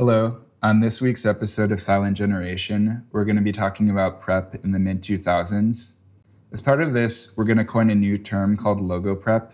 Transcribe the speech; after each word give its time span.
Hello. 0.00 0.38
On 0.62 0.80
this 0.80 1.02
week's 1.02 1.26
episode 1.26 1.70
of 1.70 1.78
Silent 1.78 2.16
Generation, 2.16 3.06
we're 3.12 3.26
going 3.26 3.36
to 3.36 3.42
be 3.42 3.52
talking 3.52 3.90
about 3.90 4.18
prep 4.18 4.54
in 4.64 4.72
the 4.72 4.78
mid 4.78 5.02
2000s. 5.02 5.96
As 6.50 6.62
part 6.62 6.80
of 6.80 6.94
this, 6.94 7.36
we're 7.36 7.44
going 7.44 7.58
to 7.58 7.66
coin 7.66 7.90
a 7.90 7.94
new 7.94 8.16
term 8.16 8.56
called 8.56 8.80
logo 8.80 9.14
prep, 9.14 9.52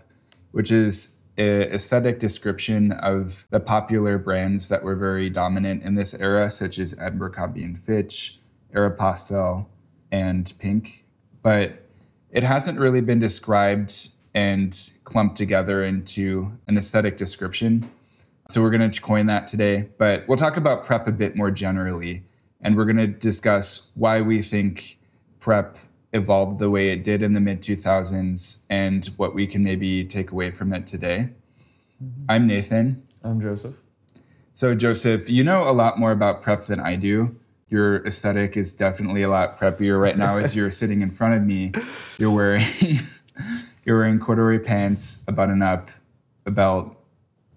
which 0.53 0.71
is 0.71 1.17
an 1.37 1.62
aesthetic 1.62 2.21
description 2.21 2.93
of 2.93 3.45
the 3.51 3.59
popular 3.59 4.19
brands 4.19 4.69
that 4.69 4.85
were 4.85 4.95
very 4.95 5.29
dominant 5.29 5.82
in 5.82 5.96
this 5.96 6.14
era, 6.14 6.48
such 6.48 6.78
as 6.78 6.96
Abercrombie 6.96 7.64
and 7.64 7.80
Fitch, 7.80 8.38
Aeropostale, 8.72 9.66
and 10.12 10.54
Pink. 10.60 11.06
But 11.42 11.88
it 12.30 12.44
hasn't 12.44 12.78
really 12.78 13.00
been 13.00 13.18
described 13.18 14.10
and 14.32 14.92
clumped 15.02 15.36
together 15.36 15.82
into 15.82 16.52
an 16.68 16.78
aesthetic 16.78 17.16
description. 17.16 17.90
So 18.48 18.62
we're 18.62 18.70
going 18.70 18.90
to 18.90 19.00
coin 19.00 19.26
that 19.26 19.48
today, 19.48 19.88
but 19.98 20.26
we'll 20.28 20.38
talk 20.38 20.56
about 20.56 20.84
prep 20.84 21.08
a 21.08 21.12
bit 21.12 21.36
more 21.36 21.50
generally. 21.50 22.24
And 22.60 22.77
we're 22.77 22.84
going 22.84 22.96
to 22.96 23.06
discuss 23.06 23.91
why 23.95 24.20
we 24.20 24.41
think 24.41 24.98
prep 25.41 25.78
evolved 26.12 26.59
the 26.59 26.70
way 26.70 26.90
it 26.90 27.04
did 27.04 27.23
in 27.23 27.34
the 27.34 27.40
mid 27.40 27.62
2000s 27.62 28.62
and 28.70 29.06
what 29.16 29.34
we 29.34 29.46
can 29.46 29.62
maybe 29.62 30.04
take 30.04 30.30
away 30.30 30.51
from 30.51 30.73
it 30.73 30.87
today. 30.87 31.30
Mm-hmm. 32.02 32.24
I'm 32.28 32.46
Nathan. 32.46 33.02
I'm 33.23 33.40
Joseph. 33.40 33.74
So, 34.54 34.74
Joseph, 34.74 35.28
you 35.28 35.45
know 35.45 35.68
a 35.68 35.73
lot 35.73 35.98
more 35.98 36.12
about 36.12 36.40
prep 36.40 36.65
than 36.65 36.80
I 36.80 36.96
do. 36.96 37.37
Your 37.68 38.06
aesthetic 38.06 38.56
is 38.56 38.74
definitely 38.74 39.23
a 39.23 39.28
lot 39.28 39.59
preppier 39.59 40.01
right 40.01 40.16
now 40.16 40.37
as 40.37 40.54
you're 40.54 40.70
sitting 40.82 41.02
in 41.02 41.10
front 41.10 41.34
of 41.34 41.42
me. 41.42 41.73
You're 42.16 42.30
wearing 42.30 42.65
you're 43.84 43.98
wearing 43.98 44.18
corduroy 44.18 44.60
pants, 44.60 45.24
a 45.26 45.32
button 45.32 45.62
up, 45.62 45.90
a 46.46 46.51
belt, 46.51 46.96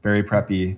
very 0.02 0.24
preppy. 0.24 0.78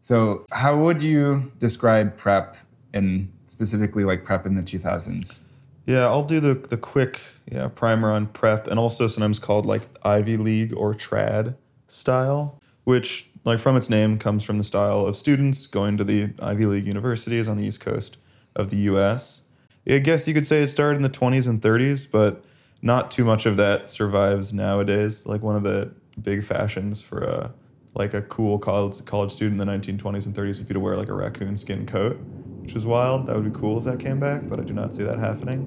So, 0.00 0.46
how 0.50 0.76
would 0.76 1.02
you 1.02 1.52
describe 1.60 2.16
prep 2.16 2.56
and 2.92 3.32
specifically 3.46 4.04
like 4.04 4.24
prep 4.24 4.46
in 4.46 4.56
the 4.56 4.62
2000s? 4.62 5.42
Yeah, 5.86 6.06
I'll 6.06 6.24
do 6.24 6.40
the 6.40 6.54
the 6.54 6.76
quick 6.76 7.20
yeah 7.50 7.68
primer 7.68 8.12
on 8.12 8.26
prep 8.28 8.66
and 8.66 8.78
also 8.78 9.06
sometimes 9.06 9.38
called 9.38 9.66
like 9.66 9.82
Ivy 10.04 10.36
League 10.36 10.74
or 10.76 10.94
trad 10.94 11.56
style, 11.88 12.60
which 12.84 13.28
like 13.44 13.58
from 13.58 13.76
its 13.76 13.90
name 13.90 14.18
comes 14.18 14.44
from 14.44 14.58
the 14.58 14.64
style 14.64 15.06
of 15.06 15.16
students 15.16 15.66
going 15.66 15.96
to 15.96 16.04
the 16.04 16.32
Ivy 16.40 16.66
League 16.66 16.86
universities 16.86 17.48
on 17.48 17.56
the 17.56 17.64
East 17.64 17.80
Coast 17.80 18.16
of 18.54 18.70
the 18.70 18.76
US. 18.76 19.46
I 19.88 19.98
guess 19.98 20.28
you 20.28 20.34
could 20.34 20.46
say 20.46 20.62
it 20.62 20.68
started 20.68 20.96
in 20.96 21.02
the 21.02 21.10
20s 21.10 21.48
and 21.48 21.60
30s, 21.60 22.08
but 22.08 22.44
not 22.82 23.10
too 23.10 23.24
much 23.24 23.46
of 23.46 23.56
that 23.56 23.88
survives 23.88 24.52
nowadays. 24.52 25.26
Like 25.26 25.42
one 25.42 25.56
of 25.56 25.64
the 25.64 25.92
big 26.20 26.44
fashions 26.44 27.02
for 27.02 27.22
a 27.22 27.52
like 27.94 28.14
a 28.14 28.22
cool 28.22 28.58
college 28.58 29.04
college 29.04 29.30
student 29.30 29.60
in 29.60 29.66
the 29.66 29.72
1920s 29.72 30.26
and 30.26 30.34
30s 30.34 30.58
would 30.58 30.68
be 30.68 30.74
to 30.74 30.80
wear 30.80 30.96
like 30.96 31.08
a 31.08 31.14
raccoon 31.14 31.56
skin 31.56 31.86
coat, 31.86 32.16
which 32.62 32.74
is 32.74 32.86
wild. 32.86 33.26
That 33.26 33.36
would 33.36 33.52
be 33.52 33.58
cool 33.58 33.78
if 33.78 33.84
that 33.84 33.98
came 33.98 34.18
back, 34.18 34.48
but 34.48 34.58
I 34.58 34.62
do 34.62 34.72
not 34.72 34.94
see 34.94 35.02
that 35.02 35.18
happening. 35.18 35.66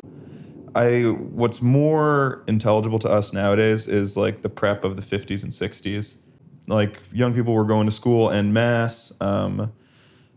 I 0.76 1.04
what's 1.04 1.62
more 1.62 2.44
intelligible 2.48 3.00
to 3.00 3.10
us 3.10 3.32
nowadays 3.32 3.88
is 3.88 4.18
like 4.18 4.42
the 4.42 4.50
prep 4.50 4.84
of 4.84 4.98
the 4.98 5.04
50s 5.04 5.44
and 5.44 5.52
60s. 5.52 6.22
Like 6.68 7.00
young 7.14 7.34
people 7.34 7.54
were 7.54 7.64
going 7.64 7.86
to 7.86 7.92
school 7.92 8.32
en 8.32 8.52
masse. 8.52 9.16
Um, 9.22 9.72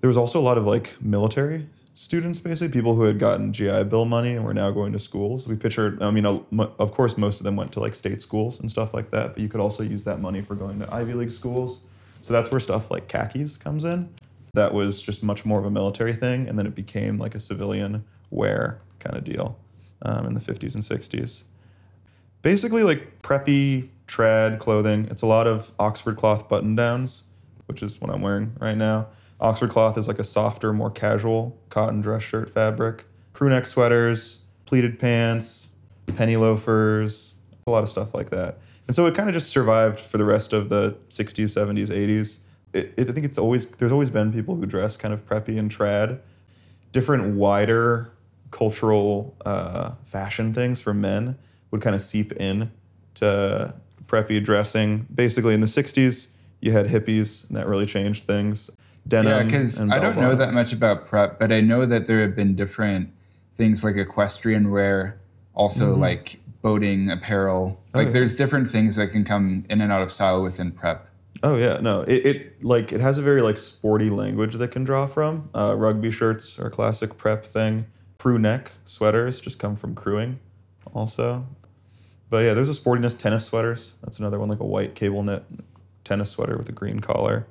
there 0.01 0.09
was 0.09 0.19
also 0.19 0.39
a 0.39 0.43
lot 0.43 0.59
of 0.59 0.65
like 0.65 1.01
military 1.01 1.69
students, 1.99 2.39
basically 2.39 2.73
people 2.73 2.95
who 2.95 3.03
had 3.03 3.19
gotten 3.19 3.53
GI 3.53 3.83
Bill 3.85 4.05
money 4.05 4.37
and 4.37 4.45
were 4.45 4.55
now 4.55 4.71
going 4.71 4.93
to 4.93 5.01
schools. 5.01 5.49
We 5.49 5.57
pictured, 5.57 6.01
I 6.01 6.13
mean, 6.13 6.25
of 6.25 6.93
course, 6.93 7.19
most 7.19 7.41
of 7.41 7.45
them 7.45 7.57
went 7.57 7.73
to 7.73 7.81
like 7.81 7.93
state 7.93 8.23
schools 8.23 8.61
and 8.61 8.71
stuff 8.71 8.95
like 8.95 9.11
that, 9.11 9.35
but 9.35 9.43
you 9.43 9.49
could 9.49 9.61
also 9.61 9.83
use 9.83 10.05
that 10.05 10.21
money 10.21 10.41
for 10.41 10.55
going 10.55 10.79
to 10.79 10.95
Ivy 10.95 11.15
League 11.15 11.33
schools. 11.33 11.83
So 12.21 12.33
that's 12.33 12.53
where 12.53 12.61
stuff 12.61 12.93
like 12.93 13.09
khakis 13.09 13.57
comes 13.57 13.85
in. 13.85 14.11
That 14.55 14.73
was 14.73 15.03
just 15.03 15.25
much 15.25 15.45
more 15.45 15.59
of 15.59 15.65
a 15.65 15.73
military 15.73 16.13
thing, 16.13 16.49
and 16.49 16.57
then 16.57 16.69
it 16.69 16.77
became 16.77 17.19
like 17.19 17.35
a 17.35 17.41
civilian 17.41 18.05
wear 18.31 18.81
kind 19.01 19.17
of 19.17 19.25
deal 19.25 19.59
um, 20.03 20.25
in 20.25 20.35
the 20.35 20.41
50s 20.41 20.75
and 20.75 20.85
60s. 20.85 21.45
Basically, 22.43 22.85
like 22.85 23.23
preppy 23.23 23.89
trad 24.07 24.61
clothing. 24.61 25.09
It's 25.11 25.23
a 25.23 25.27
lot 25.27 25.49
of 25.49 25.73
Oxford 25.81 26.17
cloth 26.17 26.49
button 26.49 26.77
downs, 26.77 27.25
which 27.67 27.83
is 27.83 28.01
what 28.01 28.09
I'm 28.13 28.23
wearing 28.23 28.53
right 28.61 28.77
now. 28.77 29.09
Oxford 29.41 29.71
cloth 29.71 29.97
is 29.97 30.09
like 30.09 30.19
a 30.19 30.25
softer, 30.25 30.73
more 30.73 30.91
casual 30.91 31.57
cotton 31.71 32.01
dress 32.01 32.23
shirt 32.23 32.51
fabric. 32.51 33.05
Crew 33.33 33.49
neck 33.49 33.67
sweaters, 33.67 34.41
pleated 34.65 34.99
pants, 34.99 35.71
penny 36.17 36.37
loafers, 36.37 37.35
a 37.67 37.71
lot 37.71 37.83
of 37.83 37.89
stuff 37.89 38.15
like 38.15 38.31
that. 38.31 38.59
And 38.89 38.97
so 38.97 39.07
it 39.07 39.15
kind 39.15 39.29
of 39.29 39.35
just 39.35 39.51
survived 39.51 40.01
for 40.01 40.19
the 40.19 40.25
rest 40.25 40.53
of 40.53 40.71
the 40.71 40.97
60s, 41.11 41.45
70s, 41.45 41.89
80s. 41.89 42.41
It, 42.73 42.95
it, 42.97 43.11
I 43.11 43.13
think 43.13 43.27
it's 43.27 43.39
always 43.39 43.71
there's 43.73 43.93
always 43.93 44.11
been 44.11 44.33
people 44.33 44.57
who 44.57 44.67
dress 44.67 44.97
kind 44.97 45.15
of 45.15 45.25
preppy 45.25 45.59
and 45.59 45.71
trad. 45.71 46.21
Different 46.91 47.37
wider 47.37 48.13
cultural 48.51 49.37
uh, 49.45 49.93
fashion 50.05 50.53
things 50.53 50.81
for 50.81 50.95
men 50.95 51.39
would 51.71 51.83
kind 51.83 51.95
of 51.95 52.01
seep 52.01 52.33
in 52.33 52.73
to 53.15 53.75
preppy 54.07 54.43
dressing. 54.43 55.07
Basically, 55.15 55.55
in 55.55 55.61
the 55.61 55.67
60s, 55.67 56.33
you 56.61 56.73
had 56.73 56.87
hippies, 56.87 57.47
and 57.47 57.57
that 57.57 57.69
really 57.69 57.87
changed 57.87 58.25
things 58.25 58.71
denim. 59.09 59.33
Yeah, 59.33 59.43
because 59.43 59.81
I 59.81 59.99
don't 59.99 60.17
know 60.17 60.35
that 60.35 60.55
much 60.55 60.73
about 60.73 61.07
prep, 61.07 61.39
but 61.39 61.51
I 61.53 61.61
know 61.61 61.87
that 61.87 62.07
there 62.07 62.21
have 62.21 62.37
been 62.37 62.55
different 62.55 63.11
things 63.57 63.83
like 63.83 63.97
equestrian 63.97 64.71
wear, 64.71 65.21
also 65.55 65.93
mm-hmm. 65.93 66.01
like 66.01 66.41
boating 66.63 67.11
apparel. 67.11 67.81
Like 67.95 68.13
there's 68.13 68.35
different 68.35 68.71
things 68.71 68.97
that 68.97 69.09
can 69.09 69.25
come 69.25 69.65
in 69.69 69.81
and 69.81 69.91
out 69.91 70.03
of 70.03 70.13
style 70.13 70.43
within 70.43 70.71
prep. 70.71 71.09
Oh 71.43 71.57
yeah, 71.57 71.79
no, 71.81 72.03
it, 72.03 72.27
it 72.27 72.65
like 72.65 72.93
it 72.93 73.01
has 73.01 73.19
a 73.19 73.23
very 73.23 73.43
like 73.43 73.59
sporty 73.59 74.11
language 74.11 74.55
that 74.55 74.71
can 74.71 74.85
draw 74.85 75.07
from. 75.07 75.51
Uh, 75.55 75.75
rugby 75.77 76.11
shirts 76.11 76.59
are 76.59 76.67
a 76.67 76.71
classic 76.71 77.17
prep 77.17 77.45
thing. 77.45 77.87
Crew 78.19 78.39
neck 78.39 78.73
sweaters 78.85 79.41
just 79.41 79.59
come 79.59 79.77
from 79.77 79.95
crewing, 79.95 80.41
also. 80.93 81.47
But 82.31 82.45
yeah, 82.45 82.55
there's 82.55 82.69
a 82.69 82.81
sportiness 82.81 83.19
tennis 83.19 83.47
sweaters. 83.47 83.95
That's 84.03 84.19
another 84.19 84.39
one, 84.39 84.49
like 84.49 84.61
a 84.61 84.67
white 84.67 84.95
cable 84.95 85.23
knit 85.23 85.45
tennis 86.05 86.31
sweater 86.31 86.57
with 86.57 86.69
a 86.69 86.73
green 86.73 87.01
collar. 87.01 87.47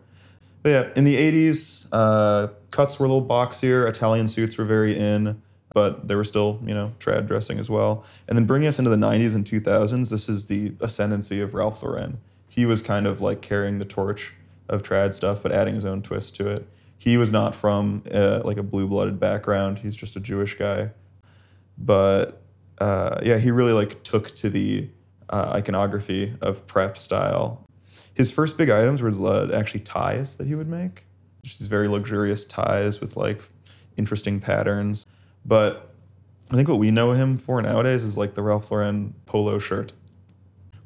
But 0.68 0.72
yeah, 0.72 0.90
in 0.98 1.06
the 1.06 1.16
80s, 1.16 1.88
uh, 1.94 2.48
cuts 2.72 3.00
were 3.00 3.06
a 3.06 3.08
little 3.08 3.26
boxier. 3.26 3.88
Italian 3.88 4.28
suits 4.28 4.58
were 4.58 4.66
very 4.66 4.98
in, 4.98 5.42
but 5.74 6.10
they 6.10 6.16
were 6.16 6.26
still, 6.26 6.60
you 6.66 6.74
know, 6.74 6.92
trad 7.00 7.26
dressing 7.26 7.58
as 7.58 7.70
well. 7.70 8.04
And 8.28 8.38
then 8.38 8.46
bringing 8.46 8.68
us 8.68 8.78
into 8.78 8.92
the 8.92 8.98
90s 8.98 9.34
and 9.34 9.46
2000s, 9.46 10.10
this 10.10 10.28
is 10.28 10.48
the 10.48 10.74
ascendancy 10.82 11.40
of 11.40 11.54
Ralph 11.54 11.82
Lauren. 11.82 12.20
He 12.50 12.66
was 12.66 12.82
kind 12.82 13.08
of 13.08 13.22
like 13.22 13.42
carrying 13.42 13.80
the 13.80 13.86
torch 13.86 14.34
of 14.68 14.84
trad 14.84 15.14
stuff, 15.14 15.42
but 15.42 15.54
adding 15.54 15.76
his 15.76 15.86
own 15.86 16.02
twist 16.02 16.36
to 16.36 16.50
it. 16.50 16.68
He 16.98 17.16
was 17.16 17.32
not 17.32 17.56
from 17.56 18.04
uh, 18.14 18.42
like 18.44 18.58
a 18.58 18.64
blue-blooded 18.64 19.22
background. 19.22 19.80
He's 19.80 19.96
just 19.96 20.18
a 20.18 20.20
Jewish 20.20 20.56
guy, 20.56 20.92
but 21.78 22.42
uh, 22.80 23.22
yeah, 23.24 23.38
he 23.38 23.52
really 23.52 23.72
like 23.72 24.04
took 24.04 24.28
to 24.36 24.50
the 24.50 24.90
uh, 25.30 25.52
iconography 25.56 26.36
of 26.42 26.68
prep 26.68 26.98
style 26.98 27.67
his 28.18 28.32
first 28.32 28.58
big 28.58 28.72
items 28.72 29.02
were 29.04 29.12
uh, 29.28 29.52
actually 29.54 29.82
ties 29.82 30.38
that 30.38 30.48
he 30.48 30.56
would 30.56 30.68
make. 30.68 31.06
Just 31.44 31.60
these 31.60 31.68
very 31.68 31.88
luxurious 31.88 32.46
ties 32.46 33.00
with 33.00 33.16
like 33.16 33.42
interesting 33.96 34.40
patterns. 34.40 35.06
But 35.46 35.94
I 36.52 36.56
think 36.56 36.68
what 36.68 36.80
we 36.80 36.90
know 36.90 37.12
him 37.12 37.38
for 37.38 37.62
nowadays 37.62 38.04
is 38.04 38.18
like 38.18 38.34
the 38.34 38.42
Ralph 38.42 38.72
Lauren 38.72 39.14
polo 39.28 39.60
shirt 39.60 39.94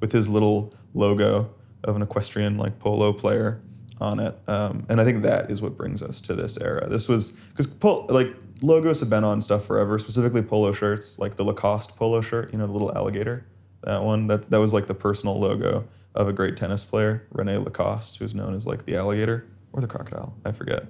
with 0.01 0.11
his 0.11 0.27
little 0.27 0.73
logo 0.93 1.49
of 1.85 1.95
an 1.95 2.01
equestrian 2.01 2.57
like 2.57 2.79
polo 2.79 3.13
player 3.13 3.61
on 4.01 4.19
it. 4.19 4.37
Um, 4.47 4.85
and 4.89 4.99
I 4.99 5.05
think 5.05 5.23
that 5.23 5.49
is 5.49 5.61
what 5.61 5.77
brings 5.77 6.03
us 6.03 6.19
to 6.21 6.33
this 6.33 6.59
era. 6.59 6.89
This 6.89 7.07
was 7.07 7.37
because 7.49 7.67
pol- 7.67 8.07
like 8.09 8.27
logos 8.61 8.99
have 8.99 9.09
been 9.09 9.23
on 9.23 9.39
stuff 9.39 9.63
forever, 9.63 9.97
specifically 9.99 10.41
polo 10.41 10.73
shirts, 10.73 11.17
like 11.17 11.37
the 11.37 11.45
Lacoste 11.45 11.95
polo 11.95 12.19
shirt, 12.19 12.51
you 12.51 12.59
know, 12.59 12.67
the 12.67 12.73
little 12.73 12.93
alligator. 12.93 13.45
That 13.83 14.03
one, 14.03 14.27
that 14.27 14.49
that 14.49 14.59
was 14.59 14.73
like 14.73 14.87
the 14.87 14.93
personal 14.93 15.39
logo 15.39 15.87
of 16.13 16.27
a 16.27 16.33
great 16.33 16.57
tennis 16.57 16.83
player, 16.83 17.27
Rene 17.31 17.57
Lacoste, 17.57 18.17
who's 18.17 18.35
known 18.35 18.53
as 18.53 18.67
like 18.67 18.85
the 18.85 18.95
alligator 18.95 19.47
or 19.73 19.81
the 19.81 19.87
crocodile, 19.87 20.35
I 20.45 20.51
forget. 20.51 20.87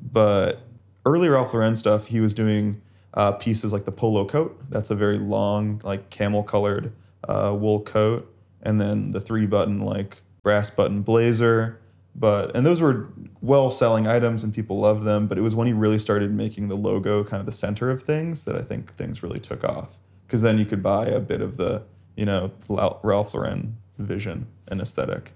But 0.00 0.60
early 1.04 1.28
Ralph 1.28 1.52
Lauren 1.52 1.76
stuff, 1.76 2.08
he 2.08 2.20
was 2.20 2.34
doing 2.34 2.80
uh, 3.14 3.32
pieces 3.32 3.72
like 3.72 3.84
the 3.84 3.92
polo 3.92 4.24
coat. 4.24 4.60
That's 4.70 4.90
a 4.90 4.94
very 4.94 5.18
long, 5.18 5.80
like 5.84 6.10
camel 6.10 6.42
colored 6.42 6.92
uh, 7.28 7.56
wool 7.58 7.80
coat, 7.80 8.32
and 8.62 8.80
then 8.80 9.12
the 9.12 9.20
three 9.20 9.46
button 9.46 9.80
like 9.80 10.22
brass 10.42 10.70
button 10.70 11.02
blazer. 11.02 11.80
But 12.16 12.54
and 12.54 12.64
those 12.64 12.80
were 12.80 13.08
well 13.40 13.70
selling 13.70 14.06
items 14.06 14.44
and 14.44 14.54
people 14.54 14.78
loved 14.78 15.04
them. 15.04 15.26
But 15.26 15.38
it 15.38 15.40
was 15.40 15.54
when 15.54 15.66
he 15.66 15.72
really 15.72 15.98
started 15.98 16.32
making 16.32 16.68
the 16.68 16.76
logo 16.76 17.24
kind 17.24 17.40
of 17.40 17.46
the 17.46 17.52
center 17.52 17.90
of 17.90 18.02
things 18.02 18.44
that 18.44 18.54
I 18.56 18.62
think 18.62 18.94
things 18.94 19.22
really 19.22 19.40
took 19.40 19.64
off. 19.64 19.98
Because 20.26 20.42
then 20.42 20.58
you 20.58 20.64
could 20.64 20.82
buy 20.82 21.06
a 21.06 21.20
bit 21.20 21.40
of 21.40 21.56
the 21.56 21.82
you 22.16 22.24
know 22.24 22.52
Ralph 22.68 23.34
Lauren 23.34 23.78
vision 23.98 24.46
and 24.68 24.80
aesthetic. 24.80 25.32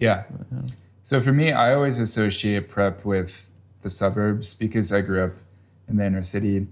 Yeah. 0.00 0.24
yeah. 0.52 0.62
So 1.02 1.20
for 1.20 1.32
me, 1.32 1.52
I 1.52 1.74
always 1.74 1.98
associate 1.98 2.68
prep 2.68 3.04
with 3.04 3.48
the 3.82 3.90
suburbs 3.90 4.54
because 4.54 4.92
I 4.92 5.00
grew 5.02 5.24
up 5.24 5.32
in 5.88 5.96
the 5.96 6.06
inner 6.06 6.22
city. 6.22 6.66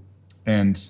And 0.46 0.88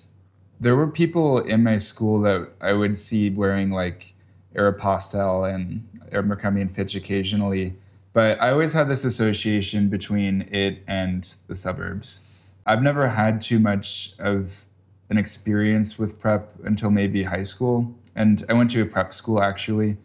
there 0.61 0.77
were 0.77 0.87
people 0.87 1.39
in 1.39 1.63
my 1.63 1.77
school 1.77 2.21
that 2.23 2.51
I 2.61 2.73
would 2.73 2.97
see 2.97 3.31
wearing 3.31 3.71
like 3.71 4.15
Aeropostale 4.55 5.53
and 5.53 5.87
Abercrombie 6.13 6.61
and 6.61 6.75
Fitch 6.75 6.95
occasionally. 6.95 7.75
But 8.13 8.41
I 8.41 8.51
always 8.51 8.73
had 8.73 8.89
this 8.89 9.05
association 9.05 9.89
between 9.89 10.43
it 10.53 10.83
and 10.87 11.35
the 11.49 11.57
suburbs. 11.57 12.25
I've 12.67 12.83
never 12.83 13.09
had 13.09 13.43
too 13.43 13.59
much 13.59 14.15
of 14.19 14.65
an 15.11 15.19
experience 15.19 15.99
with 15.99 16.19
prep 16.19 16.53
until 16.65 16.91
maybe 16.91 17.25
high 17.25 17.45
school. 17.45 17.95
And 18.15 18.45
I 18.49 18.53
went 18.53 18.71
to 18.73 18.83
a 18.83 18.87
prep 18.87 19.13
school 19.13 19.43
actually. 19.43 19.99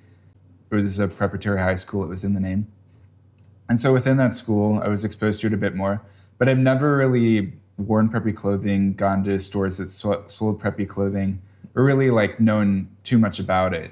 It 0.69 0.75
was 0.75 0.99
a 0.99 1.07
preparatory 1.07 1.61
high 1.61 1.75
school, 1.75 2.03
it 2.03 2.07
was 2.07 2.23
in 2.23 2.33
the 2.33 2.39
name. 2.39 2.67
And 3.69 3.79
so 3.79 3.93
within 3.93 4.17
that 4.17 4.33
school, 4.33 4.81
I 4.83 4.87
was 4.87 5.03
exposed 5.03 5.41
to 5.41 5.47
it 5.47 5.53
a 5.53 5.57
bit 5.57 5.75
more. 5.75 6.01
But 6.37 6.47
I've 6.47 6.57
never 6.57 6.95
really 6.95 7.53
worn 7.77 8.09
preppy 8.09 8.35
clothing, 8.35 8.93
gone 8.93 9.23
to 9.23 9.39
stores 9.39 9.77
that 9.77 9.91
sold 9.91 10.61
preppy 10.61 10.87
clothing, 10.87 11.41
or 11.75 11.83
really 11.83 12.09
like 12.09 12.39
known 12.39 12.89
too 13.03 13.17
much 13.17 13.39
about 13.39 13.73
it. 13.73 13.91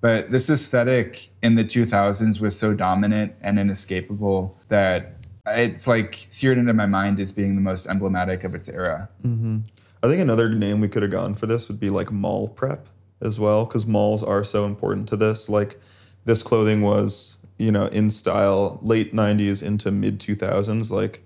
But 0.00 0.30
this 0.30 0.48
aesthetic 0.48 1.30
in 1.42 1.56
the 1.56 1.64
2000s 1.64 2.40
was 2.40 2.58
so 2.58 2.74
dominant 2.74 3.34
and 3.40 3.58
inescapable 3.58 4.56
that 4.68 5.16
it's 5.46 5.86
like 5.86 6.26
seared 6.28 6.58
into 6.58 6.72
my 6.72 6.86
mind 6.86 7.18
as 7.18 7.32
being 7.32 7.54
the 7.54 7.60
most 7.60 7.88
emblematic 7.88 8.44
of 8.44 8.54
its 8.54 8.68
era. 8.68 9.08
Mm-hmm. 9.24 9.58
I 10.02 10.08
think 10.08 10.20
another 10.20 10.48
name 10.48 10.80
we 10.80 10.88
could 10.88 11.02
have 11.02 11.10
gone 11.10 11.34
for 11.34 11.46
this 11.46 11.68
would 11.68 11.80
be 11.80 11.90
like 11.90 12.12
mall 12.12 12.48
prep 12.48 12.88
as 13.20 13.40
well, 13.40 13.64
because 13.64 13.86
malls 13.86 14.22
are 14.22 14.44
so 14.44 14.64
important 14.64 15.08
to 15.08 15.16
this. 15.16 15.48
Like 15.48 15.80
this 16.24 16.42
clothing 16.42 16.82
was, 16.82 17.38
you 17.56 17.72
know, 17.72 17.86
in 17.86 18.10
style 18.10 18.78
late 18.82 19.14
90s 19.14 19.62
into 19.62 19.90
mid 19.90 20.20
2000s. 20.20 20.90
Like 20.90 21.24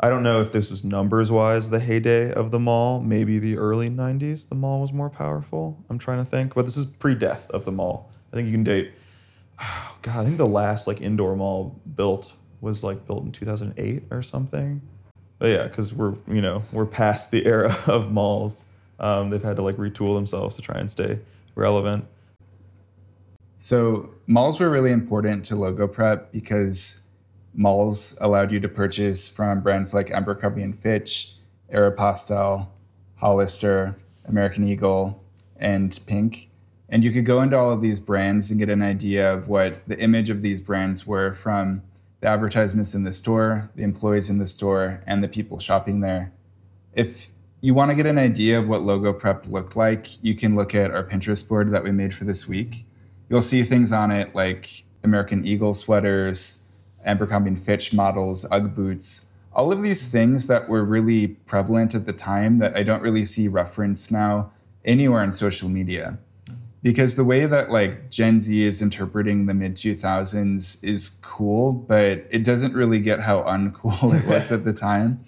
I 0.00 0.10
don't 0.10 0.22
know 0.22 0.40
if 0.40 0.52
this 0.52 0.70
was 0.70 0.84
numbers 0.84 1.32
wise 1.32 1.70
the 1.70 1.80
heyday 1.80 2.32
of 2.32 2.50
the 2.50 2.58
mall. 2.60 3.00
Maybe 3.00 3.38
the 3.38 3.56
early 3.56 3.90
90s, 3.90 4.48
the 4.48 4.54
mall 4.54 4.80
was 4.80 4.92
more 4.92 5.10
powerful. 5.10 5.84
I'm 5.90 5.98
trying 5.98 6.18
to 6.18 6.24
think, 6.24 6.54
but 6.54 6.64
this 6.64 6.76
is 6.76 6.86
pre 6.86 7.14
death 7.14 7.50
of 7.50 7.64
the 7.64 7.72
mall. 7.72 8.10
I 8.32 8.36
think 8.36 8.46
you 8.46 8.52
can 8.52 8.64
date, 8.64 8.92
oh 9.60 9.96
God, 10.02 10.20
I 10.20 10.24
think 10.24 10.38
the 10.38 10.46
last 10.46 10.86
like 10.86 11.00
indoor 11.00 11.34
mall 11.34 11.80
built 11.96 12.34
was 12.60 12.82
like 12.82 13.06
built 13.06 13.24
in 13.24 13.32
2008 13.32 14.04
or 14.10 14.22
something. 14.22 14.82
But 15.38 15.50
yeah, 15.50 15.64
because 15.64 15.94
we're, 15.94 16.14
you 16.26 16.40
know, 16.40 16.62
we're 16.72 16.86
past 16.86 17.30
the 17.30 17.46
era 17.46 17.76
of 17.86 18.12
malls. 18.12 18.64
Um, 19.00 19.30
they've 19.30 19.42
had 19.42 19.56
to 19.56 19.62
like 19.62 19.76
retool 19.76 20.14
themselves 20.14 20.56
to 20.56 20.62
try 20.62 20.78
and 20.78 20.90
stay 20.90 21.20
relevant. 21.54 22.06
So 23.60 24.10
malls 24.26 24.60
were 24.60 24.70
really 24.70 24.92
important 24.92 25.44
to 25.46 25.56
Logo 25.56 25.86
Prep 25.88 26.32
because 26.32 27.02
malls 27.54 28.16
allowed 28.20 28.52
you 28.52 28.60
to 28.60 28.68
purchase 28.68 29.28
from 29.28 29.60
brands 29.60 29.92
like 29.92 30.10
Abercrombie 30.10 30.62
and 30.62 30.78
Fitch, 30.78 31.34
Aeropostale, 31.72 32.68
Hollister, 33.16 33.96
American 34.24 34.64
Eagle, 34.64 35.22
and 35.56 35.98
Pink. 36.06 36.50
And 36.88 37.04
you 37.04 37.10
could 37.10 37.26
go 37.26 37.42
into 37.42 37.58
all 37.58 37.70
of 37.70 37.82
these 37.82 38.00
brands 38.00 38.50
and 38.50 38.58
get 38.58 38.70
an 38.70 38.82
idea 38.82 39.32
of 39.32 39.48
what 39.48 39.86
the 39.86 39.98
image 39.98 40.30
of 40.30 40.40
these 40.40 40.60
brands 40.60 41.06
were 41.06 41.32
from 41.34 41.82
the 42.20 42.28
advertisements 42.28 42.94
in 42.94 43.02
the 43.02 43.12
store, 43.12 43.70
the 43.76 43.82
employees 43.82 44.28
in 44.30 44.38
the 44.38 44.46
store, 44.46 45.00
and 45.06 45.22
the 45.22 45.28
people 45.28 45.58
shopping 45.58 46.00
there. 46.00 46.32
If 46.92 47.30
you 47.60 47.74
want 47.74 47.90
to 47.90 47.94
get 47.94 48.06
an 48.06 48.18
idea 48.18 48.58
of 48.58 48.68
what 48.68 48.82
logo 48.82 49.12
prep 49.12 49.46
looked 49.46 49.76
like, 49.76 50.22
you 50.22 50.34
can 50.34 50.56
look 50.56 50.74
at 50.74 50.90
our 50.90 51.04
Pinterest 51.04 51.46
board 51.46 51.72
that 51.72 51.84
we 51.84 51.92
made 51.92 52.14
for 52.14 52.24
this 52.24 52.48
week. 52.48 52.84
You'll 53.28 53.42
see 53.42 53.62
things 53.62 53.92
on 53.92 54.10
it 54.10 54.34
like 54.34 54.84
American 55.04 55.46
Eagle 55.46 55.74
sweaters, 55.74 56.62
Abercrombie 57.04 57.56
Fitch 57.56 57.92
models, 57.92 58.46
Ugg 58.50 58.74
boots, 58.74 59.26
all 59.52 59.72
of 59.72 59.82
these 59.82 60.08
things 60.08 60.46
that 60.46 60.68
were 60.68 60.84
really 60.84 61.26
prevalent 61.28 61.94
at 61.94 62.06
the 62.06 62.12
time 62.12 62.58
that 62.58 62.76
I 62.76 62.82
don't 62.82 63.02
really 63.02 63.24
see 63.24 63.48
referenced 63.48 64.12
now 64.12 64.52
anywhere 64.84 65.22
in 65.24 65.32
social 65.32 65.68
media. 65.68 66.18
Because 66.82 67.16
the 67.16 67.24
way 67.24 67.46
that 67.46 67.70
like 67.70 68.10
Gen 68.10 68.38
Z 68.38 68.62
is 68.62 68.80
interpreting 68.80 69.46
the 69.46 69.54
mid 69.54 69.74
2000s 69.74 70.82
is 70.84 71.18
cool, 71.22 71.72
but 71.72 72.24
it 72.30 72.44
doesn't 72.44 72.74
really 72.74 73.00
get 73.00 73.20
how 73.20 73.42
uncool 73.42 74.14
it 74.14 74.26
was 74.26 74.52
at 74.52 74.64
the 74.64 74.72
time. 74.88 75.20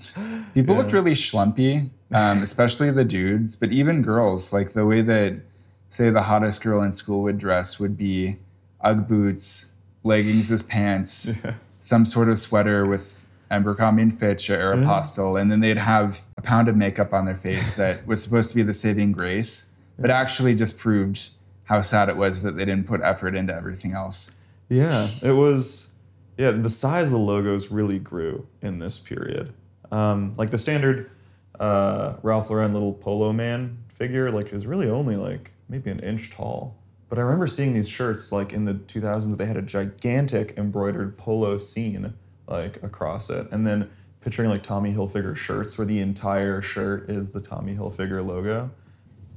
People 0.54 0.74
yeah. 0.74 0.80
looked 0.80 0.92
really 0.92 1.12
schlumpy, 1.14 1.90
um, 2.12 2.42
especially 2.42 2.90
the 2.90 3.04
dudes, 3.04 3.56
but 3.56 3.72
even 3.72 4.00
girls, 4.00 4.52
like 4.52 4.74
the 4.74 4.86
way 4.86 5.02
that, 5.02 5.40
say, 5.88 6.10
the 6.10 6.22
hottest 6.22 6.62
girl 6.62 6.82
in 6.82 6.92
school 6.92 7.22
would 7.22 7.38
dress 7.38 7.80
would 7.80 7.96
be 7.96 8.38
Ugg 8.82 9.08
boots, 9.08 9.74
leggings 10.04 10.52
as 10.52 10.62
pants, 10.62 11.32
yeah 11.44 11.54
some 11.80 12.06
sort 12.06 12.28
of 12.28 12.38
sweater 12.38 12.86
with 12.86 13.26
Abercrombie 13.50 14.02
and 14.02 14.18
Fitch 14.18 14.48
or 14.48 14.58
Aeropostale, 14.58 15.34
yeah. 15.34 15.42
and 15.42 15.50
then 15.50 15.60
they'd 15.60 15.78
have 15.78 16.22
a 16.36 16.42
pound 16.42 16.68
of 16.68 16.76
makeup 16.76 17.12
on 17.12 17.24
their 17.24 17.36
face 17.36 17.74
that 17.74 18.06
was 18.06 18.22
supposed 18.22 18.50
to 18.50 18.54
be 18.54 18.62
the 18.62 18.74
saving 18.74 19.10
grace, 19.10 19.72
but 19.98 20.10
actually 20.10 20.54
just 20.54 20.78
proved 20.78 21.30
how 21.70 21.80
sad 21.80 22.08
it 22.08 22.16
was 22.16 22.42
that 22.42 22.56
they 22.56 22.64
didn't 22.64 22.88
put 22.88 23.00
effort 23.00 23.36
into 23.36 23.54
everything 23.54 23.92
else. 23.92 24.32
Yeah, 24.68 25.08
it 25.22 25.32
was. 25.32 25.92
Yeah, 26.36 26.50
the 26.50 26.68
size 26.68 27.06
of 27.06 27.12
the 27.12 27.18
logos 27.18 27.70
really 27.70 28.00
grew 28.00 28.48
in 28.60 28.80
this 28.80 28.98
period. 28.98 29.54
Um, 29.92 30.34
like 30.36 30.50
the 30.50 30.58
standard 30.58 31.10
uh, 31.60 32.14
Ralph 32.22 32.50
Lauren 32.50 32.72
little 32.72 32.92
polo 32.92 33.32
man 33.32 33.78
figure, 33.88 34.32
like 34.32 34.52
is 34.52 34.66
really 34.66 34.90
only 34.90 35.14
like 35.16 35.52
maybe 35.68 35.90
an 35.90 36.00
inch 36.00 36.32
tall. 36.32 36.76
But 37.08 37.18
I 37.18 37.22
remember 37.22 37.46
seeing 37.46 37.72
these 37.72 37.88
shirts 37.88 38.32
like 38.32 38.52
in 38.52 38.64
the 38.64 38.74
2000s. 38.74 39.36
They 39.36 39.46
had 39.46 39.56
a 39.56 39.62
gigantic 39.62 40.54
embroidered 40.56 41.16
polo 41.16 41.56
scene 41.56 42.14
like 42.48 42.82
across 42.82 43.30
it, 43.30 43.46
and 43.52 43.64
then 43.64 43.88
picturing 44.22 44.50
like 44.50 44.64
Tommy 44.64 44.92
Hilfiger 44.92 45.36
shirts 45.36 45.78
where 45.78 45.86
the 45.86 46.00
entire 46.00 46.62
shirt 46.62 47.08
is 47.08 47.30
the 47.30 47.40
Tommy 47.40 47.76
Hilfiger 47.76 48.26
logo. 48.26 48.72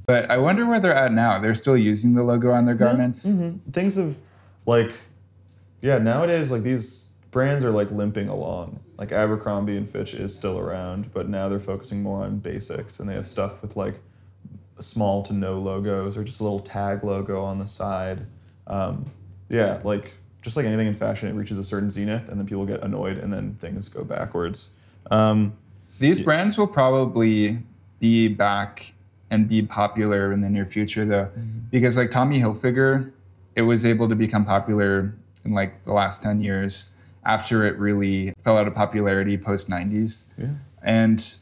But 0.06 0.30
I 0.30 0.38
wonder 0.38 0.66
where 0.66 0.80
they're 0.80 0.94
at 0.94 1.14
now. 1.14 1.40
They're 1.40 1.56
still 1.56 1.78
using 1.78 2.14
the 2.14 2.24
logo 2.24 2.52
on 2.52 2.66
their 2.66 2.76
garments. 2.76 3.26
Mm-hmm. 3.26 3.72
Things 3.72 3.96
have 3.96 4.18
like, 4.66 4.94
yeah. 5.82 5.98
Nowadays, 5.98 6.52
like 6.52 6.64
these 6.64 7.12
brands 7.32 7.64
are 7.64 7.72
like 7.72 7.90
limping 7.92 8.28
along. 8.28 8.82
Like 8.98 9.12
Abercrombie 9.12 9.78
and 9.78 9.90
Fitch 9.90 10.14
is 10.14 10.36
still 10.36 10.60
around, 10.60 11.14
but 11.14 11.30
now 11.30 11.50
they're 11.50 11.60
focusing 11.60 12.04
more 12.04 12.24
on 12.24 12.40
basics, 12.40 13.00
and 13.00 13.10
they 13.10 13.14
have 13.14 13.26
stuff 13.26 13.62
with 13.62 13.76
like 13.76 14.00
small 14.80 15.24
to 15.24 15.34
no 15.34 15.60
logos 15.60 16.18
or 16.18 16.24
just 16.24 16.40
a 16.40 16.44
little 16.44 16.60
tag 16.60 17.04
logo 17.04 17.44
on 17.44 17.60
the 17.60 17.68
side. 17.68 18.26
Um, 18.68 19.06
yeah, 19.50 19.80
like 19.84 20.16
just 20.42 20.58
like 20.58 20.66
anything 20.66 20.88
in 20.88 20.94
fashion, 20.94 21.30
it 21.30 21.34
reaches 21.34 21.58
a 21.58 21.64
certain 21.64 21.90
zenith 21.90 22.28
and 22.30 22.40
then 22.40 22.46
people 22.46 22.66
get 22.66 22.84
annoyed 22.84 23.18
and 23.18 23.32
then 23.32 23.56
things 23.56 23.88
go 23.88 24.04
backwards. 24.04 24.70
Um, 25.10 25.54
These 26.00 26.20
yeah. 26.20 26.26
brands 26.26 26.58
will 26.58 26.68
probably 26.68 27.60
be 28.00 28.28
back 28.28 28.94
and 29.34 29.48
be 29.48 29.62
popular 29.62 30.32
in 30.32 30.42
the 30.42 30.50
near 30.50 30.66
future 30.66 31.06
though, 31.06 31.26
mm-hmm. 31.26 31.60
because 31.72 31.98
like 31.98 32.12
Tommy 32.12 32.40
Hilfiger, 32.40 33.12
it 33.56 33.64
was 33.64 33.86
able 33.86 34.08
to 34.10 34.16
become 34.16 34.46
popular 34.46 35.16
in 35.44 35.54
like 35.54 35.84
the 35.86 35.94
last 35.94 36.22
10 36.24 36.42
years 36.42 36.92
after 37.26 37.66
it 37.66 37.78
really 37.80 38.34
fell 38.44 38.58
out 38.58 38.68
of 38.68 38.74
popularity 38.74 39.38
post 39.38 39.70
90s. 39.70 40.26
Yeah. 40.38 40.50
And 40.82 41.34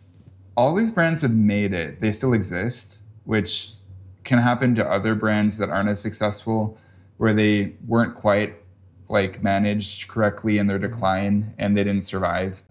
all 0.56 0.74
these 0.76 0.92
brands 0.92 1.22
have 1.22 1.34
made 1.34 1.74
it. 1.74 2.02
They 2.02 2.12
still 2.12 2.34
exist 2.34 3.02
which 3.26 3.74
can 4.24 4.40
happen 4.40 4.76
to 4.76 4.86
other 4.86 5.16
brands 5.16 5.58
that 5.58 5.70
aren't 5.70 5.90
as 5.90 6.00
successful 6.00 6.78
where 7.18 7.34
they 7.34 7.74
weren't 7.88 8.16
quite 8.16 8.56
like 9.10 9.44
managed 9.44 10.08
correctly 10.08 10.58
in 10.58 10.68
their 10.68 10.80
decline 10.80 11.54
and 11.58 11.78
they 11.78 11.84
didn't 11.84 12.04
survive. 12.04 12.64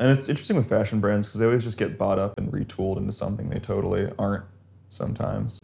And 0.00 0.10
it's 0.10 0.30
interesting 0.30 0.56
with 0.56 0.66
fashion 0.66 0.98
brands 0.98 1.28
because 1.28 1.40
they 1.40 1.46
always 1.46 1.62
just 1.62 1.76
get 1.78 1.98
bought 1.98 2.18
up 2.18 2.38
and 2.38 2.50
retooled 2.50 2.96
into 2.96 3.12
something 3.12 3.50
they 3.50 3.60
totally 3.60 4.10
aren't 4.18 4.44
sometimes. 4.88 5.60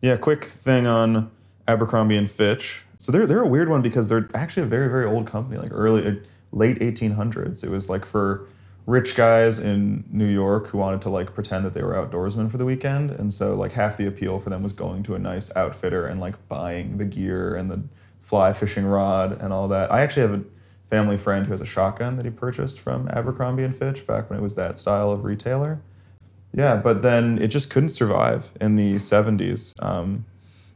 Yeah, 0.00 0.16
quick 0.16 0.44
thing 0.44 0.86
on 0.86 1.30
Abercrombie 1.68 2.16
and 2.16 2.30
Fitch. 2.30 2.82
So 2.96 3.12
they're 3.12 3.26
they're 3.26 3.42
a 3.42 3.48
weird 3.48 3.68
one 3.68 3.82
because 3.82 4.08
they're 4.08 4.28
actually 4.34 4.62
a 4.62 4.66
very 4.66 4.88
very 4.88 5.04
old 5.04 5.26
company, 5.26 5.58
like 5.58 5.70
early 5.70 6.06
uh, 6.06 6.12
late 6.50 6.78
1800s. 6.78 7.62
It 7.62 7.70
was 7.70 7.90
like 7.90 8.06
for 8.06 8.48
rich 8.86 9.16
guys 9.16 9.58
in 9.58 10.04
New 10.10 10.28
York 10.28 10.68
who 10.68 10.78
wanted 10.78 11.02
to 11.02 11.10
like 11.10 11.34
pretend 11.34 11.66
that 11.66 11.74
they 11.74 11.82
were 11.82 11.94
outdoorsmen 11.94 12.50
for 12.50 12.56
the 12.56 12.64
weekend. 12.64 13.10
And 13.10 13.32
so 13.32 13.54
like 13.54 13.72
half 13.72 13.98
the 13.98 14.06
appeal 14.06 14.38
for 14.38 14.48
them 14.48 14.62
was 14.62 14.72
going 14.72 15.02
to 15.04 15.14
a 15.14 15.18
nice 15.18 15.54
outfitter 15.56 16.06
and 16.06 16.20
like 16.20 16.48
buying 16.48 16.96
the 16.96 17.04
gear 17.04 17.54
and 17.54 17.70
the 17.70 17.82
fly 18.20 18.54
fishing 18.54 18.86
rod 18.86 19.40
and 19.42 19.52
all 19.52 19.68
that. 19.68 19.92
I 19.92 20.00
actually 20.00 20.22
have 20.22 20.34
a 20.34 20.44
family 20.94 21.16
friend 21.16 21.44
who 21.44 21.50
has 21.50 21.60
a 21.60 21.66
shotgun 21.66 22.14
that 22.16 22.24
he 22.24 22.30
purchased 22.30 22.78
from 22.78 23.08
Abercrombie 23.08 23.64
and 23.64 23.74
Fitch 23.74 24.06
back 24.06 24.30
when 24.30 24.38
it 24.38 24.42
was 24.42 24.54
that 24.54 24.78
style 24.78 25.10
of 25.10 25.24
retailer. 25.24 25.80
Yeah, 26.52 26.76
but 26.76 27.02
then 27.02 27.36
it 27.42 27.48
just 27.48 27.68
couldn't 27.68 27.88
survive 27.88 28.52
in 28.60 28.76
the 28.76 28.94
70s. 28.94 29.72
Um, 29.82 30.24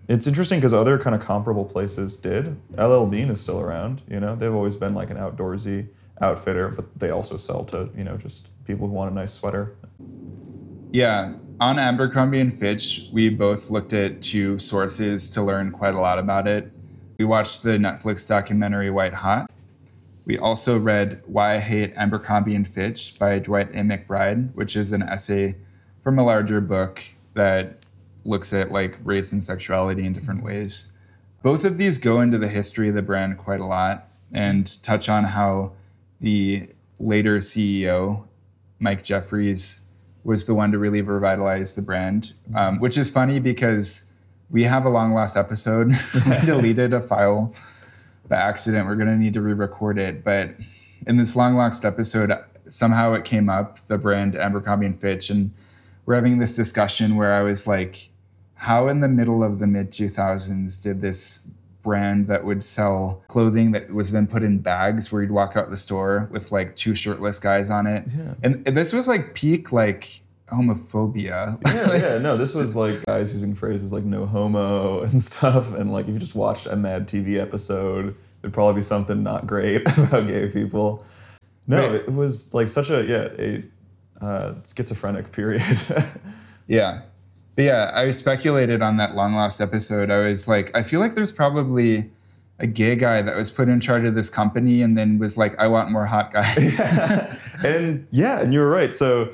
it's 0.09 0.27
interesting 0.27 0.59
because 0.59 0.73
other 0.73 0.99
kind 0.99 1.15
of 1.15 1.23
comparable 1.23 1.65
places 1.65 2.17
did. 2.17 2.57
LL 2.77 3.05
Bean 3.05 3.29
is 3.29 3.41
still 3.41 3.61
around, 3.61 4.03
you 4.09 4.19
know, 4.19 4.35
they've 4.35 4.53
always 4.53 4.77
been 4.77 4.93
like 4.93 5.11
an 5.11 5.19
outdoorsy 5.19 5.87
outfitter, 6.21 6.71
but 6.71 6.99
they 6.99 7.11
also 7.11 7.37
sell 7.37 7.65
to 7.67 7.89
you 7.97 8.03
know 8.03 8.17
just 8.17 8.51
people 8.65 8.89
who 8.89 8.95
want 8.95 9.13
a 9.13 9.15
nice 9.15 9.33
sweater. 9.33 9.77
Yeah, 10.91 11.35
on 11.61 11.79
Abercrombie 11.79 12.41
and 12.41 12.59
Fitch, 12.59 13.07
we 13.13 13.29
both 13.29 13.71
looked 13.71 13.93
at 13.93 14.21
two 14.21 14.59
sources 14.59 15.31
to 15.31 15.43
learn 15.43 15.71
quite 15.71 15.95
a 15.95 16.01
lot 16.01 16.19
about 16.19 16.49
it. 16.49 16.73
We 17.19 17.25
watched 17.25 17.63
the 17.63 17.79
Netflix 17.79 18.27
documentary 18.27 18.91
White 18.91 19.15
Hot. 19.15 19.49
We 20.29 20.37
also 20.37 20.79
read 20.79 21.23
Why 21.25 21.55
I 21.55 21.59
Hate 21.59 21.95
Abercrombie 21.97 22.55
and 22.55 22.69
Fitch 22.69 23.19
by 23.19 23.39
Dwight 23.39 23.71
A. 23.71 23.79
McBride, 23.79 24.55
which 24.55 24.77
is 24.77 24.93
an 24.93 25.03
essay 25.03 25.57
from 26.03 26.19
a 26.19 26.23
larger 26.23 26.61
book 26.61 27.03
that 27.33 27.79
looks 28.27 28.53
at 28.53 28.71
like 28.71 28.99
race 29.03 29.33
and 29.33 29.43
sexuality 29.43 30.05
in 30.05 30.13
different 30.13 30.45
ways. 30.45 30.93
Both 31.43 31.65
of 31.65 31.79
these 31.79 31.97
go 31.97 32.21
into 32.21 32.37
the 32.37 32.49
history 32.49 32.91
of 32.91 32.95
the 32.95 33.01
brand 33.01 33.39
quite 33.39 33.61
a 33.61 33.65
lot 33.65 34.11
and 34.31 34.83
touch 34.83 35.09
on 35.09 35.25
how 35.25 35.73
the 36.21 36.69
later 36.99 37.39
CEO, 37.39 38.25
Mike 38.79 39.03
Jeffries, 39.03 39.87
was 40.25 40.45
the 40.45 40.55
one 40.55 40.73
to 40.73 40.79
really 40.79 41.01
revitalize 41.01 41.73
the 41.73 41.81
brand, 41.81 42.35
um, 42.55 42.79
which 42.81 42.99
is 42.99 43.09
funny 43.09 43.39
because 43.39 44.11
we 44.51 44.65
have 44.65 44.85
a 44.85 44.91
long 44.91 45.15
lost 45.15 45.39
episode. 45.39 45.89
we 46.29 46.39
deleted 46.45 46.93
a 46.93 47.01
file 47.01 47.55
by 48.29 48.37
accident. 48.37 48.87
We're 48.87 48.97
going 48.97 49.09
to 49.09 49.17
need 49.17 49.35
to 49.35 49.41
re 49.41 49.53
record 49.53 49.99
it. 49.99 50.25
But 50.25 50.51
in 51.07 51.17
this 51.17 51.37
long 51.37 51.55
lost 51.55 51.85
episode, 51.85 52.33
somehow 52.69 53.15
it 53.15 53.25
came 53.25 53.49
up 53.49 53.79
the 53.87 53.99
brand 53.99 54.37
Abercrombie 54.37 54.87
and 54.87 54.99
Fitch. 54.99 55.31
And 55.31 55.53
we're 56.07 56.15
having 56.15 56.39
this 56.39 56.55
discussion 56.55 57.17
where 57.17 57.33
I 57.35 57.43
was 57.43 57.67
like, 57.67 58.11
how 58.55 58.89
in 58.89 59.01
the 59.01 59.09
middle 59.09 59.45
of 59.45 59.59
the 59.59 59.67
mid 59.67 59.93
2000s 59.93 60.83
did 60.83 61.01
this 61.01 61.49
brand 61.83 62.27
that 62.27 62.45
would 62.45 62.65
sell 62.65 63.23
clothing 63.29 63.73
that 63.73 63.93
was 63.93 64.13
then 64.13 64.27
put 64.27 64.43
in 64.43 64.59
bags 64.59 65.11
where 65.11 65.23
you'd 65.23 65.31
walk 65.31 65.57
out 65.57 65.71
the 65.71 65.77
store 65.77 66.29
with 66.31 66.51
like 66.51 66.77
two 66.77 66.95
shirtless 66.95 67.39
guys 67.39 67.71
on 67.71 67.87
it. 67.87 68.05
Yeah. 68.09 68.35
And, 68.43 68.67
and 68.67 68.77
this 68.77 68.93
was 68.93 69.07
like 69.09 69.35
peak 69.35 69.73
like 69.73 70.23
homophobia. 70.51 71.59
yeah, 71.67 71.97
yeah, 71.97 72.19
no, 72.19 72.37
this 72.37 72.55
was 72.55 72.75
like 72.77 73.05
guys 73.07 73.33
using 73.33 73.55
phrases 73.55 73.93
like 73.93 74.05
no 74.05 74.27
homo 74.27 75.03
and 75.03 75.21
stuff. 75.23 75.75
And 75.75 75.93
like 75.93 76.07
if 76.09 76.15
you 76.15 76.19
just 76.21 76.35
watched 76.35 76.67
a 76.67 76.77
Mad 76.77 77.07
TV 77.09 77.39
episode, 77.41 78.15
there'd 78.43 78.55
probably 78.55 78.81
be 78.81 78.83
something 78.83 79.23
not 79.23 79.47
great 79.47 79.83
about 79.99 80.27
gay 80.27 80.49
people. 80.49 81.05
No, 81.67 81.83
Right. 81.91 81.95
it 82.01 82.13
was 82.13 82.55
like 82.55 82.69
such 82.69 82.89
a, 82.91 83.05
yeah, 83.05 83.29
a 83.39 84.25
uh, 84.25 84.55
schizophrenic 84.65 85.33
period. 85.33 85.63
Yeah. 86.67 87.01
But 87.57 87.65
yeah, 87.65 87.91
I 87.95 88.11
speculated 88.11 88.83
on 88.83 88.99
that 88.99 89.15
long 89.17 89.35
lost 89.35 89.61
episode. 89.61 90.11
I 90.11 90.19
was 90.29 90.47
like, 90.47 90.71
I 90.77 90.83
feel 90.83 91.01
like 91.01 91.15
there's 91.15 91.33
probably 91.33 92.11
a 92.59 92.67
gay 92.67 92.95
guy 92.95 93.23
that 93.23 93.35
was 93.37 93.51
put 93.51 93.69
in 93.69 93.81
charge 93.81 94.05
of 94.05 94.15
this 94.15 94.29
company 94.29 94.83
and 94.83 94.97
then 94.97 95.19
was 95.19 95.37
like, 95.39 95.59
I 95.59 95.67
want 95.67 95.91
more 95.91 96.05
hot 96.07 96.31
guys. 96.33 96.79
and 97.65 98.07
yeah, 98.11 98.41
and 98.41 98.53
you 98.53 98.61
were 98.61 98.69
right. 98.69 98.93
So 98.93 99.33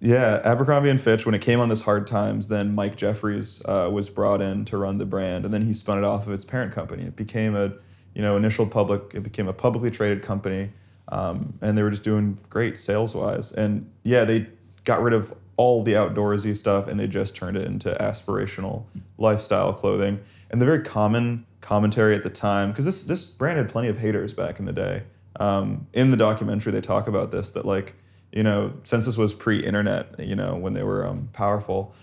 yeah, 0.00 0.40
Abercrombie 0.44 0.90
and 0.90 1.00
Fitch, 1.00 1.26
when 1.26 1.34
it 1.34 1.40
came 1.40 1.58
on 1.58 1.68
this 1.68 1.82
hard 1.82 2.06
times, 2.06 2.48
then 2.48 2.74
Mike 2.74 2.96
Jeffries 2.96 3.62
uh, 3.64 3.90
was 3.92 4.08
brought 4.08 4.40
in 4.40 4.64
to 4.66 4.76
run 4.76 4.98
the 4.98 5.06
brand, 5.06 5.44
and 5.44 5.52
then 5.52 5.62
he 5.62 5.72
spun 5.72 5.98
it 5.98 6.04
off 6.04 6.26
of 6.26 6.32
its 6.32 6.44
parent 6.44 6.72
company. 6.72 7.02
It 7.02 7.16
became 7.16 7.56
a, 7.56 7.72
you 8.14 8.22
know, 8.22 8.36
initial 8.36 8.66
public. 8.66 9.12
It 9.14 9.22
became 9.22 9.48
a 9.48 9.52
publicly 9.52 9.90
traded 9.90 10.22
company, 10.22 10.70
um, 11.08 11.58
and 11.60 11.76
they 11.76 11.82
were 11.82 11.90
just 11.90 12.04
doing 12.04 12.38
great 12.48 12.78
sales 12.78 13.16
wise. 13.16 13.52
And 13.52 13.90
yeah, 14.04 14.24
they 14.24 14.46
got 14.84 15.02
rid 15.02 15.14
of 15.14 15.34
all 15.56 15.82
the 15.82 15.94
outdoorsy 15.94 16.56
stuff, 16.56 16.86
and 16.86 17.00
they 17.00 17.08
just 17.08 17.34
turned 17.34 17.56
it 17.56 17.66
into 17.66 17.92
aspirational 17.98 18.84
lifestyle 19.18 19.72
clothing. 19.72 20.20
And 20.50 20.62
the 20.62 20.66
very 20.66 20.82
common 20.82 21.44
commentary 21.60 22.14
at 22.14 22.22
the 22.22 22.30
time, 22.30 22.70
because 22.70 22.84
this 22.84 23.04
this 23.04 23.32
brand 23.34 23.58
had 23.58 23.68
plenty 23.68 23.88
of 23.88 23.98
haters 23.98 24.32
back 24.32 24.60
in 24.60 24.64
the 24.64 24.72
day. 24.72 25.02
Um, 25.40 25.88
in 25.92 26.12
the 26.12 26.16
documentary, 26.16 26.72
they 26.72 26.80
talk 26.80 27.08
about 27.08 27.32
this 27.32 27.52
that 27.52 27.64
like 27.64 27.96
you 28.32 28.42
know, 28.42 28.74
since 28.84 29.06
this 29.06 29.16
was 29.16 29.32
pre-internet, 29.32 30.14
you 30.18 30.36
know, 30.36 30.56
when 30.56 30.74
they 30.74 30.82
were 30.82 31.06
um, 31.06 31.28
powerful, 31.32 31.94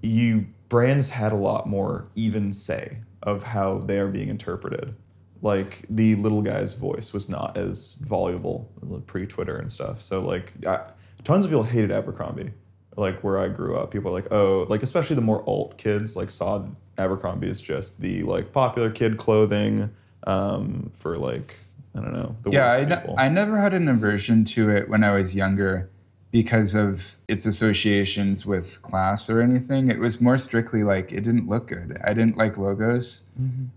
you 0.00 0.46
brands 0.68 1.10
had 1.10 1.32
a 1.32 1.36
lot 1.36 1.68
more 1.68 2.08
even 2.14 2.52
say 2.52 2.98
of 3.22 3.42
how 3.42 3.78
they 3.78 3.98
are 3.98 4.08
being 4.08 4.28
interpreted. 4.28 4.94
Like 5.42 5.84
the 5.90 6.14
little 6.16 6.42
guy's 6.42 6.74
voice 6.74 7.12
was 7.12 7.28
not 7.28 7.56
as 7.56 7.94
voluble 8.00 8.70
pre-Twitter 9.06 9.56
and 9.56 9.70
stuff. 9.70 10.00
So 10.00 10.20
like, 10.20 10.52
I, 10.66 10.80
tons 11.24 11.44
of 11.44 11.50
people 11.50 11.64
hated 11.64 11.90
Abercrombie. 11.90 12.52
Like 12.96 13.24
where 13.24 13.38
I 13.38 13.48
grew 13.48 13.76
up, 13.76 13.90
people 13.90 14.10
are 14.10 14.14
like, 14.14 14.28
oh, 14.30 14.66
like 14.68 14.84
especially 14.84 15.16
the 15.16 15.22
more 15.22 15.42
alt 15.48 15.76
kids 15.78 16.14
like 16.14 16.30
saw 16.30 16.64
Abercrombie 16.96 17.50
as 17.50 17.60
just 17.60 18.00
the 18.00 18.22
like 18.22 18.52
popular 18.52 18.88
kid 18.88 19.16
clothing 19.16 19.90
um, 20.26 20.90
for 20.94 21.18
like 21.18 21.58
I 21.94 22.00
don't 22.00 22.12
know 22.12 22.36
the 22.42 22.50
yeah, 22.50 22.72
I, 22.72 22.84
people. 22.84 23.14
I 23.16 23.28
never 23.28 23.60
had 23.60 23.72
an 23.74 23.88
aversion 23.88 24.44
to 24.46 24.70
it 24.70 24.88
when 24.88 25.04
I 25.04 25.12
was 25.12 25.36
younger 25.36 25.90
because 26.34 26.74
of 26.74 27.16
its 27.28 27.46
associations 27.46 28.44
with 28.44 28.82
class 28.82 29.30
or 29.30 29.40
anything. 29.40 29.88
It 29.88 30.00
was 30.00 30.20
more 30.20 30.36
strictly 30.36 30.82
like 30.82 31.12
it 31.12 31.20
didn't 31.20 31.46
look 31.46 31.68
good. 31.68 31.96
I 32.02 32.12
didn't 32.12 32.36
like 32.36 32.58
logos, 32.58 33.22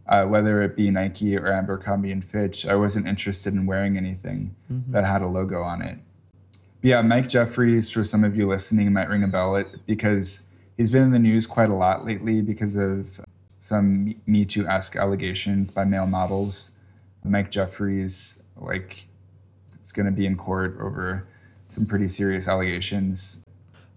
uh, 0.07 0.25
whether 0.25 0.63
it 0.63 0.75
be 0.75 0.89
Nike 0.89 1.37
or 1.37 1.45
Abercrombie 1.45 2.11
and 2.11 2.25
Fitch. 2.25 2.65
I 2.65 2.73
wasn't 2.73 3.07
interested 3.07 3.53
in 3.53 3.67
wearing 3.67 3.95
anything 3.95 4.55
that 4.87 5.05
had 5.05 5.21
a 5.21 5.27
logo 5.27 5.61
on 5.61 5.83
it. 5.83 5.99
But 6.81 6.87
yeah, 6.89 7.01
Mike 7.03 7.29
Jeffries, 7.29 7.91
for 7.91 8.03
some 8.03 8.23
of 8.23 8.35
you 8.35 8.47
listening, 8.47 8.91
might 8.91 9.07
ring 9.07 9.23
a 9.23 9.27
bell 9.27 9.55
it 9.55 9.85
because 9.85 10.47
he's 10.77 10.89
been 10.89 11.03
in 11.03 11.11
the 11.11 11.19
news 11.19 11.45
quite 11.45 11.69
a 11.69 11.75
lot 11.75 12.05
lately 12.05 12.41
because 12.41 12.75
of 12.75 13.21
some 13.59 14.15
Me 14.25 14.45
Too 14.45 14.67
esque 14.67 14.95
allegations 14.95 15.69
by 15.69 15.85
male 15.85 16.07
models. 16.07 16.71
Mike 17.29 17.51
Jeffries, 17.51 18.43
like, 18.55 19.07
it's 19.75 19.91
going 19.91 20.05
to 20.05 20.11
be 20.11 20.25
in 20.25 20.35
court 20.35 20.77
over 20.81 21.27
some 21.69 21.85
pretty 21.85 22.07
serious 22.07 22.47
allegations. 22.47 23.43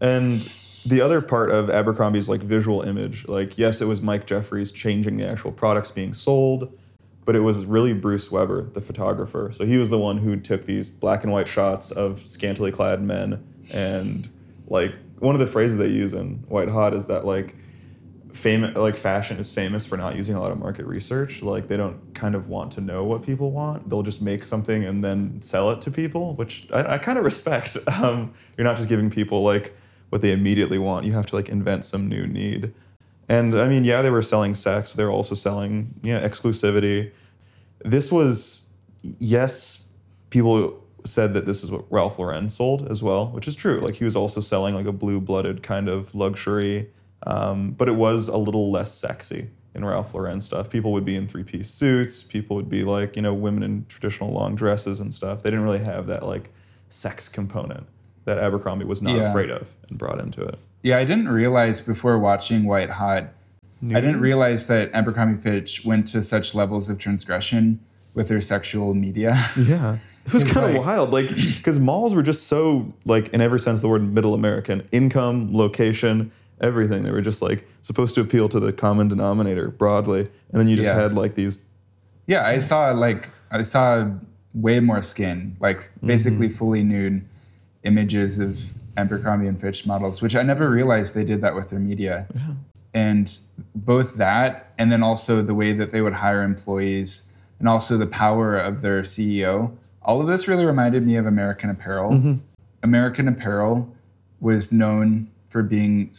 And 0.00 0.50
the 0.84 1.00
other 1.00 1.20
part 1.20 1.50
of 1.50 1.68
Abercrombie's 1.68 2.28
like 2.28 2.42
visual 2.42 2.82
image, 2.82 3.28
like 3.28 3.58
yes, 3.58 3.80
it 3.80 3.86
was 3.86 4.00
Mike 4.00 4.26
Jeffries 4.26 4.72
changing 4.72 5.16
the 5.16 5.28
actual 5.28 5.52
products 5.52 5.90
being 5.90 6.14
sold, 6.14 6.76
but 7.24 7.36
it 7.36 7.40
was 7.40 7.66
really 7.66 7.92
Bruce 7.92 8.30
Weber, 8.30 8.70
the 8.72 8.80
photographer. 8.80 9.50
So 9.52 9.66
he 9.66 9.76
was 9.76 9.90
the 9.90 9.98
one 9.98 10.18
who 10.18 10.36
took 10.36 10.64
these 10.64 10.90
black 10.90 11.22
and 11.22 11.32
white 11.32 11.48
shots 11.48 11.90
of 11.90 12.18
scantily 12.18 12.72
clad 12.72 13.02
men 13.02 13.44
and 13.70 14.28
like 14.68 14.94
one 15.18 15.34
of 15.34 15.40
the 15.40 15.46
phrases 15.46 15.76
they 15.76 15.88
use 15.88 16.14
in 16.14 16.36
White 16.48 16.68
Hot 16.68 16.94
is 16.94 17.06
that 17.06 17.26
like 17.26 17.54
famous 18.32 18.76
like 18.76 18.96
fashion 18.96 19.38
is 19.38 19.52
famous 19.52 19.86
for 19.86 19.96
not 19.96 20.16
using 20.16 20.34
a 20.34 20.40
lot 20.40 20.50
of 20.50 20.58
market 20.58 20.86
research. 20.86 21.42
Like 21.42 21.68
they 21.68 21.76
don't 21.76 22.14
kind 22.14 22.34
of 22.34 22.48
want 22.48 22.72
to 22.72 22.80
know 22.80 23.04
what 23.04 23.22
people 23.22 23.50
want. 23.50 23.88
They'll 23.88 24.02
just 24.02 24.22
make 24.22 24.44
something 24.44 24.84
and 24.84 25.02
then 25.02 25.40
sell 25.42 25.70
it 25.70 25.80
to 25.82 25.90
people 25.90 26.34
which 26.34 26.66
i, 26.72 26.94
I 26.94 26.98
kind 26.98 27.18
of 27.18 27.24
respect. 27.24 27.76
Um, 28.00 28.32
you're 28.56 28.64
not 28.64 28.76
just 28.76 28.88
giving 28.88 29.10
people 29.10 29.42
like 29.42 29.76
what 30.08 30.22
they 30.22 30.32
immediately 30.32 30.78
want. 30.78 31.04
You 31.04 31.12
have 31.12 31.26
to 31.26 31.36
like 31.36 31.48
invent 31.48 31.84
some 31.84 32.08
new 32.08 32.26
need. 32.26 32.72
And 33.28 33.54
i 33.54 33.68
mean 33.68 33.84
yeah 33.84 34.00
they 34.02 34.10
were 34.10 34.22
selling 34.22 34.54
sex. 34.54 34.92
They 34.92 35.04
were 35.04 35.10
also 35.10 35.34
selling 35.34 35.94
yeah 36.02 36.26
exclusivity. 36.26 37.12
This 37.84 38.10
was 38.10 38.68
yes 39.18 39.88
people 40.30 40.82
said 41.04 41.34
that 41.34 41.46
this 41.46 41.64
is 41.64 41.70
what 41.70 41.90
ralph 41.90 42.18
lauren 42.18 42.48
sold 42.48 42.86
as 42.88 43.02
well 43.02 43.28
which 43.28 43.48
is 43.48 43.56
true. 43.56 43.78
Like 43.78 43.96
he 43.96 44.04
was 44.04 44.16
also 44.16 44.40
selling 44.40 44.74
like 44.74 44.86
a 44.86 44.92
blue-blooded 44.92 45.62
kind 45.62 45.88
of 45.88 46.14
luxury 46.14 46.90
um, 47.26 47.72
but 47.72 47.88
it 47.88 47.96
was 47.96 48.28
a 48.28 48.36
little 48.36 48.70
less 48.70 48.92
sexy 48.92 49.48
in 49.74 49.84
Ralph 49.84 50.14
Lauren 50.14 50.40
stuff. 50.40 50.70
People 50.70 50.92
would 50.92 51.04
be 51.04 51.16
in 51.16 51.28
three 51.28 51.44
piece 51.44 51.70
suits. 51.70 52.22
People 52.22 52.56
would 52.56 52.68
be 52.68 52.82
like, 52.82 53.14
you 53.16 53.22
know, 53.22 53.34
women 53.34 53.62
in 53.62 53.84
traditional 53.88 54.30
long 54.32 54.54
dresses 54.54 55.00
and 55.00 55.12
stuff. 55.14 55.42
They 55.42 55.50
didn't 55.50 55.64
really 55.64 55.78
have 55.84 56.06
that 56.08 56.24
like 56.26 56.50
sex 56.88 57.28
component 57.28 57.86
that 58.24 58.38
Abercrombie 58.38 58.84
was 58.84 59.00
not 59.00 59.14
Yeah. 59.16 59.28
afraid 59.30 59.50
of 59.50 59.74
and 59.88 59.96
brought 59.98 60.18
into 60.20 60.42
it. 60.42 60.58
Yeah, 60.82 60.98
I 60.98 61.04
didn't 61.04 61.28
realize 61.28 61.80
before 61.80 62.18
watching 62.18 62.64
White 62.64 62.90
Hot, 62.90 63.28
I 63.82 64.00
didn't 64.00 64.20
realize 64.20 64.66
that 64.66 64.90
Abercrombie 64.92 65.40
Fitch 65.40 65.84
went 65.86 66.06
to 66.08 66.22
such 66.22 66.54
levels 66.54 66.90
of 66.90 66.98
transgression 66.98 67.80
with 68.14 68.28
their 68.28 68.40
sexual 68.40 68.92
media. 68.94 69.36
Yeah. 69.56 69.98
It 70.26 70.34
was 70.34 70.44
kind 70.44 70.66
of 70.66 70.72
like- 70.74 70.84
wild, 70.86 71.12
like 71.12 71.28
because 71.34 71.78
malls 71.80 72.14
were 72.14 72.22
just 72.22 72.46
so 72.46 72.92
like 73.06 73.28
in 73.28 73.40
every 73.40 73.58
sense 73.58 73.78
of 73.78 73.82
the 73.82 73.88
word 73.88 74.02
middle 74.02 74.34
American, 74.34 74.86
income, 74.92 75.48
location, 75.54 76.30
everything. 76.60 77.02
They 77.02 77.10
were 77.10 77.20
just 77.20 77.42
like 77.42 77.66
supposed 77.80 78.14
to 78.16 78.20
appeal 78.20 78.48
to 78.48 78.60
the 78.60 78.72
common 78.72 79.08
denominator 79.08 79.68
broadly, 79.68 80.20
and 80.20 80.60
then 80.60 80.68
you 80.68 80.76
just 80.76 80.90
Yeah. 80.90 81.00
had 81.00 81.14
like 81.14 81.34
these 81.34 81.62
Yeah, 82.26 82.44
I 82.46 82.58
saw 82.58 82.90
like 82.90 83.30
I 83.50 83.62
saw 83.62 84.10
way 84.54 84.80
more 84.80 85.02
skin, 85.02 85.56
like 85.60 85.78
mm-hmm. 85.78 86.06
basically 86.06 86.48
fully 86.48 86.82
nude 86.82 87.24
images 87.82 88.38
of 88.38 88.58
Abercrombie 88.96 89.46
and 89.46 89.60
Fitch 89.60 89.86
models, 89.86 90.20
which 90.20 90.36
I 90.36 90.42
never 90.42 90.68
realized 90.70 91.14
they 91.14 91.24
did 91.24 91.40
that 91.40 91.54
with 91.54 91.70
their 91.70 91.78
media. 91.80 92.26
And 92.92 93.36
both 93.74 94.16
that 94.16 94.72
and 94.76 94.90
then 94.90 95.02
also 95.02 95.42
the 95.42 95.54
way 95.54 95.72
that 95.72 95.90
they 95.90 96.00
would 96.02 96.14
hire 96.14 96.42
employees 96.42 97.28
and 97.58 97.68
also 97.68 97.96
the 97.96 98.06
power 98.06 98.56
of 98.56 98.82
their 98.82 99.02
CEO. 99.02 99.76
All 100.02 100.20
of 100.20 100.26
this 100.26 100.48
really 100.48 100.64
reminded 100.64 101.06
me 101.06 101.16
of 101.16 101.26
American 101.26 101.70
Apparel. 101.70 102.12
Mm-hmm. 102.12 102.34
American 102.82 103.28
Apparel 103.28 103.94
was 104.40 104.72
known 104.72 105.30
for 105.48 105.62
being 105.62 106.12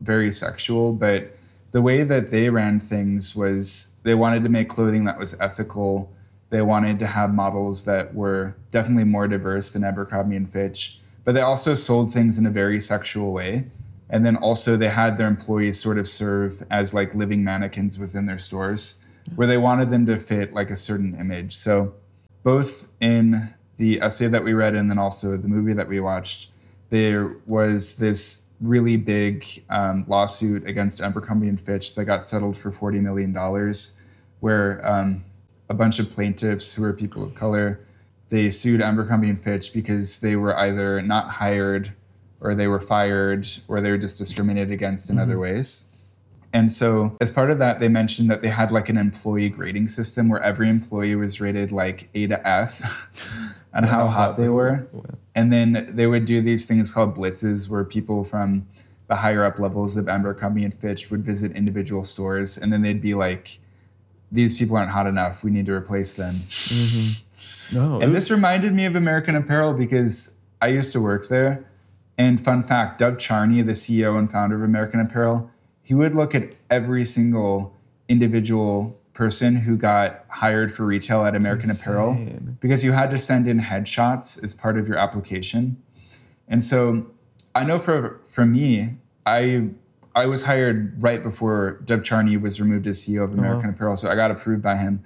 very 0.00 0.32
sexual, 0.32 0.92
but 0.92 1.36
the 1.72 1.82
way 1.82 2.02
that 2.02 2.30
they 2.30 2.48
ran 2.50 2.80
things 2.80 3.36
was 3.36 3.94
they 4.02 4.14
wanted 4.14 4.42
to 4.42 4.48
make 4.48 4.68
clothing 4.68 5.04
that 5.04 5.18
was 5.18 5.36
ethical. 5.38 6.12
They 6.50 6.62
wanted 6.62 6.98
to 7.00 7.06
have 7.06 7.34
models 7.34 7.84
that 7.84 8.14
were 8.14 8.56
definitely 8.70 9.04
more 9.04 9.28
diverse 9.28 9.70
than 9.70 9.84
Abercrombie 9.84 10.36
and 10.36 10.50
Fitch, 10.50 10.98
but 11.24 11.34
they 11.34 11.42
also 11.42 11.74
sold 11.74 12.12
things 12.12 12.38
in 12.38 12.46
a 12.46 12.50
very 12.50 12.80
sexual 12.80 13.32
way. 13.32 13.66
And 14.10 14.24
then 14.24 14.36
also 14.36 14.76
they 14.76 14.88
had 14.88 15.18
their 15.18 15.26
employees 15.26 15.78
sort 15.78 15.98
of 15.98 16.08
serve 16.08 16.64
as 16.70 16.94
like 16.94 17.14
living 17.14 17.44
mannequins 17.44 17.98
within 17.98 18.24
their 18.24 18.38
stores 18.38 18.98
where 19.34 19.46
they 19.46 19.58
wanted 19.58 19.90
them 19.90 20.06
to 20.06 20.18
fit 20.18 20.54
like 20.54 20.70
a 20.70 20.76
certain 20.76 21.14
image. 21.18 21.56
So 21.56 21.94
both 22.42 22.88
in 23.00 23.54
the 23.76 24.00
essay 24.00 24.28
that 24.28 24.42
we 24.42 24.54
read 24.54 24.74
and 24.74 24.90
then 24.90 24.98
also 24.98 25.36
the 25.36 25.48
movie 25.48 25.74
that 25.74 25.88
we 25.88 26.00
watched, 26.00 26.50
there 26.90 27.36
was 27.46 27.96
this 27.96 28.44
really 28.60 28.96
big 28.96 29.64
um, 29.70 30.04
lawsuit 30.08 30.66
against 30.66 31.00
Abercrombie 31.00 31.48
and 31.48 31.60
Fitch 31.60 31.94
that 31.94 32.04
got 32.04 32.26
settled 32.26 32.56
for 32.56 32.70
forty 32.72 32.98
million 32.98 33.32
dollars, 33.32 33.94
where 34.40 34.86
um, 34.86 35.24
a 35.68 35.74
bunch 35.74 35.98
of 35.98 36.10
plaintiffs 36.10 36.74
who 36.74 36.82
were 36.82 36.92
people 36.92 37.22
of 37.22 37.34
color. 37.34 37.80
They 38.30 38.50
sued 38.50 38.82
Abercrombie 38.82 39.30
and 39.30 39.42
Fitch 39.42 39.72
because 39.72 40.20
they 40.20 40.36
were 40.36 40.56
either 40.56 41.00
not 41.00 41.30
hired 41.30 41.92
or 42.40 42.54
they 42.54 42.66
were 42.66 42.80
fired 42.80 43.48
or 43.68 43.80
they 43.80 43.90
were 43.90 43.98
just 43.98 44.18
discriminated 44.18 44.70
against 44.70 45.10
in 45.10 45.18
other 45.18 45.38
ways. 45.38 45.86
And 46.52 46.72
so, 46.72 47.16
as 47.20 47.30
part 47.30 47.50
of 47.50 47.58
that, 47.58 47.78
they 47.78 47.88
mentioned 47.88 48.30
that 48.30 48.40
they 48.40 48.48
had 48.48 48.72
like 48.72 48.88
an 48.88 48.96
employee 48.96 49.50
grading 49.50 49.88
system 49.88 50.28
where 50.28 50.42
every 50.42 50.68
employee 50.68 51.14
was 51.14 51.40
rated 51.40 51.72
like 51.72 52.08
A 52.14 52.26
to 52.26 52.48
F 52.48 53.54
on 53.78 53.84
how 53.88 54.08
hot 54.08 54.36
they 54.36 54.48
were. 54.48 54.88
And 55.34 55.52
then 55.52 55.90
they 55.92 56.06
would 56.06 56.24
do 56.26 56.40
these 56.40 56.66
things 56.66 56.92
called 56.92 57.16
blitzes 57.16 57.68
where 57.68 57.84
people 57.84 58.24
from 58.24 58.66
the 59.06 59.16
higher 59.16 59.44
up 59.44 59.58
levels 59.58 59.96
of 59.96 60.08
Abercrombie 60.08 60.64
and 60.64 60.74
Fitch 60.74 61.10
would 61.10 61.24
visit 61.24 61.52
individual 61.52 62.04
stores 62.04 62.58
and 62.58 62.72
then 62.72 62.82
they'd 62.82 63.00
be 63.00 63.14
like, 63.14 63.60
these 64.30 64.58
people 64.58 64.76
aren't 64.76 64.90
hot 64.90 65.06
enough. 65.06 65.42
We 65.42 65.50
need 65.50 65.64
to 65.66 65.72
replace 65.72 66.12
them. 66.12 66.34
Mm-hmm. 66.34 67.76
No, 67.76 67.94
And 68.00 68.12
was- 68.12 68.24
this 68.24 68.30
reminded 68.30 68.74
me 68.74 68.84
of 68.84 68.94
American 68.96 69.34
Apparel 69.36 69.72
because 69.74 70.38
I 70.60 70.68
used 70.68 70.92
to 70.92 71.00
work 71.00 71.28
there. 71.28 71.64
And 72.18 72.42
fun 72.44 72.64
fact 72.64 72.98
Dov 72.98 73.18
Charney, 73.18 73.62
the 73.62 73.72
CEO 73.72 74.18
and 74.18 74.30
founder 74.30 74.56
of 74.56 74.62
American 74.62 74.98
Apparel, 75.00 75.50
he 75.82 75.94
would 75.94 76.14
look 76.16 76.34
at 76.34 76.50
every 76.68 77.04
single 77.04 77.74
individual 78.08 78.97
person 79.18 79.56
who 79.56 79.76
got 79.76 80.24
hired 80.28 80.72
for 80.72 80.84
retail 80.84 81.26
at 81.26 81.34
American 81.34 81.72
Apparel 81.72 82.16
because 82.60 82.84
you 82.84 82.92
had 82.92 83.10
to 83.10 83.18
send 83.18 83.48
in 83.48 83.58
headshots 83.58 84.42
as 84.44 84.54
part 84.54 84.78
of 84.78 84.86
your 84.86 84.96
application. 84.96 85.76
And 86.46 86.62
so 86.62 87.04
I 87.52 87.64
know 87.64 87.80
for 87.80 88.20
for 88.28 88.46
me, 88.46 88.94
I 89.26 89.70
I 90.14 90.26
was 90.26 90.44
hired 90.44 91.02
right 91.02 91.20
before 91.20 91.80
Dov 91.84 92.04
Charney 92.04 92.36
was 92.36 92.60
removed 92.60 92.86
as 92.86 93.04
CEO 93.04 93.24
of 93.24 93.32
American 93.32 93.70
uh-huh. 93.70 93.70
Apparel, 93.70 93.96
so 93.96 94.08
I 94.08 94.14
got 94.14 94.30
approved 94.30 94.62
by 94.62 94.76
him. 94.76 95.02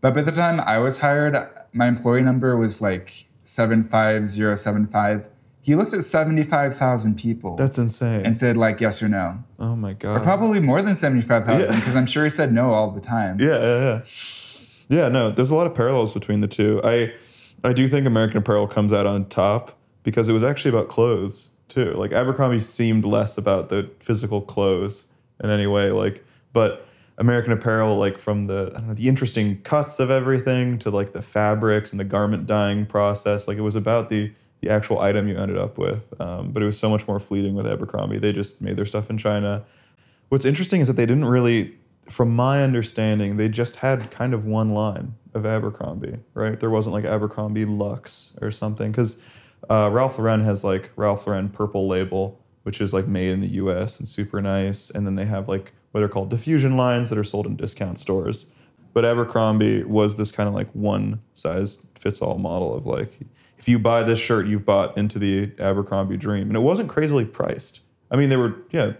But 0.00 0.14
by 0.14 0.22
the 0.22 0.30
time 0.30 0.60
I 0.60 0.78
was 0.78 1.00
hired, 1.00 1.36
my 1.72 1.88
employee 1.88 2.22
number 2.22 2.56
was 2.56 2.80
like 2.80 3.26
75075. 3.42 5.26
He 5.68 5.74
looked 5.74 5.92
at 5.92 6.02
75,000 6.02 7.18
people 7.18 7.54
that's 7.56 7.76
insane. 7.76 8.24
and 8.24 8.34
said 8.34 8.56
like 8.56 8.80
yes 8.80 9.02
or 9.02 9.08
no. 9.10 9.44
oh 9.58 9.76
my 9.76 9.92
god. 9.92 10.16
Or 10.16 10.24
Probably 10.24 10.60
more 10.60 10.80
than 10.80 10.94
75,000 10.94 11.60
Yeah. 11.60 11.76
because 11.78 11.94
I'm 11.94 12.06
sure 12.06 12.24
he 12.24 12.30
said 12.30 12.54
no 12.54 12.70
all 12.72 12.90
the 12.90 13.02
time. 13.02 13.38
Yeah, 13.38 13.58
yeah, 13.60 13.80
yeah. 13.80 14.02
Yeah, 14.88 15.08
no, 15.10 15.28
there's 15.30 15.50
a 15.50 15.54
lot 15.54 15.66
of 15.66 15.74
parallels 15.74 16.14
between 16.14 16.40
the 16.40 16.48
two. 16.48 16.80
I 16.82 17.12
I 17.62 17.74
do 17.74 17.86
think 17.86 18.06
American 18.06 18.38
Apparel 18.38 18.66
comes 18.66 18.94
out 18.94 19.04
on 19.06 19.26
top 19.26 19.78
because 20.04 20.30
it 20.30 20.32
was 20.32 20.42
actually 20.42 20.70
about 20.70 20.88
clothes 20.88 21.50
too. 21.68 21.90
Like 21.92 22.12
Abercrombie 22.12 22.60
seemed 22.60 23.04
less 23.04 23.36
about 23.36 23.68
the 23.68 23.90
physical 24.00 24.40
clothes 24.40 25.06
in 25.44 25.50
any 25.50 25.66
way, 25.66 25.90
like 25.90 26.24
but 26.54 26.86
American 27.18 27.52
Apparel, 27.52 27.98
like 27.98 28.16
from 28.16 28.46
the 28.46 28.70
I 28.74 28.78
don't 28.78 28.88
know, 28.88 28.94
the 28.94 29.08
interesting 29.08 29.60
cuts 29.60 30.00
of 30.00 30.10
everything 30.10 30.78
to 30.78 30.88
like 30.90 31.12
the 31.12 31.20
fabrics 31.20 31.90
and 31.90 32.00
the 32.00 32.04
garment 32.16 32.46
dyeing 32.46 32.86
process, 32.86 33.46
like 33.46 33.58
it 33.58 33.66
was 33.70 33.76
about 33.76 34.08
the 34.08 34.32
the 34.60 34.70
actual 34.70 35.00
item 35.00 35.28
you 35.28 35.36
ended 35.36 35.58
up 35.58 35.78
with. 35.78 36.12
Um, 36.20 36.50
but 36.52 36.62
it 36.62 36.66
was 36.66 36.78
so 36.78 36.90
much 36.90 37.06
more 37.06 37.20
fleeting 37.20 37.54
with 37.54 37.66
Abercrombie. 37.66 38.18
They 38.18 38.32
just 38.32 38.60
made 38.60 38.76
their 38.76 38.86
stuff 38.86 39.10
in 39.10 39.18
China. 39.18 39.64
What's 40.28 40.44
interesting 40.44 40.80
is 40.80 40.88
that 40.88 40.96
they 40.96 41.06
didn't 41.06 41.26
really, 41.26 41.76
from 42.08 42.34
my 42.34 42.62
understanding, 42.62 43.36
they 43.36 43.48
just 43.48 43.76
had 43.76 44.10
kind 44.10 44.34
of 44.34 44.46
one 44.46 44.70
line 44.70 45.14
of 45.34 45.46
Abercrombie, 45.46 46.18
right? 46.34 46.58
There 46.58 46.70
wasn't 46.70 46.94
like 46.94 47.04
Abercrombie 47.04 47.64
Lux 47.64 48.36
or 48.42 48.50
something. 48.50 48.90
Because 48.90 49.20
uh, 49.70 49.90
Ralph 49.92 50.18
Lauren 50.18 50.40
has 50.40 50.64
like 50.64 50.90
Ralph 50.96 51.26
Lauren 51.26 51.48
Purple 51.48 51.86
Label, 51.86 52.40
which 52.64 52.80
is 52.80 52.92
like 52.92 53.06
made 53.06 53.30
in 53.30 53.40
the 53.40 53.48
US 53.48 53.98
and 53.98 54.06
super 54.06 54.42
nice. 54.42 54.90
And 54.90 55.06
then 55.06 55.14
they 55.14 55.24
have 55.24 55.48
like 55.48 55.72
what 55.92 56.02
are 56.02 56.08
called 56.08 56.30
diffusion 56.30 56.76
lines 56.76 57.10
that 57.10 57.18
are 57.18 57.24
sold 57.24 57.46
in 57.46 57.56
discount 57.56 57.98
stores. 57.98 58.46
But 58.92 59.04
Abercrombie 59.04 59.84
was 59.84 60.16
this 60.16 60.32
kind 60.32 60.48
of 60.48 60.54
like 60.54 60.68
one 60.72 61.20
size 61.32 61.78
fits 61.94 62.20
all 62.20 62.38
model 62.38 62.74
of 62.74 62.86
like, 62.86 63.18
if 63.58 63.68
you 63.68 63.78
buy 63.78 64.02
this 64.02 64.18
shirt, 64.18 64.46
you've 64.46 64.64
bought 64.64 64.96
into 64.96 65.18
the 65.18 65.52
Abercrombie 65.58 66.16
dream. 66.16 66.48
And 66.48 66.56
it 66.56 66.60
wasn't 66.60 66.88
crazily 66.88 67.24
priced. 67.24 67.80
I 68.10 68.16
mean, 68.16 68.28
they 68.28 68.36
were, 68.36 68.56
yeah, 68.70 68.92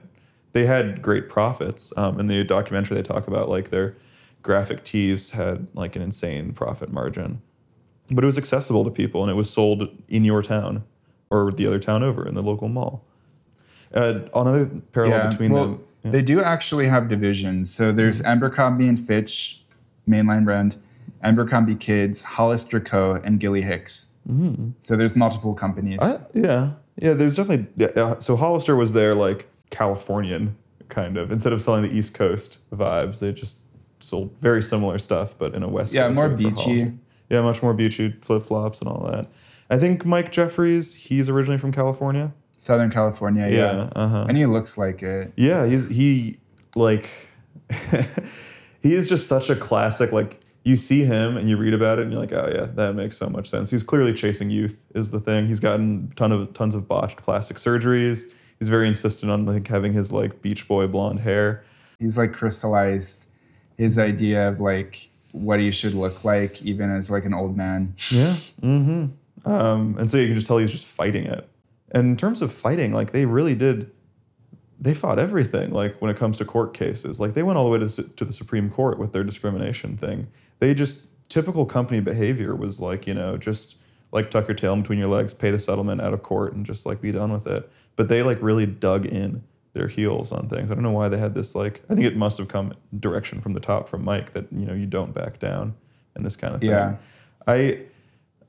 they 0.52 0.66
had 0.66 1.00
great 1.00 1.28
profits. 1.28 1.92
Um, 1.96 2.18
in 2.18 2.26
the 2.26 2.42
documentary, 2.44 2.96
they 2.96 3.02
talk 3.02 3.26
about 3.28 3.48
like 3.48 3.70
their 3.70 3.96
graphic 4.42 4.84
tees 4.84 5.30
had 5.30 5.68
like 5.74 5.96
an 5.96 6.02
insane 6.02 6.52
profit 6.52 6.92
margin, 6.92 7.40
but 8.10 8.24
it 8.24 8.26
was 8.26 8.38
accessible 8.38 8.84
to 8.84 8.90
people 8.90 9.22
and 9.22 9.30
it 9.30 9.34
was 9.34 9.48
sold 9.50 9.88
in 10.08 10.24
your 10.24 10.42
town 10.42 10.84
or 11.30 11.52
the 11.52 11.66
other 11.66 11.78
town 11.78 12.02
over 12.02 12.26
in 12.26 12.34
the 12.34 12.42
local 12.42 12.68
mall. 12.68 13.04
Uh, 13.94 14.20
another 14.34 14.66
parallel 14.92 15.30
between 15.30 15.52
well, 15.52 15.64
them. 15.64 15.84
yeah. 16.04 16.10
They 16.10 16.22
do 16.22 16.42
actually 16.42 16.88
have 16.88 17.08
divisions. 17.08 17.72
So 17.72 17.92
there's. 17.92 18.20
Abercrombie 18.22 18.88
and 18.88 18.98
Fitch, 18.98 19.62
mainline 20.08 20.44
brand, 20.44 20.76
Abercrombie 21.22 21.74
Kids, 21.74 22.24
Hollister 22.24 22.80
Co., 22.80 23.20
and 23.24 23.40
Gilly 23.40 23.62
Hicks. 23.62 24.10
So 24.82 24.96
there's 24.96 25.16
multiple 25.16 25.54
companies. 25.54 25.98
I, 26.02 26.16
yeah, 26.34 26.72
yeah. 26.96 27.14
There's 27.14 27.36
definitely 27.36 27.66
yeah, 27.76 28.02
uh, 28.02 28.20
so 28.20 28.36
Hollister 28.36 28.76
was 28.76 28.92
their 28.92 29.14
like 29.14 29.48
Californian 29.70 30.56
kind 30.88 31.16
of 31.16 31.30
instead 31.32 31.52
of 31.52 31.60
selling 31.60 31.82
the 31.82 31.90
East 31.90 32.14
Coast 32.14 32.58
vibes, 32.72 33.20
they 33.20 33.32
just 33.32 33.62
sold 34.00 34.38
very 34.38 34.62
similar 34.62 34.98
stuff, 34.98 35.36
but 35.38 35.54
in 35.54 35.62
a 35.62 35.68
West. 35.68 35.92
Yeah, 35.92 36.08
Coast 36.08 36.16
more 36.16 36.28
beachy. 36.28 36.92
Yeah, 37.30 37.42
much 37.42 37.62
more 37.62 37.74
beachy, 37.74 38.16
flip 38.22 38.42
flops 38.42 38.80
and 38.80 38.88
all 38.88 39.04
that. 39.10 39.28
I 39.70 39.78
think 39.78 40.06
Mike 40.06 40.32
Jeffries, 40.32 40.94
he's 40.94 41.28
originally 41.28 41.58
from 41.58 41.72
California. 41.72 42.32
Southern 42.56 42.90
California, 42.90 43.46
yeah. 43.48 43.56
Yeah, 43.56 43.90
uh-huh. 43.94 44.26
And 44.28 44.36
he 44.36 44.46
looks 44.46 44.78
like 44.78 45.02
it. 45.02 45.32
Yeah, 45.36 45.66
he's 45.66 45.88
he 45.88 46.38
like 46.74 47.10
he 48.82 48.94
is 48.94 49.08
just 49.08 49.28
such 49.28 49.50
a 49.50 49.56
classic. 49.56 50.10
Like 50.12 50.40
you 50.68 50.76
see 50.76 51.04
him 51.04 51.36
and 51.36 51.48
you 51.48 51.56
read 51.56 51.74
about 51.74 51.98
it 51.98 52.02
and 52.02 52.12
you're 52.12 52.20
like, 52.20 52.32
oh 52.32 52.50
yeah, 52.54 52.66
that 52.74 52.94
makes 52.94 53.16
so 53.16 53.28
much 53.28 53.48
sense. 53.48 53.70
He's 53.70 53.82
clearly 53.82 54.12
chasing 54.12 54.50
youth 54.50 54.84
is 54.94 55.10
the 55.10 55.18
thing. 55.18 55.46
He's 55.46 55.60
gotten 55.60 56.12
ton 56.14 56.30
of 56.30 56.52
tons 56.52 56.74
of 56.74 56.86
botched 56.86 57.22
plastic 57.22 57.56
surgeries. 57.56 58.24
He's 58.58 58.68
very 58.68 58.86
insistent 58.86 59.32
on 59.32 59.46
like 59.46 59.66
having 59.66 59.92
his 59.92 60.12
like 60.12 60.42
Beach 60.42 60.68
Boy 60.68 60.86
blonde 60.86 61.20
hair. 61.20 61.64
He's 61.98 62.18
like 62.18 62.32
crystallized 62.32 63.28
his 63.76 63.98
idea 63.98 64.48
of 64.48 64.60
like 64.60 65.08
what 65.32 65.58
he 65.58 65.70
should 65.70 65.94
look 65.94 66.24
like, 66.24 66.60
even 66.62 66.90
as 66.90 67.10
like 67.10 67.24
an 67.24 67.34
old 67.34 67.56
man. 67.56 67.94
Yeah. 68.10 68.36
Mm-hmm. 68.60 69.50
Um, 69.50 69.96
and 69.98 70.10
so 70.10 70.16
you 70.18 70.26
can 70.26 70.34
just 70.34 70.46
tell 70.46 70.58
he's 70.58 70.72
just 70.72 70.86
fighting 70.86 71.24
it. 71.24 71.48
And 71.92 72.08
in 72.08 72.16
terms 72.16 72.42
of 72.42 72.52
fighting, 72.52 72.92
like 72.92 73.12
they 73.12 73.24
really 73.24 73.54
did, 73.54 73.90
they 74.80 74.94
fought 74.94 75.18
everything. 75.18 75.70
Like 75.70 76.00
when 76.00 76.10
it 76.10 76.16
comes 76.16 76.36
to 76.38 76.44
court 76.44 76.74
cases, 76.74 77.18
like 77.18 77.34
they 77.34 77.42
went 77.42 77.58
all 77.58 77.64
the 77.64 77.70
way 77.70 77.78
to, 77.78 77.86
the 77.86 78.02
to 78.14 78.24
the 78.24 78.32
Supreme 78.32 78.70
Court 78.70 78.98
with 78.98 79.12
their 79.12 79.24
discrimination 79.24 79.96
thing. 79.96 80.28
They 80.58 80.74
just 80.74 81.08
typical 81.28 81.66
company 81.66 82.00
behavior 82.00 82.54
was 82.54 82.80
like 82.80 83.06
you 83.06 83.14
know 83.14 83.36
just 83.36 83.76
like 84.12 84.30
tuck 84.30 84.48
your 84.48 84.54
tail 84.54 84.72
in 84.72 84.82
between 84.82 84.98
your 84.98 85.08
legs, 85.08 85.34
pay 85.34 85.50
the 85.50 85.58
settlement 85.58 86.00
out 86.00 86.14
of 86.14 86.22
court, 86.22 86.54
and 86.54 86.64
just 86.64 86.86
like 86.86 87.00
be 87.00 87.12
done 87.12 87.32
with 87.32 87.46
it. 87.46 87.70
But 87.96 88.08
they 88.08 88.22
like 88.22 88.40
really 88.40 88.66
dug 88.66 89.04
in 89.06 89.42
their 89.74 89.88
heels 89.88 90.32
on 90.32 90.48
things. 90.48 90.70
I 90.70 90.74
don't 90.74 90.82
know 90.82 90.92
why 90.92 91.08
they 91.08 91.18
had 91.18 91.34
this 91.34 91.54
like. 91.54 91.82
I 91.90 91.94
think 91.94 92.06
it 92.06 92.16
must 92.16 92.38
have 92.38 92.48
come 92.48 92.72
direction 92.98 93.40
from 93.40 93.52
the 93.52 93.60
top 93.60 93.88
from 93.88 94.04
Mike 94.04 94.32
that 94.32 94.46
you 94.52 94.66
know 94.66 94.74
you 94.74 94.86
don't 94.86 95.12
back 95.12 95.38
down 95.38 95.74
and 96.14 96.24
this 96.24 96.36
kind 96.36 96.54
of 96.54 96.60
thing. 96.60 96.70
Yeah. 96.70 96.96
I 97.46 97.82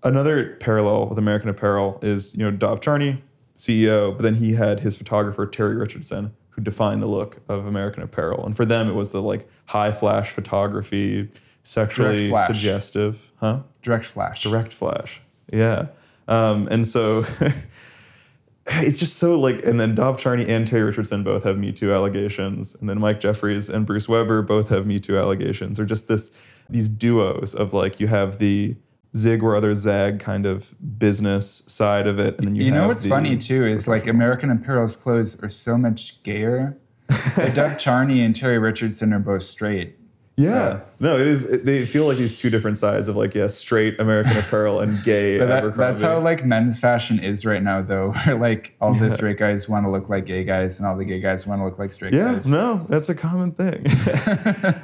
another 0.03 0.55
parallel 0.57 1.07
with 1.07 1.17
American 1.17 1.49
Apparel 1.49 1.99
is 2.01 2.35
you 2.35 2.45
know 2.45 2.51
Dov 2.51 2.81
Charney, 2.81 3.23
CEO, 3.59 4.15
but 4.15 4.23
then 4.23 4.35
he 4.35 4.53
had 4.53 4.79
his 4.79 4.97
photographer 4.97 5.45
Terry 5.45 5.75
Richardson 5.75 6.33
who 6.51 6.61
defined 6.61 7.01
the 7.01 7.07
look 7.07 7.41
of 7.47 7.65
American 7.67 8.01
Apparel, 8.01 8.45
and 8.45 8.55
for 8.55 8.65
them 8.65 8.89
it 8.89 8.93
was 8.93 9.11
the 9.11 9.21
like 9.21 9.47
high 9.67 9.91
flash 9.91 10.31
photography, 10.31 11.29
sexually 11.63 12.29
flash. 12.29 12.47
suggestive, 12.47 13.31
huh? 13.39 13.61
Direct 13.81 14.05
flash. 14.05 14.41
Direct 14.43 14.73
flash, 14.73 15.21
yeah. 15.51 15.87
Um, 16.27 16.67
and 16.71 16.87
so 16.87 17.25
it's 18.67 18.97
just 18.97 19.17
so 19.17 19.39
like, 19.39 19.65
and 19.65 19.79
then 19.79 19.93
Dov 19.93 20.17
Charney 20.17 20.47
and 20.47 20.65
Terry 20.65 20.83
Richardson 20.83 21.23
both 21.23 21.43
have 21.43 21.57
Me 21.57 21.71
Too 21.71 21.93
allegations, 21.93 22.75
and 22.75 22.89
then 22.89 22.99
Mike 22.99 23.19
Jeffries 23.19 23.69
and 23.69 23.85
Bruce 23.85 24.07
Weber 24.07 24.41
both 24.41 24.69
have 24.69 24.87
Me 24.87 24.99
Too 24.99 25.17
allegations, 25.17 25.79
or 25.79 25.85
just 25.85 26.07
this 26.07 26.41
these 26.69 26.87
duos 26.87 27.53
of 27.55 27.73
like 27.73 27.99
you 27.99 28.07
have 28.07 28.37
the 28.37 28.75
zig 29.15 29.41
where 29.41 29.55
others 29.55 29.79
zag 29.79 30.19
kind 30.19 30.45
of 30.45 30.75
business 30.99 31.63
side 31.67 32.07
of 32.07 32.19
it, 32.19 32.37
and 32.37 32.47
then 32.47 32.55
you, 32.55 32.65
You 32.65 32.71
know 32.71 32.87
what's 32.87 33.05
funny 33.05 33.37
too 33.37 33.65
is 33.65 33.87
like 33.87 34.07
American 34.07 34.49
Apparel's 34.51 34.95
clothes 34.95 35.41
are 35.41 35.49
so 35.49 35.77
much 35.77 36.21
gayer. 36.23 36.77
Dov 37.53 37.77
Charney 37.79 38.21
and 38.21 38.35
Terry 38.35 38.59
Richardson 38.59 39.13
are 39.13 39.19
both 39.19 39.43
straight. 39.43 39.95
Yeah, 40.37 40.81
no, 41.01 41.17
it 41.17 41.27
is. 41.27 41.51
It, 41.51 41.65
they 41.65 41.85
feel 41.85 42.05
like 42.07 42.17
these 42.17 42.39
two 42.39 42.49
different 42.49 42.77
sides 42.77 43.09
of 43.09 43.17
like 43.17 43.35
yeah, 43.35 43.47
straight 43.47 43.99
American 43.99 44.37
Apparel 44.43 44.79
and 44.79 45.03
gay 45.03 45.37
But 45.37 45.47
that, 45.47 45.75
that's 45.75 46.01
how 46.01 46.21
like 46.21 46.45
men's 46.45 46.79
fashion 46.79 47.19
is 47.19 47.45
right 47.45 47.61
now, 47.61 47.81
though. 47.81 48.11
Where 48.25 48.37
like 48.37 48.73
all 48.79 48.93
the 48.93 49.11
straight 49.11 49.37
guys 49.37 49.67
want 49.67 49.85
to 49.85 49.89
look 49.91 50.07
like 50.07 50.25
gay 50.25 50.45
guys, 50.45 50.79
and 50.79 50.87
all 50.87 50.95
the 50.95 51.03
gay 51.03 51.19
guys 51.19 51.45
want 51.45 51.59
to 51.59 51.65
look 51.65 51.77
like 51.77 51.91
straight 51.91 52.13
Yeah, 52.13 52.35
guys. 52.35 52.47
no, 52.47 52.85
that's 52.87 53.09
a 53.09 53.15
common 53.15 53.51
thing. 53.51 53.85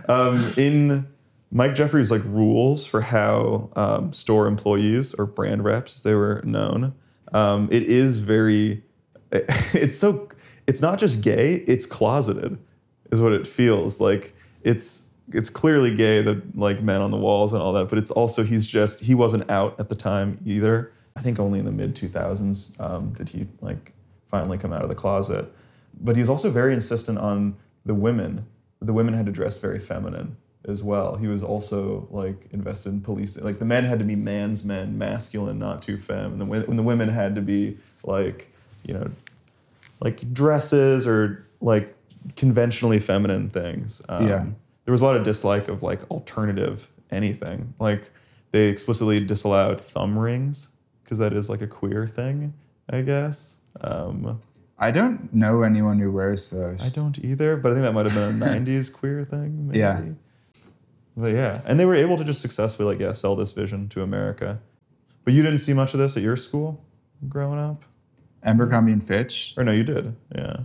um, 0.10 0.44
in 0.58 1.08
Mike 1.56 1.74
Jeffries' 1.74 2.12
like 2.12 2.22
rules 2.26 2.86
for 2.86 3.00
how 3.00 3.70
um, 3.78 4.12
store 4.12 4.46
employees 4.46 5.14
or 5.14 5.26
brand 5.26 5.64
reps, 5.64 5.96
as 5.96 6.04
they 6.04 6.14
were 6.14 6.42
known, 6.44 6.94
um, 7.32 7.70
it 7.72 7.84
is 7.84 8.20
very. 8.20 8.84
It's 9.74 9.98
so. 9.98 10.28
It's 10.68 10.82
not 10.82 11.00
just 11.00 11.22
gay. 11.22 11.64
It's 11.66 11.86
closeted, 11.86 12.58
is 13.10 13.22
what 13.22 13.32
it 13.32 13.48
feels 13.48 14.02
like. 14.02 14.36
It's 14.64 15.14
it's 15.32 15.50
clearly 15.50 15.96
gay, 15.96 16.22
the 16.22 16.42
like 16.56 16.82
men 16.82 17.02
on 17.02 17.12
the 17.12 17.18
walls 17.18 17.54
and 17.54 17.62
all 17.62 17.72
that, 17.72 17.88
but 17.88 17.98
it's 18.00 18.12
also 18.12 18.44
he's 18.44 18.66
just 18.66 19.06
he 19.06 19.16
wasn't 19.16 19.50
out 19.50 19.80
at 19.80 19.88
the 19.88 19.96
time 19.96 20.38
either. 20.46 20.92
I 21.16 21.22
think 21.22 21.40
only 21.40 21.60
in 21.60 21.66
the 21.66 21.72
mid 21.72 21.96
2000s 21.96 22.78
um, 22.82 23.14
did 23.14 23.30
he 23.30 23.48
like 23.62 23.94
finally 24.28 24.58
come 24.58 24.74
out 24.74 24.82
of 24.82 24.90
the 24.90 24.96
closet. 24.96 25.50
But 26.02 26.18
he's 26.18 26.28
also 26.28 26.52
very 26.52 26.74
insistent 26.74 27.18
on 27.18 27.56
the 27.86 27.96
women. 27.96 28.46
The 28.82 28.92
women 28.92 29.14
had 29.14 29.26
to 29.28 29.32
dress 29.32 29.58
very 29.58 29.80
feminine 29.80 30.36
as 30.68 30.84
well. 30.84 31.16
He 31.16 31.28
was 31.28 31.44
also 31.44 32.08
like 32.12 32.48
invested 32.52 32.90
in 32.90 33.02
policing. 33.02 33.44
Like 33.44 33.60
the 33.60 33.66
men 33.66 33.84
had 33.86 34.00
to 34.00 34.06
be 34.06 34.16
man's 34.16 34.66
men, 34.66 34.98
masculine, 34.98 35.60
not 35.60 35.82
too 35.82 35.98
femme, 35.98 36.34
and 36.34 36.42
the 36.42 36.46
when 36.46 36.78
the 36.78 36.84
women 36.84 37.10
had 37.10 37.36
to 37.36 37.42
be 37.42 37.78
like 38.04 38.52
you 38.84 38.94
know 38.94 39.10
like 40.00 40.34
dresses 40.34 41.08
or 41.08 41.46
like 41.62 41.96
conventionally 42.36 43.00
feminine 43.00 43.50
things. 43.50 44.02
Um, 44.10 44.28
Yeah. 44.28 44.46
There 44.86 44.92
was 44.92 45.02
a 45.02 45.06
lot 45.06 45.16
of 45.16 45.24
dislike 45.24 45.68
of 45.68 45.82
like 45.82 46.10
alternative 46.12 46.88
anything. 47.10 47.74
Like 47.80 48.12
they 48.52 48.68
explicitly 48.68 49.20
disallowed 49.20 49.82
thumb 49.82 50.18
rings 50.18 50.70
because 51.04 51.18
that 51.18 51.34
is 51.34 51.50
like 51.50 51.62
a 51.62 51.68
queer 51.68 52.08
thing, 52.08 52.54
I 52.90 53.02
guess. 53.02 53.58
Um, 53.82 54.40
I 54.78 54.92
don't 54.92 55.34
know 55.34 55.64
anyone 55.64 56.00
who 56.00 56.12
wears 56.12 56.50
those. 56.50 56.82
I 56.84 56.90
don't 57.00 57.18
either, 57.20 57.58
but 57.58 57.72
I 57.72 57.76
think 57.76 57.86
that 57.86 57.94
might 57.94 58.06
have 58.06 58.14
been 58.14 58.42
a 58.42 58.46
'90s 58.46 58.92
queer 58.92 59.24
thing. 59.24 59.68
Maybe. 59.68 59.80
Yeah. 59.80 60.02
But 61.18 61.32
yeah, 61.32 61.62
and 61.66 61.80
they 61.80 61.86
were 61.86 61.96
able 61.96 62.18
to 62.18 62.24
just 62.24 62.42
successfully 62.42 62.88
like 62.88 63.00
yeah 63.00 63.14
sell 63.14 63.36
this 63.36 63.52
vision 63.52 63.88
to 63.90 64.02
America. 64.02 64.60
But 65.24 65.34
you 65.34 65.42
didn't 65.42 65.60
see 65.60 65.74
much 65.74 65.94
of 65.94 66.00
this 66.00 66.16
at 66.18 66.24
your 66.24 66.36
school 66.36 66.84
growing 67.28 67.60
up, 67.60 67.86
Abercrombie 68.44 68.92
and 68.92 69.06
Fitch. 69.06 69.54
or 69.58 69.64
no, 69.64 69.72
you 69.72 69.84
did. 69.84 70.16
Yeah. 70.36 70.58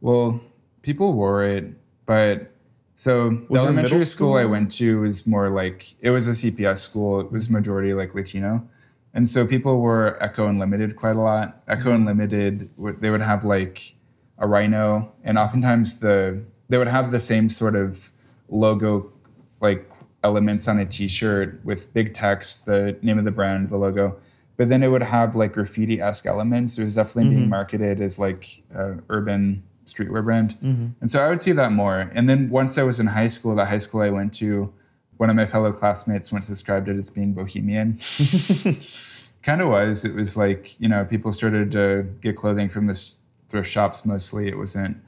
Well, 0.00 0.40
people 0.82 1.12
wore 1.12 1.44
it, 1.44 1.74
but 2.06 2.52
so 2.94 3.30
the 3.30 3.34
Was 3.34 3.48
your 3.50 3.58
elementary 3.58 3.92
middle 3.92 4.06
school 4.06 4.34
I 4.34 4.44
went 4.44 4.70
to 4.72 5.00
was 5.00 5.26
more 5.26 5.50
like 5.50 5.94
it 6.00 6.10
was 6.10 6.26
a 6.26 6.32
CPS 6.32 6.78
school. 6.78 7.20
It 7.20 7.30
was 7.30 7.50
majority 7.50 7.94
like 7.94 8.14
Latino, 8.14 8.68
and 9.14 9.28
so 9.28 9.46
people 9.46 9.78
wore 9.78 10.22
Ecko 10.22 10.46
Unlimited 10.46 10.96
quite 10.96 11.16
a 11.16 11.20
lot. 11.20 11.62
Ecko 11.68 11.90
mm-hmm. 11.90 12.02
Unlimited, 12.02 12.70
would- 12.76 13.00
they 13.00 13.10
would 13.10 13.20
have 13.20 13.44
like 13.44 13.94
a 14.38 14.46
rhino, 14.46 15.12
and 15.24 15.38
oftentimes 15.38 15.98
the 15.98 16.42
they 16.68 16.78
would 16.78 16.88
have 16.88 17.10
the 17.10 17.18
same 17.18 17.48
sort 17.48 17.74
of 17.76 18.10
logo, 18.48 19.12
like 19.60 19.87
elements 20.24 20.66
on 20.68 20.78
a 20.78 20.84
T-shirt 20.84 21.60
with 21.64 21.92
big 21.94 22.14
text, 22.14 22.66
the 22.66 22.96
name 23.02 23.18
of 23.18 23.24
the 23.24 23.30
brand, 23.30 23.70
the 23.70 23.76
logo. 23.76 24.18
But 24.56 24.68
then 24.68 24.82
it 24.82 24.88
would 24.88 25.02
have 25.02 25.36
like 25.36 25.52
graffiti 25.52 26.00
esque 26.00 26.26
elements. 26.26 26.78
It 26.78 26.84
was 26.84 26.96
definitely 26.96 27.30
being 27.30 27.48
marketed 27.48 28.00
as 28.00 28.18
like 28.18 28.62
a 28.74 28.96
urban 29.08 29.62
streetwear 29.86 30.24
brand. 30.24 30.56
And 31.00 31.10
so 31.10 31.24
I 31.24 31.28
would 31.28 31.40
see 31.40 31.52
that 31.52 31.72
more. 31.72 32.10
And 32.12 32.28
then 32.28 32.50
once 32.50 32.76
I 32.76 32.82
was 32.82 32.98
in 32.98 33.06
high 33.06 33.28
school, 33.28 33.54
the 33.54 33.66
high 33.66 33.78
school 33.78 34.00
I 34.00 34.10
went 34.10 34.34
to, 34.34 34.72
one 35.16 35.30
of 35.30 35.36
my 35.36 35.46
fellow 35.46 35.72
classmates 35.72 36.32
once 36.32 36.48
described 36.48 36.88
it 36.88 36.96
as 36.96 37.10
being 37.10 37.34
bohemian. 37.34 38.00
kind 39.42 39.60
of 39.60 39.68
was. 39.68 40.04
It 40.04 40.14
was 40.14 40.36
like, 40.36 40.78
you 40.80 40.88
know, 40.88 41.04
people 41.04 41.32
started 41.32 41.72
to 41.72 42.02
get 42.20 42.36
clothing 42.36 42.68
from 42.68 42.86
the 42.86 43.00
thrift 43.48 43.70
shops 43.70 44.04
mostly. 44.04 44.48
It 44.48 44.58
wasn't 44.58 44.98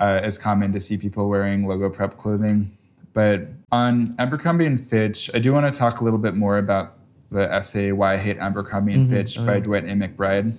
uh, 0.00 0.20
as 0.22 0.38
common 0.38 0.72
to 0.72 0.80
see 0.80 0.96
people 0.96 1.28
wearing 1.28 1.66
logo 1.66 1.90
prep 1.90 2.16
clothing. 2.16 2.70
But 3.16 3.48
on 3.72 4.14
Abercrombie 4.18 4.66
and 4.66 4.78
Fitch, 4.78 5.30
I 5.32 5.38
do 5.38 5.50
want 5.50 5.72
to 5.72 5.76
talk 5.76 6.02
a 6.02 6.04
little 6.04 6.18
bit 6.18 6.34
more 6.34 6.58
about 6.58 6.98
the 7.30 7.50
essay 7.50 7.90
"Why 7.90 8.12
I 8.12 8.16
Hate 8.18 8.36
Abercrombie 8.36 8.92
and 8.92 9.08
Fitch" 9.08 9.38
by 9.38 9.58
Dwight 9.58 9.84
A. 9.84 9.92
McBride. 9.92 10.54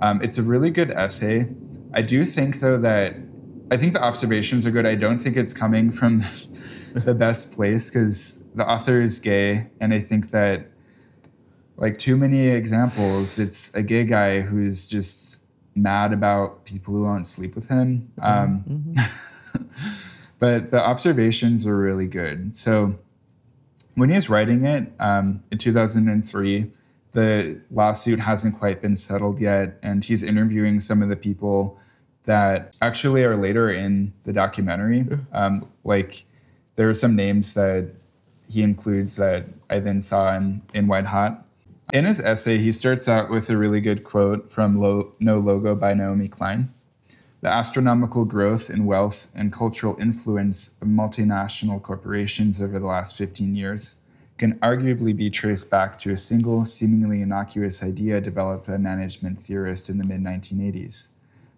Um, 0.00 0.20
it's 0.20 0.36
a 0.36 0.42
really 0.42 0.70
good 0.70 0.90
essay. 0.90 1.46
I 1.94 2.02
do 2.02 2.24
think 2.24 2.58
though 2.58 2.78
that 2.78 3.14
I 3.70 3.76
think 3.76 3.92
the 3.92 4.02
observations 4.02 4.66
are 4.66 4.72
good. 4.72 4.86
I 4.86 4.96
don't 4.96 5.20
think 5.20 5.36
it's 5.36 5.52
coming 5.52 5.92
from 5.92 6.24
the 6.94 7.14
best 7.14 7.52
place 7.52 7.88
because 7.88 8.44
the 8.56 8.68
author 8.68 9.00
is 9.00 9.20
gay, 9.20 9.68
and 9.80 9.94
I 9.94 10.00
think 10.00 10.32
that 10.32 10.66
like 11.76 11.96
too 11.96 12.16
many 12.16 12.48
examples, 12.48 13.38
it's 13.38 13.72
a 13.76 13.84
gay 13.84 14.02
guy 14.02 14.40
who's 14.40 14.88
just 14.88 15.42
mad 15.76 16.12
about 16.12 16.64
people 16.64 16.92
who 16.92 17.04
won't 17.04 17.28
sleep 17.28 17.54
with 17.54 17.68
him. 17.68 18.10
Um, 18.20 18.96
but 20.40 20.70
the 20.72 20.84
observations 20.84 21.66
are 21.66 21.76
really 21.76 22.08
good. 22.08 22.52
So 22.54 22.98
when 23.94 24.10
he's 24.10 24.28
writing 24.28 24.64
it 24.64 24.90
um, 24.98 25.44
in 25.52 25.58
2003, 25.58 26.72
the 27.12 27.60
lawsuit 27.70 28.20
hasn't 28.20 28.58
quite 28.58 28.80
been 28.80 28.96
settled 28.96 29.40
yet, 29.40 29.78
and 29.82 30.04
he's 30.04 30.22
interviewing 30.22 30.80
some 30.80 31.02
of 31.02 31.08
the 31.08 31.16
people 31.16 31.78
that 32.24 32.74
actually 32.80 33.22
are 33.22 33.36
later 33.36 33.70
in 33.70 34.12
the 34.24 34.32
documentary. 34.32 35.06
Um, 35.32 35.68
like 35.84 36.24
there 36.76 36.88
are 36.88 36.94
some 36.94 37.14
names 37.14 37.54
that 37.54 37.90
he 38.48 38.62
includes 38.62 39.16
that 39.16 39.46
I 39.68 39.78
then 39.78 40.00
saw 40.00 40.34
in, 40.34 40.62
in 40.72 40.86
White 40.86 41.06
Hot. 41.06 41.44
In 41.92 42.04
his 42.04 42.20
essay, 42.20 42.58
he 42.58 42.72
starts 42.72 43.08
out 43.08 43.30
with 43.30 43.50
a 43.50 43.56
really 43.56 43.80
good 43.80 44.04
quote 44.04 44.50
from 44.50 44.80
Lo- 44.80 45.12
No 45.20 45.36
Logo 45.36 45.74
by 45.74 45.92
Naomi 45.92 46.28
Klein. 46.28 46.72
The 47.42 47.48
astronomical 47.48 48.24
growth 48.26 48.68
in 48.68 48.84
wealth 48.84 49.28
and 49.34 49.52
cultural 49.52 49.96
influence 49.98 50.74
of 50.82 50.88
multinational 50.88 51.82
corporations 51.82 52.60
over 52.60 52.78
the 52.78 52.86
last 52.86 53.16
15 53.16 53.54
years 53.54 53.96
can 54.36 54.58
arguably 54.58 55.16
be 55.16 55.30
traced 55.30 55.70
back 55.70 55.98
to 56.00 56.10
a 56.10 56.16
single, 56.16 56.64
seemingly 56.64 57.22
innocuous 57.22 57.82
idea 57.82 58.20
developed 58.20 58.66
by 58.66 58.74
a 58.74 58.78
management 58.78 59.40
theorist 59.40 59.88
in 59.88 59.98
the 59.98 60.06
mid 60.06 60.22
1980s 60.22 61.08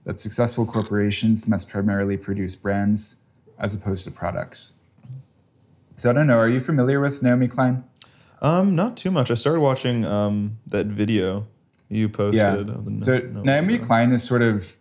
that 0.05 0.19
successful 0.19 0.67
corporations 0.67 1.47
must 1.47 1.69
primarily 1.69 2.17
produce 2.17 2.57
brands 2.57 3.17
as 3.59 3.75
opposed 3.75 4.05
to 4.05 4.11
products. 4.11 4.75
So 5.97 6.11
I 6.11 6.13
don't 6.13 6.27
know, 6.27 6.39
are 6.39 6.49
you 6.49 6.61
familiar 6.61 7.01
with 7.01 7.23
Naomi 7.23 7.49
Klein? 7.49 7.85
Um, 8.41 8.75
not 8.75 8.97
too 8.97 9.13
much. 9.13 9.31
I 9.31 9.35
started 9.35 9.61
watching 9.61 10.05
um 10.05 10.59
that 10.67 10.87
video 10.87 11.47
you 11.89 12.09
posted. 12.09 12.69
Yeah. 12.69 12.75
the 12.79 13.01
So 13.01 13.19
Naomi. 13.19 13.79
Klein 13.79 14.13
is 14.13 14.25
sort 14.25 14.43
of 14.43 14.75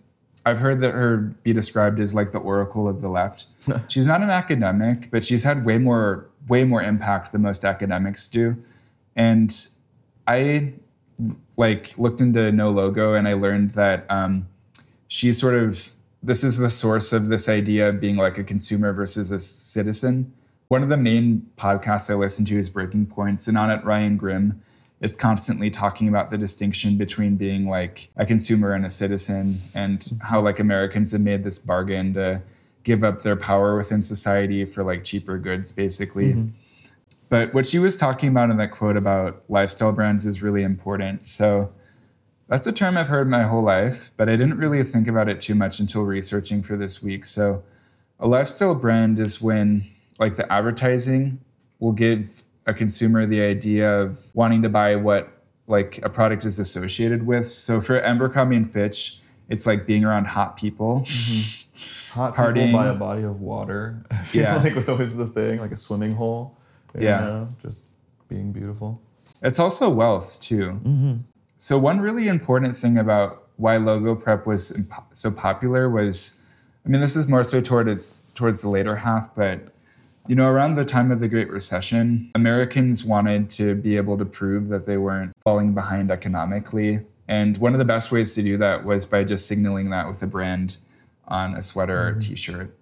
I've 0.45 0.60
heard 0.60 0.82
that 0.82 0.93
her 0.93 1.17
be 1.17 1.54
described 1.54 1.99
as 1.99 2.15
like 2.15 2.32
the 2.32 2.39
oracle 2.39 2.88
of 2.88 3.01
the 3.01 3.10
left. 3.10 3.47
she's 3.88 4.08
not 4.08 4.21
an 4.21 4.30
academic, 4.30 5.12
but 5.12 5.23
she's 5.23 5.43
had 5.43 5.65
way 5.65 5.77
more 5.77 6.27
way 6.47 6.63
more 6.63 6.82
impact 6.82 7.32
than 7.32 7.41
most 7.41 7.63
academics 7.63 8.27
do. 8.27 8.58
And 9.15 9.56
I 10.27 10.73
like 11.58 11.97
looked 11.97 12.21
into 12.21 12.51
No 12.51 12.71
Logo 12.71 13.13
and 13.13 13.27
I 13.27 13.34
learned 13.34 13.71
that 13.71 14.06
um, 14.10 14.47
she's 15.08 15.39
sort 15.39 15.56
of 15.56 15.91
this 16.23 16.43
is 16.43 16.58
the 16.58 16.69
source 16.69 17.13
of 17.13 17.27
this 17.27 17.49
idea 17.49 17.89
of 17.89 17.99
being 17.99 18.15
like 18.15 18.38
a 18.38 18.43
consumer 18.43 18.93
versus 18.93 19.32
a 19.32 19.39
citizen. 19.39 20.34
One 20.67 20.84
of 20.84 20.89
the 20.89 20.97
main 20.97 21.49
podcasts 21.58 22.10
I 22.10 22.13
listen 22.13 22.45
to 22.45 22.58
is 22.58 22.69
Breaking 22.69 23.06
Points, 23.06 23.47
and 23.47 23.58
on 23.58 23.69
it, 23.69 23.84
Ryan 23.84 24.17
Grim 24.17 24.62
is 25.01 25.15
constantly 25.15 25.69
talking 25.69 26.07
about 26.07 26.29
the 26.29 26.37
distinction 26.37 26.95
between 26.97 27.35
being 27.35 27.67
like 27.67 28.09
a 28.15 28.25
consumer 28.25 28.71
and 28.71 28.85
a 28.85 28.89
citizen, 28.89 29.61
and 29.73 30.19
how 30.21 30.39
like 30.39 30.59
Americans 30.59 31.11
have 31.11 31.21
made 31.21 31.43
this 31.43 31.59
bargain 31.59 32.13
to 32.13 32.41
give 32.83 33.03
up 33.03 33.23
their 33.23 33.35
power 33.35 33.75
within 33.75 34.01
society 34.03 34.63
for 34.63 34.83
like 34.83 35.03
cheaper 35.03 35.37
goods, 35.37 35.71
basically. 35.71 36.33
Mm-hmm. 36.33 36.47
But 37.29 37.53
what 37.53 37.65
she 37.65 37.79
was 37.79 37.95
talking 37.95 38.29
about 38.29 38.49
in 38.49 38.57
that 38.57 38.71
quote 38.71 38.97
about 38.97 39.43
lifestyle 39.49 39.91
brands 39.91 40.25
is 40.25 40.41
really 40.41 40.63
important. 40.63 41.25
So 41.25 41.71
that's 42.47 42.67
a 42.67 42.73
term 42.73 42.97
I've 42.97 43.07
heard 43.07 43.29
my 43.29 43.43
whole 43.43 43.63
life, 43.63 44.11
but 44.17 44.27
I 44.27 44.35
didn't 44.35 44.57
really 44.57 44.83
think 44.83 45.07
about 45.07 45.29
it 45.29 45.39
too 45.39 45.55
much 45.55 45.79
until 45.79 46.03
researching 46.03 46.61
for 46.61 46.75
this 46.75 47.01
week. 47.01 47.25
So 47.25 47.63
a 48.19 48.27
lifestyle 48.27 48.75
brand 48.75 49.17
is 49.17 49.41
when 49.41 49.85
like 50.19 50.35
the 50.35 50.51
advertising 50.51 51.39
will 51.79 51.93
give 51.93 52.40
a 52.65 52.74
consumer 52.74 53.26
the 53.26 53.41
idea 53.41 53.91
of 54.00 54.17
wanting 54.34 54.62
to 54.63 54.69
buy 54.69 54.95
what 54.95 55.30
like 55.67 56.00
a 56.04 56.10
product 56.10 56.45
is 56.45 56.60
associated 56.60 57.26
with. 57.26 57.47
So 57.47 57.82
for 57.82 58.00
Abercrombie 58.02 58.56
and 58.58 58.71
Fitch, 58.71 59.19
it's 59.50 59.65
like 59.65 59.86
being 59.86 60.04
around 60.04 60.26
hot 60.26 60.58
people. 60.58 61.02
Mm-hmm. 61.02 62.19
hot 62.19 62.36
partying. 62.36 62.65
people 62.67 62.80
by 62.80 62.88
a 62.88 62.93
body 62.93 63.24
of 63.24 63.39
water. 63.41 64.04
I 64.12 64.17
feel 64.17 64.41
Yeah. 64.43 64.58
like 64.58 64.76
was 64.76 64.89
always 64.89 65.15
the 65.15 65.28
thing, 65.28 65.60
like 65.60 65.71
a 65.71 65.76
swimming 65.78 66.12
hole. 66.13 66.58
you 66.95 67.04
Yeah. 67.06 67.21
know, 67.21 67.50
just 67.62 67.91
being 68.28 68.52
beautiful. 68.52 69.02
It's 69.41 69.60
also 69.60 69.89
wealth 69.89 70.39
too. 70.41 70.80
Mm-hmm. 70.84 71.13
So 71.58 71.78
one 71.78 72.00
really 72.02 72.28
important 72.28 72.76
thing 72.78 72.97
about 72.97 73.47
why 73.58 73.78
logo 73.78 74.15
prep 74.15 74.45
was 74.47 74.71
impo- 74.74 75.04
so 75.13 75.32
popular 75.32 75.89
was, 75.89 76.39
I 76.86 76.89
mean, 76.89 77.02
this 77.02 77.15
is 77.15 77.28
more 77.28 77.43
so 77.43 77.62
toward 77.62 77.88
its 77.88 78.24
towards 78.36 78.62
the 78.62 78.69
later 78.69 78.95
half, 78.97 79.34
but 79.36 79.74
you 80.27 80.36
know, 80.36 80.47
around 80.47 80.75
the 80.75 80.86
time 80.86 81.12
of 81.12 81.19
the 81.19 81.27
Great 81.27 81.49
Recession, 81.49 82.31
Americans 82.36 83.03
wanted 83.03 83.49
to 83.51 83.75
be 83.75 83.97
able 83.97 84.17
to 84.17 84.25
prove 84.25 84.69
that 84.69 84.86
they 84.86 84.97
weren't 84.97 85.34
falling 85.43 85.73
behind 85.73 86.12
economically, 86.12 87.01
and 87.27 87.57
one 87.57 87.73
of 87.73 87.79
the 87.79 87.86
best 87.86 88.12
ways 88.12 88.34
to 88.36 88.43
do 88.43 88.57
that 88.57 88.84
was 88.84 89.05
by 89.05 89.23
just 89.23 89.47
signaling 89.47 89.89
that 89.89 90.07
with 90.07 90.21
a 90.21 90.27
brand 90.27 90.77
on 91.27 91.55
a 91.55 91.63
sweater 91.63 92.07
or 92.07 92.12
mm-hmm. 92.12 92.19
T-shirt. 92.19 92.75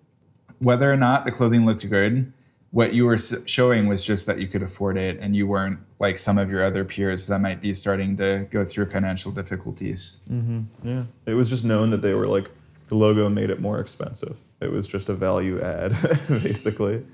Whether 0.60 0.92
or 0.92 0.98
not 0.98 1.24
the 1.24 1.32
clothing 1.32 1.66
looked 1.66 1.88
good, 1.88 2.34
what 2.72 2.94
you 2.94 3.06
were 3.06 3.18
showing 3.18 3.88
was 3.88 4.04
just 4.04 4.26
that 4.26 4.40
you 4.40 4.48
could 4.48 4.62
afford 4.62 4.98
it 4.98 5.20
and 5.20 5.36
you 5.36 5.48
weren't 5.48 5.80
like 6.00 6.18
some 6.18 6.38
of 6.38 6.50
your 6.50 6.64
other 6.64 6.86
peers 6.86 7.28
that 7.28 7.40
might 7.40 7.62
be 7.62 7.74
starting 7.74 8.18
to 8.18 8.48
go 8.52 8.64
through 8.64 8.88
financial 8.88 9.32
difficulties. 9.32 10.20
Mm-hmm. 10.30 10.88
Yeah. 10.88 11.04
It 11.26 11.34
was 11.34 11.50
just 11.50 11.66
known 11.66 11.90
that 11.92 12.02
they 12.02 12.14
were 12.14 12.28
like 12.28 12.50
the 12.88 12.96
logo 12.96 13.30
made 13.30 13.50
it 13.50 13.62
more 13.62 13.80
expensive. 13.80 14.38
It 14.62 14.72
was 14.72 14.88
just 14.88 15.10
a 15.10 15.14
value 15.14 15.62
add, 15.62 15.92
basically. 16.28 17.06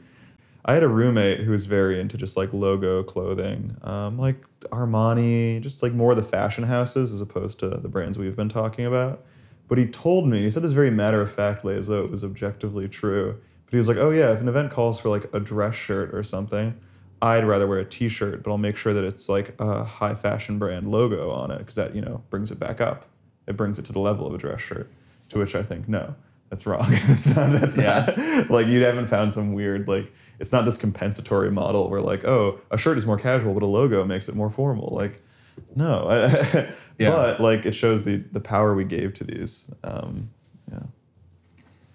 I 0.68 0.74
had 0.74 0.82
a 0.84 0.88
roommate 0.88 1.42
who 1.42 1.52
was 1.52 1.68
very 1.68 2.00
into 2.00 2.18
just 2.18 2.36
like 2.36 2.52
logo 2.52 3.04
clothing, 3.04 3.78
um, 3.84 4.18
like 4.18 4.44
Armani, 4.72 5.62
just 5.62 5.84
like 5.84 5.94
more 5.94 6.12
of 6.12 6.18
the 6.18 6.24
fashion 6.24 6.64
houses 6.64 7.14
as 7.14 7.22
opposed 7.22 7.60
to 7.60 7.70
the 7.70 7.88
brands 7.88 8.18
we've 8.18 8.36
been 8.36 8.50
talking 8.50 8.84
about. 8.86 9.24
But 9.68 9.78
he 9.78 9.86
told 9.86 10.28
me, 10.28 10.42
he 10.42 10.50
said 10.50 10.64
this 10.64 10.72
very 10.72 10.90
matter 10.92 11.22
of 11.22 11.32
factly 11.32 11.76
as 11.76 11.86
though 11.88 12.04
it 12.04 12.10
was 12.12 12.24
objectively 12.24 12.88
true. 12.90 13.40
But 13.66 13.72
he 13.72 13.78
was 13.78 13.88
like, 13.88 13.98
oh 13.98 14.10
yeah, 14.10 14.32
if 14.32 14.42
an 14.42 14.48
event 14.48 14.72
calls 14.72 15.00
for 15.00 15.10
like 15.10 15.32
a 15.34 15.40
dress 15.40 15.76
shirt 15.76 16.14
or 16.14 16.24
something, 16.24 16.76
I'd 17.22 17.46
rather 17.46 17.68
wear 17.68 17.80
a 17.80 17.86
t-shirt, 17.86 18.44
but 18.44 18.52
I'll 18.52 18.58
make 18.58 18.76
sure 18.76 18.94
that 18.94 19.04
it's 19.04 19.30
like 19.30 19.56
a 19.60 19.84
high 19.84 20.16
fashion 20.16 20.58
brand 20.60 20.90
logo 20.92 21.30
on 21.32 21.52
it 21.52 21.60
because 21.60 21.76
that, 21.76 21.96
you 21.96 22.02
know, 22.02 22.24
brings 22.30 22.52
it 22.52 22.60
back 22.60 22.82
up. 22.82 23.06
It 23.48 23.56
brings 23.56 23.78
it 23.80 23.86
to 23.86 23.94
the 23.94 24.02
level 24.02 24.26
of 24.28 24.34
a 24.34 24.38
dress 24.38 24.62
shirt. 24.62 24.90
To 25.30 25.40
which 25.40 25.56
I 25.56 25.64
think, 25.64 25.88
no, 25.88 26.14
that's 26.50 26.66
wrong. 26.68 26.86
that's 27.08 27.36
not, 27.36 27.52
that's 27.52 27.78
Yeah. 27.78 28.14
not, 28.18 28.50
like 28.52 28.68
you 28.68 28.84
haven't 28.84 29.08
found 29.08 29.34
some 29.34 29.54
weird, 29.54 29.88
like, 29.88 30.12
it's 30.40 30.52
not 30.52 30.66
this 30.66 30.78
compensatory 30.78 31.52
model 31.52 31.90
where 31.90 32.02
like, 32.02 32.26
oh, 32.26 32.60
a 32.72 32.78
shirt 32.78 32.98
is 32.98 33.06
more 33.06 33.18
casual, 33.18 33.54
but 33.54 33.64
a 33.64 33.68
logo 33.68 34.04
makes 34.06 34.28
it 34.30 34.36
more 34.36 34.50
formal. 34.50 34.90
Like, 34.92 35.22
no. 35.76 36.72
Yeah. 36.98 37.10
But 37.10 37.42
like 37.42 37.66
it 37.66 37.74
shows 37.74 38.04
the 38.04 38.18
the 38.32 38.40
power 38.40 38.74
we 38.74 38.86
gave 38.86 39.14
to 39.16 39.26
these. 39.26 39.70
Um, 39.84 40.30
yeah. 40.72 40.84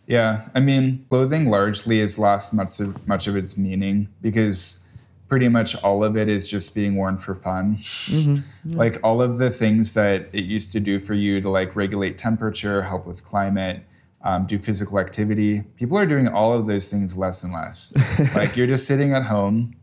Yeah, 0.07 0.49
I 0.55 0.61
mean, 0.61 1.07
clothing 1.09 1.49
largely 1.51 2.01
has 2.01 2.19
lost 2.19 2.53
much 2.53 2.81
of 2.81 3.07
much 3.07 3.27
of 3.27 3.37
its 3.37 3.57
meaning 3.57 4.09
because 4.21 4.83
pretty 5.29 5.49
much 5.49 5.77
all 5.85 6.03
of 6.03 6.17
it 6.17 6.29
is 6.29 6.49
just 6.49 6.75
being 6.75 6.97
worn 6.97 7.17
for 7.17 7.35
fun. 7.35 7.79
Like 8.65 9.01
all 9.03 9.23
of 9.23 9.39
the 9.39 9.49
things 9.51 9.95
that 9.95 10.29
it 10.33 10.45
used 10.45 10.71
to 10.73 10.81
do 10.81 11.01
for 11.01 11.15
you 11.15 11.41
to 11.41 11.49
like 11.49 11.75
regulate 11.75 12.19
temperature, 12.19 12.83
help 12.83 13.07
with 13.07 13.25
climate, 13.25 13.85
um, 14.23 14.47
do 14.47 14.59
physical 14.59 14.99
activity. 14.99 15.63
People 15.77 15.99
are 15.99 16.07
doing 16.07 16.29
all 16.29 16.53
of 16.53 16.67
those 16.67 16.91
things 16.91 17.17
less 17.17 17.43
and 17.43 17.53
less. 17.53 17.95
like 18.35 18.57
you're 18.57 18.67
just 18.67 18.87
sitting 18.87 19.13
at 19.13 19.25
home, 19.25 19.75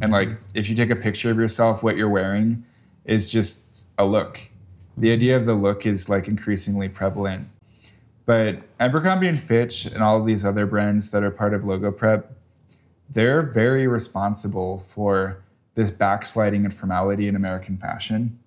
and 0.00 0.12
like 0.12 0.30
if 0.54 0.68
you 0.68 0.74
take 0.74 0.90
a 0.90 0.96
picture 0.96 1.30
of 1.30 1.38
yourself, 1.38 1.82
what 1.82 1.96
you're 1.96 2.08
wearing 2.08 2.64
is 3.04 3.30
just 3.30 3.86
a 3.98 4.04
look. 4.04 4.40
The 4.96 5.12
idea 5.12 5.36
of 5.36 5.46
the 5.46 5.54
look 5.54 5.86
is 5.86 6.08
like 6.08 6.28
increasingly 6.28 6.88
prevalent. 6.88 7.48
But 8.26 8.62
Abercrombie 8.80 9.28
and 9.28 9.40
Fitch 9.40 9.84
and 9.84 10.02
all 10.02 10.18
of 10.18 10.26
these 10.26 10.44
other 10.44 10.66
brands 10.66 11.10
that 11.10 11.22
are 11.22 11.30
part 11.30 11.52
of 11.52 11.64
Logo 11.64 11.90
Prep, 11.90 12.32
they're 13.08 13.42
very 13.42 13.86
responsible 13.86 14.86
for 14.94 15.42
this 15.74 15.90
backsliding 15.90 16.64
and 16.64 16.72
formality 16.72 17.28
in 17.28 17.36
American 17.36 17.76
fashion. 17.76 18.38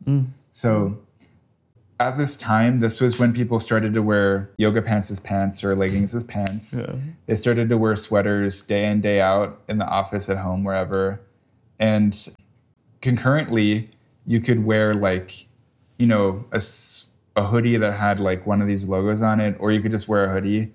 So 0.49 0.99
at 1.99 2.17
this 2.17 2.37
time, 2.37 2.79
this 2.79 3.01
was 3.01 3.17
when 3.17 3.33
people 3.33 3.59
started 3.59 3.93
to 3.95 4.01
wear 4.01 4.51
yoga 4.57 4.81
pants 4.81 5.09
as 5.09 5.19
pants 5.19 5.63
or 5.63 5.75
leggings 5.75 6.13
as 6.13 6.23
pants. 6.23 6.75
Yeah. 6.77 6.95
They 7.25 7.35
started 7.35 7.69
to 7.69 7.77
wear 7.77 7.95
sweaters 7.95 8.61
day 8.61 8.85
in, 8.85 9.01
day 9.01 9.19
out 9.19 9.61
in 9.67 9.79
the 9.79 9.85
office, 9.85 10.29
at 10.29 10.37
home, 10.37 10.63
wherever. 10.63 11.21
And 11.79 12.33
concurrently, 13.01 13.89
you 14.27 14.41
could 14.41 14.63
wear 14.63 14.93
like, 14.93 15.47
you 15.97 16.05
know, 16.05 16.45
a, 16.51 16.61
a 17.35 17.47
hoodie 17.47 17.77
that 17.77 17.93
had 17.93 18.19
like 18.19 18.45
one 18.45 18.61
of 18.61 18.67
these 18.67 18.87
logos 18.87 19.23
on 19.23 19.39
it, 19.39 19.55
or 19.59 19.71
you 19.71 19.81
could 19.81 19.91
just 19.91 20.07
wear 20.07 20.25
a 20.25 20.33
hoodie. 20.33 20.73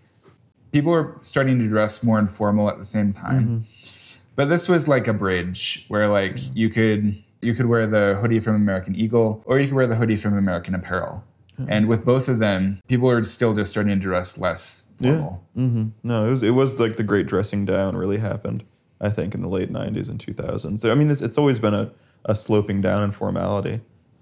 People 0.73 0.91
were 0.91 1.19
starting 1.21 1.59
to 1.61 1.69
dress 1.69 2.03
more 2.03 2.19
informal 2.19 2.69
at 2.69 2.79
the 2.79 2.85
same 2.85 3.13
time. 3.13 3.45
Mm-hmm. 3.45 4.23
But 4.35 4.49
this 4.49 4.69
was 4.69 4.89
like 4.89 5.07
a 5.07 5.13
bridge 5.13 5.85
where 5.89 6.09
like 6.09 6.39
you 6.57 6.71
could 6.71 7.23
you 7.43 7.55
could 7.55 7.67
wear 7.67 7.87
the 7.87 8.19
hoodie 8.21 8.41
from 8.41 8.55
American 8.55 8.95
Eagle 8.97 9.43
or 9.47 9.59
you 9.59 9.67
could 9.67 9.75
wear 9.75 9.87
the 9.87 9.97
hoodie 9.97 10.17
from 10.17 10.37
American 10.39 10.75
Apparel. 10.75 11.25
And 11.69 11.87
with 11.87 12.05
both 12.05 12.29
of 12.29 12.39
them, 12.39 12.81
people 12.89 13.09
are 13.09 13.23
still 13.23 13.55
just 13.55 13.71
starting 13.71 13.91
to 13.97 14.01
dress 14.03 14.37
less 14.39 14.87
formal. 15.01 15.45
hmm 15.55 15.89
No, 16.03 16.27
it 16.27 16.31
was 16.31 16.43
it 16.43 16.51
was 16.51 16.81
like 16.81 16.97
the 16.97 17.05
great 17.05 17.27
dressing 17.27 17.65
down 17.65 17.95
really 17.95 18.19
happened. 18.19 18.65
I 19.01 19.11
think 19.11 19.35
in 19.35 19.43
the 19.43 19.49
late 19.49 19.71
'90s 19.71 20.09
and 20.09 20.19
2000s. 20.19 20.79
So, 20.81 20.91
I 20.91 20.95
mean, 20.97 21.11
it's, 21.11 21.21
it's 21.21 21.37
always 21.39 21.59
been 21.59 21.75
a, 21.75 21.93
a 22.25 22.35
sloping 22.35 22.81
down 22.81 23.03
in 23.05 23.11
formality, 23.13 23.81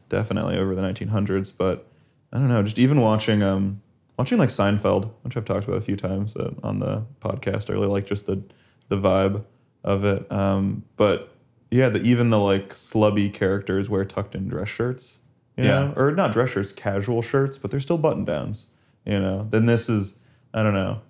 definitely 0.08 0.58
over 0.58 0.74
the 0.74 0.82
1900s. 0.82 1.52
But 1.56 1.86
I 2.32 2.38
don't 2.38 2.48
know, 2.48 2.62
just 2.62 2.78
even 2.78 3.00
watching 3.00 3.42
um 3.42 3.80
watching 4.18 4.36
like 4.38 4.50
Seinfeld, 4.50 5.10
which 5.22 5.36
I've 5.36 5.44
talked 5.46 5.66
about 5.66 5.78
a 5.78 5.82
few 5.82 5.96
times 5.96 6.36
uh, 6.36 6.52
on 6.62 6.78
the 6.80 7.04
podcast. 7.22 7.70
I 7.70 7.72
really 7.74 7.86
like 7.88 8.04
just 8.06 8.26
the 8.26 8.42
the 8.88 8.96
vibe 8.96 9.44
of 9.84 10.04
it. 10.04 10.30
Um, 10.30 10.82
but 10.96 11.29
yeah, 11.70 11.88
the 11.88 12.00
even 12.02 12.30
the 12.30 12.38
like 12.38 12.70
slubby 12.70 13.32
characters 13.32 13.88
wear 13.90 14.04
tucked 14.04 14.34
in 14.34 14.48
dress 14.48 14.68
shirts. 14.68 15.20
You 15.56 15.64
Yeah. 15.64 15.70
know? 15.86 15.92
or 15.96 16.12
not 16.12 16.32
dress 16.32 16.50
shirts, 16.50 16.72
casual 16.72 17.22
shirts, 17.22 17.58
but 17.58 17.70
they're 17.70 17.80
still 17.80 17.98
button 17.98 18.24
downs. 18.24 18.68
You 19.04 19.20
know, 19.20 19.46
then 19.50 19.66
this 19.66 19.88
is 19.88 20.18
I 20.54 20.62
don't 20.62 20.74
know. 20.74 21.02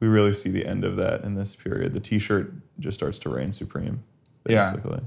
We 0.00 0.08
really 0.08 0.32
see 0.34 0.50
the 0.50 0.66
end 0.66 0.84
of 0.84 0.96
that 0.96 1.22
in 1.24 1.34
this 1.34 1.56
period. 1.56 1.94
The 1.94 2.00
T-shirt 2.00 2.52
just 2.78 2.98
starts 2.98 3.18
to 3.20 3.28
reign 3.30 3.52
supreme, 3.52 4.02
Yeah. 4.46 4.70
basically. 4.70 5.00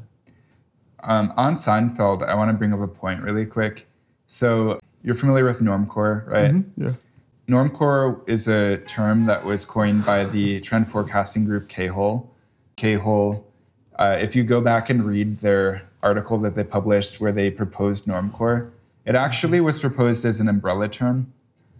Um, 1.03 1.31
on 1.37 1.55
Seinfeld, 1.55 2.27
I 2.27 2.33
want 2.35 2.49
to 2.51 2.57
bring 2.57 2.73
up 2.73 2.79
a 2.81 2.87
point 2.87 3.21
really 3.21 3.45
quick. 3.45 3.87
So 4.25 4.79
you're 5.03 5.15
familiar 5.15 5.45
with 5.45 5.59
normcore, 5.59 6.27
right? 6.27 6.63
Yeah. 6.75 6.93
Normcore 7.47 8.27
is 8.27 8.47
a 8.47 8.77
term 8.77 9.25
that 9.25 9.45
was 9.45 9.63
coined 9.65 10.05
by 10.05 10.25
the 10.25 10.59
trend 10.61 10.89
forecasting 10.89 11.45
group 11.45 11.69
K-Hole. 11.69 12.33
K-Hole, 12.75 13.46
uh, 13.97 14.17
if 14.19 14.35
you 14.35 14.43
go 14.43 14.61
back 14.61 14.89
and 14.89 15.05
read 15.05 15.39
their 15.39 15.83
article 16.03 16.37
that 16.39 16.55
they 16.55 16.63
published 16.63 17.19
where 17.19 17.31
they 17.31 17.49
proposed 17.49 18.05
normcore, 18.05 18.69
it 19.05 19.15
actually 19.15 19.59
was 19.59 19.79
proposed 19.79 20.25
as 20.25 20.39
an 20.39 20.47
umbrella 20.47 20.87
term. 20.87 21.33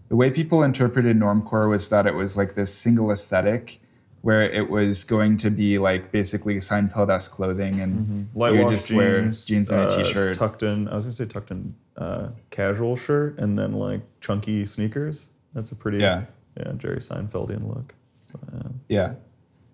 The 0.08 0.16
way 0.16 0.30
people 0.30 0.62
interpreted 0.62 1.18
normcore 1.18 1.68
was 1.68 1.88
that 1.90 2.06
it 2.06 2.14
was 2.14 2.36
like 2.36 2.54
this 2.54 2.74
single 2.74 3.10
aesthetic 3.10 3.80
where 4.22 4.42
it 4.42 4.68
was 4.68 5.04
going 5.04 5.36
to 5.38 5.50
be 5.50 5.78
like 5.78 6.10
basically 6.10 6.56
Seinfeld-esque 6.56 7.30
clothing 7.30 7.80
and 7.80 8.28
would 8.34 8.52
Light 8.52 8.64
wash 8.64 8.74
just 8.74 8.90
wear 8.90 9.20
jeans, 9.22 9.44
jeans 9.44 9.70
and 9.70 9.80
a 9.80 9.86
uh, 9.86 9.96
t-shirt. 9.96 10.34
tucked 10.34 10.62
in. 10.62 10.88
I 10.88 10.96
was 10.96 11.04
gonna 11.04 11.12
say 11.12 11.26
tucked 11.26 11.50
in 11.50 11.74
uh, 11.96 12.28
casual 12.50 12.96
shirt, 12.96 13.38
and 13.38 13.58
then 13.58 13.74
like 13.74 14.00
chunky 14.20 14.66
sneakers. 14.66 15.28
That's 15.54 15.70
a 15.70 15.76
pretty 15.76 15.98
Yeah. 15.98 16.24
yeah 16.56 16.72
Jerry 16.76 16.98
Seinfeldian 16.98 17.68
look. 17.68 17.94
Uh, 18.34 18.70
Yeah. 18.88 19.14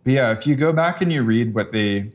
But 0.02 0.12
yeah, 0.12 0.33
if 0.33 0.46
you 0.46 0.54
go 0.54 0.72
back 0.72 1.00
and 1.00 1.11
you 1.11 1.22
read 1.22 1.54
what 1.54 1.72
they 1.72 2.12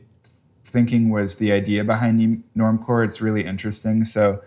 thinking 0.70 1.10
was 1.10 1.36
the 1.36 1.52
idea 1.52 1.84
behind 1.84 2.42
normcore, 2.56 3.04
it's 3.04 3.20
really 3.20 3.44
interesting. 3.44 4.04
So 4.04 4.42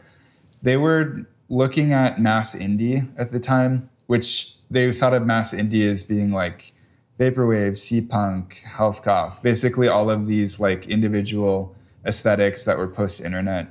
they 0.61 0.77
were 0.77 1.25
looking 1.49 1.93
at 1.93 2.19
mass 2.19 2.55
indie 2.55 3.09
at 3.17 3.31
the 3.31 3.39
time, 3.39 3.89
which 4.07 4.55
they 4.71 4.91
thought 4.91 5.13
of 5.13 5.25
mass 5.25 5.53
indie 5.53 5.87
as 5.87 6.03
being 6.03 6.31
like 6.31 6.73
vaporwave, 7.19 7.77
sea 7.77 8.01
punk, 8.01 8.63
health 8.65 9.03
goth, 9.03 9.43
basically 9.43 9.87
all 9.87 10.09
of 10.09 10.27
these 10.27 10.59
like 10.59 10.87
individual 10.87 11.75
aesthetics 12.05 12.63
that 12.65 12.77
were 12.77 12.87
post 12.87 13.21
internet. 13.21 13.67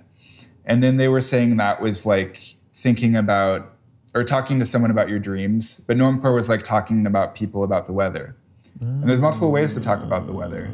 And 0.64 0.82
then 0.82 0.96
they 0.96 1.08
were 1.08 1.20
saying 1.20 1.56
that 1.56 1.80
was 1.80 2.06
like 2.06 2.54
thinking 2.72 3.16
about 3.16 3.72
or 4.14 4.24
talking 4.24 4.58
to 4.58 4.64
someone 4.64 4.90
about 4.90 5.08
your 5.08 5.18
dreams, 5.18 5.82
but 5.86 5.96
normcore 5.96 6.34
was 6.34 6.48
like 6.48 6.62
talking 6.62 7.06
about 7.06 7.34
people 7.34 7.64
about 7.64 7.86
the 7.86 7.92
weather. 7.92 8.36
And 8.80 9.08
there's 9.08 9.20
multiple 9.20 9.50
ways 9.50 9.74
to 9.74 9.80
talk 9.80 10.02
about 10.02 10.26
the 10.26 10.32
weather. 10.32 10.70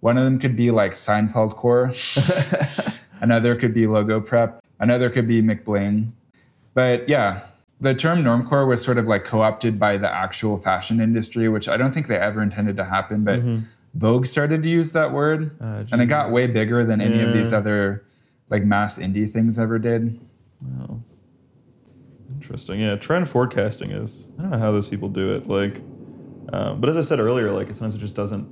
One 0.00 0.16
of 0.18 0.24
them 0.24 0.38
could 0.38 0.56
be 0.56 0.70
like 0.70 0.92
Seinfeld 0.92 1.56
core. 1.56 1.92
Another 3.20 3.54
could 3.54 3.74
be 3.74 3.86
logo 3.86 4.20
prep. 4.20 4.62
Another 4.78 5.10
could 5.10 5.28
be 5.28 5.42
McBling. 5.42 6.12
But 6.74 7.08
yeah, 7.08 7.42
the 7.80 7.94
term 7.94 8.22
normcore 8.22 8.66
was 8.66 8.82
sort 8.82 8.96
of 8.98 9.06
like 9.06 9.24
co-opted 9.24 9.78
by 9.78 9.98
the 9.98 10.10
actual 10.10 10.58
fashion 10.58 11.00
industry, 11.00 11.48
which 11.48 11.68
I 11.68 11.76
don't 11.76 11.92
think 11.92 12.06
they 12.06 12.16
ever 12.16 12.40
intended 12.42 12.76
to 12.78 12.84
happen. 12.84 13.24
But 13.24 13.42
Vogue 13.94 14.24
started 14.26 14.62
to 14.62 14.68
use 14.68 14.92
that 14.92 15.12
word, 15.12 15.50
Ah, 15.60 15.82
and 15.92 16.00
it 16.00 16.06
got 16.06 16.30
way 16.30 16.46
bigger 16.46 16.84
than 16.84 17.00
any 17.00 17.20
of 17.20 17.32
these 17.32 17.52
other 17.52 18.04
like 18.48 18.64
mass 18.64 18.98
indie 18.98 19.28
things 19.28 19.58
ever 19.58 19.78
did. 19.78 20.18
oh. 20.80 21.02
Interesting. 22.34 22.80
Yeah, 22.80 22.96
trend 22.96 23.28
forecasting 23.28 23.90
is. 23.90 24.30
I 24.38 24.42
don't 24.42 24.50
know 24.52 24.58
how 24.58 24.72
those 24.72 24.88
people 24.88 25.08
do 25.08 25.34
it. 25.34 25.46
Like, 25.48 25.82
um, 26.52 26.80
but 26.80 26.88
as 26.88 26.96
I 26.96 27.02
said 27.02 27.20
earlier, 27.20 27.50
like 27.50 27.66
sometimes 27.74 27.96
it 27.96 27.98
just 27.98 28.14
doesn't. 28.14 28.48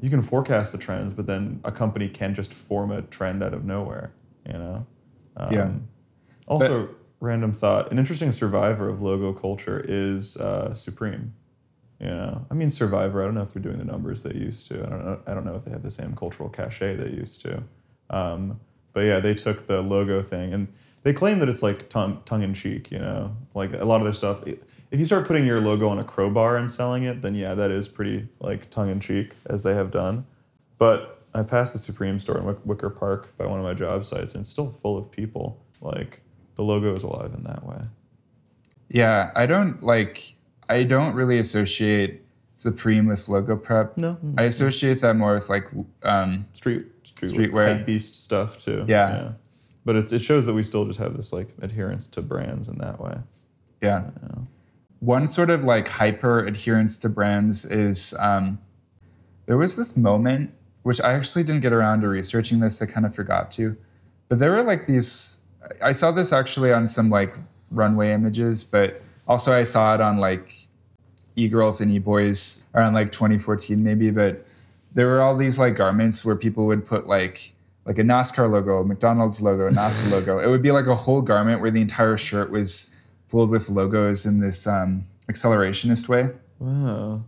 You 0.00 0.10
can 0.10 0.22
forecast 0.22 0.72
the 0.72 0.78
trends, 0.78 1.14
but 1.14 1.26
then 1.26 1.60
a 1.64 1.72
company 1.72 2.08
can 2.08 2.34
just 2.34 2.52
form 2.52 2.90
a 2.90 3.02
trend 3.02 3.42
out 3.42 3.54
of 3.54 3.64
nowhere. 3.64 4.12
You 4.46 4.54
know. 4.54 4.86
Um, 5.36 5.52
Yeah. 5.52 5.70
Also, 6.46 6.88
random 7.20 7.52
thought: 7.52 7.90
an 7.90 7.98
interesting 7.98 8.32
survivor 8.32 8.88
of 8.88 9.02
logo 9.02 9.32
culture 9.32 9.84
is 9.86 10.36
uh, 10.36 10.74
Supreme. 10.74 11.34
You 12.00 12.08
know, 12.08 12.46
I 12.50 12.54
mean, 12.54 12.68
Survivor. 12.68 13.22
I 13.22 13.24
don't 13.24 13.34
know 13.34 13.42
if 13.42 13.54
they're 13.54 13.62
doing 13.62 13.78
the 13.78 13.84
numbers 13.84 14.22
they 14.22 14.34
used 14.34 14.66
to. 14.68 14.84
I 14.84 14.88
don't 14.90 15.04
know. 15.04 15.20
I 15.26 15.34
don't 15.34 15.44
know 15.44 15.54
if 15.54 15.64
they 15.64 15.70
have 15.70 15.82
the 15.82 15.90
same 15.90 16.14
cultural 16.14 16.48
cachet 16.48 16.96
they 16.96 17.10
used 17.10 17.40
to. 17.42 17.62
Um, 18.10 18.60
but 18.92 19.00
yeah, 19.00 19.18
they 19.20 19.34
took 19.34 19.66
the 19.66 19.80
logo 19.82 20.22
thing 20.22 20.52
and 20.54 20.68
they 21.02 21.12
claim 21.12 21.38
that 21.38 21.48
it's 21.48 21.62
like 21.62 21.88
tongue 21.88 22.20
tongue 22.24 22.42
in 22.42 22.52
cheek. 22.52 22.90
You 22.90 22.98
know, 22.98 23.34
like 23.54 23.72
a 23.72 23.84
lot 23.84 24.00
of 24.00 24.04
their 24.04 24.12
stuff. 24.12 24.42
If 24.90 25.00
you 25.00 25.06
start 25.06 25.26
putting 25.26 25.44
your 25.44 25.60
logo 25.60 25.88
on 25.88 25.98
a 25.98 26.04
crowbar 26.04 26.56
and 26.56 26.70
selling 26.70 27.02
it, 27.02 27.20
then 27.22 27.34
yeah, 27.34 27.54
that 27.54 27.70
is 27.70 27.88
pretty 27.88 28.28
like 28.40 28.70
tongue 28.70 28.88
in 28.88 29.00
cheek, 29.00 29.32
as 29.46 29.62
they 29.62 29.74
have 29.74 29.90
done. 29.90 30.26
But 30.78 31.22
I 31.34 31.42
passed 31.42 31.72
the 31.72 31.78
Supreme 31.78 32.18
store 32.18 32.38
in 32.38 32.44
Wick- 32.44 32.64
Wicker 32.64 32.90
Park 32.90 33.36
by 33.36 33.46
one 33.46 33.58
of 33.58 33.64
my 33.64 33.74
job 33.74 34.04
sites, 34.04 34.34
and 34.34 34.42
it's 34.42 34.50
still 34.50 34.68
full 34.68 34.96
of 34.96 35.10
people. 35.10 35.60
Like 35.80 36.22
the 36.54 36.62
logo 36.62 36.92
is 36.94 37.02
alive 37.02 37.34
in 37.34 37.42
that 37.44 37.64
way. 37.66 37.80
Yeah, 38.88 39.32
I 39.34 39.46
don't 39.46 39.82
like 39.82 40.34
I 40.68 40.84
don't 40.84 41.14
really 41.14 41.38
associate 41.38 42.22
Supreme 42.56 43.06
with 43.06 43.28
logo 43.28 43.56
prep. 43.56 43.98
No, 43.98 44.16
I 44.38 44.44
associate 44.44 45.00
that 45.00 45.14
more 45.16 45.34
with 45.34 45.48
like 45.50 45.66
um, 46.04 46.46
street 46.54 46.86
street 47.02 47.32
Streetwear. 47.52 47.84
beast 47.84 48.22
stuff 48.24 48.58
too. 48.58 48.84
Yeah. 48.88 49.32
But 49.84 49.96
it's 49.96 50.12
it 50.12 50.20
shows 50.20 50.46
that 50.46 50.54
we 50.54 50.62
still 50.62 50.84
just 50.86 50.98
have 50.98 51.16
this 51.16 51.32
like 51.32 51.48
adherence 51.60 52.06
to 52.08 52.22
brands 52.22 52.68
in 52.68 52.78
that 52.78 53.00
way. 53.00 53.18
yeah. 53.82 54.10
One 55.06 55.28
sort 55.28 55.50
of 55.50 55.62
like 55.62 55.86
hyper 55.86 56.44
adherence 56.44 56.96
to 56.96 57.08
brands 57.08 57.64
is 57.64 58.12
um, 58.18 58.58
there 59.46 59.56
was 59.56 59.76
this 59.76 59.96
moment 59.96 60.50
which 60.82 61.00
I 61.00 61.12
actually 61.12 61.44
didn't 61.44 61.62
get 61.62 61.72
around 61.72 62.00
to 62.00 62.08
researching 62.08 62.58
this. 62.58 62.82
I 62.82 62.86
kind 62.86 63.06
of 63.06 63.14
forgot 63.14 63.52
to, 63.52 63.76
but 64.28 64.40
there 64.40 64.50
were 64.50 64.64
like 64.64 64.86
these. 64.86 65.38
I 65.80 65.92
saw 65.92 66.10
this 66.10 66.32
actually 66.32 66.72
on 66.72 66.88
some 66.88 67.08
like 67.08 67.34
runway 67.70 68.12
images, 68.12 68.64
but 68.64 69.00
also 69.28 69.52
I 69.52 69.62
saw 69.62 69.94
it 69.94 70.00
on 70.00 70.18
like 70.18 70.66
e-girls 71.36 71.80
and 71.80 71.90
e-boys 71.92 72.64
around 72.74 72.94
like 72.94 73.12
2014 73.12 73.80
maybe. 73.82 74.10
But 74.10 74.44
there 74.92 75.06
were 75.06 75.22
all 75.22 75.36
these 75.36 75.56
like 75.56 75.76
garments 75.76 76.24
where 76.24 76.34
people 76.34 76.66
would 76.66 76.84
put 76.84 77.06
like 77.06 77.52
like 77.84 77.98
a 77.98 78.02
NASCAR 78.02 78.50
logo, 78.50 78.78
a 78.78 78.84
McDonald's 78.84 79.40
logo, 79.40 79.68
a 79.68 79.70
NASA 79.70 80.10
logo. 80.16 80.40
It 80.40 80.48
would 80.48 80.62
be 80.62 80.72
like 80.72 80.86
a 80.86 80.96
whole 80.96 81.22
garment 81.22 81.60
where 81.60 81.70
the 81.70 81.80
entire 81.80 82.18
shirt 82.18 82.50
was 82.50 82.90
filled 83.28 83.50
with 83.50 83.68
logos 83.68 84.26
in 84.26 84.40
this 84.40 84.66
um, 84.66 85.04
accelerationist 85.28 86.08
way. 86.08 86.30
Wow. 86.58 87.24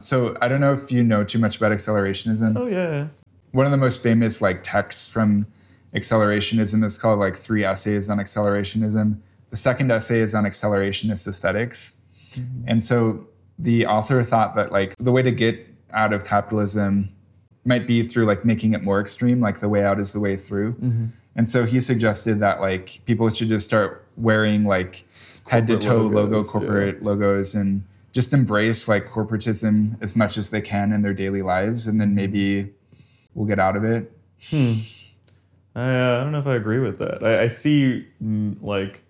So 0.00 0.36
I 0.40 0.48
don't 0.48 0.60
know 0.60 0.74
if 0.74 0.92
you 0.92 1.02
know 1.02 1.24
too 1.24 1.38
much 1.38 1.56
about 1.56 1.72
accelerationism. 1.72 2.56
Oh 2.56 2.66
yeah. 2.66 3.08
One 3.52 3.66
of 3.66 3.72
the 3.72 3.78
most 3.78 4.02
famous 4.02 4.40
like 4.40 4.62
texts 4.62 5.08
from 5.08 5.46
accelerationism 5.94 6.84
is 6.84 6.98
called 6.98 7.18
like 7.18 7.36
three 7.36 7.64
essays 7.64 8.10
on 8.10 8.18
accelerationism. 8.18 9.18
The 9.50 9.56
second 9.56 9.90
essay 9.90 10.20
is 10.20 10.34
on 10.34 10.44
accelerationist 10.44 11.26
esthetics 11.26 11.94
And 12.66 12.82
so 12.84 13.26
the 13.58 13.86
author 13.86 14.22
thought 14.22 14.54
that 14.56 14.70
like 14.72 14.94
the 14.98 15.12
way 15.12 15.22
to 15.22 15.30
get 15.30 15.66
out 15.92 16.12
of 16.12 16.24
capitalism 16.24 17.08
might 17.64 17.86
be 17.86 18.02
through 18.02 18.26
like 18.26 18.44
making 18.44 18.72
it 18.72 18.82
more 18.82 19.00
extreme, 19.00 19.40
like 19.40 19.60
the 19.60 19.68
way 19.68 19.84
out 19.84 19.98
is 19.98 20.12
the 20.12 20.20
way 20.20 20.36
through. 20.36 20.76
And 21.34 21.48
so 21.48 21.66
he 21.66 21.80
suggested 21.80 22.40
that 22.40 22.60
like 22.60 23.00
people 23.04 23.28
should 23.30 23.48
just 23.48 23.66
start 23.66 24.06
wearing 24.18 24.64
like 24.64 25.04
head 25.48 25.66
to 25.68 25.78
toe 25.78 26.02
logo 26.02 26.42
corporate 26.44 27.02
logos 27.02 27.54
and 27.54 27.84
just 28.12 28.32
embrace 28.32 28.88
like 28.88 29.06
corporatism 29.08 29.96
as 30.02 30.16
much 30.16 30.36
as 30.36 30.50
they 30.50 30.60
can 30.60 30.92
in 30.92 31.02
their 31.02 31.14
daily 31.14 31.42
lives 31.42 31.86
and 31.86 32.00
then 32.00 32.14
maybe 32.14 32.70
we'll 33.34 33.46
get 33.46 33.58
out 33.58 33.76
of 33.76 33.84
it. 33.84 34.12
I, 34.52 35.80
uh, 35.80 36.20
I 36.20 36.22
don't 36.24 36.32
know 36.32 36.38
if 36.38 36.46
I 36.46 36.54
agree 36.54 36.80
with 36.80 36.98
that. 36.98 37.22
I, 37.22 37.42
I 37.44 37.48
see 37.48 38.06
mm, 38.22 38.56
like 38.60 39.02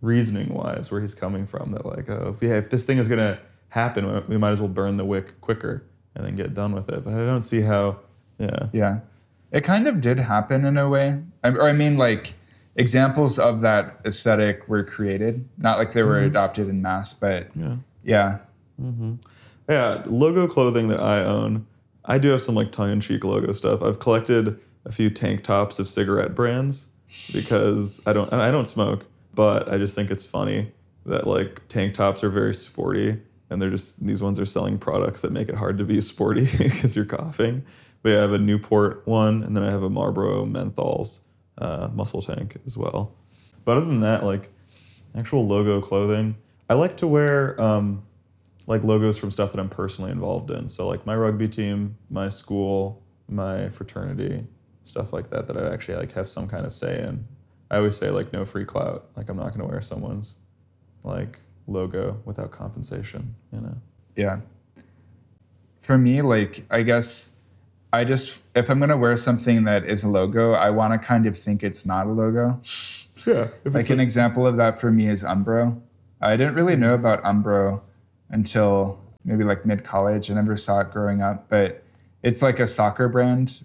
reasoning 0.00 0.52
wise 0.54 0.90
where 0.90 1.00
he's 1.00 1.14
coming 1.14 1.46
from. 1.46 1.72
That 1.72 1.84
like, 1.86 2.08
oh, 2.08 2.32
if, 2.34 2.42
yeah, 2.42 2.54
if 2.54 2.70
this 2.70 2.84
thing 2.84 2.98
is 2.98 3.08
gonna 3.08 3.38
happen, 3.70 4.10
we- 4.12 4.20
we 4.34 4.36
might 4.38 4.50
as 4.50 4.60
well 4.60 4.68
burn 4.68 4.96
the 4.96 5.04
wick 5.04 5.40
quicker 5.40 5.84
and 6.14 6.24
then 6.26 6.36
get 6.36 6.54
done 6.54 6.72
with 6.72 6.88
it. 6.90 7.04
But 7.04 7.14
I 7.14 7.24
don't 7.26 7.42
see 7.42 7.62
how. 7.62 7.98
Yeah. 8.38 8.66
Yeah. 8.72 9.00
It 9.50 9.62
kind 9.64 9.86
of 9.86 10.00
did 10.00 10.18
happen 10.18 10.64
in 10.64 10.76
a 10.78 10.88
way. 10.88 11.20
I, 11.44 11.50
or 11.50 11.68
I 11.68 11.72
mean, 11.72 11.96
like, 11.98 12.34
examples 12.76 13.38
of 13.38 13.60
that 13.60 14.00
aesthetic 14.04 14.68
were 14.68 14.84
created. 14.84 15.48
Not 15.58 15.78
like 15.78 15.92
they 15.92 16.02
were 16.02 16.16
mm-hmm. 16.16 16.26
adopted 16.26 16.68
in 16.68 16.82
mass, 16.82 17.12
but 17.14 17.48
Yeah. 17.54 17.76
yeah. 18.02 18.38
Mm-hmm. 18.80 19.14
Yeah, 19.68 20.02
logo 20.06 20.46
clothing 20.46 20.88
that 20.88 21.00
I 21.00 21.24
own. 21.24 21.66
I 22.04 22.18
do 22.18 22.30
have 22.30 22.42
some 22.42 22.54
like 22.54 22.72
tongue 22.72 22.90
in 22.90 23.00
cheek 23.00 23.24
logo 23.24 23.52
stuff. 23.52 23.82
I've 23.82 24.00
collected 24.00 24.58
a 24.84 24.92
few 24.92 25.08
tank 25.08 25.42
tops 25.44 25.78
of 25.78 25.86
cigarette 25.88 26.34
brands 26.34 26.88
because 27.32 28.02
I 28.06 28.12
don't 28.12 28.30
and 28.32 28.42
I 28.42 28.50
don't 28.50 28.66
smoke, 28.66 29.06
but 29.34 29.72
I 29.72 29.78
just 29.78 29.94
think 29.94 30.10
it's 30.10 30.26
funny 30.26 30.72
that 31.06 31.26
like 31.26 31.66
tank 31.68 31.94
tops 31.94 32.24
are 32.24 32.30
very 32.30 32.54
sporty 32.54 33.20
and 33.50 33.62
they're 33.62 33.70
just 33.70 34.04
these 34.04 34.22
ones 34.22 34.40
are 34.40 34.44
selling 34.44 34.78
products 34.78 35.20
that 35.22 35.30
make 35.30 35.48
it 35.48 35.54
hard 35.54 35.78
to 35.78 35.84
be 35.84 36.00
sporty 36.00 36.48
because 36.58 36.96
you're 36.96 37.04
coughing. 37.04 37.64
But 38.02 38.10
yeah, 38.10 38.18
I 38.18 38.20
have 38.22 38.32
a 38.32 38.38
Newport 38.38 39.06
one 39.06 39.44
and 39.44 39.56
then 39.56 39.62
I 39.62 39.70
have 39.70 39.84
a 39.84 39.90
Marlboro 39.90 40.44
Menthols 40.44 41.20
uh, 41.58 41.88
muscle 41.92 42.22
tank 42.22 42.56
as 42.66 42.76
well. 42.76 43.14
But 43.64 43.76
other 43.76 43.86
than 43.86 44.00
that, 44.00 44.24
like 44.24 44.50
actual 45.16 45.46
logo 45.46 45.80
clothing, 45.80 46.36
I 46.68 46.74
like 46.74 46.96
to 46.98 47.06
wear 47.06 47.60
um, 47.60 48.02
like 48.66 48.82
logos 48.82 49.18
from 49.18 49.30
stuff 49.30 49.52
that 49.52 49.60
I'm 49.60 49.68
personally 49.68 50.10
involved 50.10 50.50
in. 50.50 50.68
So 50.68 50.88
like 50.88 51.06
my 51.06 51.14
rugby 51.14 51.48
team, 51.48 51.96
my 52.10 52.28
school, 52.28 53.02
my 53.28 53.68
fraternity, 53.68 54.46
stuff 54.84 55.12
like 55.12 55.30
that 55.30 55.46
that 55.46 55.56
I 55.56 55.72
actually 55.72 55.96
like 55.96 56.12
have 56.12 56.28
some 56.28 56.48
kind 56.48 56.66
of 56.66 56.74
say 56.74 57.02
in. 57.02 57.26
I 57.70 57.78
always 57.78 57.96
say 57.96 58.10
like 58.10 58.32
no 58.32 58.44
free 58.44 58.64
clout. 58.64 59.06
Like 59.16 59.28
I'm 59.28 59.36
not 59.36 59.52
gonna 59.52 59.68
wear 59.68 59.80
someone's 59.80 60.36
like 61.04 61.38
logo 61.66 62.20
without 62.24 62.50
compensation, 62.50 63.34
you 63.52 63.60
know. 63.60 63.76
Yeah. 64.16 64.40
For 65.80 65.98
me, 65.98 66.22
like, 66.22 66.64
I 66.70 66.82
guess 66.82 67.36
I 67.92 68.04
just, 68.04 68.40
if 68.54 68.70
I'm 68.70 68.78
going 68.78 68.90
to 68.90 68.96
wear 68.96 69.16
something 69.16 69.64
that 69.64 69.84
is 69.84 70.02
a 70.02 70.08
logo, 70.08 70.52
I 70.52 70.70
want 70.70 70.94
to 70.94 70.98
kind 70.98 71.26
of 71.26 71.36
think 71.36 71.62
it's 71.62 71.84
not 71.84 72.06
a 72.06 72.10
logo. 72.10 72.60
Yeah. 73.26 73.48
Like, 73.64 73.90
an 73.90 74.00
example 74.00 74.46
of 74.46 74.56
that 74.56 74.80
for 74.80 74.90
me 74.90 75.08
is 75.08 75.22
Umbro. 75.22 75.80
I 76.20 76.36
didn't 76.36 76.54
really 76.54 76.76
know 76.76 76.94
about 76.94 77.22
Umbro 77.22 77.82
until 78.30 78.98
maybe 79.24 79.44
like 79.44 79.66
mid 79.66 79.84
college. 79.84 80.30
I 80.30 80.34
never 80.34 80.56
saw 80.56 80.80
it 80.80 80.90
growing 80.90 81.20
up, 81.20 81.48
but 81.48 81.82
it's 82.22 82.40
like 82.42 82.58
a 82.60 82.66
soccer 82.66 83.08
brand. 83.08 83.60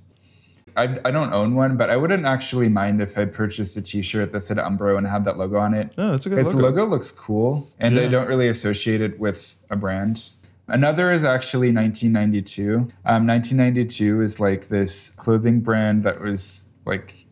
I, 0.75 0.99
I 1.05 1.09
don't 1.11 1.33
own 1.33 1.55
one, 1.55 1.75
but 1.75 1.89
I 1.89 1.97
wouldn't 1.97 2.25
actually 2.25 2.69
mind 2.69 3.01
if 3.01 3.17
I 3.17 3.25
purchased 3.25 3.75
a 3.77 3.81
t 3.81 4.03
shirt 4.03 4.31
that 4.33 4.43
said 4.43 4.57
Umbro 4.57 4.97
and 4.97 5.07
had 5.07 5.25
that 5.25 5.37
logo 5.37 5.57
on 5.57 5.73
it. 5.73 5.91
Oh, 5.97 6.09
no, 6.09 6.13
it's 6.13 6.25
a 6.27 6.29
good 6.29 6.37
Its 6.37 6.53
logo. 6.53 6.67
logo 6.67 6.85
looks 6.85 7.11
cool, 7.11 7.71
and 7.79 7.97
I 7.97 8.07
don't 8.07 8.27
really 8.27 8.47
associate 8.47 9.01
it 9.01 9.19
with 9.19 9.57
a 9.71 9.75
brand. 9.75 10.29
Another 10.67 11.11
is 11.11 11.23
actually 11.23 11.71
1992. 11.71 12.91
Um, 13.05 13.25
1992 13.27 14.21
is 14.21 14.39
like 14.39 14.67
this 14.67 15.09
clothing 15.11 15.61
brand 15.61 16.03
that 16.03 16.19
was 16.21 16.67
like 16.85 17.25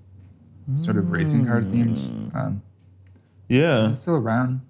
sort 0.76 0.98
of 0.98 1.12
racing 1.12 1.46
car 1.46 1.62
themed. 1.62 2.34
Um, 2.36 2.62
Yeah. 3.50 3.90
it's 3.90 4.02
still 4.02 4.16
around. 4.16 4.62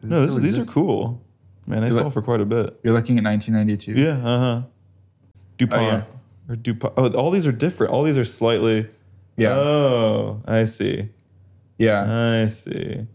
Does 0.00 0.10
No, 0.10 0.20
this, 0.26 0.34
these 0.36 0.58
are 0.58 0.70
cool. 0.70 1.22
Man, 1.66 1.82
they 1.82 1.90
look- 1.90 2.12
for 2.12 2.22
quite 2.22 2.40
a 2.40 2.44
bit. 2.44 2.78
You're 2.82 2.92
looking 2.92 3.16
at 3.18 3.24
1992. 3.24 3.92
Yeah, 4.00 4.18
uh 4.18 4.38
huh. 4.38 4.62
DuPont. 5.58 5.82
yeah. 5.82 6.02
Or 6.52 6.56
DuPont. 6.56 6.94
Oh, 6.96 7.08
all 7.14 7.30
these 7.30 7.46
are 7.46 7.52
different. 7.52 7.92
All 7.92 8.02
these 8.02 8.18
are 8.18 8.24
slightly. 8.24 8.88
Yeah. 9.36 9.54
Oh, 9.54 10.42
I 10.46 10.64
see. 10.66 11.08
yeah. 11.78 12.42
I 12.42 12.48
see. 12.48 13.06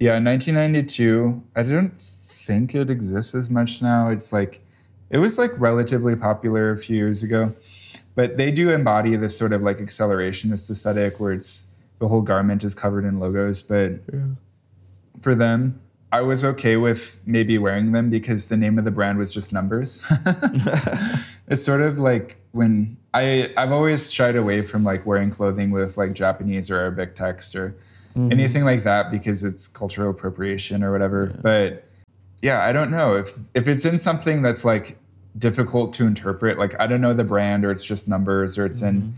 Yeah, 0.00 0.18
1992. 0.18 1.42
I 1.56 1.62
don't 1.62 1.98
think 2.46 2.74
it 2.74 2.90
exists 2.90 3.34
as 3.34 3.50
much 3.50 3.80
now. 3.82 4.08
It's 4.08 4.32
like 4.32 4.60
it 5.10 5.18
was 5.18 5.38
like 5.38 5.52
relatively 5.58 6.16
popular 6.16 6.70
a 6.70 6.78
few 6.78 6.96
years 6.96 7.22
ago, 7.22 7.52
but 8.14 8.36
they 8.36 8.50
do 8.50 8.70
embody 8.70 9.16
this 9.16 9.36
sort 9.36 9.52
of 9.52 9.62
like 9.62 9.78
accelerationist 9.78 10.70
aesthetic 10.70 11.20
where 11.20 11.32
it's 11.32 11.68
the 11.98 12.08
whole 12.08 12.22
garment 12.22 12.64
is 12.64 12.74
covered 12.74 13.04
in 13.04 13.18
logos. 13.18 13.62
But 13.62 14.00
for 15.20 15.34
them, 15.34 15.80
I 16.12 16.20
was 16.20 16.44
okay 16.44 16.76
with 16.76 17.20
maybe 17.26 17.58
wearing 17.58 17.92
them 17.92 18.10
because 18.10 18.46
the 18.46 18.56
name 18.56 18.78
of 18.78 18.84
the 18.84 18.90
brand 18.90 19.18
was 19.18 19.34
just 19.34 19.52
numbers. 19.52 20.04
it's 21.48 21.64
sort 21.64 21.80
of 21.80 21.98
like 21.98 22.36
when 22.52 22.96
I 23.12 23.52
I've 23.56 23.72
always 23.72 24.12
shied 24.12 24.36
away 24.36 24.62
from 24.62 24.84
like 24.84 25.04
wearing 25.06 25.30
clothing 25.30 25.70
with 25.70 25.96
like 25.96 26.12
Japanese 26.12 26.70
or 26.70 26.76
Arabic 26.76 27.16
text 27.16 27.56
or 27.56 27.76
mm-hmm. 28.16 28.30
anything 28.30 28.64
like 28.64 28.84
that 28.84 29.10
because 29.10 29.44
it's 29.44 29.66
cultural 29.66 30.10
appropriation 30.10 30.84
or 30.84 30.92
whatever. 30.92 31.34
But 31.42 31.83
yeah, 32.44 32.62
I 32.62 32.74
don't 32.74 32.90
know 32.90 33.16
if 33.16 33.30
if 33.54 33.66
it's 33.66 33.86
in 33.86 33.98
something 33.98 34.42
that's 34.42 34.66
like 34.66 34.98
difficult 35.38 35.94
to 35.94 36.06
interpret. 36.06 36.58
Like 36.58 36.78
I 36.78 36.86
don't 36.86 37.00
know 37.00 37.14
the 37.14 37.24
brand 37.24 37.64
or 37.64 37.70
it's 37.70 37.84
just 37.84 38.06
numbers 38.06 38.58
or 38.58 38.66
it's 38.66 38.82
in 38.82 39.00
mm-hmm. 39.00 39.10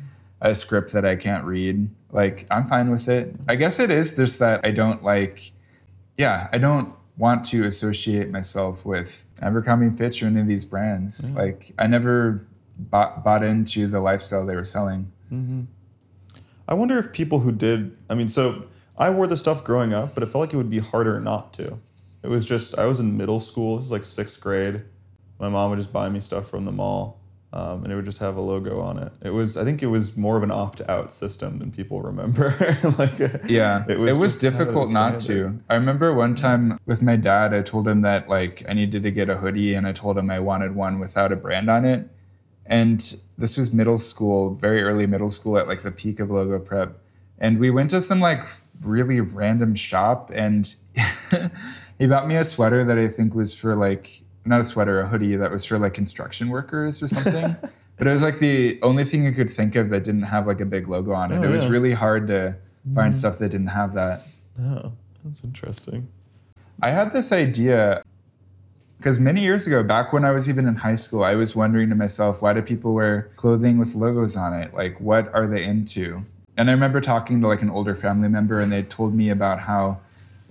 a 0.43 0.55
script 0.55 0.93
that 0.93 1.05
I 1.05 1.17
can't 1.17 1.45
read. 1.45 1.91
Like 2.13 2.47
I'm 2.53 2.69
fine 2.69 2.89
with 2.89 3.09
it. 3.09 3.35
I 3.49 3.57
guess 3.57 3.81
it 3.81 3.91
is 3.91 4.15
just 4.15 4.39
that 4.39 4.65
I 4.65 4.71
don't 4.71 5.03
like. 5.03 5.51
Yeah, 6.17 6.49
I 6.53 6.59
don't 6.59 6.95
want 7.19 7.45
to 7.47 7.65
associate 7.65 8.31
myself 8.31 8.85
with 8.85 9.25
Abercrombie 9.43 9.87
and 9.87 9.99
Fitch 9.99 10.23
or 10.23 10.27
any 10.27 10.41
of 10.41 10.47
these 10.47 10.65
brands. 10.65 11.33
Mm. 11.33 11.37
Like 11.37 11.73
I 11.81 11.89
never 11.89 12.47
bought 12.79 13.25
bought 13.25 13.43
into 13.43 13.89
the 13.89 13.99
lifestyle 13.99 14.47
they 14.47 14.55
were 14.55 14.65
selling. 14.65 15.11
Mm-hmm. 15.33 15.63
I 16.69 16.75
wonder 16.75 16.97
if 16.97 17.13
people 17.13 17.41
who 17.41 17.51
did, 17.51 17.97
I 18.09 18.15
mean, 18.15 18.29
so 18.29 18.67
I 18.97 19.11
wore 19.11 19.27
the 19.27 19.37
stuff 19.37 19.65
growing 19.65 19.93
up, 19.93 20.15
but 20.15 20.23
it 20.23 20.27
felt 20.27 20.43
like 20.43 20.55
it 20.55 20.57
would 20.57 20.71
be 20.71 20.79
harder 20.79 21.19
not 21.19 21.53
to. 21.55 21.81
It 22.27 22.29
was 22.29 22.45
just, 22.45 22.77
I 22.77 22.87
was 22.87 22.99
in 22.99 23.17
middle 23.17 23.39
school, 23.39 23.77
this 23.77 23.87
is 23.87 23.93
like 23.93 24.05
sixth 24.05 24.41
grade. 24.41 24.83
My 25.39 25.49
mom 25.49 25.71
would 25.71 25.79
just 25.79 25.93
buy 25.93 26.09
me 26.09 26.19
stuff 26.19 26.51
from 26.51 26.65
the 26.65 26.73
mall, 26.73 27.21
um, 27.53 27.85
and 27.85 27.93
it 27.93 27.95
would 27.95 28.05
just 28.05 28.19
have 28.19 28.37
a 28.37 28.41
logo 28.41 28.81
on 28.81 28.99
it. 28.99 29.13
It 29.23 29.31
was, 29.31 29.57
I 29.57 29.63
think 29.63 29.81
it 29.81 29.87
was 29.87 30.17
more 30.17 30.37
of 30.37 30.43
an 30.43 30.51
opt 30.51 30.83
out 30.89 31.13
system 31.13 31.61
than 31.61 31.71
people 31.71 32.03
remember. 32.03 32.51
like, 32.99 33.17
Yeah, 33.49 33.85
it 33.89 33.97
was, 33.97 34.11
kind 34.11 34.25
of 34.25 34.41
difficult 34.41 34.91
not 34.91 35.21
to. 35.21 35.57
I 35.71 35.77
remember 35.77 36.13
one 36.15 36.35
time 36.35 36.81
with 36.85 37.01
my 37.01 37.15
dad, 37.15 37.55
I 37.55 37.63
told 37.63 37.87
him 37.87 38.03
that 38.03 38.29
like 38.29 38.65
I 38.69 38.73
needed 38.73 39.05
to 39.05 39.13
get 39.13 39.29
a 39.29 39.37
hoodie, 39.37 39.75
and 39.75 39.87
I 39.87 39.93
told 39.93 40.19
him 40.19 40.29
I 40.29 40.41
wanted 40.41 40.75
one 40.75 40.99
without 40.99 41.31
a 41.31 41.37
brand 41.37 41.71
on 41.71 41.85
it. 41.85 42.09
And 42.65 43.21
this 43.39 43.57
was 43.57 43.73
middle 43.73 43.99
school, 43.99 44.55
very 44.55 44.83
early 44.83 45.07
middle 45.07 45.31
school, 45.31 45.59
at 45.59 45.69
like 45.69 45.85
the 45.85 45.93
peak 45.93 46.19
of 46.19 46.33
logo 46.33 46.59
prep. 46.59 46.99
And 47.39 47.61
we 47.61 47.71
went 47.71 47.91
to 47.91 48.01
some 48.01 48.19
like 48.19 48.49
really 48.83 49.21
random 49.21 49.77
shop, 49.77 50.31
and 50.35 50.75
he 51.99 52.07
bought 52.07 52.27
me 52.27 52.37
a 52.37 52.45
sweater 52.45 52.85
that 52.85 52.99
I 52.99 53.09
think 53.09 53.35
was 53.35 53.55
for 53.55 53.75
like 53.75 54.23
not 54.45 54.61
a 54.61 54.65
sweater, 54.65 55.01
a 55.01 55.09
hoodie 55.09 55.37
that 55.37 55.51
was 55.51 55.65
for 55.65 55.79
like 55.79 55.95
construction 55.95 56.49
workers 56.49 57.03
or 57.03 57.09
something. 57.09 57.57
but 57.97 58.07
it 58.07 58.13
was 58.13 58.23
like 58.23 58.39
the 58.39 58.81
only 58.83 59.05
thing 59.05 59.27
I 59.27 59.33
could 59.33 59.51
think 59.51 59.75
of 59.77 59.91
that 59.91 60.05
didn't 60.05 60.23
have 60.23 60.47
like 60.47 60.61
a 60.61 60.67
big 60.67 60.89
logo 60.89 61.13
on 61.13 61.33
it. 61.33 61.39
Oh, 61.39 61.43
it 61.43 61.53
was 61.53 61.65
yeah. 61.65 61.71
really 61.71 61.93
hard 61.93 62.29
to 62.29 62.57
find 62.95 63.13
mm-hmm. 63.13 63.19
stuff 63.19 63.39
that 63.39 63.49
didn't 63.51 63.69
have 63.69 63.95
that. 63.95 64.27
Oh, 64.61 64.93
that's 65.25 65.43
interesting. 65.43 66.09
I 66.83 66.91
had 66.91 67.13
this 67.13 67.33
idea 67.33 68.03
because 68.99 69.21
many 69.21 69.43
years 69.43 69.67
ago, 69.67 69.83
back 69.83 70.13
when 70.13 70.25
I 70.25 70.31
was 70.31 70.49
even 70.49 70.67
in 70.67 70.77
high 70.77 70.95
school, 70.95 71.23
I 71.23 71.35
was 71.35 71.55
wondering 71.55 71.89
to 71.91 71.95
myself, 71.95 72.41
why 72.41 72.53
do 72.53 72.63
people 72.63 72.95
wear 72.95 73.31
clothing 73.37 73.79
with 73.79 73.95
logos 73.95 74.37
on 74.37 74.55
it? 74.55 74.73
Like, 74.73 75.01
what 75.01 75.33
are 75.35 75.47
they 75.47 75.65
into? 75.65 76.25
And 76.57 76.71
I 76.71 76.73
remember 76.73 77.01
talking 77.01 77.41
to 77.43 77.49
like 77.49 77.63
an 77.63 77.71
older 77.71 77.95
family 77.95 78.29
member, 78.29 78.59
and 78.59 78.73
they 78.73 78.83
told 78.83 79.15
me 79.15 79.29
about 79.29 79.61
how 79.61 80.01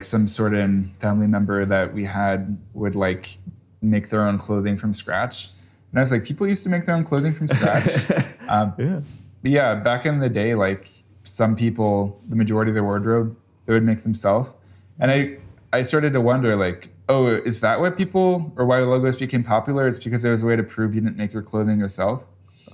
some 0.05 0.27
sort 0.27 0.53
of 0.53 0.69
family 0.99 1.27
member 1.27 1.65
that 1.65 1.93
we 1.93 2.05
had 2.05 2.57
would 2.73 2.95
like 2.95 3.37
make 3.81 4.09
their 4.09 4.25
own 4.25 4.39
clothing 4.39 4.77
from 4.77 4.93
scratch. 4.93 5.49
And 5.91 5.99
I 5.99 6.01
was 6.01 6.11
like, 6.11 6.23
people 6.25 6.47
used 6.47 6.63
to 6.63 6.69
make 6.69 6.85
their 6.85 6.95
own 6.95 7.03
clothing 7.03 7.33
from 7.33 7.47
scratch. 7.47 7.87
um, 8.49 8.73
Yeah. 8.77 9.01
but 9.41 9.51
yeah, 9.51 9.75
back 9.75 10.05
in 10.05 10.19
the 10.19 10.29
day, 10.29 10.55
like 10.55 10.89
some 11.23 11.55
people, 11.55 12.19
the 12.27 12.35
majority 12.35 12.71
of 12.71 12.75
their 12.75 12.83
wardrobe, 12.83 13.35
they 13.65 13.73
would 13.73 13.83
make 13.83 14.03
themselves. 14.03 14.51
And 14.99 15.11
I, 15.11 15.37
I 15.73 15.81
started 15.81 16.13
to 16.13 16.21
wonder, 16.21 16.55
like, 16.55 16.89
oh, 17.09 17.27
is 17.27 17.59
that 17.61 17.79
why 17.81 17.89
people 17.89 18.53
or 18.55 18.65
why 18.65 18.79
logos 18.79 19.15
became 19.17 19.43
popular? 19.43 19.87
It's 19.87 19.99
because 19.99 20.21
there 20.21 20.31
was 20.31 20.43
a 20.43 20.45
way 20.45 20.55
to 20.55 20.63
prove 20.63 20.95
you 20.95 21.01
didn't 21.01 21.17
make 21.17 21.33
your 21.33 21.43
clothing 21.43 21.79
yourself. 21.79 22.23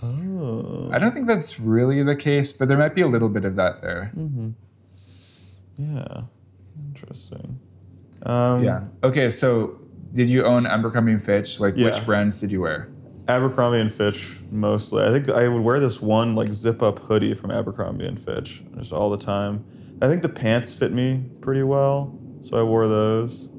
Oh. 0.03 0.89
I 0.91 0.97
don't 0.99 1.11
think 1.13 1.27
that's 1.27 1.59
really 1.59 2.01
the 2.03 2.15
case, 2.15 2.51
but 2.51 2.67
there 2.67 2.77
might 2.77 2.95
be 2.95 3.01
a 3.01 3.07
little 3.07 3.29
bit 3.29 3.45
of 3.45 3.55
that 3.55 3.81
there. 3.81 4.11
Yeah. 5.77 6.21
Interesting. 6.89 7.59
Um, 8.23 8.63
Yeah. 8.63 8.83
Okay, 9.03 9.29
so 9.29 9.79
did 10.13 10.29
you 10.29 10.43
own 10.43 10.65
Abercrombie 10.65 11.13
and 11.13 11.23
Fitch? 11.23 11.59
Like, 11.59 11.75
Yeah. 11.77 11.85
which 11.85 12.05
brands 12.05 12.39
did 12.39 12.51
you 12.51 12.61
wear? 12.61 12.89
Abercrombie 13.27 13.79
and 13.79 13.91
Fitch 13.91 14.39
mostly. 14.51 15.03
I 15.03 15.11
think 15.11 15.29
I 15.29 15.47
would 15.47 15.61
wear 15.61 15.79
this 15.79 16.01
one 16.01 16.35
like 16.35 16.53
zip 16.53 16.81
up 16.83 16.99
hoodie 16.99 17.33
from 17.33 17.51
Abercrombie 17.51 18.05
and 18.05 18.19
Fitch 18.19 18.63
just 18.77 18.91
all 18.91 19.09
the 19.09 19.17
time. 19.17 19.63
I 20.01 20.07
think 20.07 20.21
the 20.21 20.29
pants 20.29 20.73
fit 20.73 20.91
me 20.91 21.25
pretty 21.41 21.63
well, 21.63 22.17
so 22.41 22.57
I 22.59 22.63
wore 22.63 22.87
those. 22.87 23.49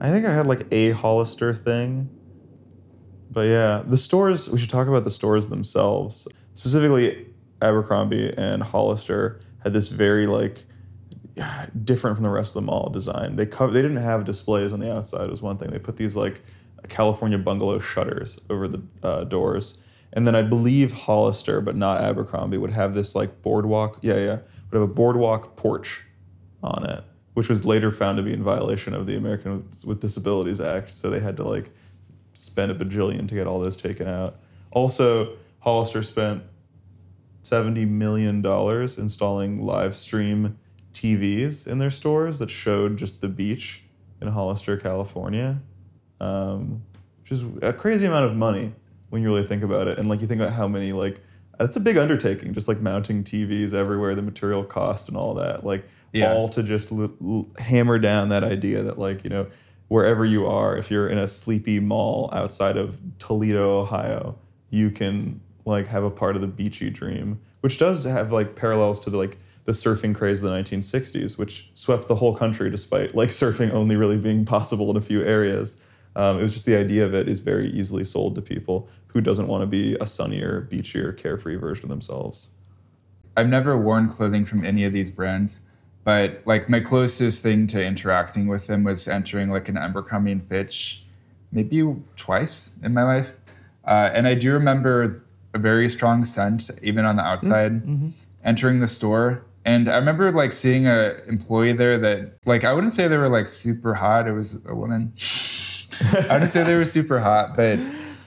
I 0.00 0.10
think 0.10 0.26
I 0.26 0.32
had 0.34 0.46
like 0.46 0.66
a 0.72 0.90
Hollister 0.90 1.54
thing. 1.54 2.10
But 3.30 3.48
yeah, 3.48 3.84
the 3.86 3.96
stores, 3.96 4.50
we 4.50 4.58
should 4.58 4.70
talk 4.70 4.88
about 4.88 5.04
the 5.04 5.10
stores 5.10 5.48
themselves. 5.48 6.26
Specifically, 6.54 7.28
Abercrombie 7.62 8.34
and 8.36 8.62
Hollister 8.62 9.40
had 9.62 9.72
this 9.72 9.88
very 9.88 10.26
like 10.26 10.66
different 11.84 12.16
from 12.16 12.24
the 12.24 12.30
rest 12.30 12.50
of 12.50 12.62
the 12.62 12.66
mall 12.66 12.90
design. 12.90 13.36
They 13.36 13.46
cover, 13.46 13.72
they 13.72 13.82
didn't 13.82 13.98
have 13.98 14.24
displays 14.24 14.72
on 14.72 14.80
the 14.80 14.94
outside 14.94 15.30
was 15.30 15.42
one 15.42 15.56
thing. 15.58 15.70
They 15.70 15.78
put 15.78 15.96
these 15.96 16.16
like 16.16 16.42
California 16.88 17.38
bungalow 17.38 17.78
shutters 17.78 18.38
over 18.48 18.68
the 18.68 18.82
uh, 19.02 19.24
doors. 19.24 19.80
And 20.12 20.26
then 20.26 20.34
I 20.34 20.42
believe 20.42 20.92
Hollister, 20.92 21.60
but 21.60 21.76
not 21.76 22.02
Abercrombie, 22.02 22.58
would 22.58 22.72
have 22.72 22.94
this 22.94 23.14
like 23.14 23.42
boardwalk. 23.42 23.98
Yeah, 24.02 24.16
yeah, 24.16 24.36
would 24.70 24.80
have 24.80 24.82
a 24.82 24.86
boardwalk 24.86 25.56
porch 25.56 26.04
on 26.62 26.84
it, 26.88 27.04
which 27.34 27.48
was 27.48 27.64
later 27.64 27.92
found 27.92 28.16
to 28.18 28.22
be 28.22 28.32
in 28.32 28.42
violation 28.42 28.92
of 28.92 29.06
the 29.06 29.16
Americans 29.16 29.84
with 29.84 30.00
Disabilities 30.00 30.60
Act. 30.60 30.92
So 30.92 31.10
they 31.10 31.20
had 31.20 31.36
to 31.36 31.44
like 31.44 31.70
spend 32.32 32.72
a 32.72 32.74
bajillion 32.74 33.28
to 33.28 33.34
get 33.34 33.46
all 33.46 33.60
those 33.60 33.76
taken 33.76 34.08
out. 34.08 34.36
Also, 34.72 35.36
Hollister 35.60 36.02
spent 36.02 36.42
seventy 37.42 37.84
million 37.84 38.42
dollars 38.42 38.98
installing 38.98 39.62
live 39.62 39.94
stream 39.94 40.58
TVs 41.00 41.66
in 41.66 41.78
their 41.78 41.90
stores 41.90 42.38
that 42.38 42.50
showed 42.50 42.96
just 42.98 43.20
the 43.20 43.28
beach 43.28 43.82
in 44.20 44.28
Hollister, 44.28 44.76
California, 44.76 45.60
um, 46.20 46.82
which 47.22 47.32
is 47.32 47.44
a 47.62 47.72
crazy 47.72 48.06
amount 48.06 48.26
of 48.26 48.36
money 48.36 48.74
when 49.08 49.22
you 49.22 49.28
really 49.28 49.46
think 49.46 49.62
about 49.62 49.88
it. 49.88 49.98
And 49.98 50.08
like 50.08 50.20
you 50.20 50.26
think 50.26 50.40
about 50.40 50.52
how 50.52 50.68
many 50.68 50.92
like 50.92 51.20
that's 51.58 51.76
a 51.76 51.80
big 51.80 51.96
undertaking, 51.96 52.52
just 52.54 52.68
like 52.68 52.80
mounting 52.80 53.24
TVs 53.24 53.72
everywhere, 53.74 54.14
the 54.14 54.22
material 54.22 54.64
cost 54.64 55.08
and 55.08 55.16
all 55.16 55.34
that, 55.34 55.64
like 55.64 55.84
Yeah. 56.12 56.32
all 56.32 56.48
to 56.50 56.62
just 56.62 56.92
l- 56.92 57.12
l- 57.22 57.48
hammer 57.58 57.98
down 57.98 58.28
that 58.30 58.44
idea 58.44 58.82
that 58.82 58.98
like 58.98 59.24
you 59.24 59.30
know 59.30 59.46
wherever 59.88 60.24
you 60.24 60.46
are, 60.46 60.76
if 60.76 60.90
you're 60.90 61.08
in 61.08 61.18
a 61.18 61.26
sleepy 61.26 61.80
mall 61.80 62.28
outside 62.32 62.76
of 62.76 63.00
Toledo, 63.18 63.80
Ohio, 63.80 64.38
you 64.70 64.90
can 64.90 65.40
like 65.64 65.86
have 65.88 66.04
a 66.04 66.10
part 66.10 66.36
of 66.36 66.42
the 66.42 66.46
beachy 66.48 66.90
dream, 66.90 67.40
which 67.60 67.78
does 67.78 68.04
have 68.04 68.32
like 68.32 68.54
parallels 68.54 69.00
to 69.00 69.10
the 69.10 69.18
like 69.18 69.38
the 69.70 69.76
surfing 69.76 70.12
craze 70.12 70.42
of 70.42 70.50
the 70.50 70.56
1960s, 70.56 71.38
which 71.38 71.70
swept 71.74 72.08
the 72.08 72.16
whole 72.16 72.34
country 72.34 72.68
despite 72.70 73.14
like 73.14 73.28
surfing 73.42 73.70
only 73.70 73.94
really 73.94 74.18
being 74.18 74.44
possible 74.44 74.90
in 74.90 74.96
a 74.96 75.00
few 75.00 75.22
areas. 75.22 75.78
Um, 76.16 76.40
it 76.40 76.42
was 76.42 76.54
just 76.54 76.66
the 76.66 76.76
idea 76.76 77.06
of 77.06 77.14
it 77.14 77.28
is 77.28 77.38
very 77.38 77.68
easily 77.68 78.02
sold 78.02 78.34
to 78.34 78.42
people 78.42 78.88
who 79.06 79.20
doesn't 79.20 79.46
want 79.46 79.62
to 79.62 79.66
be 79.66 79.96
a 80.00 80.06
sunnier, 80.06 80.66
beachier, 80.68 81.16
carefree 81.16 81.54
version 81.54 81.84
of 81.84 81.88
themselves. 81.90 82.48
I've 83.36 83.48
never 83.48 83.78
worn 83.78 84.08
clothing 84.08 84.44
from 84.44 84.64
any 84.64 84.84
of 84.84 84.92
these 84.92 85.08
brands, 85.08 85.60
but 86.02 86.42
like 86.46 86.68
my 86.68 86.80
closest 86.80 87.40
thing 87.40 87.68
to 87.68 87.84
interacting 87.84 88.48
with 88.48 88.66
them 88.66 88.82
was 88.82 89.06
entering 89.06 89.50
like 89.50 89.68
an 89.68 89.76
Abercrombie 89.76 90.32
and 90.32 90.42
Fitch, 90.42 91.04
maybe 91.52 91.94
twice 92.16 92.74
in 92.82 92.92
my 92.92 93.04
life. 93.04 93.30
Uh, 93.86 94.10
and 94.12 94.26
I 94.26 94.34
do 94.34 94.52
remember 94.52 95.22
a 95.54 95.58
very 95.58 95.88
strong 95.88 96.24
scent, 96.24 96.70
even 96.82 97.04
on 97.04 97.14
the 97.14 97.22
outside, 97.22 97.82
entering 98.44 98.80
the 98.80 98.88
store. 98.88 99.44
And 99.64 99.88
I 99.88 99.96
remember 99.96 100.32
like 100.32 100.52
seeing 100.52 100.86
a 100.86 101.16
employee 101.26 101.72
there 101.72 101.98
that 101.98 102.38
like 102.46 102.64
I 102.64 102.72
wouldn't 102.72 102.92
say 102.92 103.08
they 103.08 103.18
were 103.18 103.28
like 103.28 103.48
super 103.48 103.94
hot. 103.94 104.26
It 104.26 104.32
was 104.32 104.60
a 104.66 104.74
woman. 104.74 105.12
I 106.12 106.32
wouldn't 106.32 106.50
say 106.50 106.62
they 106.62 106.76
were 106.76 106.84
super 106.84 107.20
hot, 107.20 107.56
but 107.56 107.78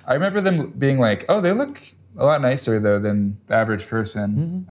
I 0.06 0.14
remember 0.14 0.42
them 0.42 0.72
being 0.78 1.00
like, 1.00 1.26
"Oh, 1.28 1.42
they 1.42 1.52
look 1.52 1.82
a 2.18 2.26
lot 2.26 2.42
nicer 2.42 2.80
though 2.80 3.00
than 3.00 3.40
the 3.48 3.56
average 3.56 3.88
person." 3.88 4.36
Mm-hmm. 4.36 4.62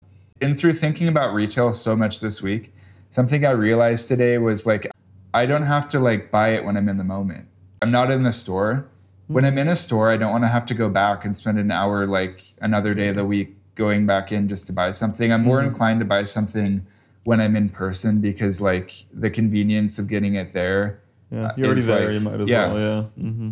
And 0.43 0.59
through 0.59 0.75
thinking 0.75 1.09
about 1.09 1.35
retail 1.35 1.73
so 1.73 1.97
much 1.97 2.21
this 2.21 2.43
week, 2.43 2.73
something 3.11 3.47
I 3.47 3.51
realized 3.51 4.09
today 4.09 4.39
was 4.39 4.67
like, 4.67 4.91
I 5.35 5.47
don't 5.47 5.63
have 5.63 5.89
to 5.91 6.01
like 6.01 6.31
buy 6.31 6.51
it 6.51 6.65
when 6.65 6.77
I'm 6.77 6.89
in 6.89 6.99
the 6.99 7.05
moment. 7.05 7.47
I'm 7.81 7.91
not 7.91 8.11
in 8.11 8.23
the 8.23 8.33
store. 8.33 8.89
When 9.29 9.45
mm. 9.45 9.49
I'm 9.49 9.59
in 9.59 9.69
a 9.69 9.77
store, 9.77 10.11
I 10.11 10.17
don't 10.17 10.33
want 10.33 10.45
to 10.45 10.49
have 10.49 10.67
to 10.67 10.75
go 10.75 10.89
back 10.89 11.25
and 11.25 11.37
spend 11.37 11.59
an 11.59 11.71
hour 11.71 12.07
like 12.07 12.45
another 12.61 12.93
day 12.93 13.09
of 13.09 13.17
the 13.17 13.25
week 13.25 13.57
going 13.75 14.07
back 14.07 14.33
in 14.33 14.49
just 14.49 14.67
to 14.67 14.73
buy 14.73 14.91
something. 14.91 15.33
I'm 15.33 15.43
more 15.43 15.63
inclined 15.63 16.01
to 16.01 16.07
buy 16.07 16.25
something 16.25 16.87
when 17.25 17.41
I'm 17.41 17.57
in 17.57 17.69
person 17.69 18.21
because 18.21 18.61
like 18.61 18.93
the 19.13 19.31
convenience 19.31 19.99
of 19.99 20.09
getting 20.09 20.35
it 20.35 20.53
there 20.53 21.01
Yeah, 21.31 21.45
Uh, 21.47 21.53
you're 21.57 21.67
already 21.69 21.81
there. 21.83 22.05
like- 22.07 22.15
you 22.15 22.21
might 22.21 22.41
as 22.41 22.49
yeah. 22.49 22.73
well. 22.73 23.11
Yeah. 23.17 23.31
hmm 23.31 23.51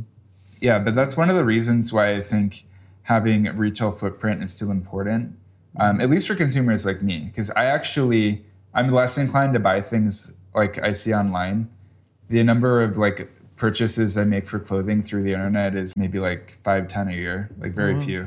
Yeah, 0.61 0.79
but 0.79 0.95
that's 0.95 1.17
one 1.17 1.31
of 1.31 1.37
the 1.37 1.45
reasons 1.45 1.93
why 1.93 2.11
I 2.13 2.21
think 2.21 2.65
having 3.05 3.47
a 3.49 3.53
retail 3.55 3.93
footprint 3.93 4.43
is 4.43 4.51
still 4.51 4.71
important, 4.71 5.35
um, 5.79 6.01
at 6.01 6.11
least 6.11 6.27
for 6.29 6.35
consumers 6.35 6.85
like 6.85 7.01
me, 7.03 7.31
because 7.33 7.51
I 7.53 7.65
actually 7.67 8.45
I'm 8.75 8.91
less 8.93 9.17
inclined 9.19 9.55
to 9.55 9.61
buy 9.61 9.81
things 9.81 10.35
like 10.55 10.79
I 10.83 10.93
see 10.93 11.13
online. 11.15 11.69
The 12.29 12.45
number 12.45 12.83
of 12.83 12.99
like 12.99 13.31
purchases 13.57 14.17
I 14.19 14.25
make 14.25 14.47
for 14.49 14.59
clothing 14.59 15.03
through 15.03 15.23
the 15.23 15.33
internet 15.33 15.75
is 15.75 15.97
maybe 15.97 16.19
like 16.19 16.57
five, 16.63 16.87
ten 16.89 17.09
a 17.09 17.13
year, 17.13 17.51
like 17.59 17.73
very 17.73 17.99
few. 18.01 18.27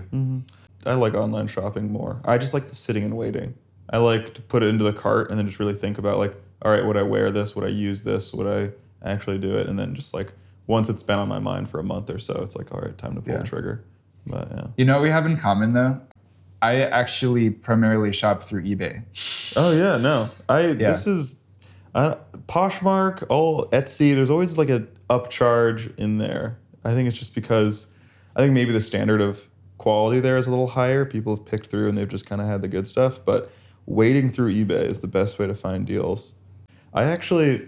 I 0.85 0.95
like 0.95 1.13
online 1.13 1.47
shopping 1.47 1.91
more. 1.91 2.21
I 2.25 2.37
just 2.37 2.53
like 2.53 2.67
the 2.67 2.75
sitting 2.75 3.03
and 3.03 3.15
waiting. 3.17 3.53
I 3.89 3.97
like 3.97 4.33
to 4.35 4.41
put 4.41 4.63
it 4.63 4.67
into 4.67 4.83
the 4.83 4.93
cart 4.93 5.29
and 5.29 5.37
then 5.39 5.47
just 5.47 5.59
really 5.59 5.73
think 5.73 5.97
about 5.97 6.17
like, 6.17 6.35
all 6.61 6.71
right, 6.71 6.85
would 6.85 6.97
I 6.97 7.03
wear 7.03 7.31
this? 7.31 7.55
Would 7.55 7.65
I 7.65 7.69
use 7.69 8.03
this? 8.03 8.33
Would 8.33 8.47
I 8.47 8.71
actually 9.07 9.37
do 9.37 9.57
it? 9.57 9.67
And 9.67 9.77
then 9.77 9.93
just 9.95 10.13
like 10.13 10.31
once 10.67 10.89
it's 10.89 11.03
been 11.03 11.19
on 11.19 11.27
my 11.27 11.39
mind 11.39 11.69
for 11.69 11.79
a 11.79 11.83
month 11.83 12.09
or 12.09 12.19
so, 12.19 12.41
it's 12.43 12.55
like, 12.55 12.73
all 12.73 12.79
right, 12.81 12.97
time 12.97 13.15
to 13.15 13.21
pull 13.21 13.33
Yeah. 13.33 13.39
the 13.41 13.47
trigger. 13.47 13.83
But 14.25 14.49
yeah. 14.51 14.67
You 14.77 14.85
know 14.85 14.93
what 14.93 15.03
we 15.03 15.09
have 15.09 15.25
in 15.25 15.37
common 15.37 15.73
though? 15.73 15.99
I 16.61 16.81
actually 16.81 17.49
primarily 17.49 18.13
shop 18.13 18.43
through 18.43 18.63
eBay. 18.63 19.03
Oh 19.57 19.71
yeah, 19.73 19.97
no. 19.97 20.29
I 20.47 20.67
Yeah. 20.67 20.73
this 20.89 21.05
is 21.07 21.41
I, 21.93 22.15
Poshmark, 22.47 23.25
all 23.29 23.67
Etsy. 23.67 24.15
There's 24.15 24.29
always 24.29 24.57
like 24.57 24.69
a 24.69 24.87
upcharge 25.09 25.95
in 25.97 26.17
there. 26.17 26.57
I 26.83 26.93
think 26.93 27.07
it's 27.07 27.17
just 27.19 27.35
because 27.35 27.87
I 28.35 28.41
think 28.41 28.53
maybe 28.53 28.71
the 28.71 28.81
standard 28.81 29.21
of 29.21 29.47
quality 29.77 30.19
there 30.19 30.37
is 30.37 30.47
a 30.47 30.49
little 30.49 30.67
higher. 30.67 31.05
People 31.05 31.35
have 31.35 31.45
picked 31.45 31.67
through 31.67 31.89
and 31.89 31.97
they've 31.97 32.07
just 32.07 32.25
kind 32.25 32.41
of 32.41 32.47
had 32.47 32.61
the 32.61 32.67
good 32.67 32.87
stuff. 32.87 33.23
But 33.23 33.51
wading 33.85 34.31
through 34.31 34.53
eBay 34.53 34.85
is 34.85 34.99
the 34.99 35.07
best 35.07 35.39
way 35.39 35.47
to 35.47 35.55
find 35.55 35.85
deals. 35.85 36.33
I 36.93 37.03
actually, 37.03 37.67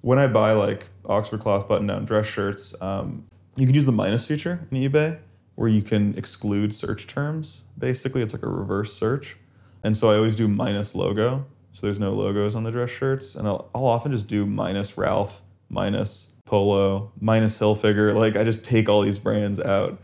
when 0.00 0.18
I 0.18 0.26
buy 0.26 0.52
like 0.52 0.86
Oxford 1.04 1.40
cloth 1.40 1.68
button-down 1.68 2.04
dress 2.04 2.26
shirts, 2.26 2.74
um, 2.80 3.24
you 3.56 3.66
can 3.66 3.74
use 3.74 3.86
the 3.86 3.92
minus 3.92 4.26
feature 4.26 4.66
in 4.70 4.78
eBay 4.78 5.18
where 5.54 5.68
you 5.68 5.82
can 5.82 6.16
exclude 6.16 6.72
search 6.72 7.06
terms. 7.06 7.62
Basically, 7.78 8.22
it's 8.22 8.32
like 8.32 8.42
a 8.42 8.48
reverse 8.48 8.92
search. 8.92 9.36
And 9.84 9.96
so 9.96 10.10
I 10.10 10.16
always 10.16 10.36
do 10.36 10.48
minus 10.48 10.94
logo. 10.94 11.46
So 11.72 11.86
there's 11.86 12.00
no 12.00 12.12
logos 12.12 12.54
on 12.54 12.64
the 12.64 12.70
dress 12.70 12.90
shirts. 12.90 13.34
And 13.34 13.46
I'll, 13.46 13.70
I'll 13.74 13.84
often 13.84 14.12
just 14.12 14.26
do 14.26 14.46
minus 14.46 14.96
Ralph, 14.96 15.42
minus 15.68 16.32
Polo, 16.44 17.12
minus 17.20 17.58
Hilfiger. 17.58 18.14
Like 18.14 18.36
I 18.36 18.44
just 18.44 18.64
take 18.64 18.88
all 18.88 19.02
these 19.02 19.18
brands 19.18 19.60
out 19.60 20.00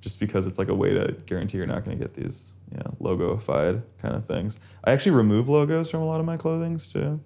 just 0.00 0.20
because 0.20 0.46
it's 0.46 0.58
like 0.58 0.68
a 0.68 0.74
way 0.74 0.94
to 0.94 1.12
guarantee 1.26 1.58
you're 1.58 1.66
not 1.66 1.84
going 1.84 1.98
to 1.98 2.04
get 2.04 2.14
these 2.14 2.54
yeah, 2.72 2.82
logoified 3.00 3.82
kind 4.00 4.14
of 4.14 4.24
things. 4.24 4.60
I 4.84 4.92
actually 4.92 5.12
remove 5.12 5.48
logos 5.48 5.90
from 5.90 6.00
a 6.00 6.06
lot 6.06 6.20
of 6.20 6.26
my 6.26 6.36
clothings 6.36 6.90
too. 6.92 7.20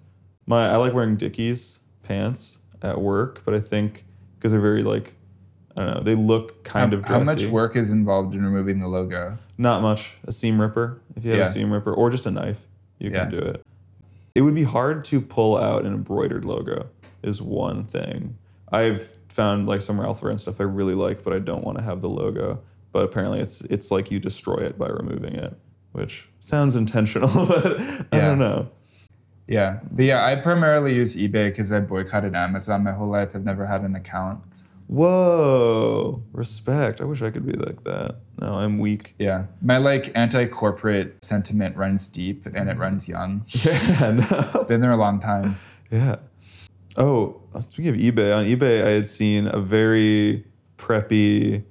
My 0.45 0.69
I 0.69 0.75
like 0.77 0.93
wearing 0.93 1.15
Dickies 1.15 1.79
pants 2.01 2.59
at 2.81 2.99
work, 3.01 3.43
but 3.45 3.53
I 3.53 3.59
think 3.59 4.05
because 4.37 4.51
they're 4.51 4.61
very 4.61 4.83
like 4.83 5.15
I 5.75 5.85
don't 5.85 5.95
know. 5.95 6.01
They 6.01 6.15
look 6.15 6.63
kind 6.63 6.93
how, 6.93 6.99
of 6.99 7.07
how 7.07 7.19
much 7.19 7.45
work 7.45 7.75
is 7.75 7.89
involved 7.89 8.35
in 8.35 8.43
removing 8.43 8.79
the 8.79 8.87
logo? 8.87 9.37
Not 9.57 9.81
much. 9.81 10.15
A 10.25 10.31
seam 10.31 10.61
ripper, 10.61 11.01
if 11.15 11.25
you 11.25 11.31
have 11.31 11.39
Yeah. 11.39 11.45
a 11.45 11.49
seam 11.49 11.71
ripper, 11.71 11.91
or 11.91 12.09
just 12.09 12.25
a 12.25 12.31
knife, 12.31 12.67
you 12.99 13.09
Yeah. 13.09 13.21
can 13.23 13.31
do 13.31 13.39
it. 13.39 13.65
It 14.35 14.41
would 14.41 14.55
be 14.55 14.63
hard 14.63 15.03
to 15.05 15.21
pull 15.21 15.57
out 15.57 15.85
an 15.85 15.93
embroidered 15.93 16.45
logo. 16.45 16.89
Is 17.23 17.41
one 17.41 17.85
thing 17.85 18.37
I've 18.71 19.15
found 19.33 19.67
like 19.67 19.81
some 19.81 19.99
Ralph 19.99 20.21
Lauren 20.23 20.37
stuff 20.37 20.59
I 20.59 20.63
really 20.63 20.95
like, 20.95 21.23
but 21.23 21.33
I 21.33 21.39
don't 21.39 21.63
want 21.63 21.77
to 21.77 21.83
have 21.83 22.01
the 22.01 22.09
logo. 22.09 22.61
But 22.91 23.03
apparently, 23.03 23.39
it's 23.39 23.61
it's 23.61 23.89
like 23.91 24.11
you 24.11 24.19
destroy 24.19 24.57
it 24.57 24.77
by 24.77 24.87
removing 24.87 25.33
it, 25.33 25.57
which 25.93 26.29
sounds 26.39 26.75
intentional, 26.75 27.29
but 27.47 27.79
I 27.81 27.83
Yeah. 28.17 28.21
don't 28.27 28.39
know. 28.39 28.69
Yeah, 29.47 29.79
but 29.91 30.05
yeah, 30.05 30.25
I 30.25 30.35
primarily 30.37 30.93
use 30.95 31.17
eBay 31.17 31.49
because 31.49 31.71
I 31.71 31.81
boycotted 31.81 32.33
Amazon 32.35 32.83
my 32.83 32.93
whole 32.93 33.09
life. 33.09 33.31
I've 33.35 33.43
never 33.43 33.65
had 33.65 33.81
an 33.81 33.93
account. 33.95 34.41
Whoa, 34.87 36.21
respect. 36.31 37.01
I 37.01 37.05
wish 37.05 37.21
I 37.21 37.29
could 37.31 37.45
be 37.45 37.53
like 37.53 37.83
that. 37.83 38.17
No, 38.39 38.55
I'm 38.59 38.77
weak. 38.77 39.15
Yeah, 39.19 39.45
my 39.61 39.77
like 39.77 40.11
anti-corporate 40.15 41.23
sentiment 41.23 41.75
runs 41.75 42.07
deep 42.07 42.45
and 42.45 42.69
it 42.69 42.77
runs 42.77 43.09
young. 43.09 43.45
Yeah, 43.65 44.11
no. 44.11 44.49
It's 44.55 44.63
been 44.65 44.81
there 44.81 44.91
a 44.91 44.97
long 44.97 45.19
time. 45.19 45.57
Yeah. 45.91 46.17
Oh, 46.95 47.41
speaking 47.59 47.93
of 47.93 47.99
eBay, 47.99 48.37
on 48.37 48.45
eBay 48.45 48.85
I 48.85 48.89
had 48.89 49.07
seen 49.07 49.47
a 49.47 49.59
very 49.59 50.45
preppy 50.77 51.63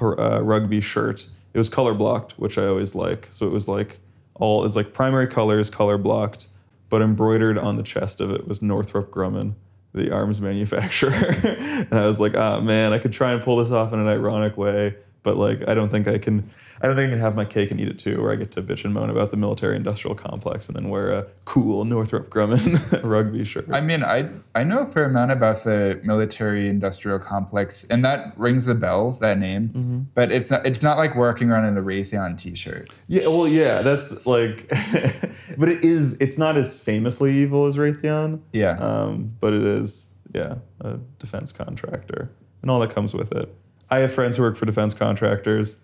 uh, 0.00 0.40
rugby 0.42 0.80
shirt. 0.80 1.26
It 1.54 1.58
was 1.58 1.68
color 1.68 1.94
blocked, 1.94 2.32
which 2.32 2.58
I 2.58 2.66
always 2.66 2.94
like. 2.94 3.28
So 3.30 3.46
it 3.46 3.52
was 3.52 3.68
like 3.68 3.98
all 4.34 4.64
it's 4.64 4.76
like 4.76 4.92
primary 4.92 5.26
colors, 5.26 5.70
color 5.70 5.96
blocked, 5.96 6.48
but 6.90 7.00
embroidered 7.00 7.56
on 7.58 7.76
the 7.76 7.82
chest 7.82 8.20
of 8.20 8.30
it 8.30 8.46
was 8.46 8.60
Northrop 8.60 9.10
Grumman, 9.10 9.54
the 9.94 10.12
arms 10.12 10.40
manufacturer. 10.42 11.12
and 11.14 11.94
I 11.94 12.06
was 12.06 12.20
like, 12.20 12.36
ah 12.36 12.60
man, 12.60 12.92
I 12.92 12.98
could 12.98 13.12
try 13.12 13.32
and 13.32 13.42
pull 13.42 13.56
this 13.56 13.70
off 13.70 13.92
in 13.92 14.00
an 14.00 14.08
ironic 14.08 14.56
way, 14.58 14.96
but 15.28 15.36
like 15.36 15.68
I 15.68 15.74
don't 15.74 15.90
think 15.90 16.08
I 16.08 16.16
can. 16.16 16.48
I 16.80 16.86
don't 16.86 16.94
think 16.96 17.08
I 17.08 17.10
can 17.10 17.18
have 17.18 17.34
my 17.36 17.44
cake 17.44 17.70
and 17.72 17.78
eat 17.80 17.88
it 17.88 17.98
too, 17.98 18.22
where 18.22 18.32
I 18.32 18.36
get 18.36 18.50
to 18.52 18.62
bitch 18.62 18.84
and 18.84 18.94
moan 18.94 19.10
about 19.10 19.30
the 19.32 19.36
military-industrial 19.36 20.14
complex 20.14 20.68
and 20.68 20.78
then 20.78 20.88
wear 20.88 21.10
a 21.10 21.26
cool 21.44 21.84
Northrop 21.84 22.30
Grumman 22.30 23.02
rugby 23.14 23.44
shirt. 23.44 23.66
I 23.70 23.80
mean, 23.82 24.02
I 24.02 24.30
I 24.54 24.64
know 24.64 24.78
a 24.80 24.86
fair 24.86 25.04
amount 25.04 25.32
about 25.32 25.64
the 25.64 26.00
military-industrial 26.04 27.18
complex, 27.18 27.84
and 27.90 28.02
that 28.06 28.32
rings 28.38 28.68
a 28.68 28.74
bell. 28.74 29.12
That 29.20 29.38
name, 29.38 29.68
Mm-hmm. 29.68 29.98
but 30.14 30.32
it's 30.32 30.50
not 30.50 30.64
it's 30.64 30.82
not 30.82 30.96
like 30.96 31.14
working 31.14 31.50
around 31.50 31.66
in 31.66 31.76
a 31.76 31.82
Raytheon 31.82 32.38
T-shirt. 32.38 32.88
Yeah, 33.08 33.26
well, 33.26 33.48
yeah, 33.48 33.82
that's 33.82 34.24
like, 34.24 34.68
but 35.58 35.68
it 35.68 35.84
is. 35.84 36.18
It's 36.20 36.38
not 36.38 36.56
as 36.56 36.80
famously 36.82 37.32
evil 37.34 37.66
as 37.66 37.76
Raytheon, 37.76 38.40
Yeah, 38.52 38.78
um, 38.78 39.34
but 39.40 39.52
it 39.52 39.64
is, 39.64 40.08
yeah, 40.34 40.54
a 40.80 40.96
defense 41.18 41.52
contractor 41.52 42.30
and 42.62 42.70
all 42.70 42.80
that 42.80 42.90
comes 42.90 43.14
with 43.14 43.32
it. 43.32 43.52
I 43.90 43.98
have 44.00 44.12
friends 44.12 44.36
who 44.36 44.42
work 44.42 44.56
for 44.56 44.66
defense 44.66 44.94
contractors. 44.94 45.78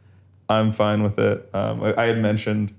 I'm 0.48 0.72
fine 0.72 1.02
with 1.02 1.18
it. 1.18 1.48
Um, 1.54 1.82
I, 1.82 2.02
I 2.02 2.06
had 2.06 2.18
mentioned 2.20 2.74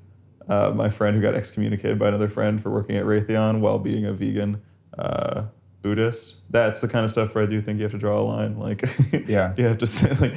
uh, 0.47 0.71
my 0.75 0.89
friend 0.89 1.15
who 1.15 1.21
got 1.21 1.33
excommunicated 1.33 1.97
by 1.97 2.09
another 2.09 2.29
friend 2.29 2.61
for 2.61 2.69
working 2.69 2.95
at 2.95 3.05
Raytheon 3.05 3.59
while 3.59 3.79
being 3.79 4.05
a 4.05 4.13
vegan 4.13 4.61
uh, 4.97 5.45
Buddhist. 5.81 6.37
That's 6.51 6.81
the 6.81 6.87
kind 6.87 7.03
of 7.03 7.09
stuff 7.11 7.33
where 7.33 7.43
I 7.43 7.47
do 7.47 7.59
think 7.61 7.77
you 7.77 7.83
have 7.83 7.91
to 7.93 7.97
draw 7.97 8.19
a 8.19 8.21
line. 8.21 8.59
Like, 8.59 8.83
Yeah. 9.27 9.53
you 9.57 9.65
have 9.65 9.79
to 9.79 9.87
say 9.87 10.13
like, 10.15 10.35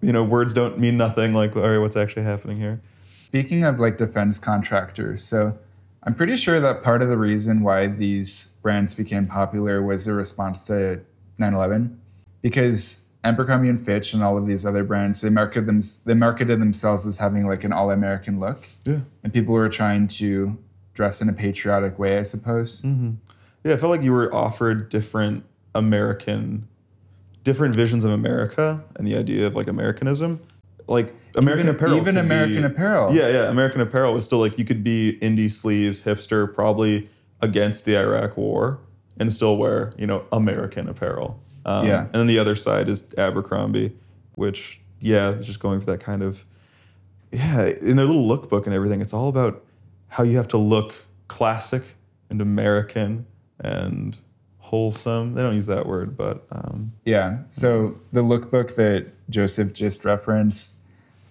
you 0.00 0.12
know, 0.12 0.24
words 0.24 0.54
don't 0.54 0.78
mean 0.78 0.96
nothing. 0.96 1.34
Like, 1.34 1.54
all 1.56 1.68
right, 1.68 1.78
what's 1.78 1.96
actually 1.96 2.22
happening 2.22 2.56
here? 2.56 2.80
Speaking 3.28 3.64
of 3.64 3.78
like 3.80 3.98
defense 3.98 4.38
contractors, 4.38 5.22
so 5.22 5.58
I'm 6.04 6.14
pretty 6.14 6.36
sure 6.36 6.60
that 6.60 6.82
part 6.82 7.02
of 7.02 7.08
the 7.08 7.16
reason 7.18 7.62
why 7.62 7.88
these 7.88 8.54
brands 8.62 8.94
became 8.94 9.26
popular 9.26 9.82
was 9.82 10.06
a 10.06 10.12
response 10.14 10.62
to 10.66 11.00
9/11, 11.40 11.96
because 12.42 13.03
Abercrombie 13.24 13.68
and 13.70 13.84
Fitch 13.84 14.12
and 14.14 14.22
all 14.22 14.36
of 14.38 14.46
these 14.46 14.64
other 14.66 14.84
brands 14.84 15.20
they 15.22 15.30
marketed 15.30 15.66
them 15.66 15.80
they 16.04 16.14
marketed 16.14 16.60
themselves 16.60 17.06
as 17.06 17.18
having 17.18 17.46
like 17.46 17.64
an 17.64 17.72
all-American 17.72 18.38
look, 18.38 18.68
Yeah. 18.84 19.00
and 19.22 19.32
people 19.32 19.54
were 19.54 19.68
trying 19.68 20.06
to 20.08 20.58
dress 20.92 21.20
in 21.22 21.28
a 21.28 21.32
patriotic 21.32 21.98
way, 21.98 22.18
I 22.18 22.22
suppose. 22.22 22.82
Mm-hmm. 22.82 23.12
Yeah, 23.64 23.72
I 23.72 23.76
felt 23.78 23.90
like 23.90 24.02
you 24.02 24.12
were 24.12 24.32
offered 24.34 24.88
different 24.90 25.44
American, 25.74 26.68
different 27.42 27.74
visions 27.74 28.04
of 28.04 28.10
America 28.10 28.84
and 28.96 29.06
the 29.06 29.16
idea 29.16 29.46
of 29.46 29.54
like 29.54 29.66
Americanism. 29.68 30.40
Like 30.86 31.14
American 31.34 31.66
Even- 31.68 31.76
Apparel. 31.76 31.96
even 31.96 32.16
American 32.18 32.56
be- 32.58 32.62
Apparel. 32.64 33.14
Yeah, 33.14 33.28
yeah. 33.28 33.48
American 33.48 33.80
Apparel 33.80 34.12
was 34.12 34.24
still 34.26 34.38
like 34.38 34.58
you 34.58 34.64
could 34.66 34.84
be 34.84 35.18
indie 35.22 35.50
sleeves, 35.50 36.02
hipster, 36.02 36.52
probably 36.52 37.08
against 37.40 37.86
the 37.86 37.96
Iraq 37.98 38.36
War, 38.36 38.78
and 39.18 39.32
still 39.32 39.56
wear 39.56 39.92
you 39.96 40.06
know 40.06 40.26
American 40.30 40.88
Apparel. 40.88 41.40
Um, 41.64 41.86
Yeah. 41.86 42.02
And 42.04 42.14
then 42.14 42.26
the 42.26 42.38
other 42.38 42.54
side 42.56 42.88
is 42.88 43.08
Abercrombie, 43.16 43.96
which 44.34 44.80
yeah, 45.00 45.30
is 45.30 45.46
just 45.46 45.60
going 45.60 45.80
for 45.80 45.86
that 45.86 46.00
kind 46.00 46.22
of 46.22 46.44
yeah. 47.32 47.72
In 47.80 47.96
their 47.96 48.06
little 48.06 48.26
lookbook 48.28 48.66
and 48.66 48.74
everything, 48.74 49.00
it's 49.00 49.12
all 49.12 49.28
about 49.28 49.64
how 50.08 50.22
you 50.22 50.36
have 50.36 50.48
to 50.48 50.58
look 50.58 50.94
classic 51.26 51.82
and 52.30 52.40
American 52.40 53.26
and 53.58 54.16
wholesome. 54.58 55.34
They 55.34 55.42
don't 55.42 55.54
use 55.54 55.66
that 55.66 55.86
word, 55.86 56.16
but 56.16 56.46
um, 56.52 56.92
Yeah. 57.04 57.38
So 57.50 57.98
the 58.12 58.22
lookbook 58.22 58.74
that 58.76 59.12
Joseph 59.28 59.72
just 59.72 60.04
referenced, 60.04 60.78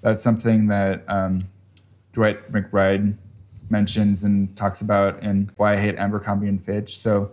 that's 0.01 0.21
something 0.21 0.67
that 0.67 1.03
um, 1.07 1.43
Dwight 2.11 2.51
McBride 2.51 3.15
mentions 3.69 4.23
and 4.23 4.55
talks 4.55 4.81
about 4.81 5.23
in 5.23 5.49
Why 5.55 5.73
I 5.73 5.77
Hate 5.77 5.95
Abercrombie 5.95 6.47
and 6.47 6.63
Fitch. 6.63 6.97
So 6.97 7.31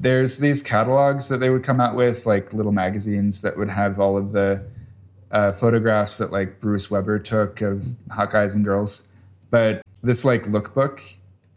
there's 0.00 0.38
these 0.38 0.62
catalogs 0.62 1.28
that 1.28 1.38
they 1.38 1.50
would 1.50 1.64
come 1.64 1.80
out 1.80 1.96
with, 1.96 2.24
like 2.26 2.52
little 2.52 2.72
magazines 2.72 3.42
that 3.42 3.56
would 3.56 3.68
have 3.68 3.98
all 3.98 4.16
of 4.16 4.32
the 4.32 4.64
uh, 5.30 5.52
photographs 5.52 6.18
that 6.18 6.30
like 6.30 6.60
Bruce 6.60 6.90
Weber 6.90 7.18
took 7.18 7.60
of 7.60 7.86
hot 8.10 8.30
guys 8.30 8.54
and 8.54 8.64
girls. 8.64 9.08
But 9.50 9.82
this 10.02 10.24
like 10.24 10.44
lookbook, 10.44 11.00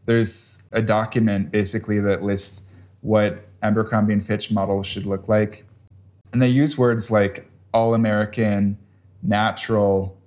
there's 0.06 0.64
a 0.72 0.82
document 0.82 1.52
basically 1.52 2.00
that 2.00 2.24
lists 2.24 2.64
what 3.02 3.46
Abercrombie 3.62 4.14
and 4.14 4.26
Fitch 4.26 4.52
models 4.52 4.88
should 4.88 5.06
look 5.06 5.28
like. 5.28 5.66
And 6.34 6.42
they 6.42 6.50
use 6.50 6.78
words 6.78 7.12
like 7.12 7.50
all 7.74 7.94
American, 7.94 8.78
natural, 9.22 10.18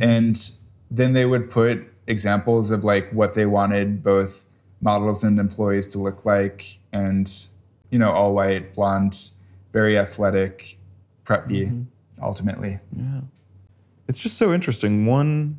and 0.00 0.50
then 0.90 1.14
they 1.14 1.24
would 1.24 1.50
put 1.50 1.86
examples 2.06 2.70
of 2.70 2.84
like 2.84 3.10
what 3.10 3.34
they 3.34 3.46
wanted 3.46 4.02
both 4.02 4.44
models 4.80 5.24
and 5.24 5.38
employees 5.38 5.86
to 5.86 5.98
look 5.98 6.24
like 6.24 6.78
and 6.92 7.48
you 7.90 7.98
know 7.98 8.10
all 8.10 8.34
white 8.34 8.74
blonde 8.74 9.30
very 9.72 9.98
athletic 9.98 10.78
preppy 11.24 11.66
mm-hmm. 11.66 11.82
ultimately 12.22 12.78
Yeah. 12.92 13.20
It's 14.08 14.18
just 14.18 14.38
so 14.38 14.54
interesting. 14.54 15.04
One 15.04 15.58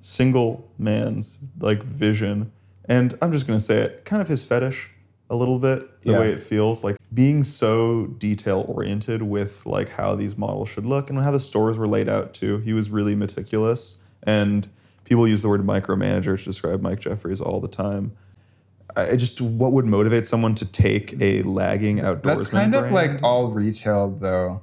single 0.00 0.70
man's 0.78 1.40
like 1.58 1.82
vision, 1.82 2.52
and 2.84 3.18
I'm 3.20 3.32
just 3.32 3.46
gonna 3.46 3.58
say 3.58 3.78
it, 3.78 4.04
kind 4.04 4.22
of 4.22 4.28
his 4.28 4.44
fetish 4.44 4.90
a 5.30 5.36
little 5.36 5.58
bit, 5.58 6.00
the 6.02 6.12
Yeah. 6.12 6.20
way 6.20 6.30
it 6.30 6.38
feels. 6.40 6.84
Like 6.84 6.96
being 7.12 7.42
so 7.42 8.06
detail 8.06 8.64
oriented 8.68 9.22
with 9.22 9.66
like 9.66 9.88
how 9.90 10.14
these 10.14 10.38
models 10.38 10.68
should 10.68 10.86
look 10.86 11.10
and 11.10 11.18
how 11.18 11.32
the 11.32 11.40
stores 11.40 11.76
were 11.76 11.88
laid 11.88 12.08
out 12.08 12.34
too. 12.34 12.58
He 12.58 12.72
was 12.72 12.90
really 12.90 13.14
meticulous. 13.16 14.00
And 14.22 14.68
people 15.04 15.26
use 15.26 15.42
the 15.42 15.48
word 15.48 15.66
micromanager 15.66 16.38
to 16.38 16.44
describe 16.44 16.80
Mike 16.80 17.00
Jeffries 17.00 17.40
all 17.40 17.60
the 17.60 17.68
time. 17.68 18.12
I 18.96 19.16
just 19.16 19.40
what 19.40 19.72
would 19.72 19.84
motivate 19.84 20.26
someone 20.26 20.54
to 20.56 20.64
take 20.64 21.20
a 21.20 21.42
lagging 21.42 22.00
outdoors? 22.00 22.36
that's 22.36 22.48
kind 22.48 22.74
of 22.74 22.90
like 22.90 23.22
all 23.22 23.48
retail 23.48 24.10
though. 24.10 24.62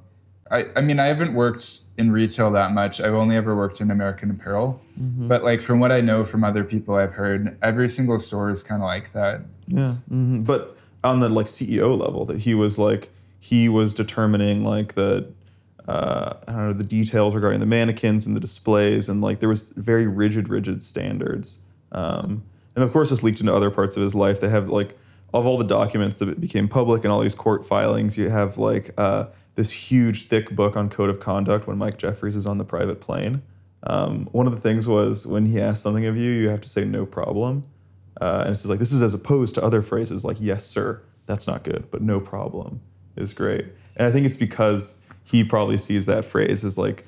I, 0.52 0.66
I 0.76 0.82
mean 0.82 1.00
i 1.00 1.08
haven't 1.08 1.34
worked 1.34 1.82
in 1.98 2.12
retail 2.12 2.52
that 2.52 2.72
much. 2.72 3.02
I've 3.02 3.14
only 3.14 3.36
ever 3.36 3.56
worked 3.56 3.82
in 3.82 3.92
american 3.92 4.30
apparel. 4.32 4.82
But 4.98 5.44
like 5.44 5.62
from 5.62 5.80
what 5.80 5.92
i 5.92 6.02
know 6.02 6.24
from 6.24 6.44
other 6.44 6.64
people 6.64 6.96
i've 6.96 7.14
heard 7.14 7.58
every 7.62 7.90
single 7.90 8.20
store 8.20 8.50
is 8.50 8.64
kind 8.64 8.82
of 8.82 8.86
like 8.86 9.14
that. 9.14 9.42
Yeah, 9.68 9.94
hmm 10.10 10.44
but 10.44 10.78
on 11.06 11.20
the 11.20 11.30
like 11.30 11.46
CEO 11.46 11.98
level, 11.98 12.26
that 12.26 12.40
he 12.40 12.54
was 12.56 12.78
like 12.78 13.10
he 13.40 13.70
was 13.70 13.94
determining 13.94 14.64
like 14.64 14.96
the 14.96 15.32
uh, 15.88 16.34
I 16.48 16.52
don't 16.52 16.68
know 16.68 16.74
the 16.74 16.84
details 16.84 17.36
regarding 17.36 17.60
the 17.60 17.68
mannequins 17.68 18.26
and 18.26 18.36
the 18.36 18.40
displays, 18.40 19.08
and 19.08 19.22
like 19.22 19.40
there 19.40 19.50
was 19.50 19.70
very 19.70 20.08
rigid, 20.08 20.50
rigid 20.50 20.82
standards. 20.82 21.60
Um, 21.92 22.44
and 22.76 22.84
of 22.84 22.92
course, 22.92 23.10
this 23.10 23.24
leaked 23.24 23.40
into 23.40 23.54
other 23.54 23.72
parts 23.72 23.96
of 23.98 24.04
his 24.04 24.14
life. 24.16 24.40
They 24.42 24.50
have 24.50 24.70
like 24.70 24.98
of 25.34 25.46
all 25.46 25.58
the 25.58 25.66
documents 25.66 26.20
that 26.20 26.40
became 26.40 26.68
public 26.68 27.04
and 27.04 27.12
all 27.12 27.20
these 27.20 27.36
court 27.36 27.66
filings, 27.66 28.18
you 28.18 28.30
have 28.30 28.58
like 28.58 28.94
uh, 28.98 29.26
this 29.56 29.72
huge, 29.72 30.28
thick 30.28 30.56
book 30.56 30.78
on 30.78 30.90
code 30.90 31.10
of 31.10 31.20
conduct 31.20 31.68
when 31.68 31.78
Mike 31.78 31.98
Jeffries 31.98 32.36
is 32.38 32.46
on 32.46 32.58
the 32.58 32.64
private 32.64 33.02
plane. 33.02 33.42
Um, 33.84 34.28
one 34.32 34.48
of 34.48 34.54
the 34.56 34.62
things 34.62 34.88
was 34.88 35.28
when 35.28 35.46
he 35.48 35.60
asks 35.60 35.82
something 35.82 36.06
of 36.06 36.16
you, 36.16 36.32
you 36.32 36.50
have 36.50 36.62
to 36.62 36.70
say 36.70 36.86
no 36.86 37.06
problem. 37.06 37.64
Uh, 38.22 38.44
and 38.46 38.54
it 38.54 38.56
says 38.56 38.70
like 38.70 38.80
this 38.80 38.94
is 38.94 39.02
as 39.02 39.14
opposed 39.14 39.56
to 39.56 39.64
other 39.64 39.82
phrases 39.82 40.24
like 40.24 40.38
yes 40.40 40.64
sir 40.66 41.02
that's 41.26 41.48
not 41.48 41.64
good 41.66 41.86
but 41.92 42.02
no 42.02 42.18
problem 42.22 42.80
is 43.18 43.34
great 43.34 43.66
and 43.98 44.08
i 44.08 44.12
think 44.12 44.26
it's 44.26 44.38
because 44.38 45.06
he 45.26 45.44
probably 45.44 45.78
sees 45.78 46.06
that 46.06 46.24
phrase 46.24 46.64
as 46.64 46.78
like 46.78 47.04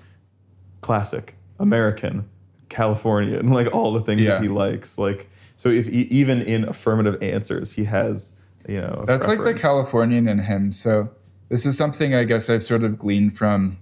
classic 0.81 1.35
american 1.59 2.27
californian 2.67 3.47
like 3.53 3.73
all 3.73 3.93
the 3.93 4.01
things 4.01 4.25
Yeah. 4.25 4.33
that 4.33 4.41
he 4.41 4.49
likes 4.49 4.97
like 4.97 5.29
so 5.57 5.69
if 5.69 5.89
e- 5.89 6.07
even 6.09 6.41
in 6.41 6.63
affirmative 6.63 7.21
answers 7.21 7.73
he 7.73 7.83
has 7.83 8.37
you 8.67 8.77
know 8.77 9.03
That's 9.05 9.27
like 9.27 9.43
the. 9.43 9.53
Californian 9.53 10.27
in 10.27 10.39
him. 10.39 10.71
So 10.71 11.09
this 11.49 11.65
is 11.65 11.77
something 11.77 12.13
I 12.13 12.23
guess 12.23 12.49
I've 12.49 12.63
sort 12.63 12.83
of 12.83 12.97
gleaned 12.99 13.37
from 13.37 13.77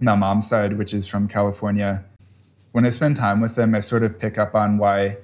my 0.00 0.14
mom's 0.14 0.48
side, 0.48 0.78
which 0.78 0.94
is 0.94 1.06
from 1.06 1.28
California, 1.28 2.04
when 2.72 2.86
I 2.86 2.90
spend 2.90 3.16
time 3.16 3.40
with 3.40 3.56
them, 3.56 3.74
I 3.74 3.80
sort 3.80 4.02
of 4.02 4.18
pick 4.18 4.38
up 4.38 4.54
on 4.54 4.78
why 4.78 5.18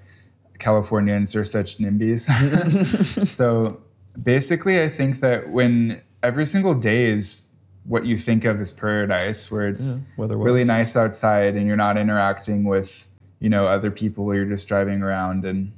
Californians 0.59 1.35
are 1.37 1.45
such 1.45 1.79
NIMBYs. 1.79 3.27
so 3.29 3.81
basically, 4.21 4.83
I 4.83 4.89
think 4.89 5.21
that 5.21 5.51
when 5.51 6.03
every 6.23 6.47
single 6.47 6.75
day 6.75 7.05
is 7.07 7.47
what 7.85 8.05
you 8.05 8.19
think 8.19 8.45
of 8.45 8.61
as 8.61 8.73
paradise, 8.73 9.51
where 9.51 9.69
it's 9.69 10.01
Yeah, 10.19 10.27
really 10.29 10.65
nice 10.65 10.97
outside 10.97 11.55
and 11.55 11.67
you're 11.67 11.77
not 11.77 11.97
interacting 11.97 12.65
with 12.65 13.07
you 13.41 13.49
know 13.49 13.67
other 13.67 13.91
people, 13.91 14.35
you're 14.35 14.45
just 14.47 14.67
driving 14.69 15.03
around 15.03 15.45
and 15.45 15.73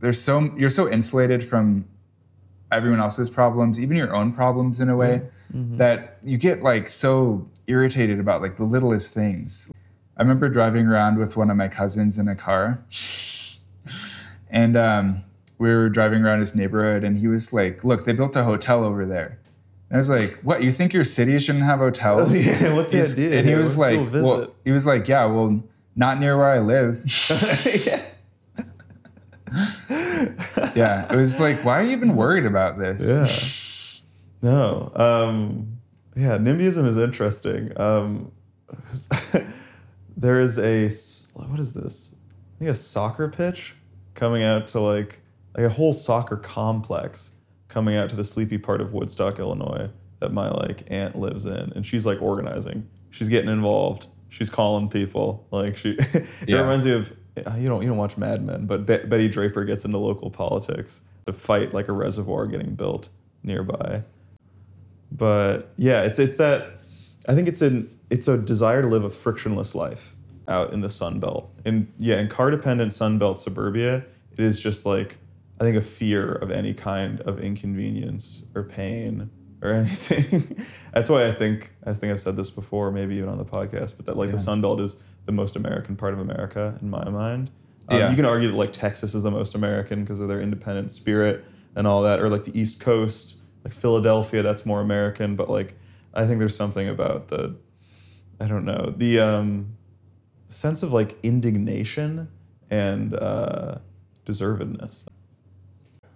there's 0.00 0.20
so 0.20 0.50
you're 0.56 0.70
so 0.70 0.88
insulated 0.90 1.44
from 1.44 1.86
everyone 2.72 3.00
else's 3.00 3.28
problems, 3.28 3.80
even 3.80 3.96
your 3.96 4.14
own 4.14 4.32
problems 4.32 4.80
in 4.80 4.88
a 4.88 4.96
way, 4.96 5.22
Mm-hmm. 5.52 5.78
that 5.78 6.18
you 6.22 6.38
get 6.38 6.62
like 6.62 6.88
so 6.88 7.48
irritated 7.66 8.20
about 8.20 8.40
like 8.40 8.56
the 8.56 8.62
littlest 8.64 9.12
things. 9.12 9.72
I 10.16 10.22
remember 10.22 10.48
driving 10.48 10.86
around 10.86 11.18
with 11.18 11.36
one 11.36 11.50
of 11.50 11.56
my 11.56 11.66
cousins 11.66 12.20
in 12.20 12.28
a 12.28 12.36
car, 12.36 12.84
and 14.48 14.76
um, 14.76 15.24
we 15.58 15.68
were 15.74 15.88
driving 15.88 16.24
around 16.24 16.38
his 16.40 16.54
neighborhood, 16.54 17.02
and 17.04 17.18
he 17.18 17.26
was 17.26 17.52
like, 17.52 17.82
"Look, 17.84 18.04
they 18.04 18.12
built 18.12 18.36
a 18.36 18.44
hotel 18.44 18.84
over 18.84 19.04
there." 19.04 19.38
And 19.88 19.96
I 19.96 19.98
was 19.98 20.08
like, 20.10 20.38
"What? 20.42 20.62
You 20.62 20.70
think 20.70 20.92
your 20.92 21.02
city 21.04 21.36
shouldn't 21.40 21.64
have 21.64 21.80
hotels?" 21.80 22.32
Yeah, 22.46 22.72
what's 22.74 22.92
the 22.92 23.00
idea 23.02 23.38
And 23.40 23.48
he 23.48 23.54
was 23.56 23.76
like, 23.76 23.98
"Well," 24.12 24.54
he 24.64 24.70
was 24.70 24.86
like, 24.86 25.08
"Yeah, 25.08 25.24
well, 25.26 25.62
not 26.00 26.18
near 26.18 26.36
where 26.36 26.50
I 26.50 26.58
live." 26.58 27.04
yeah. 27.84 28.02
yeah, 30.76 31.12
it 31.12 31.16
was 31.16 31.40
like, 31.40 31.64
why 31.64 31.80
are 31.80 31.82
you 31.82 31.90
even 31.90 32.14
worried 32.14 32.46
about 32.46 32.78
this? 32.78 34.02
Yeah. 34.42 34.50
No. 34.50 34.92
Um, 34.94 35.78
yeah, 36.14 36.38
NIMBYism 36.38 36.84
is 36.84 36.96
interesting. 36.96 37.78
Um, 37.80 38.30
there 40.16 40.40
is 40.40 40.58
a, 40.58 40.84
what 41.34 41.58
is 41.58 41.74
this? 41.74 42.14
I 42.56 42.58
think 42.58 42.70
a 42.70 42.74
soccer 42.74 43.28
pitch 43.28 43.74
coming 44.14 44.42
out 44.42 44.68
to 44.68 44.80
like 44.80 45.20
like 45.56 45.66
a 45.66 45.70
whole 45.70 45.92
soccer 45.92 46.36
complex 46.36 47.32
coming 47.66 47.96
out 47.96 48.08
to 48.10 48.16
the 48.16 48.22
sleepy 48.22 48.58
part 48.58 48.80
of 48.80 48.92
Woodstock, 48.92 49.40
Illinois 49.40 49.90
that 50.20 50.32
my 50.32 50.48
like 50.48 50.84
aunt 50.88 51.16
lives 51.16 51.44
in, 51.44 51.72
and 51.74 51.84
she's 51.84 52.06
like 52.06 52.22
organizing. 52.22 52.88
She's 53.10 53.28
getting 53.28 53.50
involved. 53.50 54.06
She's 54.30 54.48
calling 54.48 54.88
people. 54.88 55.46
Like 55.50 55.76
she, 55.76 55.90
it 55.98 56.26
Yeah. 56.48 56.60
reminds 56.62 56.84
me 56.86 56.92
of 56.92 57.12
uh, 57.46 57.54
you 57.56 57.68
don't 57.68 57.82
you 57.82 57.88
don't 57.88 57.98
watch 57.98 58.16
Mad 58.16 58.42
Men, 58.44 58.64
but 58.66 58.86
Be- 58.86 59.06
Betty 59.06 59.28
Draper 59.28 59.64
gets 59.64 59.84
into 59.84 59.98
local 59.98 60.30
politics 60.30 61.02
to 61.26 61.32
fight 61.34 61.74
like 61.74 61.88
a 61.88 61.92
reservoir 61.92 62.46
getting 62.46 62.74
built 62.74 63.08
nearby. 63.42 64.02
But 65.12 65.72
yeah, 65.76 66.02
it's 66.02 66.18
it's 66.18 66.36
that 66.36 66.78
I 67.28 67.34
think 67.34 67.48
it's 67.48 67.62
an 67.62 67.90
it's 68.10 68.28
a 68.28 68.38
desire 68.38 68.82
to 68.82 68.88
live 68.88 69.04
a 69.04 69.10
frictionless 69.10 69.74
life 69.74 70.14
out 70.48 70.72
in 70.72 70.80
the 70.80 70.90
Sun 70.90 71.20
Belt. 71.20 71.50
And 71.64 71.92
yeah, 71.98 72.18
in 72.18 72.28
car 72.28 72.50
dependent 72.50 72.92
Sun 72.92 73.18
Belt 73.18 73.38
suburbia, 73.38 74.04
it 74.32 74.40
is 74.40 74.60
just 74.60 74.86
like 74.86 75.18
I 75.60 75.64
think 75.64 75.76
a 75.76 75.82
fear 75.82 76.32
of 76.32 76.50
any 76.50 76.72
kind 76.74 77.20
of 77.22 77.40
inconvenience 77.40 78.44
or 78.54 78.62
pain 78.62 79.30
or 79.62 79.72
anything. 79.72 80.64
That's 80.92 81.08
why 81.10 81.26
I 81.28 81.32
think 81.32 81.72
I 81.84 81.92
think 81.92 82.12
I've 82.12 82.20
said 82.20 82.36
this 82.36 82.50
before, 82.50 82.90
maybe 82.90 83.16
even 83.16 83.28
on 83.28 83.38
the 83.38 83.44
podcast, 83.44 83.96
but 83.96 84.06
that 84.06 84.16
like 84.16 84.28
Yeah. 84.28 84.32
the 84.36 84.38
Sun 84.40 84.60
Belt 84.62 84.80
is 84.80 84.96
the 85.26 85.32
most 85.32 85.56
American 85.56 85.96
part 85.96 86.14
of 86.14 86.20
America 86.20 86.78
in 86.80 86.90
my 86.90 87.08
mind. 87.08 87.50
Um, 87.88 87.98
Yeah. 87.98 88.10
You 88.10 88.16
can 88.16 88.24
argue 88.24 88.48
that 88.48 88.56
like 88.56 88.72
Texas 88.72 89.14
is 89.14 89.22
the 89.22 89.30
most 89.30 89.54
American 89.54 90.02
because 90.02 90.20
of 90.20 90.28
their 90.28 90.40
independent 90.40 90.90
spirit 90.90 91.44
and 91.76 91.86
all 91.86 92.02
that, 92.02 92.20
or 92.20 92.28
like 92.28 92.44
the 92.44 92.58
East 92.58 92.80
Coast, 92.80 93.36
like 93.64 93.72
Philadelphia, 93.74 94.42
that's 94.42 94.64
more 94.64 94.80
American. 94.80 95.36
But 95.36 95.50
like, 95.50 95.74
I 96.14 96.26
think 96.26 96.38
there's 96.38 96.56
something 96.56 96.88
about 96.88 97.28
the, 97.28 97.56
I 98.40 98.48
don't 98.48 98.64
know, 98.64 98.92
the 98.96 99.20
um, 99.20 99.76
sense 100.48 100.82
of 100.82 100.92
like 100.92 101.16
indignation 101.22 102.28
and 102.70 103.14
uh, 103.14 103.76
deservedness. 104.26 105.04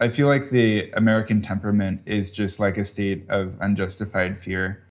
I 0.00 0.08
feel 0.08 0.26
like 0.26 0.50
the 0.50 0.90
American 0.92 1.40
temperament 1.40 2.02
is 2.04 2.30
just 2.30 2.58
like 2.58 2.76
a 2.76 2.84
state 2.84 3.24
of 3.28 3.56
unjustified 3.60 4.38
fear. 4.38 4.82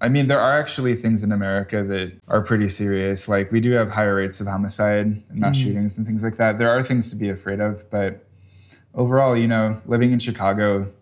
I 0.00 0.08
mean, 0.08 0.26
there 0.26 0.40
are 0.40 0.58
actually 0.58 0.94
things 0.94 1.22
in 1.22 1.32
America 1.32 1.82
that 1.82 2.12
are 2.28 2.42
pretty 2.42 2.68
serious. 2.68 3.28
Like, 3.28 3.50
we 3.50 3.60
do 3.60 3.70
have 3.72 3.90
higher 3.90 4.14
rates 4.14 4.40
of 4.40 4.46
homicide 4.46 5.06
and 5.06 5.24
mass 5.30 5.56
mm. 5.56 5.62
shootings 5.64 5.96
and 5.96 6.06
things 6.06 6.22
like 6.22 6.36
that. 6.36 6.58
There 6.58 6.70
are 6.70 6.82
things 6.82 7.08
to 7.10 7.16
be 7.16 7.30
afraid 7.30 7.60
of. 7.60 7.88
But 7.90 8.26
overall, 8.94 9.36
you 9.36 9.48
know, 9.48 9.80
living 9.86 10.12
in 10.12 10.18
Chicago, 10.18 10.92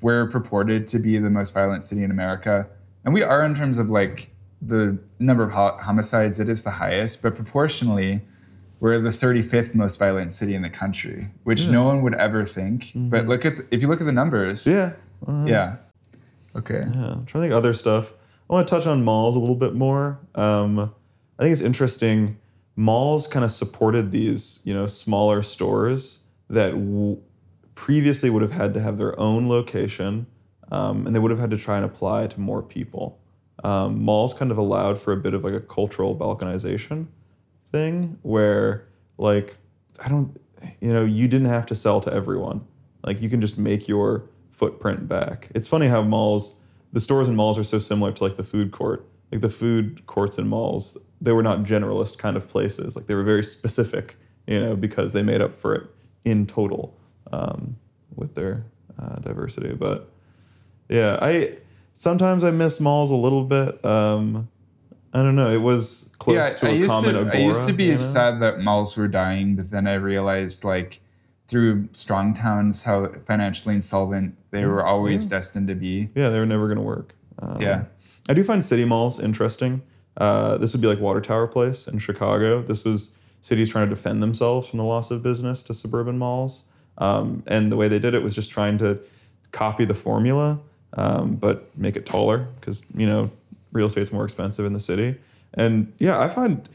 we're 0.00 0.26
purported 0.26 0.88
to 0.88 0.98
be 0.98 1.18
the 1.18 1.30
most 1.30 1.54
violent 1.54 1.84
city 1.84 2.02
in 2.02 2.10
America. 2.10 2.68
And 3.04 3.14
we 3.14 3.22
are 3.22 3.44
in 3.44 3.54
terms 3.54 3.78
of 3.78 3.88
like 3.88 4.30
the 4.60 4.98
number 5.18 5.42
of 5.42 5.52
ho- 5.52 5.78
homicides, 5.80 6.40
it 6.40 6.48
is 6.48 6.62
the 6.62 6.70
highest. 6.70 7.22
But 7.22 7.34
proportionally, 7.34 8.22
we're 8.80 8.98
the 8.98 9.10
35th 9.10 9.74
most 9.74 9.98
violent 9.98 10.32
city 10.32 10.54
in 10.54 10.62
the 10.62 10.70
country, 10.70 11.28
which 11.44 11.68
no 11.68 11.84
one 11.84 12.02
would 12.02 12.14
ever 12.14 12.44
think. 12.44 12.90
But 12.94 13.26
look 13.26 13.44
at 13.44 13.56
the, 13.58 13.66
if 13.70 13.82
you 13.82 13.88
look 13.88 14.00
at 14.00 14.06
the 14.06 14.12
numbers, 14.12 14.66
Yeah. 14.66 14.92
uh, 15.26 15.44
yeah. 15.46 15.76
Okay. 16.56 16.82
Yeah, 16.92 17.12
I'm 17.12 17.26
trying 17.26 17.26
to 17.26 17.40
think 17.40 17.52
of 17.52 17.58
other 17.58 17.74
stuff. 17.74 18.12
I 18.48 18.54
want 18.54 18.66
to 18.66 18.74
touch 18.74 18.86
on 18.86 19.04
malls 19.04 19.36
a 19.36 19.38
little 19.38 19.54
bit 19.54 19.74
more. 19.74 20.18
Um, 20.34 20.78
I 21.38 21.42
think 21.42 21.52
it's 21.52 21.62
interesting. 21.62 22.38
Malls 22.74 23.26
kind 23.28 23.44
of 23.44 23.52
supported 23.52 24.10
these, 24.10 24.60
you 24.64 24.74
know, 24.74 24.86
smaller 24.86 25.42
stores 25.42 26.20
that 26.48 26.70
w- 26.72 27.20
previously 27.74 28.30
would 28.30 28.42
have 28.42 28.52
had 28.52 28.74
to 28.74 28.80
have 28.80 28.96
their 28.98 29.18
own 29.20 29.48
location, 29.48 30.26
um, 30.72 31.06
and 31.06 31.14
they 31.14 31.20
would 31.20 31.30
have 31.30 31.40
had 31.40 31.50
to 31.50 31.56
try 31.56 31.76
and 31.76 31.84
apply 31.84 32.26
to 32.26 32.40
more 32.40 32.62
people. 32.62 33.18
Um, 33.62 34.02
malls 34.02 34.32
kind 34.34 34.50
of 34.50 34.56
allowed 34.58 34.98
for 34.98 35.12
a 35.12 35.16
bit 35.18 35.34
of 35.34 35.44
like 35.44 35.52
a 35.52 35.60
cultural 35.60 36.16
balkanization 36.16 37.06
thing, 37.72 38.18
where 38.22 38.88
like 39.18 39.54
I 40.02 40.08
don't, 40.08 40.40
you 40.80 40.92
know, 40.92 41.04
you 41.04 41.28
didn't 41.28 41.48
have 41.48 41.66
to 41.66 41.74
sell 41.74 42.00
to 42.00 42.12
everyone. 42.12 42.66
Like 43.04 43.20
you 43.20 43.28
can 43.28 43.40
just 43.40 43.58
make 43.58 43.88
your 43.88 44.28
footprint 44.50 45.08
back. 45.08 45.48
It's 45.54 45.68
funny 45.68 45.88
how 45.88 46.02
malls, 46.02 46.56
the 46.92 47.00
stores 47.00 47.28
and 47.28 47.36
malls 47.36 47.58
are 47.58 47.64
so 47.64 47.78
similar 47.78 48.12
to 48.12 48.24
like 48.24 48.36
the 48.36 48.44
food 48.44 48.72
court. 48.72 49.06
Like 49.32 49.40
the 49.40 49.48
food 49.48 50.06
courts 50.06 50.38
and 50.38 50.48
malls, 50.48 50.98
they 51.20 51.32
were 51.32 51.42
not 51.42 51.60
generalist 51.60 52.18
kind 52.18 52.36
of 52.36 52.48
places. 52.48 52.96
Like 52.96 53.06
they 53.06 53.14
were 53.14 53.22
very 53.22 53.44
specific, 53.44 54.16
you 54.46 54.60
know, 54.60 54.74
because 54.76 55.12
they 55.12 55.22
made 55.22 55.40
up 55.40 55.52
for 55.52 55.74
it 55.74 55.86
in 56.24 56.46
total 56.46 56.96
um, 57.32 57.76
with 58.14 58.34
their 58.34 58.66
uh, 58.98 59.16
diversity. 59.16 59.74
But 59.74 60.10
yeah, 60.88 61.18
I 61.22 61.56
sometimes 61.92 62.44
I 62.44 62.50
miss 62.50 62.80
malls 62.80 63.10
a 63.10 63.16
little 63.16 63.44
bit. 63.44 63.82
Um, 63.84 64.48
I 65.12 65.22
don't 65.22 65.34
know. 65.36 65.50
It 65.50 65.60
was 65.60 66.08
close 66.18 66.54
to 66.60 66.68
I 66.68 66.72
a 66.72 66.86
common 66.86 67.14
to, 67.14 67.20
agora. 67.20 67.36
I 67.36 67.40
used 67.40 67.66
to 67.66 67.72
be 67.72 67.84
you 67.84 67.92
know? 67.92 67.96
sad 67.98 68.40
that 68.40 68.60
malls 68.60 68.96
were 68.96 69.08
dying, 69.08 69.56
but 69.56 69.70
then 69.70 69.86
I 69.86 69.94
realized 69.94 70.64
like 70.64 71.00
through 71.48 71.88
strong 71.92 72.32
towns 72.34 72.84
how 72.84 73.08
financially 73.26 73.74
insolvent 73.74 74.36
they 74.52 74.64
were 74.66 74.84
always 74.84 75.26
destined 75.26 75.66
to 75.66 75.74
be. 75.74 76.10
Yeah, 76.14 76.28
they 76.28 76.38
were 76.38 76.46
never 76.46 76.66
going 76.68 76.78
to 76.78 76.82
work. 76.82 77.14
Um, 77.40 77.60
Yeah. 77.60 77.84
I 78.28 78.34
do 78.34 78.44
find 78.44 78.64
city 78.64 78.84
malls 78.84 79.18
interesting. 79.18 79.82
Uh, 80.16 80.58
this 80.58 80.72
would 80.72 80.80
be 80.80 80.86
like 80.86 81.00
Water 81.00 81.20
Tower 81.20 81.48
Place 81.48 81.88
in 81.88 81.98
Chicago. 81.98 82.62
This 82.62 82.84
was 82.84 83.10
cities 83.40 83.70
trying 83.70 83.88
to 83.88 83.94
defend 83.94 84.22
themselves 84.22 84.68
from 84.68 84.78
the 84.78 84.84
loss 84.84 85.10
of 85.10 85.22
business 85.22 85.64
to 85.64 85.74
suburban 85.74 86.18
malls. 86.18 86.64
Um, 86.98 87.42
and 87.48 87.72
the 87.72 87.76
way 87.76 87.88
they 87.88 87.98
did 87.98 88.14
it 88.14 88.22
was 88.22 88.34
just 88.34 88.50
trying 88.50 88.78
to 88.78 89.00
copy 89.50 89.84
the 89.84 89.94
formula, 89.94 90.60
um, 90.92 91.34
but 91.34 91.76
make 91.76 91.96
it 91.96 92.06
taller 92.06 92.46
because, 92.60 92.84
you 92.94 93.06
know, 93.06 93.30
real 93.72 93.86
estate's 93.86 94.12
more 94.12 94.24
expensive 94.24 94.66
in 94.66 94.72
the 94.72 94.80
city. 94.80 95.16
And 95.54 95.92
yeah, 95.98 96.20
I 96.20 96.28
find 96.28 96.68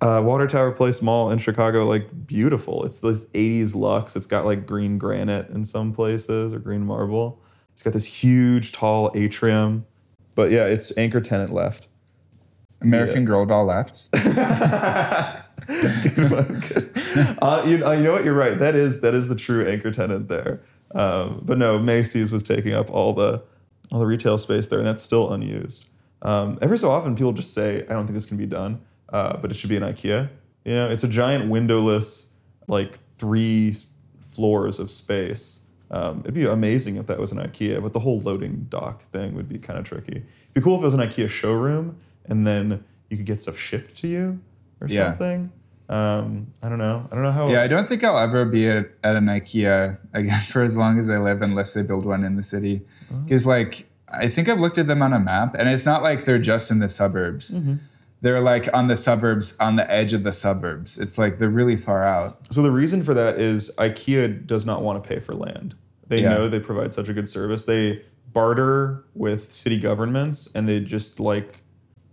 uh, 0.00 0.20
Water 0.24 0.46
Tower 0.46 0.72
Place 0.72 1.02
Mall 1.02 1.30
in 1.30 1.38
Chicago 1.38 1.86
like 1.86 2.26
beautiful. 2.26 2.84
It's 2.84 3.00
the 3.00 3.12
80s 3.34 3.74
luxe. 3.74 4.16
It's 4.16 4.26
got 4.26 4.44
like 4.44 4.66
green 4.66 4.98
granite 4.98 5.48
in 5.50 5.64
some 5.64 5.92
places 5.92 6.52
or 6.52 6.58
green 6.58 6.84
marble. 6.84 7.40
It's 7.72 7.82
got 7.82 7.92
this 7.92 8.22
huge, 8.22 8.72
tall 8.72 9.10
atrium. 9.14 9.86
But 10.34 10.50
yeah, 10.50 10.66
it's 10.66 10.96
anchor 10.96 11.20
tenant 11.20 11.52
left. 11.52 11.88
American 12.82 13.24
Girl 13.24 13.44
doll 13.44 13.66
left. 13.66 14.08
uh, 14.14 15.42
you, 17.66 17.84
uh, 17.84 17.92
you 17.92 18.02
know 18.02 18.12
what? 18.12 18.24
You're 18.24 18.34
right. 18.34 18.58
That 18.58 18.74
is 18.74 19.02
that 19.02 19.14
is 19.14 19.28
the 19.28 19.36
true 19.36 19.68
anchor 19.68 19.90
tenant 19.90 20.28
there. 20.28 20.60
Um, 20.94 21.42
but 21.44 21.58
no, 21.58 21.78
Macy's 21.78 22.32
was 22.32 22.42
taking 22.42 22.72
up 22.72 22.90
all 22.90 23.12
the 23.12 23.42
all 23.92 24.00
the 24.00 24.06
retail 24.06 24.38
space 24.38 24.68
there, 24.68 24.78
and 24.78 24.88
that's 24.88 25.02
still 25.02 25.32
unused. 25.32 25.89
Um, 26.22 26.58
every 26.60 26.76
so 26.78 26.90
often, 26.90 27.14
people 27.14 27.32
just 27.32 27.54
say, 27.54 27.82
"I 27.88 27.92
don't 27.92 28.06
think 28.06 28.14
this 28.14 28.26
can 28.26 28.36
be 28.36 28.46
done," 28.46 28.80
uh, 29.10 29.36
but 29.38 29.50
it 29.50 29.54
should 29.54 29.70
be 29.70 29.76
an 29.76 29.82
IKEA. 29.82 30.28
You 30.64 30.74
know, 30.74 30.90
it's 30.90 31.04
a 31.04 31.08
giant 31.08 31.48
windowless, 31.48 32.32
like 32.68 32.98
three 33.18 33.74
floors 34.20 34.78
of 34.78 34.90
space. 34.90 35.62
Um, 35.90 36.20
it'd 36.20 36.34
be 36.34 36.44
amazing 36.46 36.96
if 36.96 37.06
that 37.06 37.18
was 37.18 37.32
an 37.32 37.38
IKEA, 37.38 37.82
but 37.82 37.92
the 37.92 38.00
whole 38.00 38.20
loading 38.20 38.66
dock 38.68 39.02
thing 39.10 39.34
would 39.34 39.48
be 39.48 39.58
kind 39.58 39.78
of 39.78 39.84
tricky. 39.84 40.16
It'd 40.18 40.54
be 40.54 40.60
cool 40.60 40.76
if 40.76 40.82
it 40.82 40.84
was 40.84 40.94
an 40.94 41.00
IKEA 41.00 41.28
showroom, 41.28 41.96
and 42.26 42.46
then 42.46 42.84
you 43.08 43.16
could 43.16 43.26
get 43.26 43.40
stuff 43.40 43.58
shipped 43.58 43.96
to 43.96 44.06
you 44.06 44.40
or 44.80 44.86
Yeah. 44.88 45.06
something. 45.08 45.50
Um, 45.88 46.46
I 46.62 46.68
don't 46.68 46.78
know. 46.78 47.04
I 47.10 47.14
don't 47.16 47.24
know 47.24 47.32
how. 47.32 47.48
Yeah, 47.48 47.62
I 47.62 47.66
don't 47.66 47.88
think 47.88 48.04
I'll 48.04 48.16
ever 48.18 48.44
be 48.44 48.68
at, 48.68 48.90
at 49.02 49.16
an 49.16 49.24
IKEA 49.26 49.98
again 50.12 50.40
for 50.48 50.62
as 50.62 50.76
long 50.76 51.00
as 51.00 51.08
I 51.10 51.18
live, 51.18 51.42
unless 51.42 51.74
they 51.74 51.82
build 51.82 52.04
one 52.04 52.22
in 52.22 52.36
the 52.36 52.44
city. 52.44 52.82
Because, 53.24 53.44
like, 53.44 53.89
I 54.12 54.28
think 54.28 54.48
I've 54.48 54.60
looked 54.60 54.78
at 54.78 54.86
them 54.86 55.02
on 55.02 55.12
a 55.12 55.20
map, 55.20 55.54
and 55.58 55.68
it's 55.68 55.86
not 55.86 56.02
like 56.02 56.24
they're 56.24 56.38
just 56.38 56.70
in 56.70 56.78
the 56.80 56.88
suburbs. 56.88 57.56
they're 58.22 58.40
like 58.40 58.68
on 58.74 58.88
the 58.88 58.96
suburbs, 58.96 59.56
on 59.58 59.76
the 59.76 59.90
edge 59.90 60.12
of 60.12 60.24
the 60.24 60.32
suburbs. 60.32 60.98
It's 61.00 61.16
like 61.16 61.38
they're 61.38 61.48
really 61.48 61.76
far 61.76 62.04
out. 62.04 62.38
So 62.52 62.60
the 62.62 62.70
reason 62.70 63.02
for 63.02 63.14
that 63.14 63.38
is 63.38 63.74
IKEA 63.78 64.46
does 64.46 64.66
not 64.66 64.82
want 64.82 65.02
to 65.02 65.08
pay 65.08 65.20
for 65.20 65.34
land. 65.34 65.74
They 66.08 66.20
Yeah. 66.22 66.30
know 66.30 66.48
they 66.48 66.60
provide 66.60 66.92
such 66.92 67.08
a 67.08 67.14
good 67.14 67.28
service. 67.28 67.64
They 67.64 68.02
barter 68.32 69.04
with 69.14 69.50
city 69.52 69.78
governments 69.78 70.48
and 70.54 70.68
they 70.68 70.80
just 70.80 71.18
like 71.18 71.62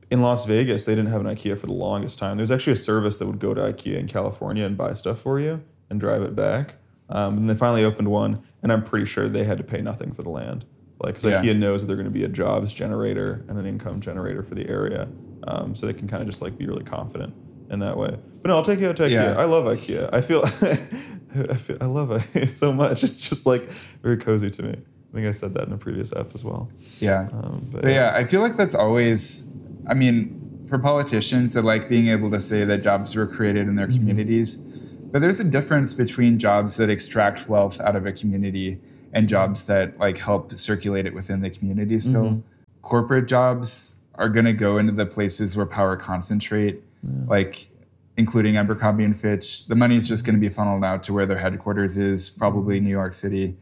in 0.09 0.21
Las 0.21 0.45
Vegas, 0.45 0.85
they 0.85 0.95
didn't 0.95 1.11
have 1.11 1.19
an 1.19 1.27
IKEA 1.27 1.57
for 1.59 1.67
the 1.67 1.73
longest 1.73 2.17
time. 2.17 2.37
There's 2.37 2.51
actually 2.51 2.73
a 2.73 2.77
service 2.77 3.19
that 3.19 3.27
would 3.27 3.39
go 3.39 3.53
to 3.53 3.59
IKEA 3.61 3.97
in 3.99 4.07
California 4.07 4.63
and 4.65 4.77
buy 4.77 4.93
stuff 4.93 5.19
for 5.19 5.39
you 5.41 5.61
and 5.89 5.99
drive 5.99 6.21
it 6.21 6.33
back. 6.35 6.75
Um, 7.09 7.37
and 7.37 7.49
they 7.49 7.55
finally 7.55 7.83
opened 7.83 8.07
one, 8.07 8.41
and 8.63 8.71
I'm 8.71 8.83
pretty 8.83 9.05
sure 9.05 9.27
they 9.27 9.43
had 9.43 9.57
to 9.57 9.63
pay 9.65 9.81
nothing 9.81 10.13
for 10.13 10.23
the 10.23 10.29
land. 10.29 10.63
Like, 10.99 11.15
because 11.15 11.31
Yeah. 11.31 11.41
IKEA 11.43 11.57
knows 11.57 11.81
that 11.81 11.87
they're 11.87 11.95
going 11.95 12.05
to 12.05 12.11
be 12.11 12.23
a 12.23 12.27
jobs 12.27 12.73
generator 12.73 13.45
and 13.47 13.57
an 13.59 13.65
income 13.65 13.99
generator 13.99 14.43
for 14.43 14.55
the 14.55 14.67
area. 14.69 15.07
Um, 15.47 15.75
so 15.75 15.85
they 15.85 15.93
can 15.93 16.07
kind 16.07 16.21
of 16.21 16.27
just 16.27 16.41
like 16.41 16.57
be 16.57 16.65
really 16.65 16.83
confident 16.83 17.33
in 17.69 17.79
that 17.79 17.97
way. 17.97 18.17
But 18.41 18.49
no, 18.49 18.55
I'll 18.55 18.63
take 18.63 18.79
you 18.79 18.89
out 18.89 18.95
to 18.97 19.03
IKEA. 19.03 19.11
Yeah. 19.11 19.35
I 19.37 19.45
love 19.45 19.65
IKEA. 19.65 20.09
I 20.11 20.21
feel, 20.21 20.43
I 21.49 21.55
feel, 21.55 21.77
I 21.79 21.85
love 21.85 22.11
it 22.35 22.49
so 22.49 22.73
much. 22.73 23.03
It's 23.03 23.19
just 23.19 23.45
like 23.45 23.69
very 24.01 24.17
cozy 24.17 24.49
to 24.49 24.63
me. 24.63 24.69
I 24.71 25.15
think 25.15 25.27
I 25.27 25.31
said 25.31 25.53
that 25.53 25.67
in 25.67 25.73
a 25.73 25.77
previous 25.77 26.11
app 26.13 26.33
as 26.35 26.43
well. 26.43 26.69
Yeah. 26.99 27.29
Um, 27.31 27.65
but, 27.71 27.83
But 27.83 27.91
yeah, 27.91 28.11
I 28.15 28.23
feel 28.25 28.41
like 28.41 28.57
that's 28.57 28.75
always, 28.75 29.49
I 29.87 29.93
mean, 29.93 30.65
for 30.67 30.77
politicians 30.79 31.53
that 31.53 31.63
like 31.63 31.87
being 31.87 32.07
able 32.09 32.29
to 32.31 32.39
say 32.39 32.65
that 32.65 32.83
jobs 32.83 33.15
were 33.15 33.25
created 33.27 33.67
in 33.67 33.75
their 33.75 33.87
communities. 33.87 34.57
But 34.57 35.21
there's 35.21 35.39
a 35.39 35.45
difference 35.45 35.93
between 35.93 36.37
jobs 36.39 36.75
that 36.75 36.89
extract 36.89 37.47
wealth 37.47 37.79
out 37.79 37.95
of 37.95 38.05
a 38.05 38.11
community 38.11 38.81
and 39.17 39.27
jobs 39.27 39.65
that 39.65 39.97
like 39.99 40.19
help 40.19 40.53
circulate 40.53 41.07
it 41.07 41.13
within 41.13 41.41
the 41.41 41.49
community 41.49 41.99
still. 41.99 42.43
Corporate 42.83 43.27
jobs 43.27 43.95
are 44.13 44.29
going 44.29 44.45
to 44.45 44.53
go 44.53 44.77
into 44.77 44.93
the 44.93 45.07
places 45.07 45.57
where 45.57 45.65
power 45.65 45.97
concentrate, 45.97 46.83
like 47.25 47.67
including 48.15 48.57
Abercrombie 48.57 49.03
and 49.03 49.19
Fitch. 49.19 49.65
The 49.65 49.75
money 49.75 49.95
is 49.97 50.07
just 50.07 50.23
going 50.23 50.35
to 50.35 50.39
be 50.39 50.49
funneled 50.49 50.83
out 50.83 51.03
to 51.05 51.13
where 51.13 51.25
their 51.25 51.39
headquarters 51.39 51.97
is, 51.97 52.29
probably 52.29 52.79
New 52.79 52.91
York 52.91 53.15
City. 53.15 53.55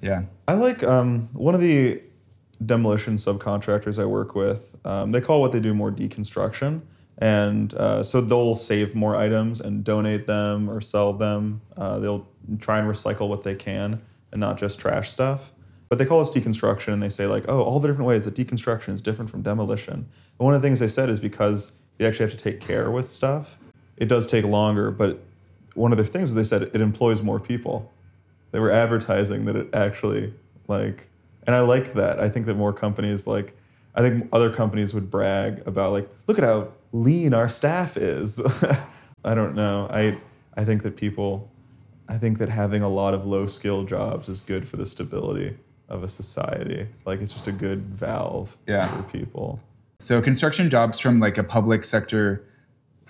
Yeah. 0.00 0.22
I 0.46 0.54
like 0.54 0.84
um, 0.84 1.28
one 1.32 1.56
of 1.56 1.60
the 1.60 2.00
demolition 2.64 3.16
subcontractors 3.16 4.00
I 4.00 4.04
work 4.04 4.36
with. 4.36 4.76
Um, 4.84 5.10
they 5.10 5.20
call 5.20 5.40
what 5.40 5.50
they 5.50 5.60
do 5.60 5.74
more 5.74 5.90
deconstruction, 5.90 6.82
and 7.18 7.74
uh, 7.74 8.04
so 8.04 8.20
they'll 8.20 8.54
save 8.54 8.94
more 8.94 9.16
items 9.16 9.60
and 9.60 9.82
donate 9.82 10.28
them 10.28 10.70
or 10.70 10.80
sell 10.80 11.12
them. 11.12 11.60
Uh, 11.76 11.98
they'll 11.98 12.28
try 12.60 12.78
and 12.78 12.88
recycle 12.88 13.28
what 13.28 13.42
they 13.42 13.56
can 13.56 14.00
and 14.32 14.40
not 14.40 14.58
just 14.58 14.78
trash 14.78 15.10
stuff. 15.10 15.52
But 15.88 15.98
they 15.98 16.06
call 16.06 16.20
this 16.20 16.30
deconstruction, 16.30 16.92
and 16.92 17.02
they 17.02 17.08
say 17.08 17.26
like, 17.26 17.44
oh, 17.48 17.62
all 17.62 17.80
the 17.80 17.88
different 17.88 18.06
ways 18.06 18.24
that 18.24 18.34
deconstruction 18.34 18.90
is 18.90 19.02
different 19.02 19.30
from 19.30 19.42
demolition. 19.42 19.94
And 19.94 20.06
one 20.38 20.54
of 20.54 20.62
the 20.62 20.66
things 20.68 20.78
they 20.78 20.88
said 20.88 21.08
is 21.08 21.20
because 21.20 21.72
you 21.98 22.06
actually 22.06 22.30
have 22.30 22.38
to 22.38 22.42
take 22.42 22.60
care 22.60 22.90
with 22.90 23.10
stuff. 23.10 23.58
It 23.96 24.08
does 24.08 24.26
take 24.26 24.44
longer, 24.44 24.90
but 24.90 25.20
one 25.74 25.92
of 25.92 25.98
their 25.98 26.06
things 26.06 26.34
they 26.34 26.44
said 26.44 26.62
it 26.62 26.80
employs 26.80 27.22
more 27.22 27.40
people 27.40 27.90
they 28.52 28.60
were 28.60 28.70
advertising 28.70 29.44
that 29.44 29.56
it 29.56 29.68
actually 29.72 30.32
like 30.68 31.08
and 31.46 31.54
i 31.54 31.60
like 31.60 31.94
that 31.94 32.20
i 32.20 32.28
think 32.28 32.46
that 32.46 32.54
more 32.54 32.72
companies 32.72 33.26
like 33.26 33.56
i 33.94 34.00
think 34.00 34.28
other 34.32 34.50
companies 34.50 34.94
would 34.94 35.10
brag 35.10 35.62
about 35.66 35.92
like 35.92 36.08
look 36.26 36.38
at 36.38 36.44
how 36.44 36.68
lean 36.92 37.34
our 37.34 37.48
staff 37.48 37.96
is 37.96 38.40
i 39.24 39.34
don't 39.34 39.54
know 39.54 39.88
i 39.90 40.16
i 40.56 40.64
think 40.64 40.82
that 40.82 40.96
people 40.96 41.49
i 42.10 42.18
think 42.18 42.38
that 42.38 42.50
having 42.50 42.82
a 42.82 42.88
lot 42.88 43.14
of 43.14 43.26
low 43.26 43.46
skill 43.46 43.82
jobs 43.82 44.28
is 44.28 44.40
good 44.40 44.68
for 44.68 44.76
the 44.76 44.86
stability 44.86 45.56
of 45.88 46.02
a 46.02 46.08
society 46.08 46.86
like 47.06 47.20
it's 47.20 47.32
just 47.32 47.46
a 47.46 47.52
good 47.52 47.86
valve 47.86 48.58
Yeah. 48.66 48.86
for 48.88 49.02
people 49.04 49.60
So 49.98 50.22
construction 50.22 50.70
jobs 50.70 50.98
from 50.98 51.20
like 51.20 51.36
a 51.38 51.44
public 51.44 51.84
sector 51.84 52.42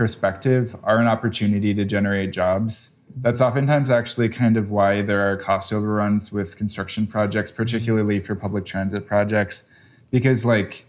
perspective 0.01 0.75
are 0.83 0.99
an 0.99 1.07
opportunity 1.07 1.75
to 1.75 1.85
generate 1.85 2.33
jobs. 2.33 2.97
That's 3.17 3.41
oftentimes 3.43 3.91
actually 3.91 4.31
kind 4.31 4.57
of 4.57 4.71
why 4.71 5.03
there 5.03 5.31
are 5.31 5.37
cost 5.37 5.75
overruns 5.75 6.33
with 6.33 6.57
construction 6.57 7.07
projects, 7.07 7.51
mm-hmm. 7.51 7.63
particularly 7.63 8.19
for 8.19 8.35
public 8.35 8.65
transit 8.65 9.05
projects, 9.07 9.67
because 10.11 10.47
like 10.47 10.87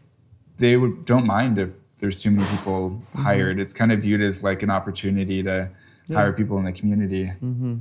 they 0.57 0.78
would, 0.78 1.03
don't 1.03 1.28
mind 1.28 1.59
if 1.59 1.72
there's 1.97 2.22
too 2.22 2.32
many 2.32 2.47
people 2.55 2.91
mm-hmm. 2.91 3.24
hired. 3.24 3.59
It's 3.59 3.74
kind 3.74 3.91
of 3.91 3.99
viewed 3.99 4.22
as 4.22 4.41
like 4.43 4.64
an 4.64 4.70
opportunity 4.70 5.43
to 5.43 5.70
hire 6.07 6.32
people 6.32 6.57
in 6.57 6.64
the 6.64 6.72
community. 6.72 7.34
Mm-hmm. 7.43 7.80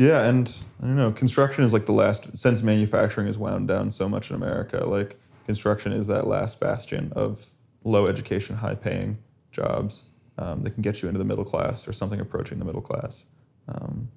Yeah, 0.00 0.24
and 0.24 0.50
I 0.82 0.86
don't 0.86 0.96
know, 0.96 1.12
construction 1.12 1.62
is 1.62 1.74
like 1.74 1.84
the 1.84 1.92
last 1.92 2.34
since 2.34 2.62
manufacturing 2.62 3.26
is 3.26 3.36
wound 3.36 3.68
down 3.68 3.90
so 3.90 4.08
much 4.08 4.30
in 4.30 4.36
America, 4.36 4.86
like 4.86 5.20
construction 5.44 5.92
is 5.92 6.06
that 6.06 6.26
last 6.26 6.58
bastion 6.58 7.12
of 7.14 7.50
low 7.84 8.06
education, 8.06 8.56
high 8.56 8.76
paying 8.76 9.18
jobs 9.52 10.06
um, 10.38 10.62
that 10.62 10.70
can 10.70 10.80
get 10.82 11.02
you 11.02 11.08
into 11.08 11.18
the 11.18 11.24
middle 11.24 11.44
class 11.44 11.86
or 11.86 11.92
something 11.92 12.18
approaching 12.18 12.58
the 12.58 12.64
middle 12.64 12.80
class. 12.80 13.26
Um, 13.68 14.08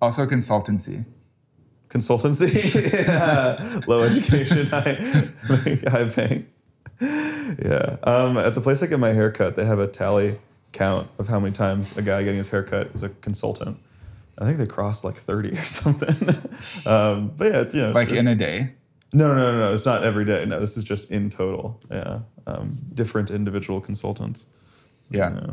Also 0.00 0.26
consultancy. 0.26 1.04
consultancy, 1.88 2.52
yeah. 3.06 3.80
low 3.88 4.02
education, 4.02 4.66
high, 4.68 4.94
high 5.90 6.08
paying. 6.08 6.46
Yeah. 7.00 7.96
Um, 8.04 8.38
at 8.38 8.54
the 8.54 8.60
place 8.62 8.80
I 8.80 8.86
get 8.86 9.00
my 9.00 9.12
hair 9.12 9.32
cut, 9.32 9.56
they 9.56 9.64
have 9.64 9.80
a 9.80 9.88
tally 9.88 10.38
count 10.70 11.08
of 11.18 11.26
how 11.26 11.40
many 11.40 11.52
times 11.52 11.96
a 11.96 12.02
guy 12.02 12.22
getting 12.22 12.38
his 12.38 12.48
hair 12.48 12.62
cut 12.62 12.92
is 12.94 13.02
a 13.02 13.08
consultant. 13.08 13.78
I 14.38 14.44
think 14.46 14.58
they 14.58 14.66
crossed 14.66 15.04
like 15.04 15.16
30 15.16 15.50
or 15.58 15.64
something. 15.64 16.28
um, 16.86 17.32
but 17.36 17.52
yeah, 17.52 17.60
it's, 17.60 17.74
you 17.74 17.82
know. 17.82 17.92
Like 17.92 18.10
in 18.10 18.26
a 18.26 18.34
day. 18.34 18.74
no, 19.12 19.28
no, 19.28 19.52
no, 19.52 19.58
no. 19.60 19.74
It's 19.74 19.86
not 19.86 20.04
every 20.04 20.24
day. 20.24 20.44
No, 20.46 20.58
this 20.60 20.76
is 20.76 20.84
just 20.84 21.10
in 21.10 21.30
total. 21.30 21.80
Yeah. 21.90 22.20
Um, 22.46 22.76
different 22.94 23.30
individual 23.30 23.80
consultants. 23.80 24.46
Yeah. 25.10 25.34
Yeah. 25.34 25.50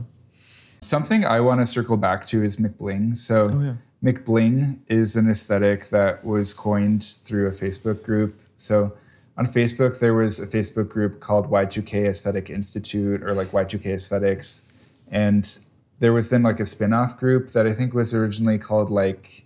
Something 0.82 1.26
I 1.26 1.42
want 1.42 1.60
to 1.60 1.66
circle 1.66 1.98
back 1.98 2.26
to 2.28 2.42
is 2.44 2.56
McBling. 2.58 3.18
So 3.18 3.50
Oh, 3.52 3.60
yeah. 3.62 3.74
McBling 4.02 4.80
is 4.88 5.18
an 5.18 5.30
aesthetic 5.30 5.90
that 5.90 6.24
was 6.24 6.54
coined 6.54 7.04
through 7.04 7.48
a 7.48 7.52
Facebook 7.52 8.02
group. 8.02 8.40
So 8.56 8.94
on 9.38 9.46
Facebook, 9.46 10.00
there 10.00 10.14
was 10.14 10.40
a 10.40 10.48
Facebook 10.48 10.88
group 10.88 11.20
called 11.20 11.50
Y2K 11.52 12.08
Aesthetic 12.08 12.50
Institute 12.50 13.22
or 13.24 13.34
like 13.34 13.48
Y2K 13.50 13.88
Aesthetics. 13.88 14.64
And 15.12 15.60
there 16.00 16.14
was 16.14 16.30
then 16.30 16.44
like 16.44 16.60
a 16.60 16.66
spin-off 16.66 17.18
group 17.18 17.50
that 17.50 17.68
I 17.68 17.74
think 17.74 17.94
was 17.94 18.14
originally 18.14 18.58
called 18.58 18.90
like 18.90 19.46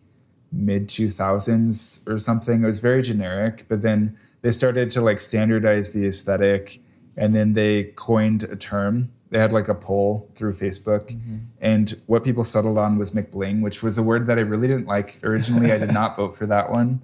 mid 0.52 0.88
2000s 0.88 2.08
or 2.08 2.20
something. 2.20 2.64
It 2.64 2.68
was 2.68 2.80
very 2.80 3.02
generic, 3.02 3.66
but 3.68 3.82
then 3.82 4.18
they 4.42 4.52
started 4.52 4.92
to 4.92 5.02
like 5.02 5.20
standardize 5.20 5.94
the 5.94 6.06
aesthetic 6.06 6.80
and 7.18 7.36
then 7.36 7.54
they 7.54 7.86
coined 7.96 8.44
a 8.44 8.56
term. 8.56 9.12
They 9.30 9.40
had 9.40 9.52
like 9.52 9.68
a 9.68 9.76
poll 9.76 10.30
through 10.36 10.54
Facebook, 10.56 11.12
mm-hmm. 11.12 11.38
and 11.60 12.00
what 12.06 12.24
people 12.24 12.44
settled 12.44 12.78
on 12.78 13.00
was 13.00 13.12
McBling, 13.12 13.62
which 13.62 13.82
was 13.82 13.98
a 13.98 14.04
word 14.04 14.28
that 14.28 14.38
I 14.38 14.42
really 14.42 14.68
didn't 14.68 14.86
like 14.86 15.20
originally. 15.24 15.72
I 15.72 15.80
did 15.80 15.92
not 15.92 16.16
vote 16.18 16.38
for 16.38 16.46
that 16.46 16.70
one, 16.70 17.02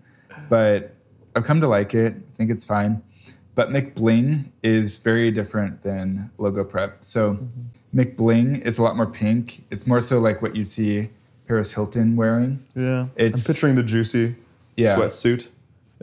but 0.48 0.94
I've 1.36 1.44
come 1.44 1.60
to 1.62 1.68
like 1.68 1.96
it. 1.96 2.14
I 2.14 2.36
think 2.36 2.52
it's 2.52 2.66
fine. 2.66 3.02
But 3.60 3.72
McBling 3.72 4.52
is 4.64 5.00
very 5.00 5.32
different 5.32 5.84
than 5.84 6.32
Logo 6.38 6.64
Prep. 6.64 7.04
So 7.04 7.34
mm-hmm. 7.34 8.00
McBling 8.00 8.62
is 8.62 8.78
a 8.78 8.84
lot 8.84 8.96
more 8.96 9.06
pink. 9.06 9.66
It's 9.70 9.86
more 9.86 10.00
so 10.00 10.18
like 10.22 10.42
what 10.42 10.56
you 10.56 10.64
see 10.64 11.10
Paris 11.46 11.74
Hilton 11.74 12.16
wearing. 12.16 12.64
Yeah. 12.74 13.08
It's- 13.18 13.46
I'm 13.46 13.54
picturing 13.54 13.76
the 13.76 13.84
juicy 13.84 14.38
Yeah. 14.78 14.96
sweatsuit. 14.96 15.50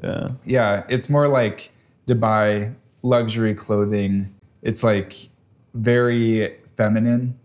Yeah. 0.04 0.28
Yeah, 0.44 0.84
it's 0.90 1.08
more 1.08 1.28
like 1.28 1.70
Dubai 2.06 2.74
luxury 3.02 3.54
clothing. 3.54 4.34
It's 4.60 4.84
like 4.84 5.30
very 5.72 6.56
feminine. 6.76 7.38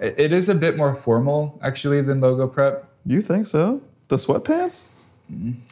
It 0.00 0.32
is 0.32 0.48
a 0.48 0.54
bit 0.54 0.78
more 0.78 0.94
formal 0.94 1.58
actually 1.60 2.00
than 2.00 2.22
Logo 2.22 2.46
Prep. 2.48 2.88
You 3.04 3.20
think 3.20 3.46
so? 3.46 3.82
The 4.08 4.16
sweatpants? 4.16 4.86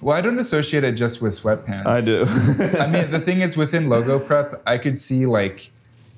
Well, 0.01 0.17
I 0.17 0.21
don't 0.21 0.39
associate 0.39 0.85
it 0.85 0.93
just 0.93 1.23
with 1.23 1.41
sweatpants. 1.41 1.87
I 1.87 2.01
do. 2.01 2.25
I 2.79 2.87
mean, 2.87 3.11
the 3.11 3.21
thing 3.21 3.41
is, 3.41 3.57
within 3.57 3.89
Logo 3.89 4.19
Prep, 4.19 4.63
I 4.67 4.79
could 4.79 4.99
see 4.99 5.27
like, 5.27 5.71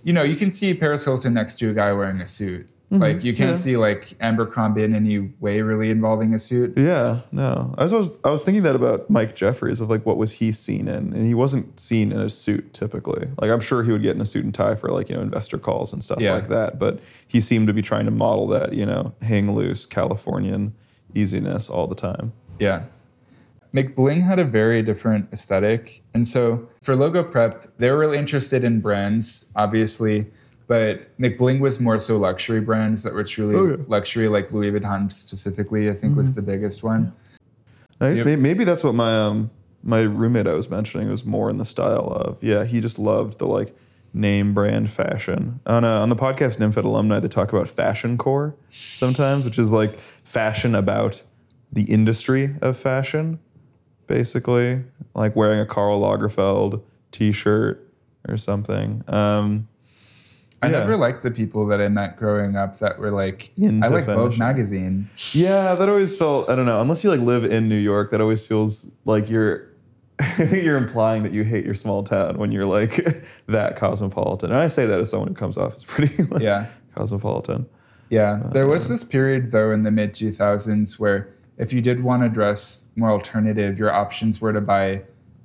you 0.02 0.12
know, 0.12 0.22
you 0.22 0.36
can 0.36 0.50
see 0.50 0.74
Paris 0.74 1.04
Hilton 1.04 1.34
next 1.34 1.58
to 1.60 1.70
a 1.70 1.74
guy 1.74 1.92
wearing 1.92 2.20
a 2.20 2.26
suit. 2.26 2.70
Mm-hmm. 2.90 3.02
Like 3.02 3.22
you 3.22 3.34
can't 3.34 3.50
yeah. 3.50 3.56
see 3.56 3.76
like 3.76 4.14
Abercrombie 4.18 4.82
in 4.82 4.94
any 4.94 5.18
way 5.40 5.60
really 5.60 5.90
involving 5.90 6.32
a 6.32 6.38
suit. 6.38 6.72
Yeah, 6.78 7.20
no. 7.32 7.74
I 7.76 7.82
was, 7.82 7.92
I 7.92 7.96
was 7.98 8.10
I 8.24 8.30
was 8.30 8.44
thinking 8.46 8.62
that 8.62 8.74
about 8.74 9.10
Mike 9.10 9.36
Jeffries 9.36 9.82
of 9.82 9.90
like 9.90 10.06
what 10.06 10.16
was 10.16 10.32
he 10.32 10.52
seen 10.52 10.88
in, 10.88 11.12
and 11.12 11.26
he 11.26 11.34
wasn't 11.34 11.78
seen 11.78 12.12
in 12.12 12.18
a 12.18 12.30
suit 12.30 12.72
typically. 12.72 13.28
Like 13.38 13.50
I'm 13.50 13.60
sure 13.60 13.82
he 13.82 13.92
would 13.92 14.00
get 14.00 14.16
in 14.16 14.22
a 14.22 14.26
suit 14.26 14.42
and 14.42 14.54
tie 14.54 14.74
for 14.74 14.88
like 14.88 15.10
you 15.10 15.16
know 15.16 15.20
investor 15.20 15.58
calls 15.58 15.92
and 15.92 16.02
stuff 16.02 16.18
Yeah. 16.18 16.32
like 16.32 16.48
that, 16.48 16.78
but 16.78 16.98
he 17.26 17.42
seemed 17.42 17.66
to 17.66 17.74
be 17.74 17.82
trying 17.82 18.06
to 18.06 18.10
model 18.10 18.46
that 18.48 18.72
you 18.72 18.86
know 18.86 19.12
hang 19.20 19.54
loose 19.54 19.84
Californian 19.84 20.74
easiness 21.14 21.68
all 21.68 21.88
the 21.88 21.94
time. 21.94 22.32
Yeah. 22.58 22.84
McBling 23.78 24.22
had 24.26 24.38
a 24.38 24.44
very 24.44 24.82
different 24.82 25.28
aesthetic. 25.32 26.02
And 26.14 26.26
so 26.26 26.68
for 26.82 26.96
Logo 26.96 27.22
Prep, 27.22 27.76
they 27.78 27.90
were 27.90 27.98
really 27.98 28.18
interested 28.18 28.64
in 28.64 28.80
brands, 28.80 29.50
obviously, 29.54 30.26
but 30.66 31.16
McBling 31.18 31.60
was 31.60 31.78
more 31.78 31.98
so 31.98 32.16
luxury 32.18 32.60
brands 32.60 33.02
that 33.04 33.14
were 33.14 33.24
truly 33.24 33.54
Oh, 33.54 33.64
yeah. 33.66 33.72
Mm-hmm. 33.76 33.90
luxury, 33.90 34.28
like 34.28 34.50
Louis 34.52 34.72
Vuitton 34.72 35.12
specifically, 35.12 35.88
I 35.90 35.94
think 35.94 36.16
was 36.16 36.34
the 36.34 36.42
biggest 36.42 36.82
one. 36.82 37.12
Nice. 38.00 38.24
Maybe, 38.24 38.40
maybe 38.40 38.64
that's 38.64 38.82
what 38.84 38.94
my 38.94 39.16
um 39.26 39.50
my 39.82 40.00
roommate 40.00 40.46
I 40.48 40.54
was 40.54 40.68
mentioning 40.68 41.08
was 41.08 41.24
more 41.24 41.48
in 41.50 41.58
the 41.58 41.64
style 41.64 42.08
of 42.12 42.42
yeah 42.42 42.64
he 42.64 42.80
just 42.80 42.98
loved 42.98 43.38
the 43.38 43.46
like 43.46 43.74
name 44.12 44.54
brand 44.54 44.90
fashion. 44.90 45.60
On, 45.66 45.84
a, 45.84 45.88
on 45.88 46.08
the 46.08 46.16
podcast 46.16 46.58
Nymphet 46.58 46.84
Alumni, 46.84 47.20
they 47.20 47.28
talk 47.28 47.52
about 47.52 47.68
fashion 47.68 48.16
core 48.18 48.54
sometimes, 48.70 49.44
which 49.44 49.58
is 49.58 49.72
like 49.72 49.98
fashion 50.24 50.74
about 50.74 51.22
the 51.72 51.82
industry 51.84 52.54
of 52.62 52.76
fashion, 52.76 53.38
basically, 54.08 54.82
like 55.14 55.36
wearing 55.36 55.60
a 55.60 55.66
Karl 55.66 56.00
Lagerfeld 56.00 56.82
t 57.12 57.30
shirt 57.30 57.88
or 58.28 58.36
something. 58.36 59.04
Um, 59.06 59.68
I 60.60 60.66
Yeah. 60.66 60.80
never 60.80 60.96
liked 60.96 61.22
the 61.22 61.30
people 61.30 61.66
that 61.68 61.80
I 61.80 61.86
met 61.88 62.16
growing 62.16 62.56
up 62.56 62.80
that 62.80 62.98
were 62.98 63.12
like, 63.12 63.52
Into 63.56 63.86
I 63.86 63.90
like 63.90 64.06
Vogue 64.06 64.36
magazine. 64.38 65.08
Yeah, 65.32 65.76
that 65.76 65.88
always 65.88 66.16
felt 66.16 66.50
I 66.50 66.56
don't 66.56 66.66
know. 66.66 66.80
Unless 66.80 67.04
you 67.04 67.10
like 67.10 67.20
live 67.20 67.44
in 67.44 67.68
New 67.68 67.76
York, 67.78 68.10
that 68.10 68.20
always 68.20 68.44
feels 68.44 68.90
like 69.04 69.30
you're 69.30 69.68
you're 70.52 70.76
implying 70.76 71.22
that 71.22 71.30
you 71.32 71.44
hate 71.44 71.64
your 71.64 71.76
small 71.76 72.02
town 72.02 72.38
when 72.38 72.50
you're 72.50 72.66
like 72.66 73.22
that 73.46 73.76
cosmopolitan. 73.76 74.50
And 74.50 74.58
I 74.60 74.66
say 74.66 74.84
that 74.86 74.98
as 74.98 75.10
someone 75.10 75.28
who 75.28 75.34
comes 75.34 75.56
off 75.56 75.76
as 75.76 75.84
pretty 75.84 76.22
like, 76.30 76.42
Yeah. 76.42 76.66
cosmopolitan. 76.96 77.66
Yeah. 78.10 78.42
There 78.52 78.66
was 78.66 78.88
this 78.88 79.04
period 79.04 79.52
though 79.52 79.70
in 79.70 79.84
the 79.84 79.92
mid 79.92 80.12
2000s 80.14 80.98
where 80.98 81.28
if 81.58 81.72
you 81.72 81.82
did 81.82 82.02
want 82.02 82.22
to 82.22 82.28
dress 82.28 82.84
more 82.96 83.10
alternative, 83.10 83.78
your 83.78 83.92
options 83.92 84.40
were 84.40 84.52
to 84.52 84.60
buy 84.60 85.02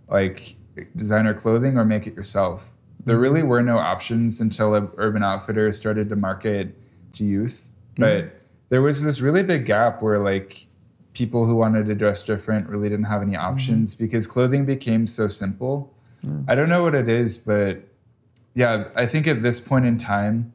like 0.07 0.55
designer 0.95 1.33
clothing 1.33 1.77
or 1.77 1.85
make 1.85 2.07
it 2.07 2.15
yourself. 2.15 2.69
There 3.05 3.17
really 3.17 3.41
mm-hmm. 3.41 3.49
were 3.49 3.63
no 3.63 3.79
options 3.79 4.39
until 4.39 4.73
Urban 4.97 5.23
Outfitters 5.23 5.75
started 5.75 6.09
to 6.09 6.15
market 6.15 6.75
to 7.13 7.25
youth. 7.25 7.67
Mm-hmm. 7.95 8.03
But 8.03 8.41
there 8.69 8.81
was 8.81 9.03
this 9.03 9.21
really 9.21 9.43
big 9.43 9.65
gap 9.65 10.01
where 10.01 10.19
like 10.19 10.67
people 11.13 11.45
who 11.45 11.55
wanted 11.55 11.85
to 11.87 11.95
dress 11.95 12.23
different 12.23 12.67
really 12.69 12.89
didn't 12.89 13.05
have 13.05 13.21
any 13.21 13.33
mm-hmm. 13.33 13.45
options 13.45 13.95
because 13.95 14.27
clothing 14.27 14.65
became 14.65 15.07
so 15.07 15.27
simple. 15.27 15.93
Mm. 16.25 16.45
I 16.47 16.55
don't 16.55 16.69
know 16.69 16.83
what 16.83 16.95
it 16.95 17.09
is, 17.09 17.37
but 17.37 17.81
yeah, 18.55 18.85
I 18.95 19.05
think 19.05 19.27
at 19.27 19.43
this 19.43 19.59
point 19.59 19.85
in 19.85 19.97
time, 19.97 20.53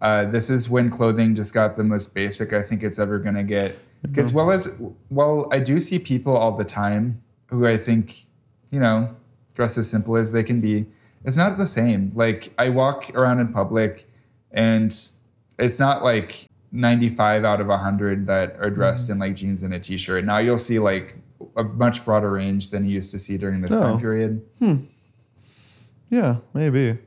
uh, 0.00 0.24
this 0.24 0.50
is 0.50 0.68
when 0.68 0.90
clothing 0.90 1.34
just 1.34 1.54
got 1.54 1.76
the 1.76 1.84
most 1.84 2.14
basic 2.14 2.52
I 2.52 2.62
think 2.62 2.82
it's 2.82 2.98
ever 2.98 3.18
going 3.18 3.34
to 3.34 3.42
get. 3.42 3.76
As 4.16 4.32
well 4.32 4.50
as, 4.50 4.76
well, 5.10 5.48
I 5.50 5.58
do 5.58 5.80
see 5.80 5.98
people 5.98 6.36
all 6.36 6.56
the 6.56 6.64
time 6.64 7.20
who 7.46 7.66
I 7.66 7.76
think, 7.76 8.26
you 8.70 8.78
know, 8.80 9.14
dress 9.54 9.76
as 9.78 9.88
simple 9.90 10.16
as 10.16 10.32
they 10.32 10.42
can 10.44 10.60
be. 10.60 10.86
It's 11.24 11.36
not 11.36 11.58
the 11.58 11.66
same. 11.66 12.12
Like, 12.14 12.52
I 12.58 12.68
walk 12.68 13.10
around 13.14 13.40
in 13.40 13.52
public 13.52 14.08
and 14.52 14.96
it's 15.58 15.78
not 15.78 16.02
like 16.04 16.46
95 16.70 17.44
out 17.44 17.60
of 17.60 17.66
100 17.66 18.26
that 18.26 18.56
are 18.60 18.70
dressed 18.70 19.10
in 19.10 19.18
like 19.18 19.34
jeans 19.34 19.62
and 19.62 19.74
a 19.74 19.80
t 19.80 19.98
shirt. 19.98 20.24
Now 20.24 20.38
you'll 20.38 20.58
see 20.58 20.78
like 20.78 21.16
a 21.56 21.64
much 21.64 22.04
broader 22.04 22.30
range 22.30 22.70
than 22.70 22.84
you 22.84 22.92
used 22.94 23.10
to 23.12 23.18
see 23.18 23.36
during 23.36 23.60
this 23.62 23.72
Oh. 23.72 23.80
time 23.82 24.00
period. 24.00 24.42
Hmm. 24.60 24.76
Yeah, 26.10 26.36
maybe. 26.54 26.98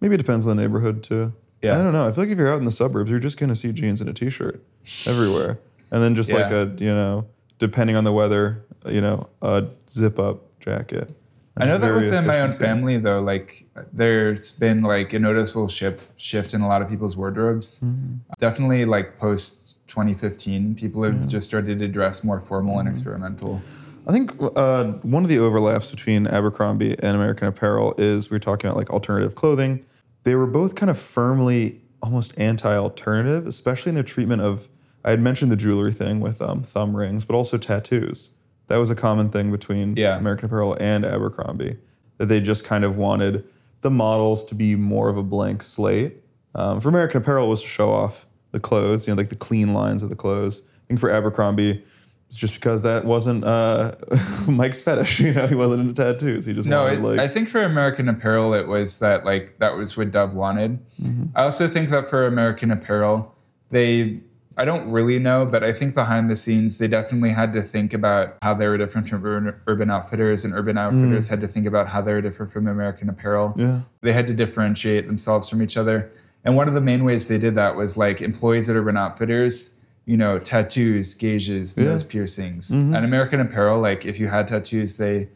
Maybe 0.00 0.14
it 0.14 0.18
depends 0.18 0.46
on 0.46 0.56
the 0.56 0.62
neighborhood 0.62 1.02
too. 1.02 1.32
Yeah. 1.62 1.78
I 1.78 1.82
don't 1.82 1.92
know. 1.92 2.06
I 2.06 2.12
feel 2.12 2.24
like 2.24 2.30
if 2.32 2.38
you're 2.38 2.48
out 2.52 2.58
in 2.58 2.64
the 2.64 2.70
suburbs, 2.72 3.10
you're 3.10 3.20
just 3.20 3.38
gonna 3.38 3.54
see 3.56 3.72
jeans 3.72 4.00
and 4.00 4.08
a 4.08 4.12
t-shirt 4.12 4.62
everywhere, 5.06 5.58
and 5.90 6.02
then 6.02 6.14
just 6.14 6.32
like 6.32 6.50
a 6.50 6.74
you 6.78 6.94
know, 6.94 7.26
depending 7.58 7.96
on 7.96 8.04
the 8.04 8.12
weather, 8.12 8.64
you 8.86 9.00
know, 9.00 9.28
a 9.42 9.66
zip-up 9.88 10.60
jacket. 10.60 11.14
I 11.60 11.66
know 11.66 11.78
that 11.78 11.94
within 11.94 12.26
my 12.26 12.40
own 12.40 12.50
family, 12.52 12.98
though, 12.98 13.20
like 13.20 13.66
there's 13.92 14.52
been 14.52 14.82
like 14.82 15.12
a 15.12 15.18
noticeable 15.18 15.66
shift 15.68 16.08
shift 16.20 16.54
in 16.54 16.60
a 16.60 16.68
lot 16.68 16.82
of 16.82 16.88
people's 16.88 17.16
wardrobes. 17.16 17.80
Mm-hmm. 17.80 18.18
Definitely, 18.38 18.84
like 18.84 19.18
post 19.18 19.76
2015, 19.88 20.76
people 20.76 21.02
have 21.02 21.26
just 21.26 21.48
started 21.48 21.78
to 21.80 21.88
dress 21.88 22.22
more 22.22 22.40
formal 22.40 22.76
Mm-hmm. 22.76 22.86
and 22.86 22.88
experimental. 22.96 23.60
I 24.06 24.12
think 24.12 24.32
uh, 24.56 24.84
one 25.02 25.22
of 25.24 25.28
the 25.28 25.38
overlaps 25.38 25.90
between 25.90 26.26
Abercrombie 26.28 26.94
and 27.02 27.14
American 27.16 27.48
Apparel 27.48 27.94
is 27.98 28.30
we 28.30 28.36
are 28.36 28.40
talking 28.40 28.70
about 28.70 28.76
like 28.76 28.90
alternative 28.90 29.34
clothing. 29.34 29.84
They 30.22 30.34
were 30.34 30.46
both 30.46 30.76
kind 30.76 30.88
of 30.90 30.98
firmly 30.98 31.80
almost 32.02 32.38
anti-alternative, 32.38 33.46
especially 33.48 33.90
in 33.90 33.94
their 33.96 34.04
treatment 34.04 34.42
of. 34.42 34.68
I 35.04 35.10
had 35.10 35.20
mentioned 35.20 35.50
the 35.52 35.56
jewelry 35.56 35.92
thing 35.92 36.20
with 36.20 36.42
um, 36.42 36.62
thumb 36.62 36.96
rings, 36.96 37.24
but 37.24 37.34
also 37.34 37.56
tattoos. 37.58 38.30
That 38.66 38.76
was 38.76 38.90
a 38.90 38.94
common 38.94 39.30
thing 39.30 39.50
between 39.50 39.96
Yeah. 39.96 40.16
American 40.18 40.46
Apparel 40.46 40.76
and 40.80 41.04
Abercrombie. 41.04 41.76
That 42.18 42.26
they 42.26 42.40
just 42.40 42.64
kind 42.64 42.84
of 42.84 42.96
wanted 42.96 43.44
the 43.80 43.90
models 43.90 44.44
to 44.46 44.54
be 44.54 44.74
more 44.74 45.08
of 45.08 45.16
a 45.16 45.22
blank 45.22 45.62
slate. 45.62 46.16
Um, 46.54 46.80
for 46.80 46.88
American 46.88 47.18
Apparel, 47.22 47.46
it 47.46 47.50
was 47.50 47.62
to 47.62 47.68
show 47.68 47.90
off 47.90 48.26
the 48.50 48.58
clothes, 48.58 49.06
you 49.06 49.14
know, 49.14 49.16
like 49.18 49.28
the 49.28 49.36
clean 49.36 49.72
lines 49.72 50.02
of 50.02 50.10
the 50.10 50.16
clothes. 50.16 50.62
I 50.62 50.86
think 50.88 50.98
for 51.00 51.10
Abercrombie, 51.10 51.84
it's 52.28 52.36
just 52.36 52.54
because 52.54 52.82
that 52.82 53.04
wasn't 53.04 53.44
uh, 53.44 53.92
Mike's 54.48 54.82
fetish. 54.82 55.20
You 55.20 55.32
know, 55.32 55.46
he 55.46 55.54
wasn't 55.54 55.80
into 55.82 55.94
tattoos. 55.94 56.44
He 56.44 56.52
just 56.52 56.66
No, 56.66 56.82
wanted 56.84 56.98
it, 56.98 57.02
like 57.02 57.18
I 57.20 57.28
think 57.28 57.48
for 57.48 57.62
American 57.62 58.08
Apparel, 58.08 58.52
it 58.52 58.66
was 58.66 58.98
that 58.98 59.24
like 59.24 59.58
that 59.60 59.76
was 59.76 59.96
what 59.96 60.10
Dov 60.10 60.34
wanted. 60.34 60.78
Mm-hmm. 61.00 61.26
I 61.36 61.44
also 61.44 61.68
think 61.68 61.88
that 61.90 62.10
for 62.10 62.24
American 62.24 62.70
Apparel, 62.72 63.34
they 63.70 64.20
I 64.58 64.64
don't 64.64 64.90
really 64.90 65.18
know, 65.20 65.46
but 65.46 65.62
I 65.62 65.72
think 65.72 65.94
behind 65.94 66.28
the 66.28 66.34
scenes 66.36 66.78
they 66.78 66.88
definitely 66.88 67.30
had 67.30 67.52
to 67.52 67.62
think 67.62 67.94
about 67.94 68.36
how 68.42 68.54
they 68.54 68.66
were 68.66 68.76
different 68.76 69.08
from 69.08 69.24
Urban, 69.68 69.88
Outfitters, 69.90 70.44
and 70.44 70.52
Urban 70.52 70.76
Outfitters 70.76 71.28
had 71.28 71.40
to 71.42 71.48
think 71.48 71.64
about 71.66 71.86
how 71.88 72.02
they 72.02 72.12
were 72.12 72.20
different 72.20 72.52
from 72.52 72.66
American 72.66 73.08
Apparel. 73.08 73.50
Mm. 73.50 73.58
yeah, 73.60 73.80
They 74.00 74.12
had 74.12 74.26
to 74.26 74.34
differentiate 74.34 75.06
themselves 75.06 75.48
from 75.48 75.62
each 75.62 75.76
other. 75.76 76.10
And 76.44 76.56
one 76.56 76.66
of 76.68 76.74
the 76.74 76.80
main 76.80 77.04
ways 77.04 77.28
they 77.28 77.38
did 77.38 77.54
that 77.54 77.76
was 77.76 77.96
like 77.96 78.20
employees 78.20 78.68
at 78.68 78.74
Urban 78.76 78.96
Outfitters, 78.96 79.76
you 80.06 80.16
know, 80.16 80.38
tattoos, 80.40 81.14
gauges, 81.14 81.74
Yeah. 81.76 81.84
Mm-hmm. 81.84 81.92
nose 81.92 82.04
piercings. 82.04 82.72
At 82.74 83.04
American 83.04 83.40
Apparel, 83.40 83.78
like 83.80 84.04
if 84.04 84.18
you 84.18 84.26
had 84.28 84.48
tattoos, 84.48 84.96
they 84.98 85.28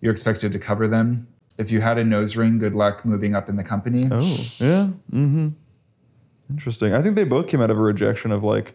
you're 0.00 0.12
expected 0.12 0.52
to 0.52 0.58
cover 0.58 0.88
them. 0.88 1.28
If 1.58 1.70
you 1.70 1.82
had 1.82 1.98
a 1.98 2.04
nose 2.04 2.34
ring, 2.36 2.58
good 2.58 2.74
luck 2.74 3.04
moving 3.04 3.34
up 3.34 3.50
in 3.50 3.56
the 3.56 3.64
company. 3.64 4.08
Oh, 4.10 4.20
yeah. 4.58 4.88
Mm-hmm. 5.12 5.48
Interesting. 6.50 6.92
I 6.94 7.02
think 7.02 7.16
they 7.16 7.24
both 7.24 7.46
came 7.46 7.60
out 7.60 7.70
of 7.70 7.78
a 7.78 7.82
rejection 7.82 8.32
of 8.32 8.42
like 8.42 8.74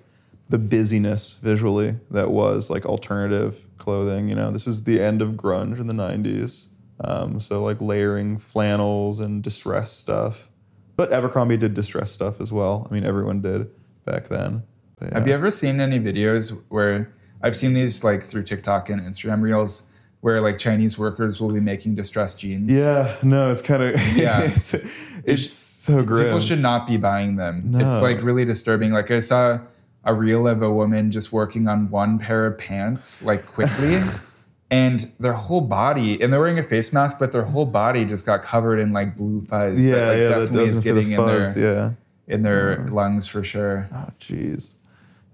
the 0.49 0.57
busyness 0.57 1.37
visually 1.41 1.95
that 2.11 2.31
was 2.31 2.69
like 2.69 2.85
alternative 2.85 3.67
clothing. 3.77 4.29
You 4.29 4.35
know, 4.35 4.51
this 4.51 4.67
is 4.67 4.83
the 4.83 5.01
end 5.01 5.21
of 5.21 5.33
grunge 5.33 5.79
in 5.79 5.87
the 5.87 5.93
90s. 5.93 6.67
Um, 7.01 7.39
so 7.39 7.63
like 7.63 7.81
layering 7.81 8.37
flannels 8.37 9.19
and 9.19 9.43
distress 9.43 9.91
stuff. 9.91 10.49
But 10.95 11.11
Abercrombie 11.11 11.57
did 11.57 11.73
distress 11.73 12.11
stuff 12.11 12.39
as 12.39 12.53
well. 12.53 12.87
I 12.89 12.93
mean, 12.93 13.03
everyone 13.03 13.41
did 13.41 13.69
back 14.05 14.29
then. 14.29 14.63
But 14.97 15.11
Have 15.13 15.27
you 15.27 15.33
ever 15.33 15.51
seen 15.51 15.81
any 15.81 15.99
videos 15.99 16.57
where 16.69 17.13
I've 17.41 17.55
seen 17.55 17.73
these 17.73 18.03
like 18.03 18.23
through 18.23 18.43
TikTok 18.43 18.89
and 18.89 19.01
Instagram 19.01 19.41
reels 19.41 19.87
where 20.25 20.41
like 20.41 20.57
Chinese 20.57 20.97
workers 20.97 21.39
will 21.39 21.51
be 21.51 21.59
making 21.59 21.93
distressed 21.93 22.39
jeans? 22.39 22.73
Yeah, 22.73 23.15
no, 23.21 23.51
it's 23.51 23.61
kind 23.61 23.83
of 23.83 23.93
Yeah. 24.17 24.41
it's, 24.41 24.73
it's 25.23 25.51
so 25.51 26.03
grim. 26.03 26.25
People 26.25 26.39
should 26.39 26.61
not 26.61 26.87
be 26.87 26.97
buying 26.97 27.35
them. 27.35 27.61
No. 27.67 27.77
It's 27.77 28.01
like 28.01 28.23
really 28.23 28.43
disturbing. 28.43 28.91
Like 28.91 29.11
I 29.11 29.19
saw 29.19 29.59
a 30.03 30.15
reel 30.15 30.47
of 30.47 30.63
a 30.63 30.71
woman 30.71 31.11
just 31.11 31.31
working 31.31 31.67
on 31.67 31.91
one 31.91 32.17
pair 32.17 32.47
of 32.47 32.57
pants 32.57 33.21
like 33.21 33.45
quickly 33.45 34.01
and 34.71 35.11
their 35.19 35.33
whole 35.33 35.61
body 35.61 36.19
and 36.19 36.33
they're 36.33 36.39
wearing 36.39 36.57
a 36.57 36.63
face 36.63 36.91
mask 36.91 37.19
but 37.19 37.31
their 37.31 37.43
whole 37.43 37.67
body 37.67 38.03
just 38.03 38.25
got 38.25 38.41
covered 38.41 38.79
in 38.79 38.93
like 38.93 39.15
blue 39.15 39.41
fuzz 39.41 39.85
yeah, 39.85 39.93
that 39.93 40.07
like 40.07 40.17
yeah, 40.17 40.23
that 40.29 40.39
definitely 40.39 40.63
is 40.63 40.69
doesn't 40.71 40.81
see 40.81 40.91
the 40.91 41.01
getting 41.01 41.19
in 41.19 41.25
their 41.27 41.59
yeah. 41.59 41.91
in 42.27 42.41
their 42.41 42.87
lungs 42.87 43.27
for 43.27 43.43
sure. 43.43 43.87
Oh, 43.93 44.09
jeez. 44.19 44.73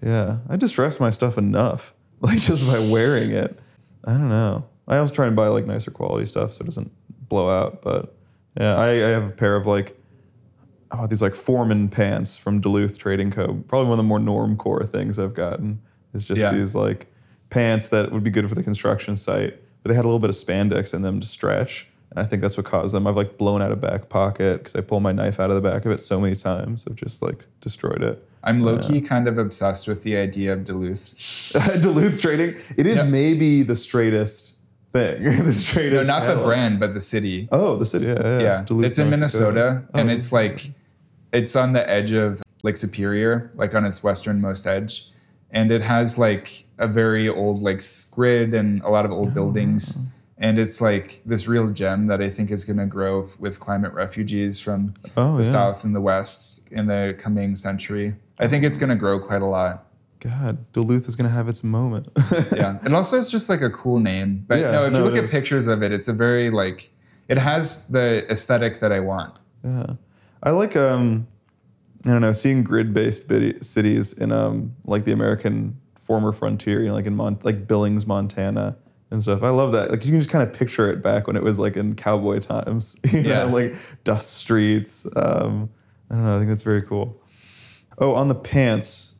Yeah, 0.03 0.39
I 0.49 0.57
distress 0.57 0.99
my 0.99 1.11
stuff 1.11 1.37
enough, 1.37 1.93
like 2.19 2.39
just 2.39 2.67
by 2.67 2.79
wearing 2.79 3.31
it. 3.31 3.57
I 4.03 4.13
don't 4.13 4.27
know. 4.27 4.65
I 4.87 4.97
also 4.97 5.13
try 5.13 5.27
and 5.27 5.35
buy 5.35 5.47
like 5.47 5.65
nicer 5.65 5.91
quality 5.91 6.25
stuff 6.25 6.53
so 6.53 6.61
it 6.61 6.65
doesn't 6.65 6.91
blow 7.29 7.49
out. 7.49 7.81
But 7.81 8.13
yeah, 8.59 8.75
I, 8.75 8.87
I 8.89 9.09
have 9.09 9.29
a 9.29 9.31
pair 9.31 9.55
of 9.55 9.65
like 9.67 9.97
oh 10.91 11.07
these 11.07 11.21
like 11.21 11.35
Foreman 11.35 11.87
pants 11.89 12.37
from 12.37 12.59
Duluth 12.59 12.97
Trading 12.97 13.31
Co. 13.31 13.63
Probably 13.67 13.85
one 13.89 13.93
of 13.93 13.97
the 13.97 14.03
more 14.07 14.19
norm 14.19 14.57
core 14.57 14.83
things 14.85 15.17
I've 15.19 15.33
gotten 15.33 15.81
is 16.13 16.25
just 16.25 16.41
Yeah. 16.41 16.51
these 16.53 16.75
like 16.75 17.07
pants 17.49 17.89
that 17.89 18.11
would 18.11 18.23
be 18.23 18.29
good 18.29 18.47
for 18.49 18.55
the 18.55 18.63
construction 18.63 19.15
site, 19.15 19.57
but 19.83 19.89
they 19.89 19.95
had 19.95 20.03
a 20.05 20.07
little 20.07 20.19
bit 20.19 20.29
of 20.29 20.35
spandex 20.35 20.93
in 20.93 21.01
them 21.01 21.19
to 21.19 21.27
stretch. 21.27 21.87
And 22.09 22.19
I 22.19 22.25
think 22.25 22.41
that's 22.41 22.57
what 22.57 22.65
caused 22.65 22.93
them. 22.93 23.07
I've 23.07 23.15
like 23.15 23.37
blown 23.37 23.61
out 23.61 23.71
a 23.71 23.77
back 23.77 24.09
pocket 24.09 24.57
because 24.59 24.75
I 24.75 24.81
pulled 24.81 25.01
my 25.03 25.13
knife 25.13 25.39
out 25.39 25.49
of 25.49 25.55
the 25.55 25.61
back 25.61 25.85
of 25.85 25.91
it 25.93 26.01
so 26.01 26.19
many 26.19 26.35
times. 26.35 26.85
I've 26.89 26.95
just 26.97 27.21
like 27.21 27.45
destroyed 27.61 28.03
it. 28.03 28.27
I'm 28.43 28.61
low 28.61 28.79
key 28.79 28.99
kind 28.99 29.29
of 29.29 29.37
obsessed 29.37 29.87
with 29.87 30.03
the 30.03 30.17
idea 30.17 30.51
of 30.51 30.65
Duluth. 30.65 31.15
Duluth 31.81 32.21
Trading. 32.21 32.57
It 32.77 32.85
is 32.85 32.97
Yeah. 32.97 33.03
maybe 33.03 33.63
the 33.63 33.77
straightest 33.77 34.50
thing. 34.93 35.23
the 35.23 35.43
No, 35.43 35.51
straightest. 35.51 36.07
not 36.07 36.25
the 36.25 36.41
brand, 36.43 36.79
but 36.79 36.93
the 36.93 37.01
city. 37.01 37.47
Oh, 37.51 37.75
the 37.75 37.85
city. 37.85 38.05
Yeah, 38.07 38.21
yeah. 38.23 38.39
Yeah, 38.39 38.63
Duluth, 38.65 38.85
it's 38.85 38.97
in 38.99 39.05
North 39.09 39.19
Minnesota, 39.19 39.53
Dakota. 39.85 39.85
and 39.99 40.09
Oh, 40.09 40.13
it's 40.13 40.31
like 40.31 40.71
it's 41.33 41.55
on 41.55 41.73
the 41.73 41.89
edge 41.89 42.11
of 42.11 42.41
Lake 42.63 42.77
Superior, 42.77 43.51
like 43.55 43.73
on 43.73 43.85
its 43.85 44.03
westernmost 44.03 44.67
edge, 44.67 45.09
and 45.51 45.71
it 45.71 45.81
has 45.81 46.17
like 46.17 46.65
a 46.77 46.87
very 46.87 47.27
old 47.29 47.61
like 47.61 47.81
grid 48.11 48.53
and 48.53 48.81
a 48.83 48.89
lot 48.89 49.05
of 49.05 49.11
old 49.11 49.27
oh, 49.27 49.31
buildings, 49.31 49.99
and 50.37 50.59
it's 50.59 50.81
like 50.81 51.21
this 51.25 51.47
real 51.47 51.69
gem 51.71 52.07
that 52.07 52.21
I 52.21 52.29
think 52.29 52.51
is 52.51 52.63
going 52.63 52.77
to 52.77 52.85
grow 52.85 53.29
with 53.39 53.59
climate 53.59 53.93
refugees 53.93 54.59
from 54.59 54.93
Oh, 55.17 55.37
the 55.37 55.43
yeah. 55.43 55.51
south 55.51 55.83
and 55.83 55.95
the 55.95 56.01
west 56.01 56.59
in 56.71 56.87
the 56.87 57.15
coming 57.17 57.55
century. 57.55 58.15
I 58.39 58.47
think 58.47 58.63
it's 58.63 58.77
going 58.77 58.89
to 58.89 58.95
grow 58.95 59.19
quite 59.19 59.41
a 59.41 59.45
lot. 59.45 59.85
God, 60.21 60.71
Duluth 60.71 61.07
is 61.07 61.15
gonna 61.15 61.29
have 61.29 61.49
its 61.49 61.63
moment. 61.63 62.07
Yeah, 62.55 62.77
and 62.83 62.95
also 62.95 63.19
it's 63.19 63.29
just 63.31 63.49
like 63.49 63.61
a 63.61 63.69
cool 63.69 63.99
name. 63.99 64.45
But 64.47 64.59
Yeah, 64.59 64.71
no, 64.71 64.85
if 64.85 64.93
no, 64.93 64.99
you 64.99 65.05
look 65.05 65.15
at 65.17 65.23
is. 65.25 65.31
pictures 65.31 65.67
of 65.67 65.81
it, 65.83 65.91
it's 65.91 66.07
a 66.07 66.13
very 66.13 66.49
like 66.49 66.91
it 67.27 67.37
has 67.37 67.85
the 67.87 68.29
aesthetic 68.31 68.79
that 68.81 68.91
I 68.91 68.99
want. 68.99 69.37
Yeah, 69.63 69.85
I 70.43 70.51
like 70.51 70.75
um, 70.75 71.27
I 72.05 72.11
don't 72.11 72.21
know, 72.21 72.33
seeing 72.33 72.63
grid-based 72.63 73.27
bidi- 73.27 73.63
cities 73.63 74.13
in 74.13 74.31
um 74.31 74.75
like 74.85 75.05
the 75.05 75.11
American 75.11 75.77
former 75.97 76.31
frontier, 76.31 76.81
you 76.81 76.87
know, 76.89 76.93
like 76.93 77.05
in 77.07 77.15
Mon- 77.15 77.39
like 77.43 77.67
Billings, 77.67 78.05
Montana. 78.07 78.77
And 79.09 79.21
stuff. 79.21 79.43
I 79.43 79.49
love 79.49 79.73
that. 79.73 79.91
Like 79.91 80.05
you 80.05 80.11
can 80.11 80.21
just 80.21 80.29
kind 80.29 80.41
of 80.47 80.53
picture 80.57 80.89
it 80.89 81.03
back 81.03 81.27
when 81.27 81.35
it 81.35 81.43
was 81.43 81.59
like 81.59 81.75
in 81.75 81.95
cowboy 81.95 82.39
times. 82.39 82.97
You 83.11 83.19
Yeah. 83.19 83.43
know, 83.43 83.49
like 83.49 83.75
dust 84.05 84.35
streets. 84.37 85.05
Um, 85.17 85.69
I 86.09 86.15
don't 86.15 86.25
know. 86.25 86.35
I 86.35 86.37
think 86.39 86.47
that's 86.47 86.63
very 86.63 86.81
cool. 86.81 87.21
Oh, 87.97 88.13
on 88.15 88.29
the 88.29 88.35
pants. 88.35 89.10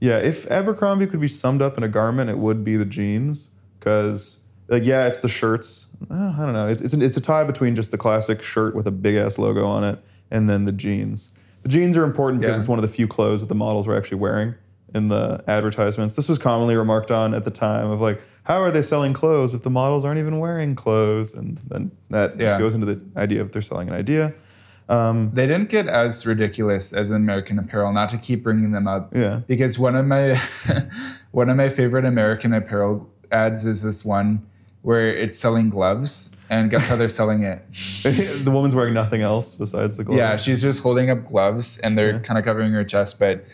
Yeah, 0.00 0.18
if 0.18 0.46
Abercrombie 0.50 1.06
could 1.06 1.20
be 1.20 1.28
summed 1.28 1.62
up 1.62 1.76
in 1.78 1.82
a 1.82 1.88
garment, 1.88 2.28
it 2.30 2.38
would 2.38 2.64
be 2.64 2.76
the 2.76 2.84
jeans. 2.84 3.50
Because, 3.78 4.40
like, 4.68 4.84
yeah, 4.84 5.06
it's 5.06 5.20
the 5.20 5.28
shirts. 5.28 5.86
Uh, 6.10 6.34
I 6.38 6.44
don't 6.44 6.52
know. 6.52 6.66
It's, 6.68 6.82
it's, 6.82 6.92
an, 6.94 7.02
it's 7.02 7.16
a 7.16 7.20
tie 7.20 7.44
between 7.44 7.74
just 7.76 7.90
the 7.92 7.98
classic 7.98 8.42
shirt 8.42 8.74
with 8.74 8.86
a 8.86 8.90
big 8.90 9.14
ass 9.16 9.38
logo 9.38 9.64
on 9.64 9.84
it 9.84 9.98
and 10.30 10.50
then 10.50 10.64
the 10.64 10.72
jeans. 10.72 11.32
The 11.62 11.68
jeans 11.68 11.96
are 11.96 12.04
important 12.04 12.40
because 12.40 12.56
Yeah. 12.56 12.60
it's 12.60 12.68
one 12.68 12.78
of 12.78 12.82
the 12.82 12.88
few 12.88 13.06
clothes 13.06 13.40
that 13.42 13.48
the 13.48 13.54
models 13.54 13.86
were 13.86 13.96
actually 13.96 14.18
wearing 14.18 14.54
in 14.94 15.08
the 15.08 15.42
advertisements. 15.46 16.16
This 16.16 16.28
was 16.28 16.38
commonly 16.38 16.76
remarked 16.76 17.10
on 17.10 17.32
at 17.34 17.44
the 17.44 17.50
time 17.50 17.90
of 17.90 18.00
like, 18.00 18.20
how 18.44 18.60
are 18.60 18.70
they 18.70 18.82
selling 18.82 19.12
clothes 19.12 19.54
if 19.54 19.62
the 19.62 19.70
models 19.70 20.04
aren't 20.04 20.18
even 20.18 20.38
wearing 20.38 20.74
clothes? 20.74 21.32
And 21.34 21.58
then 21.68 21.90
that 22.10 22.36
just 22.38 22.58
goes 22.58 22.74
into 22.74 22.86
the 22.86 23.00
idea 23.16 23.40
of 23.42 23.52
they're 23.52 23.62
selling 23.62 23.88
an 23.88 23.94
idea. 23.94 24.34
Um, 24.88 25.30
They 25.34 25.46
didn't 25.46 25.68
get 25.68 25.88
as 25.88 26.24
ridiculous 26.26 26.92
as 26.92 27.10
American 27.10 27.58
Apparel, 27.58 27.92
not 27.92 28.08
to 28.10 28.18
keep 28.18 28.42
bringing 28.42 28.70
them 28.72 28.86
up. 28.86 29.14
Yeah. 29.16 29.40
Because 29.46 29.78
one 29.78 29.96
of 29.96 30.06
my 30.06 30.40
one 31.32 31.48
of 31.50 31.56
my 31.56 31.68
favorite 31.68 32.04
American 32.04 32.52
Apparel 32.52 33.08
ads 33.32 33.64
is 33.66 33.82
this 33.82 34.04
one 34.04 34.46
where 34.82 35.08
it's 35.12 35.36
selling 35.36 35.68
gloves, 35.68 36.30
and 36.48 36.70
guess 36.70 36.86
how 36.88 36.94
they're 36.94 37.08
selling 37.08 37.42
it? 37.42 37.64
the 38.04 38.50
woman's 38.52 38.76
wearing 38.76 38.94
nothing 38.94 39.20
else 39.22 39.56
besides 39.56 39.96
the 39.96 40.04
gloves. 40.04 40.18
Yeah, 40.18 40.36
she's 40.36 40.62
just 40.62 40.80
holding 40.82 41.10
up 41.10 41.26
gloves, 41.26 41.78
and 41.78 41.98
they're 41.98 42.20
kind 42.20 42.38
of 42.38 42.44
covering 42.44 42.72
her 42.72 42.84
chest, 42.84 43.18
but 43.18 43.44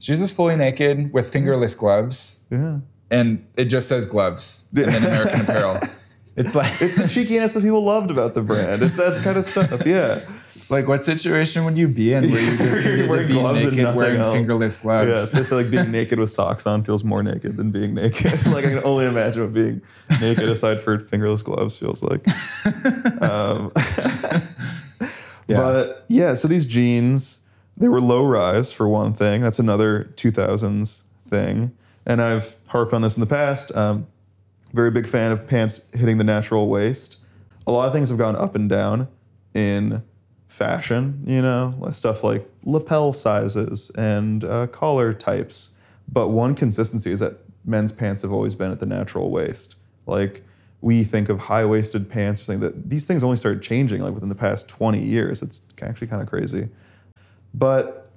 she's 0.00 0.18
just 0.18 0.34
fully 0.34 0.56
naked 0.56 1.12
with 1.12 1.32
fingerless 1.32 1.76
gloves, 1.76 2.40
yeah. 2.50 2.78
and 3.08 3.46
it 3.56 3.66
just 3.66 3.88
says 3.88 4.04
gloves 4.06 4.66
and 4.76 4.86
then 4.86 5.04
American 5.04 5.42
Apparel. 5.42 5.78
It's 6.34 6.56
like 6.56 6.72
It's 6.80 6.96
the 6.96 7.06
cheekiness 7.06 7.54
that 7.54 7.62
people 7.62 7.84
loved 7.84 8.10
about 8.10 8.34
the 8.34 8.42
brand. 8.42 8.82
It's 8.82 8.96
that 8.96 9.22
kind 9.22 9.36
of 9.36 9.44
stuff. 9.44 9.86
Yeah. 9.86 10.20
Like, 10.70 10.88
what 10.88 11.02
situation 11.02 11.64
would 11.64 11.76
you 11.76 11.88
be 11.88 12.12
in 12.12 12.30
where 12.30 12.40
you 12.40 12.56
just 12.56 12.84
needed 12.84 13.08
to 13.08 13.26
be 13.26 13.42
naked 13.42 13.94
wearing 13.96 14.20
else. 14.20 14.34
fingerless 14.34 14.76
gloves? 14.76 15.10
Yeah, 15.10 15.24
so 15.24 15.38
it's 15.38 15.52
like 15.52 15.70
being 15.70 15.90
naked 15.90 16.18
with 16.18 16.30
socks 16.30 16.66
on 16.66 16.82
feels 16.82 17.04
more 17.04 17.22
naked 17.22 17.56
than 17.56 17.70
being 17.70 17.94
naked. 17.94 18.32
like 18.46 18.64
I 18.64 18.70
can 18.74 18.84
only 18.84 19.06
imagine 19.06 19.42
what 19.42 19.52
being 19.52 19.82
naked 20.20 20.48
aside 20.48 20.80
for 20.80 20.98
fingerless 20.98 21.42
gloves 21.42 21.78
feels 21.78 22.02
like. 22.02 22.26
Um, 23.22 23.72
Yeah. 25.50 25.62
But 25.62 26.04
yeah, 26.08 26.34
so 26.34 26.46
these 26.46 26.64
jeans, 26.64 27.42
they 27.76 27.88
were 27.88 28.00
low 28.00 28.24
rise 28.24 28.72
for 28.72 28.88
one 28.88 29.12
thing. 29.12 29.40
That's 29.40 29.58
another 29.58 30.04
2000s 30.14 31.02
thing. 31.20 31.76
And 32.06 32.22
I've 32.22 32.54
harped 32.66 32.94
on 32.94 33.02
this 33.02 33.16
in 33.16 33.20
the 33.20 33.26
past. 33.26 33.74
Um, 33.76 34.06
very 34.72 34.92
big 34.92 35.08
fan 35.08 35.32
of 35.32 35.48
pants 35.48 35.88
hitting 35.92 36.18
the 36.18 36.24
natural 36.24 36.68
waist. 36.68 37.16
A 37.66 37.72
lot 37.72 37.88
of 37.88 37.92
things 37.92 38.10
have 38.10 38.18
gone 38.18 38.36
up 38.36 38.54
and 38.54 38.68
down 38.68 39.08
in 39.52 40.04
fashion, 40.50 41.22
you 41.26 41.40
know, 41.40 41.88
stuff 41.92 42.24
like 42.24 42.46
lapel 42.64 43.12
sizes 43.12 43.90
and 43.90 44.44
uh, 44.44 44.66
collar 44.66 45.12
types. 45.12 45.70
But 46.12 46.28
one 46.28 46.56
consistency 46.56 47.12
is 47.12 47.20
that 47.20 47.38
men's 47.64 47.92
pants 47.92 48.22
have 48.22 48.32
always 48.32 48.56
been 48.56 48.72
at 48.72 48.80
the 48.80 48.86
natural 48.86 49.30
waist. 49.30 49.76
Like 50.06 50.42
we 50.80 51.04
think 51.04 51.28
of 51.28 51.38
high 51.38 51.64
waisted 51.64 52.10
pants 52.10 52.40
or 52.40 52.44
something 52.44 52.60
that 52.60 52.90
these 52.90 53.06
things 53.06 53.22
only 53.22 53.36
started 53.36 53.62
changing 53.62 54.02
like 54.02 54.12
within 54.12 54.28
the 54.28 54.34
past 54.34 54.68
20 54.68 54.98
years. 54.98 55.40
It's 55.40 55.64
actually 55.80 56.08
kind 56.08 56.20
of 56.20 56.28
crazy. 56.28 56.68
But 57.54 58.08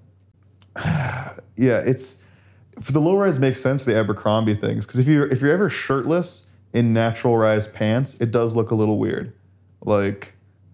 yeah, 0.76 1.84
it's 1.86 2.24
for 2.80 2.94
the 2.94 3.00
low 3.00 3.16
rise 3.16 3.38
makes 3.38 3.62
sense 3.62 3.84
for 3.84 3.92
the 3.92 3.98
Abercrombie 3.98 4.56
things 4.56 4.88
because 4.88 5.00
if 5.00 5.08
you 5.08 5.24
if 5.26 5.42
you're 5.42 5.52
ever 5.52 5.70
shirtless 5.70 6.50
in 6.74 6.94
natural 6.94 7.38
rise 7.38 7.68
pants, 7.68 8.16
it 8.20 8.32
does 8.32 8.56
look 8.56 8.72
a 8.72 8.76
little 8.76 8.98
weird. 8.98 9.34
Like 9.82 10.33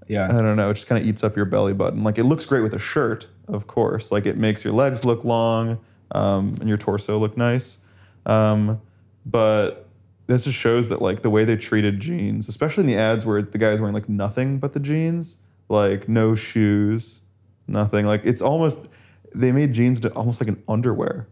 yeah. 0.09 0.27
I 0.27 0.41
don't 0.41 0.57
know, 0.57 0.71
it 0.71 0.73
just 0.73 0.87
kind 0.87 1.01
of 1.01 1.07
eats 1.07 1.23
up 1.23 1.35
your 1.35 1.45
belly 1.45 1.73
button. 1.73 2.03
Like 2.03 2.17
it 2.17 2.25
looks 2.25 2.45
great 2.45 2.61
with 2.61 2.73
a 2.73 2.79
shirt, 2.79 3.27
of 3.47 3.67
course. 3.67 4.11
Like 4.11 4.25
it 4.25 4.37
makes 4.37 4.65
your 4.65 4.73
legs 4.73 5.05
look 5.05 5.23
long 5.23 5.79
um, 6.11 6.55
and 6.59 6.67
your 6.67 6.77
torso 6.77 7.17
look 7.17 7.37
nice. 7.37 7.77
Um, 8.25 8.81
but 9.25 9.87
this 10.25 10.45
just 10.45 10.57
shows 10.57 10.89
that 10.89 11.01
like 11.01 11.21
the 11.21 11.29
way 11.29 11.45
they 11.45 11.55
treated 11.55 11.99
jeans, 11.99 12.49
especially 12.49 12.81
in 12.81 12.87
the 12.87 12.97
ads 12.97 13.25
where 13.25 13.41
the 13.43 13.57
guy's 13.59 13.79
wearing 13.79 13.93
like 13.93 14.09
nothing 14.09 14.57
but 14.57 14.73
the 14.73 14.79
jeans, 14.79 15.41
like 15.69 16.09
no 16.09 16.33
shoes, 16.33 17.21
nothing. 17.67 18.05
Like 18.05 18.21
it's 18.23 18.41
almost 18.41 18.89
they 19.35 19.51
made 19.51 19.73
jeans 19.73 19.99
to 20.01 20.13
almost 20.13 20.41
like 20.41 20.49
an 20.49 20.61
underwear 20.67 21.27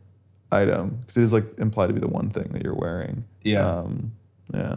item 0.52 1.00
because 1.02 1.18
it 1.18 1.24
is 1.24 1.34
like 1.34 1.60
implied 1.60 1.88
to 1.88 1.94
be 1.94 2.00
the 2.00 2.08
one 2.08 2.30
thing 2.30 2.50
that 2.54 2.64
you're 2.64 2.76
wearing. 2.76 3.26
Yeah. 3.42 3.68
Um, 3.68 4.12
yeah. 4.54 4.76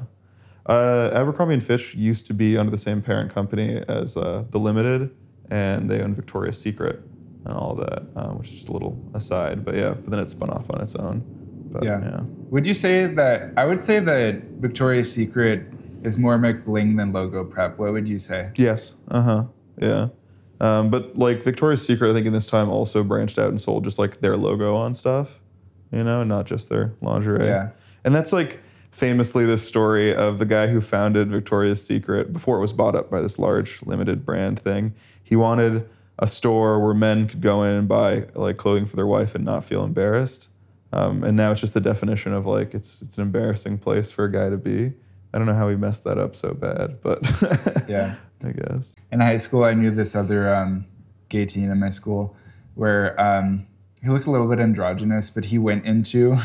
Uh, 0.71 1.11
Abercrombie 1.13 1.55
and 1.55 1.63
Fitch 1.65 1.97
used 1.97 2.27
to 2.29 2.35
be 2.35 2.57
under 2.57 2.71
the 2.71 2.79
same 2.79 3.03
parent 3.03 3.35
company 3.35 3.83
as 3.89 4.17
uh, 4.17 4.45
The 4.51 4.59
Limited, 4.59 5.11
and 5.51 5.91
they 5.91 6.01
own 6.01 6.15
Victoria's 6.15 6.61
Secret 6.61 7.01
and 7.45 7.55
all 7.55 7.75
that, 7.75 8.05
um, 8.15 8.39
which 8.39 8.49
is 8.49 8.55
just 8.55 8.69
a 8.69 8.73
little 8.73 9.03
aside. 9.13 9.65
But 9.65 9.75
yeah, 9.75 9.95
but 9.95 10.11
then 10.11 10.21
it 10.21 10.31
spun 10.31 10.49
off 10.51 10.71
on 10.73 10.81
its 10.81 10.95
own. 10.95 11.25
But, 11.73 11.83
Yeah. 11.83 12.01
yeah. 12.01 12.21
Would 12.51 12.67
you 12.67 12.75
say 12.75 13.07
that 13.07 13.53
I 13.57 13.65
would 13.65 13.81
say 13.81 13.99
that 13.99 14.43
Victoria's 14.61 15.13
Secret 15.13 15.65
is 16.05 16.17
more 16.19 16.39
McBling 16.39 16.97
than 16.97 17.13
Logo 17.13 17.43
Prep? 17.45 17.77
What 17.79 17.93
would 17.93 18.07
you 18.07 18.21
say? 18.21 18.51
Yes. 18.57 18.95
Uh 19.09 19.23
huh. 19.23 19.45
Yeah. 19.77 20.09
Um, 20.61 20.89
but 20.91 21.17
like 21.17 21.43
Victoria's 21.43 21.85
Secret, 21.85 22.11
I 22.11 22.15
think 22.15 22.27
in 22.27 22.33
this 22.33 22.47
time 22.47 22.69
also 22.69 23.03
branched 23.03 23.39
out 23.41 23.49
and 23.49 23.61
sold 23.61 23.83
just 23.83 23.99
like 23.99 24.21
their 24.21 24.37
logo 24.37 24.77
on 24.77 24.95
stuff, 24.95 25.41
you 25.91 26.05
know, 26.05 26.23
not 26.23 26.47
just 26.47 26.69
their 26.69 26.93
lingerie. 27.01 27.47
Yeah. 27.47 27.71
And 28.05 28.15
that's 28.15 28.33
like 28.33 28.61
famously 28.91 29.45
the 29.47 29.59
story 29.59 30.15
of 30.15 30.39
the 30.39 30.47
guy 30.47 30.67
who 30.69 30.81
founded 30.81 31.31
Victoria's 31.31 31.85
Secret 31.85 32.33
before 32.33 32.59
it 32.59 32.61
was 32.61 32.73
bought 32.73 32.95
up 32.95 33.11
by 33.11 33.21
this 33.21 33.39
large 33.39 33.83
limited 33.83 34.25
brand 34.25 34.59
thing. 34.59 34.95
He 35.23 35.37
wanted 35.37 35.89
a 36.19 36.27
store 36.27 36.79
where 36.81 36.95
men 36.95 37.27
could 37.29 37.41
go 37.41 37.63
in 37.63 37.75
and 37.75 37.89
buy 37.89 38.27
like 38.35 38.57
clothing 38.57 38.85
for 38.85 38.97
their 38.97 39.07
wife 39.07 39.35
and 39.35 39.45
not 39.45 39.65
feel 39.65 39.85
embarrassed. 39.85 40.49
Um, 40.93 41.23
and 41.23 41.37
now 41.37 41.53
it's 41.53 41.61
just 41.61 41.75
the 41.75 41.81
definition 41.81 42.33
of 42.33 42.47
like 42.47 42.75
it's 42.75 43.01
it's 43.01 43.17
an 43.17 43.23
embarrassing 43.23 43.79
place 43.79 44.11
for 44.11 44.25
a 44.25 44.33
guy 44.33 44.51
to 44.51 44.59
be. 44.59 44.93
I 45.33 45.39
don't 45.39 45.47
know 45.47 45.55
how 45.55 45.69
he 45.69 45.77
messed 45.77 46.03
that 46.05 46.19
up 46.19 46.35
so 46.35 46.53
bad, 46.53 47.01
but 47.01 47.21
Yeah. 47.89 48.17
I 48.45 48.53
guess. 48.53 48.97
In 49.13 49.21
high 49.21 49.37
school, 49.37 49.65
I 49.65 49.75
knew 49.75 49.91
this 49.91 50.17
other 50.17 50.53
um, 50.53 50.87
gay 51.29 51.47
teen 51.47 51.71
in 51.71 51.79
my 51.79 51.91
school 51.91 52.35
where 52.75 53.19
um, 53.21 53.67
he 54.03 54.09
looked 54.09 54.27
a 54.27 54.31
little 54.31 54.49
bit 54.49 54.59
androgynous, 54.59 55.31
but 55.31 55.45
he 55.47 55.59
went 55.59 55.85
into 55.85 56.39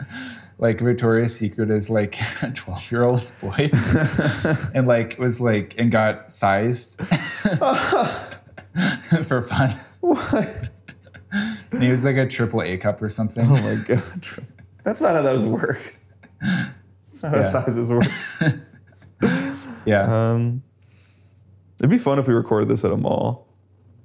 like 0.58 0.80
Victoria's 0.80 1.36
Secret 1.36 1.70
as 1.70 1.90
like 1.90 2.16
a 2.42 2.50
12 2.50 2.90
year 2.90 3.02
old 3.02 3.26
boy 3.40 3.70
and 4.74 4.86
like 4.86 5.18
was 5.18 5.40
like 5.40 5.74
and 5.78 5.90
got 5.90 6.32
sized 6.32 7.00
for 9.24 9.42
fun. 9.42 9.70
What? 10.00 10.70
And 11.72 11.82
he 11.82 11.90
was 11.90 12.04
like 12.04 12.16
a 12.16 12.26
triple 12.26 12.62
A 12.62 12.76
cup 12.78 13.02
or 13.02 13.10
something. 13.10 13.44
Oh 13.46 13.54
my 13.54 13.76
god. 13.86 14.02
That's 14.84 15.00
not 15.00 15.14
how 15.14 15.22
those 15.22 15.44
work. 15.44 15.96
That's 16.40 17.22
not 17.22 17.32
how 17.32 17.38
Yeah. 17.38 17.42
sizes 17.42 17.90
work. 17.90 18.04
Yeah. 19.84 20.30
Um, 20.32 20.62
it'd 21.80 21.90
be 21.90 21.98
fun 21.98 22.18
if 22.18 22.28
we 22.28 22.34
recorded 22.34 22.68
this 22.68 22.84
at 22.84 22.90
a 22.92 22.96
mall. 22.96 23.45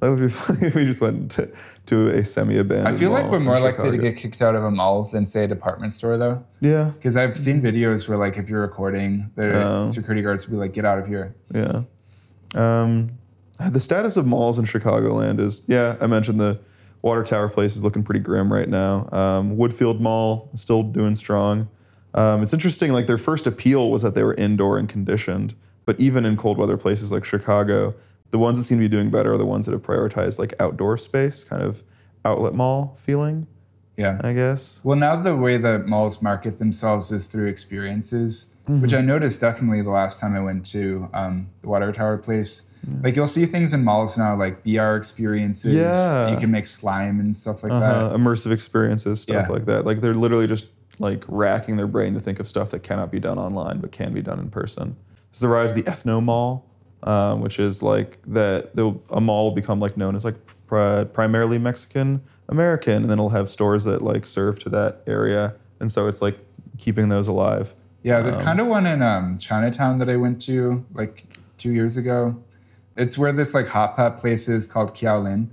That 0.02 0.10
would 0.10 0.20
be 0.20 0.28
funny 0.30 0.68
if 0.68 0.76
we 0.76 0.84
just 0.84 1.00
went 1.00 1.32
to, 1.32 1.50
to 1.86 2.08
a 2.10 2.26
semi-abandoned. 2.26 2.88
I 2.88 2.98
feel 2.98 3.12
like 3.12 3.30
we're 3.32 3.40
more 3.40 3.60
likely 3.60 3.92
to 3.92 3.98
get 3.98 4.18
kicked 4.18 4.42
out 4.42 4.56
of 4.56 4.64
a 4.64 4.72
mall 4.72 5.04
than 5.04 5.26
say 5.26 5.44
a 5.46 5.48
department 5.48 5.94
store 5.94 6.18
though. 6.18 6.44
Yeah, 6.60 6.92
Because 6.96 7.16
I've 7.16 7.40
seen 7.40 7.62
videos 7.62 8.10
where 8.10 8.18
like 8.18 8.36
if 8.36 8.50
you're 8.50 8.62
recording, 8.62 9.30
the 9.36 9.90
security 9.90 10.22
guards 10.24 10.48
will 10.48 10.54
be 10.56 10.58
like, 10.60 10.74
get 10.74 10.86
out 10.86 10.98
of 11.00 11.08
here. 11.08 11.36
yeah. 11.54 11.84
Um, 12.54 13.12
the 13.70 13.80
status 13.80 14.18
of 14.18 14.26
malls 14.26 14.58
in 14.58 14.66
Chicagoland 14.66 15.40
is 15.40 15.62
yeah. 15.68 15.96
I 16.02 16.08
mentioned 16.08 16.40
the 16.40 16.60
Water 17.04 17.24
Tower 17.24 17.48
place 17.48 17.76
is 17.76 17.84
looking 17.84 18.04
pretty 18.04 18.20
grim 18.20 18.52
right 18.52 18.68
now. 18.68 19.08
Um, 19.12 19.56
Woodfield 19.56 20.00
Mall 20.00 20.50
is 20.54 20.62
still 20.62 20.82
doing 20.84 21.14
strong. 21.16 21.70
Um, 22.14 22.42
it's 22.42 22.54
interesting. 22.54 22.92
Like 22.92 23.06
their 23.08 23.18
first 23.20 23.46
appeal 23.48 23.92
was 23.92 24.02
that 24.02 24.16
they 24.16 24.24
were 24.24 24.34
indoor 24.34 24.78
and 24.78 24.90
conditioned, 24.90 25.54
but 25.86 26.00
even 26.00 26.26
in 26.26 26.38
cold 26.38 26.58
weather 26.58 26.76
places 26.76 27.12
like 27.12 27.24
Chicago, 27.24 27.94
the 28.32 28.40
ones 28.40 28.58
that 28.58 28.64
seem 28.64 28.78
to 28.80 28.84
be 28.84 28.88
doing 28.90 29.10
better 29.10 29.34
are 29.34 29.38
the 29.38 29.46
ones 29.46 29.66
that 29.66 29.74
have 29.74 29.82
prioritized 29.82 30.40
like 30.40 30.54
outdoor 30.60 30.98
space, 30.98 31.44
kind 31.44 31.62
of 31.62 31.84
outlet 32.26 32.54
mall 32.54 32.94
feeling. 32.98 33.48
Yeah. 33.98 34.20
I 34.24 34.34
guess. 34.34 34.82
Well, 34.84 34.98
now 34.98 35.16
the 35.16 35.36
way 35.36 35.58
that 35.58 35.86
malls 35.86 36.22
market 36.22 36.58
themselves 36.60 37.12
is 37.12 37.26
through 37.26 37.48
experiences, 37.48 38.48
Mm-hmm. 38.70 38.82
which 38.84 38.94
I 38.94 39.02
noticed 39.02 39.42
definitely 39.42 39.82
the 39.82 39.90
last 39.90 40.20
time 40.20 40.36
I 40.36 40.40
went 40.40 40.64
to 40.68 41.10
um, 41.16 41.50
the 41.64 41.68
Water 41.68 41.92
Tower 41.92 42.18
place. 42.20 42.66
Like 43.02 43.16
you'll 43.16 43.26
see 43.26 43.48
things 43.48 43.74
in 43.74 43.84
malls 43.84 44.20
now, 44.20 44.36
like 44.36 44.64
VR 44.64 44.96
experiences. 44.98 45.76
Yeah. 45.76 46.30
You 46.30 46.38
can 46.38 46.52
make 46.52 46.68
slime 46.68 47.20
and 47.20 47.36
stuff 47.36 47.64
like 47.64 47.72
uh-huh, 47.72 48.10
that. 48.10 48.18
immersive 48.20 48.52
experiences, 48.52 49.20
stuff 49.22 49.48
Yeah. 49.48 49.52
like 49.54 49.66
that. 49.66 49.86
Like 49.88 50.02
they're 50.02 50.14
literally 50.14 50.46
just 50.46 50.66
like 51.00 51.24
racking 51.28 51.78
their 51.78 51.88
brain 51.88 52.14
to 52.14 52.20
think 52.20 52.40
of 52.40 52.48
stuff 52.48 52.70
that 52.70 52.84
cannot 52.84 53.12
be 53.12 53.20
done 53.20 53.40
online 53.40 53.80
but 53.80 53.92
can 53.92 54.14
be 54.14 54.22
done 54.22 54.40
in 54.40 54.52
person. 54.52 54.96
It's 55.32 55.40
the 55.40 55.48
rise 55.50 55.72
of 55.72 55.78
the 55.78 55.84
ethno 55.84 56.24
mall, 56.24 56.70
um, 57.04 57.42
which 57.42 57.60
is 57.60 57.82
like 57.82 58.20
that 58.28 58.76
the, 58.76 58.94
a 59.10 59.22
mall 59.22 59.46
will 59.46 59.56
become 59.56 59.80
like 59.80 59.98
known 59.98 60.16
as 60.16 60.24
like 60.26 60.36
pri- 60.68 61.04
primarily 61.06 61.58
Mexican 61.58 62.22
American, 62.50 63.04
and 63.04 63.06
then 63.06 63.18
it'll 63.18 63.30
have 63.30 63.50
stores 63.50 63.84
that 63.86 64.02
like 64.02 64.26
serve 64.26 64.60
to 64.60 64.70
that 64.70 65.02
area, 65.08 65.56
and 65.80 65.92
so 65.92 66.08
it's 66.08 66.22
like 66.22 66.38
keeping 66.78 67.10
those 67.10 67.28
alive. 67.28 67.74
Yeah, 68.04 68.22
there's 68.22 68.38
Um, 68.38 68.44
kind 68.44 68.60
of 68.60 68.68
one 68.68 68.88
in 68.88 69.02
um, 69.02 69.38
Chinatown 69.38 70.00
that 70.00 70.10
I 70.10 70.18
went 70.18 70.42
to 70.44 70.84
like 70.94 71.26
two 71.58 71.72
years 71.72 71.98
ago. 71.98 72.36
It's 72.98 73.18
where 73.18 73.32
this 73.32 73.54
like 73.54 73.68
hot 73.68 73.96
pot 73.96 74.18
place 74.18 74.50
is 74.50 74.68
called 74.68 74.96
Qiao 74.96 75.24
Lin. 75.24 75.52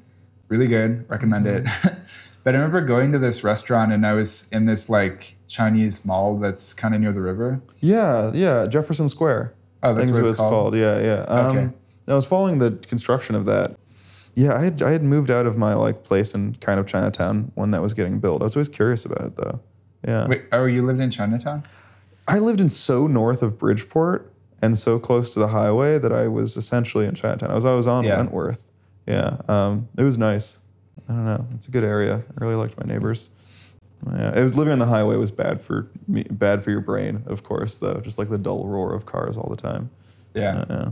Really 0.49 0.67
good, 0.67 1.05
recommend 1.11 1.47
it. 1.47 1.65
Mm-hmm. 1.65 1.99
but 2.45 2.55
I 2.55 2.59
remember 2.59 2.81
going 2.81 3.13
to 3.13 3.19
this 3.19 3.45
restaurant 3.45 3.93
and 3.93 4.07
I 4.07 4.15
was 4.15 4.49
in 4.51 4.65
this 4.65 4.89
like 4.89 5.37
Chinese 5.47 6.05
mall 6.07 6.39
that's 6.39 6.73
kind 6.73 6.95
of 6.95 7.01
near 7.03 7.13
the 7.13 7.21
river. 7.21 7.61
Yeah, 7.81 8.31
yeah, 8.35 8.67
Jefferson 8.67 9.09
Square. 9.11 9.53
Oh, 9.83 9.91
I 9.91 9.93
that's 9.93 10.11
what 10.11 10.15
what 10.15 10.21
it's 10.23 10.31
it's 10.31 10.39
called. 10.41 10.53
called. 10.53 10.75
Yeah, 10.77 11.01
yeah. 11.01 11.21
Um, 11.29 11.57
Okay. 11.57 11.71
I 12.09 12.15
was 12.15 12.27
following 12.27 12.59
the 12.59 12.71
construction 12.73 13.35
of 13.35 13.45
that. 13.47 13.77
Yeah, 14.35 14.55
I 14.57 14.65
had 14.65 14.83
I 14.83 14.91
had 14.93 15.03
moved 15.03 15.31
out 15.31 15.47
of 15.47 15.57
my 15.59 15.75
like 15.75 16.05
place 16.05 16.35
in 16.35 16.55
kind 16.55 16.79
of 16.81 16.87
Chinatown 16.87 17.53
when 17.55 17.71
that 17.73 17.83
was 17.83 17.93
getting 17.95 18.19
built. 18.21 18.41
I 18.41 18.45
was 18.45 18.57
always 18.57 18.69
curious 18.69 19.05
about 19.05 19.23
it 19.23 19.37
though. 19.37 19.61
Yeah. 20.07 20.27
Wait, 20.29 20.45
oh, 20.53 20.65
you 20.65 20.83
lived 20.83 21.01
in 21.01 21.11
Chinatown? 21.11 21.65
I 22.27 22.39
lived 22.39 22.61
in 22.61 22.69
so 22.69 23.07
north 23.07 23.43
of 23.43 23.59
Bridgeport 23.59 24.33
and 24.63 24.79
so 24.79 24.99
close 24.99 25.31
to 25.31 25.39
the 25.41 25.49
highway 25.49 25.99
that 25.99 26.13
I 26.13 26.29
was 26.29 26.57
essentially 26.57 27.07
in 27.07 27.15
Chinatown. 27.15 27.51
I 27.51 27.55
was 27.55 27.65
I 27.65 27.75
was 27.75 27.87
on 27.87 28.05
Yeah. 28.05 28.17
Wentworth. 28.17 28.71
Yeah. 29.07 29.39
Um, 29.49 29.89
it 29.97 30.03
was 30.05 30.19
nice. 30.19 30.61
I 31.09 31.13
don't 31.13 31.25
know. 31.25 31.47
It's 31.55 31.69
a 31.69 31.71
good 31.71 31.85
area. 31.85 32.17
I 32.31 32.45
really 32.45 32.55
liked 32.57 32.79
my 32.79 32.87
neighbors. 32.87 33.31
Yeah, 34.07 34.39
it 34.39 34.43
was 34.43 34.57
living 34.57 34.73
on 34.73 34.79
the 34.79 34.87
highway 34.87 35.17
was 35.17 35.33
bad 35.33 35.61
for 35.61 35.89
me, 36.07 36.25
bad 36.31 36.63
for 36.63 36.71
your 36.71 36.81
brain, 36.81 37.25
of 37.27 37.43
course, 37.43 37.79
though. 37.79 38.01
Just 38.01 38.19
like 38.19 38.31
the 38.31 38.39
dull 38.39 38.67
roar 38.67 38.95
of 38.95 39.07
cars 39.07 39.37
all 39.37 39.49
the 39.51 39.57
time. 39.57 39.91
Yeah. 40.35 40.65
Yeah. 40.69 40.91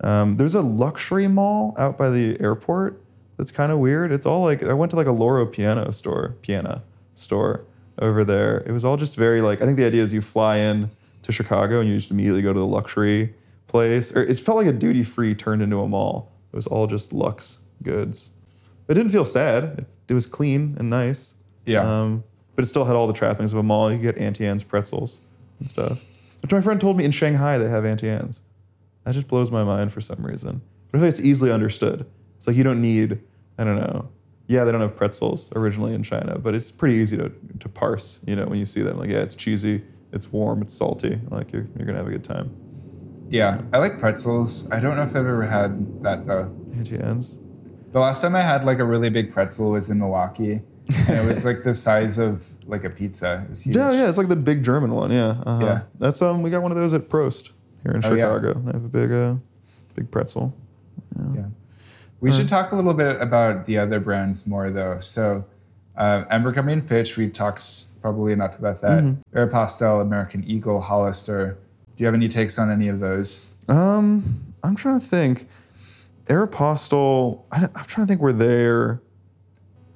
Um, 0.00 0.36
there's 0.36 0.54
a 0.54 0.62
luxury 0.62 1.28
mall 1.28 1.74
out 1.78 1.96
by 1.96 2.10
the 2.10 2.36
airport 2.40 3.00
that's 3.36 3.52
kind 3.52 3.70
of 3.70 3.78
weird. 3.78 4.12
It's 4.12 4.26
all 4.26 4.42
like 4.42 4.62
I 4.62 4.74
went 4.74 4.90
to 4.90 4.96
like 4.96 5.06
a 5.06 5.12
Loro 5.12 5.46
Piana 5.46 5.92
store, 5.92 6.36
Piana 6.42 6.82
store 7.14 7.64
over 7.98 8.24
there. 8.24 8.58
It 8.66 8.72
was 8.72 8.84
all 8.84 8.96
just 8.96 9.16
very 9.16 9.40
like 9.40 9.62
I 9.62 9.66
think 9.66 9.76
the 9.76 9.86
idea 9.86 10.02
is 10.02 10.12
you 10.12 10.20
fly 10.20 10.56
in 10.56 10.90
to 11.22 11.32
Chicago 11.32 11.80
and 11.80 11.88
you 11.88 11.96
just 11.96 12.10
immediately 12.10 12.42
go 12.42 12.52
to 12.52 12.58
the 12.58 12.66
luxury 12.66 13.34
place. 13.68 14.14
Or 14.14 14.22
it 14.22 14.38
felt 14.38 14.58
like 14.58 14.66
a 14.66 14.72
duty 14.72 15.04
free 15.04 15.34
turned 15.34 15.62
into 15.62 15.80
a 15.80 15.88
mall. 15.88 16.32
It 16.52 16.56
was 16.56 16.66
all 16.66 16.86
just 16.86 17.12
luxe 17.12 17.62
goods. 17.82 18.30
It 18.88 18.94
didn't 18.94 19.10
feel 19.10 19.24
sad. 19.24 19.64
It, 19.64 19.86
it 20.08 20.14
was 20.14 20.26
clean 20.26 20.76
and 20.78 20.90
nice. 20.90 21.34
Yeah. 21.66 21.80
Um, 22.02 22.24
but 22.56 22.64
it 22.64 22.68
still 22.68 22.84
had 22.84 22.94
all 22.96 23.06
the 23.06 23.12
trappings 23.12 23.52
of 23.52 23.58
a 23.58 23.62
mall. 23.62 23.90
You 23.90 23.98
get 23.98 24.16
Auntie 24.18 24.46
Anne's 24.46 24.64
pretzels 24.64 25.20
and 25.58 25.68
stuff. 25.68 26.00
Which 26.42 26.52
my 26.52 26.60
friend 26.60 26.80
told 26.80 26.96
me 26.96 27.04
in 27.04 27.10
Shanghai 27.10 27.58
they 27.58 27.68
have 27.68 27.84
Auntie 27.84 28.08
Anne's. 28.08 28.42
That 29.04 29.14
just 29.14 29.28
blows 29.28 29.50
my 29.50 29.64
mind 29.64 29.92
for 29.92 30.00
some 30.00 30.24
reason. 30.24 30.62
But 30.90 30.98
I 30.98 31.00
think 31.00 31.10
it's 31.10 31.20
easily 31.20 31.50
understood. 31.50 32.06
It's 32.36 32.46
like 32.46 32.56
you 32.56 32.64
don't 32.64 32.80
need, 32.80 33.20
I 33.58 33.64
don't 33.64 33.76
know. 33.76 34.08
Yeah, 34.46 34.64
they 34.64 34.72
don't 34.72 34.82
have 34.82 34.94
pretzels 34.94 35.50
originally 35.56 35.94
in 35.94 36.02
China, 36.02 36.38
but 36.38 36.54
it's 36.54 36.70
pretty 36.70 36.96
easy 36.96 37.16
to, 37.16 37.32
to 37.60 37.68
parse, 37.68 38.20
you 38.26 38.36
know, 38.36 38.46
when 38.46 38.58
you 38.58 38.66
see 38.66 38.82
them. 38.82 38.98
Like, 38.98 39.10
yeah, 39.10 39.20
it's 39.22 39.34
cheesy, 39.34 39.82
it's 40.12 40.30
warm, 40.32 40.60
it's 40.62 40.74
salty. 40.74 41.18
Like, 41.30 41.50
you're, 41.52 41.66
you're 41.76 41.86
going 41.86 41.94
to 41.96 42.02
have 42.02 42.06
a 42.06 42.10
good 42.10 42.24
time. 42.24 42.54
yeah. 43.30 43.62
I 43.72 43.78
like 43.78 43.98
pretzels. 43.98 44.70
I 44.70 44.80
don't 44.80 44.96
know 44.96 45.02
if 45.02 45.10
I've 45.10 45.16
ever 45.16 45.46
had 45.46 46.02
that 46.02 46.26
though. 46.26 46.54
Auntie 46.76 46.98
Anne's. 46.98 47.38
The 47.92 48.00
last 48.00 48.20
time 48.20 48.36
I 48.36 48.42
had 48.42 48.64
like 48.64 48.78
a 48.80 48.84
really 48.84 49.08
big 49.10 49.32
pretzel 49.32 49.70
was 49.70 49.88
in 49.90 49.98
Milwaukee. 49.98 50.60
it 50.88 51.26
was 51.26 51.44
like 51.44 51.62
the 51.64 51.74
size 51.74 52.18
of 52.18 52.44
like 52.66 52.84
a 52.84 52.90
pizza. 52.90 53.44
It 53.46 53.50
was 53.50 53.62
huge. 53.64 53.76
Yeah, 53.76 53.92
yeah, 53.92 54.08
it's 54.08 54.18
like 54.18 54.28
the 54.28 54.36
big 54.36 54.62
German 54.62 54.92
one. 54.92 55.10
Yeah, 55.10 55.42
uh-huh. 55.46 55.64
Yeah. 55.64 55.82
That's 55.98 56.20
um, 56.22 56.42
we 56.42 56.50
got 56.50 56.62
one 56.62 56.72
of 56.72 56.78
those 56.78 56.92
at 56.92 57.08
Prost 57.08 57.52
here 57.82 57.92
in 57.92 58.04
Oh, 58.04 58.14
yeah. 58.14 58.24
Chicago. 58.24 58.54
They 58.54 58.72
have 58.72 58.84
a 58.84 58.88
big, 58.88 59.12
uh, 59.12 59.34
big 59.94 60.10
pretzel. 60.10 60.54
Yeah. 61.34 61.44
We 62.20 62.32
should 62.32 62.48
talk 62.48 62.72
a 62.72 62.76
little 62.76 62.94
bit 62.94 63.20
about 63.20 63.66
the 63.66 63.76
other 63.78 64.00
brands 64.00 64.46
more, 64.46 64.70
though. 64.70 64.98
So, 65.00 65.44
uh, 65.96 66.24
Abercrombie 66.30 66.72
and 66.72 66.88
Fitch, 66.88 67.16
we've 67.16 67.32
talked 67.32 67.84
probably 68.00 68.32
enough 68.32 68.58
about 68.58 68.80
that. 68.80 69.02
Mm-hmm. 69.04 69.38
Aeropostale, 69.38 70.00
American 70.00 70.42
Eagle, 70.44 70.80
Hollister. 70.80 71.58
Do 71.96 72.02
you 72.02 72.06
have 72.06 72.14
any 72.14 72.28
takes 72.28 72.58
on 72.58 72.70
any 72.70 72.88
of 72.88 73.00
those? 73.00 73.50
Um, 73.68 74.54
I'm 74.62 74.74
trying 74.74 75.00
to 75.00 75.06
think. 75.06 75.46
Aeropostale. 76.26 77.44
I, 77.52 77.64
I'm 77.74 77.84
trying 77.84 78.06
to 78.06 78.10
think 78.10 78.20
where 78.22 78.32
they're. 78.32 79.00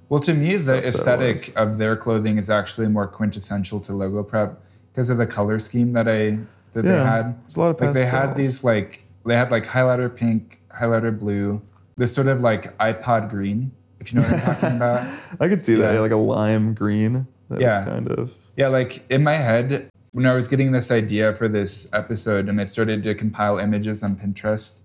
Well, 0.09 0.21
to 0.21 0.33
me, 0.35 0.57
the 0.57 0.85
aesthetic 0.85 1.53
of 1.57 1.79
their 1.79 1.97
clothing 1.97 2.39
is 2.39 2.49
actually 2.49 2.89
more 2.89 3.07
quintessential 3.07 3.79
to 3.81 3.93
Logo 3.93 4.23
Prep 4.23 4.59
because 4.93 5.11
of 5.11 5.19
the 5.19 5.27
color 5.27 5.61
scheme 5.61 5.93
that 5.93 6.09
I 6.09 6.39
that 6.73 6.83
they 6.83 6.89
Yeah, 6.91 7.17
had. 7.17 7.43
there's 7.45 7.57
a 7.57 7.61
lot 7.61 7.71
of 7.75 7.81
like 7.81 7.93
they 7.95 8.07
had 8.07 8.35
these 8.35 8.65
like 8.65 9.05
they 9.27 9.35
had 9.37 9.51
like 9.51 9.67
highlighter 9.67 10.15
pink, 10.15 10.61
highlighter 10.75 11.17
blue, 11.17 11.61
this 11.97 12.15
sort 12.15 12.27
of 12.29 12.41
like 12.41 12.77
iPod 12.79 13.29
green, 13.31 13.71
if 14.01 14.11
you 14.13 14.21
know 14.21 14.27
what 14.27 14.33
I'm 14.35 14.41
talking 14.41 14.77
about. 14.77 15.07
I 15.41 15.49
could 15.49 15.61
see 15.61 15.75
that 15.75 15.89
Yeah. 15.89 15.93
yeah, 15.95 16.01
like 16.01 16.13
a 16.13 16.17
lime 16.17 16.73
green. 16.75 17.27
That 17.51 17.61
Yeah. 17.61 17.79
was 17.81 17.89
kind 17.89 18.09
of. 18.09 18.35
Yeah, 18.57 18.69
like 18.69 19.05
in 19.11 19.23
my 19.23 19.35
head, 19.35 19.91
when 20.13 20.25
I 20.27 20.35
was 20.35 20.49
getting 20.49 20.73
this 20.73 20.91
idea 20.91 21.35
for 21.35 21.49
this 21.49 21.89
episode 21.93 22.49
and 22.49 22.61
I 22.61 22.65
started 22.65 23.03
to 23.03 23.15
compile 23.15 23.59
images 23.59 24.03
on 24.03 24.17
Pinterest 24.17 24.79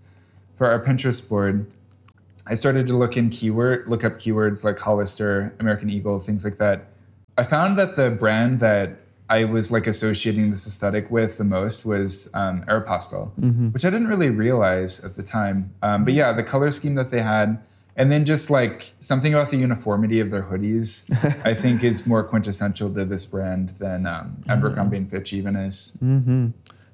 for 0.57 0.67
our 0.67 0.84
Pinterest 0.84 1.28
board, 1.28 1.65
I 2.46 2.56
started 2.56 2.88
to 2.88 2.98
look 2.98 3.16
in 3.16 3.30
keyword, 3.30 3.88
look 3.88 4.04
up 4.04 4.18
keywords 4.18 4.64
like 4.64 4.80
Hollister, 4.80 5.56
American 5.60 5.89
Eagle, 5.89 6.20
things 6.20 6.44
like 6.44 6.58
that. 6.58 6.89
I 7.38 7.44
found 7.44 7.78
that 7.80 7.96
the 7.96 8.12
brand 8.12 8.60
that 8.60 9.00
I 9.30 9.46
was 9.46 9.72
like 9.72 9.88
associating 9.88 10.50
this 10.50 10.68
aesthetic 10.68 11.10
with 11.10 11.38
the 11.38 11.44
most 11.44 11.86
was 11.86 12.30
um, 12.34 12.64
Aeropostale, 12.68 13.32
which 13.74 13.86
I 13.86 13.89
didn't 13.89 14.08
really 14.08 14.30
realize 14.30 15.04
at 15.04 15.16
the 15.16 15.24
time. 15.24 15.74
Um, 15.82 16.04
but 16.04 16.14
yeah, 16.14 16.34
the 16.34 16.44
color 16.44 16.70
scheme 16.72 16.96
that 16.96 17.10
they 17.10 17.22
had, 17.22 17.64
and 17.96 18.12
then 18.12 18.26
just 18.26 18.50
like 18.50 18.94
something 19.00 19.34
about 19.34 19.50
the 19.50 19.58
uniformity 19.58 20.20
of 20.20 20.30
their 20.30 20.44
hoodies, 20.44 21.10
I 21.46 21.54
think 21.54 21.84
is 21.84 22.06
more 22.06 22.24
quintessential 22.24 22.94
to 22.94 23.06
this 23.06 23.26
brand 23.26 23.70
than 23.80 24.06
um, 24.06 24.41
Abercrombie 24.50 24.98
and 24.98 25.10
Fitch 25.10 25.32
even 25.32 25.56
is. 25.56 25.98
Mm-hmm. 26.04 26.50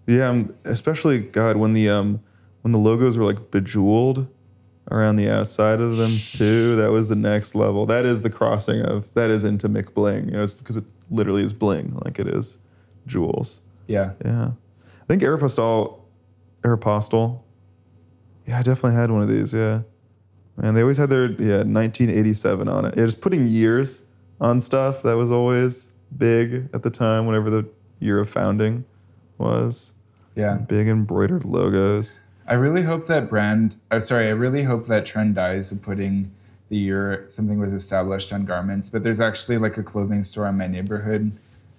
Yeah, 0.06 0.30
um, 0.30 0.56
especially 0.64 1.20
God 1.20 1.58
when 1.58 1.74
the 1.74 1.89
um 1.89 2.22
when 2.62 2.72
the 2.72 2.80
logos 2.80 3.18
were 3.18 3.26
like 3.26 3.52
bejeweled 3.52 4.28
around 4.91 5.15
the 5.15 5.29
outside 5.29 5.79
of 5.79 5.97
them 5.97 6.17
too. 6.17 6.75
That 6.75 6.91
was 6.91 7.09
the 7.09 7.15
next 7.15 7.55
level. 7.55 7.85
That 7.85 8.05
is 8.05 8.21
the 8.21 8.29
crossing 8.29 8.81
of 8.81 9.13
that 9.13 9.29
is 9.29 9.43
into 9.43 9.69
McBling. 9.69 10.25
You 10.25 10.31
know, 10.31 10.43
it's 10.43 10.55
because 10.55 10.77
it 10.77 10.85
literally 11.09 11.43
is 11.43 11.53
bling 11.53 11.99
like 12.03 12.19
it 12.19 12.27
is 12.27 12.59
jewels. 13.05 13.61
Yeah, 13.87 14.13
Yeah, 14.23 14.51
I 14.83 15.05
think 15.07 15.21
Aeropostale, 15.23 15.99
Aeropostale. 16.61 17.41
Yeah, 18.45 18.59
I 18.59 18.61
definitely 18.61 18.97
had 18.99 19.11
one 19.11 19.21
of 19.21 19.29
these. 19.29 19.53
Yeah, 19.53 19.81
man, 20.57 20.75
they 20.75 20.81
always 20.81 20.97
had 20.97 21.09
their 21.09 21.31
yeah 21.31 21.63
1987 21.63 22.67
on 22.67 22.85
it. 22.85 22.95
Yeah, 22.97 23.05
just 23.05 23.21
putting 23.21 23.47
years 23.47 24.03
on 24.41 24.59
stuff 24.59 25.03
that 25.03 25.17
was 25.17 25.32
always 25.32 25.91
big 26.16 26.70
at 26.74 26.83
the 26.83 26.89
time. 26.89 27.25
Whenever 27.25 27.49
the 27.49 27.67
year 27.99 28.20
of 28.20 28.29
founding 28.29 28.86
was, 29.37 29.93
yeah. 30.36 30.57
big 30.57 30.87
embroidered 30.87 31.45
logos. 31.45 32.20
I 32.50 32.55
really 32.55 32.82
hope 32.82 33.05
that 33.05 33.30
brand. 33.30 33.76
Oh, 33.92 34.00
sorry. 34.00 34.28
I 34.28 34.32
really 34.32 34.63
hope 34.63 34.88
that 34.88 35.05
trend 35.05 35.36
dies 35.36 35.71
of 35.71 35.84
putting 35.84 36.32
the 36.70 36.78
year 36.78 37.26
something 37.28 37.59
was 37.59 37.71
established 37.71 38.34
on 38.34 38.46
garments. 38.46 38.89
But 38.89 39.04
there's 39.04 39.20
actually 39.20 39.59
like 39.59 39.78
a 39.78 39.84
clothing 39.84 40.24
store 40.24 40.47
in 40.47 40.58
my 40.58 40.66
neighborhood 40.66 41.32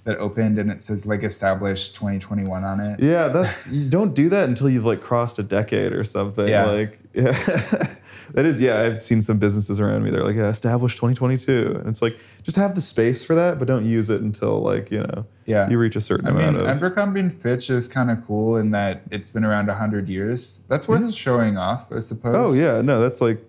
that 0.05 0.19
opened 0.19 0.59
and 0.59 0.71
it 0.71 0.81
says 0.81 1.05
like 1.05 1.23
established 1.23 1.95
2021 1.95 2.65
on 2.65 2.81
it. 2.81 3.01
Yeah, 3.01 3.29
that's 3.29 3.71
you 3.73 3.89
don't 3.89 4.15
do 4.15 4.29
that 4.31 4.49
until 4.49 4.71
you've 4.71 4.87
like 4.87 5.01
crossed 5.01 5.39
a 5.39 5.43
decade 5.43 5.93
or 5.93 6.05
something. 6.05 6.49
Yeah. 6.49 6.65
Like 6.67 6.99
yeah. 7.13 7.33
that 8.35 8.47
is 8.47 8.61
yeah, 8.63 8.81
I've 8.81 9.03
seen 9.03 9.21
some 9.21 9.39
businesses 9.39 9.79
around 9.79 10.03
me. 10.03 10.11
They're 10.11 10.25
like, 10.25 10.37
yeah, 10.37 10.49
established 10.49 10.97
2022. 10.97 11.77
And 11.81 11.89
it's 11.89 12.01
like 12.01 12.19
just 12.43 12.57
have 12.57 12.75
the 12.75 12.81
space 12.81 13.25
for 13.25 13.35
that, 13.35 13.59
but 13.59 13.69
don't 13.69 13.85
use 13.85 14.09
it 14.09 14.23
until 14.23 14.61
like, 14.61 14.91
you 14.91 15.01
know, 15.03 15.27
Yeah. 15.45 15.69
you 15.69 15.79
reach 15.79 15.97
a 15.97 16.01
certain 16.01 16.27
I 16.27 16.31
amount 16.31 16.57
mean, 16.57 16.67
of 16.67 16.77
Abercrombie 16.77 17.21
and 17.21 17.35
Fitch 17.35 17.69
is 17.69 17.87
kind 17.87 18.11
of 18.11 18.27
cool 18.27 18.57
in 18.57 18.71
that 18.71 19.03
it's 19.11 19.31
been 19.31 19.45
around 19.45 19.67
100 19.67 20.09
years. 20.09 20.65
That's 20.69 20.89
worth 20.89 21.13
showing 21.13 21.59
off, 21.59 21.93
I 21.93 21.99
suppose. 21.99 22.37
Oh 22.37 22.53
yeah, 22.55 22.81
no, 22.81 23.01
that's 23.01 23.21
like 23.21 23.45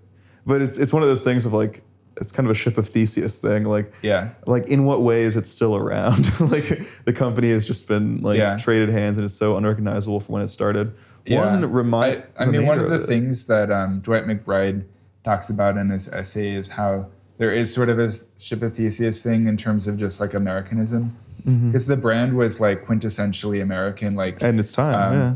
but 0.46 0.62
it's 0.62 0.78
it's 0.80 0.92
one 0.92 1.04
of 1.04 1.08
those 1.08 1.22
things 1.22 1.46
of 1.46 1.54
like 1.54 1.84
it's 2.22 2.32
kind 2.32 2.48
of 2.48 2.52
a 2.52 2.56
ship 2.56 2.78
of 2.78 2.88
Theseus 2.88 3.40
thing. 3.40 3.66
Like 3.66 3.92
Yeah. 4.02 4.30
like 4.46 4.70
in 4.70 4.86
what 4.86 5.02
way 5.02 5.24
is 5.24 5.36
it 5.36 5.46
still 5.48 5.76
around? 5.76 6.30
like 6.52 6.84
the 7.06 7.12
company 7.14 7.50
has 7.52 7.66
just 7.68 7.88
been 7.88 8.22
like 8.22 8.38
Yeah. 8.38 8.58
traded 8.58 8.90
hands 8.90 9.18
and 9.18 9.26
it's 9.26 9.34
so 9.34 9.58
unrecognizable 9.58 10.20
from 10.22 10.34
when 10.34 10.42
it 10.44 10.48
started. 10.50 10.94
Yeah. 11.26 11.40
One 11.46 11.70
remind 11.72 12.24
I, 12.38 12.44
I 12.44 12.46
mean, 12.46 12.66
one 12.66 12.80
of 12.80 12.90
the 12.90 13.00
things 13.00 13.48
that 13.48 13.72
um, 13.72 14.00
Dwight 14.00 14.26
McBride 14.26 14.86
talks 15.24 15.50
about 15.50 15.76
in 15.78 15.90
his 15.90 16.08
essay 16.14 16.52
is 16.54 16.70
how 16.70 17.08
there 17.38 17.52
is 17.52 17.74
sort 17.74 17.90
of 17.90 18.00
a 18.00 18.10
ship 18.38 18.62
of 18.62 18.76
Theseus 18.76 19.22
thing 19.22 19.48
in 19.48 19.58
terms 19.58 19.88
of 19.88 19.98
just 19.98 20.22
like 20.22 20.34
Americanism. 20.34 21.18
Because 21.44 21.88
the 21.88 21.98
brand 21.98 22.38
was 22.38 22.60
like 22.60 22.86
quintessentially 22.86 23.64
American. 23.64 24.14
Like 24.16 24.44
and 24.44 24.60
it's 24.60 24.72
time, 24.72 25.12
um, 25.12 25.14
yeah. 25.20 25.36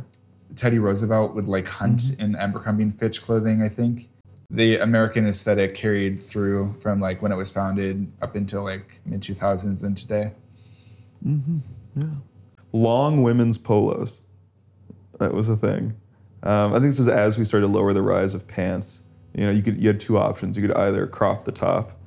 Teddy 0.56 0.78
Roosevelt 0.78 1.34
would 1.34 1.48
like 1.48 1.68
hunt 1.68 2.16
in 2.20 2.36
Abercrombie 2.36 2.84
and 2.84 2.98
Fitch 3.00 3.24
clothing, 3.24 3.64
I 3.64 3.70
think. 3.70 4.08
The 4.50 4.78
American 4.78 5.28
aesthetic 5.28 5.76
carried 5.76 6.22
through 6.22 6.76
from 6.82 7.00
like 7.00 7.22
when 7.22 7.32
it 7.32 7.36
was 7.36 7.52
founded 7.52 8.12
up 8.22 8.36
until 8.36 8.64
like 8.64 9.02
mid 9.06 9.22
2000s 9.22 9.84
and 9.84 9.98
today. 9.98 10.32
Mm-hmm. 11.26 11.60
Yeah. 11.96 12.08
Long 12.72 13.24
women's 13.24 13.58
polos. 13.58 14.22
That 15.20 15.34
was 15.34 15.50
a 15.50 15.56
thing. 15.56 15.96
Um, 16.44 16.72
I 16.72 16.76
think 16.76 16.86
this 16.92 17.00
was 17.00 17.08
as 17.08 17.38
we 17.38 17.46
started 17.46 17.68
to 17.68 17.74
lower 17.74 17.94
the 17.94 18.04
rise 18.04 18.34
of 18.34 18.48
pants. 18.48 19.04
You 19.34 19.46
know, 19.46 19.52
you 19.52 19.64
could 19.64 19.82
you 19.82 19.88
had 19.88 20.00
two 20.00 20.18
options. 20.18 20.56
You 20.56 20.62
could 20.62 20.76
either 20.78 21.08
crop 21.08 21.44
the 21.46 21.52
top, 21.52 22.00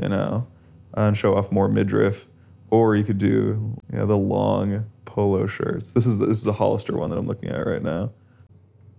you 0.00 0.08
know, 0.08 0.46
and 0.94 1.16
show 1.16 1.34
off 1.34 1.50
more 1.50 1.68
midriff, 1.68 2.26
or 2.70 2.94
you 2.94 3.04
could 3.04 3.18
do 3.18 3.76
you 3.90 3.98
know, 3.98 4.06
the 4.06 4.16
long 4.16 4.84
polo 5.04 5.46
shirts. 5.46 5.92
This 5.92 6.06
is 6.06 6.18
this 6.18 6.38
is 6.38 6.46
a 6.46 6.52
Hollister 6.52 6.96
one 6.96 7.10
that 7.10 7.18
I'm 7.18 7.26
looking 7.26 7.48
at 7.48 7.66
right 7.66 7.82
now. 7.82 8.12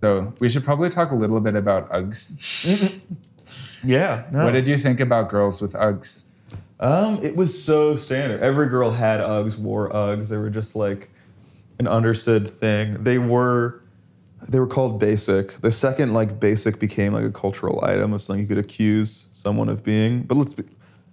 So 0.01 0.33
we 0.39 0.49
should 0.49 0.63
probably 0.63 0.89
talk 0.89 1.11
a 1.11 1.15
little 1.15 1.39
bit 1.39 1.55
about 1.55 1.89
Uggs. 1.91 3.01
Yeah. 3.83 4.23
What 4.31 4.51
did 4.51 4.67
you 4.67 4.77
think 4.77 4.99
about 4.99 5.29
girls 5.29 5.61
with 5.61 5.73
Uggs? 5.73 6.25
Um, 6.79 7.19
it 7.23 7.35
was 7.35 7.63
so 7.63 7.95
standard. 7.95 8.41
Every 8.41 8.67
girl 8.67 8.91
had 8.91 9.19
Uggs, 9.19 9.57
wore 9.57 9.89
Uggs. 9.89 10.29
They 10.29 10.37
were 10.37 10.49
just 10.49 10.75
like 10.75 11.09
an 11.79 11.87
understood 11.87 12.47
thing. 12.47 13.03
They 13.03 13.17
were 13.17 13.81
they 14.47 14.59
were 14.59 14.67
called 14.67 14.99
basic. 14.99 15.53
The 15.53 15.71
second 15.71 16.13
like 16.13 16.39
basic 16.39 16.79
became 16.79 17.13
like 17.13 17.25
a 17.25 17.31
cultural 17.31 17.83
item 17.83 18.13
of 18.13 18.21
something 18.21 18.41
you 18.41 18.47
could 18.47 18.57
accuse 18.57 19.29
someone 19.33 19.69
of 19.69 19.83
being. 19.83 20.23
But 20.23 20.35
let's 20.35 20.53
be 20.53 20.63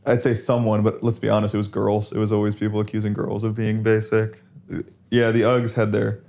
I'd 0.06 0.20
say 0.20 0.34
someone, 0.34 0.82
but 0.82 1.02
let's 1.02 1.18
be 1.18 1.30
honest, 1.30 1.54
it 1.54 1.58
was 1.58 1.68
girls. 1.68 2.12
It 2.12 2.18
was 2.18 2.30
always 2.30 2.54
people 2.54 2.80
accusing 2.80 3.14
girls 3.14 3.42
of 3.42 3.54
being 3.54 3.82
basic. 3.82 4.42
Yeah, 5.10 5.30
the 5.30 5.42
Uggs 5.42 5.76
had 5.76 5.92
their 5.92 6.20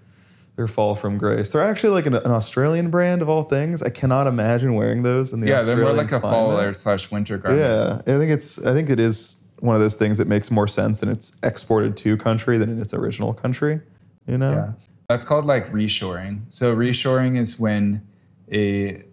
their 0.55 0.67
fall 0.67 0.95
from 0.95 1.17
grace. 1.17 1.51
They're 1.51 1.61
actually 1.61 1.89
like 1.89 2.05
an, 2.05 2.15
an 2.15 2.31
Australian 2.31 2.89
brand 2.89 3.21
of 3.21 3.29
all 3.29 3.43
things. 3.43 3.83
I 3.83 3.89
cannot 3.89 4.27
imagine 4.27 4.73
wearing 4.75 5.03
those 5.03 5.33
in 5.33 5.41
the 5.41 5.47
Yeah, 5.47 5.61
they're 5.61 5.77
more 5.77 5.91
like 5.91 6.11
a 6.11 6.19
fall 6.19 6.57
or 6.57 6.73
slash 6.73 7.11
winter 7.11 7.37
garment. 7.37 7.61
Yeah, 7.61 8.13
I 8.13 8.17
think 8.17 8.31
it's. 8.31 8.63
I 8.65 8.73
think 8.73 8.89
it 8.89 8.99
is 8.99 9.43
one 9.59 9.75
of 9.75 9.81
those 9.81 9.95
things 9.95 10.17
that 10.17 10.27
makes 10.27 10.51
more 10.51 10.67
sense 10.67 11.03
in 11.03 11.09
its 11.09 11.37
exported 11.43 11.97
to 11.97 12.17
country 12.17 12.57
than 12.57 12.69
in 12.69 12.81
its 12.81 12.93
original 12.93 13.33
country. 13.33 13.81
You 14.27 14.37
know. 14.37 14.51
Yeah. 14.51 14.71
That's 15.09 15.23
called 15.23 15.45
like 15.45 15.71
reshoring. 15.71 16.43
So 16.49 16.75
reshoring 16.75 17.37
is 17.37 17.59
when 17.59 18.07
a 18.51 19.03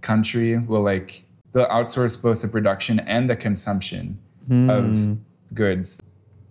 country 0.00 0.58
will 0.58 0.82
like 0.82 1.24
they'll 1.52 1.66
outsource 1.66 2.20
both 2.20 2.42
the 2.42 2.48
production 2.48 3.00
and 3.00 3.28
the 3.28 3.36
consumption 3.36 4.18
of 4.50 5.18
goods. 5.54 6.00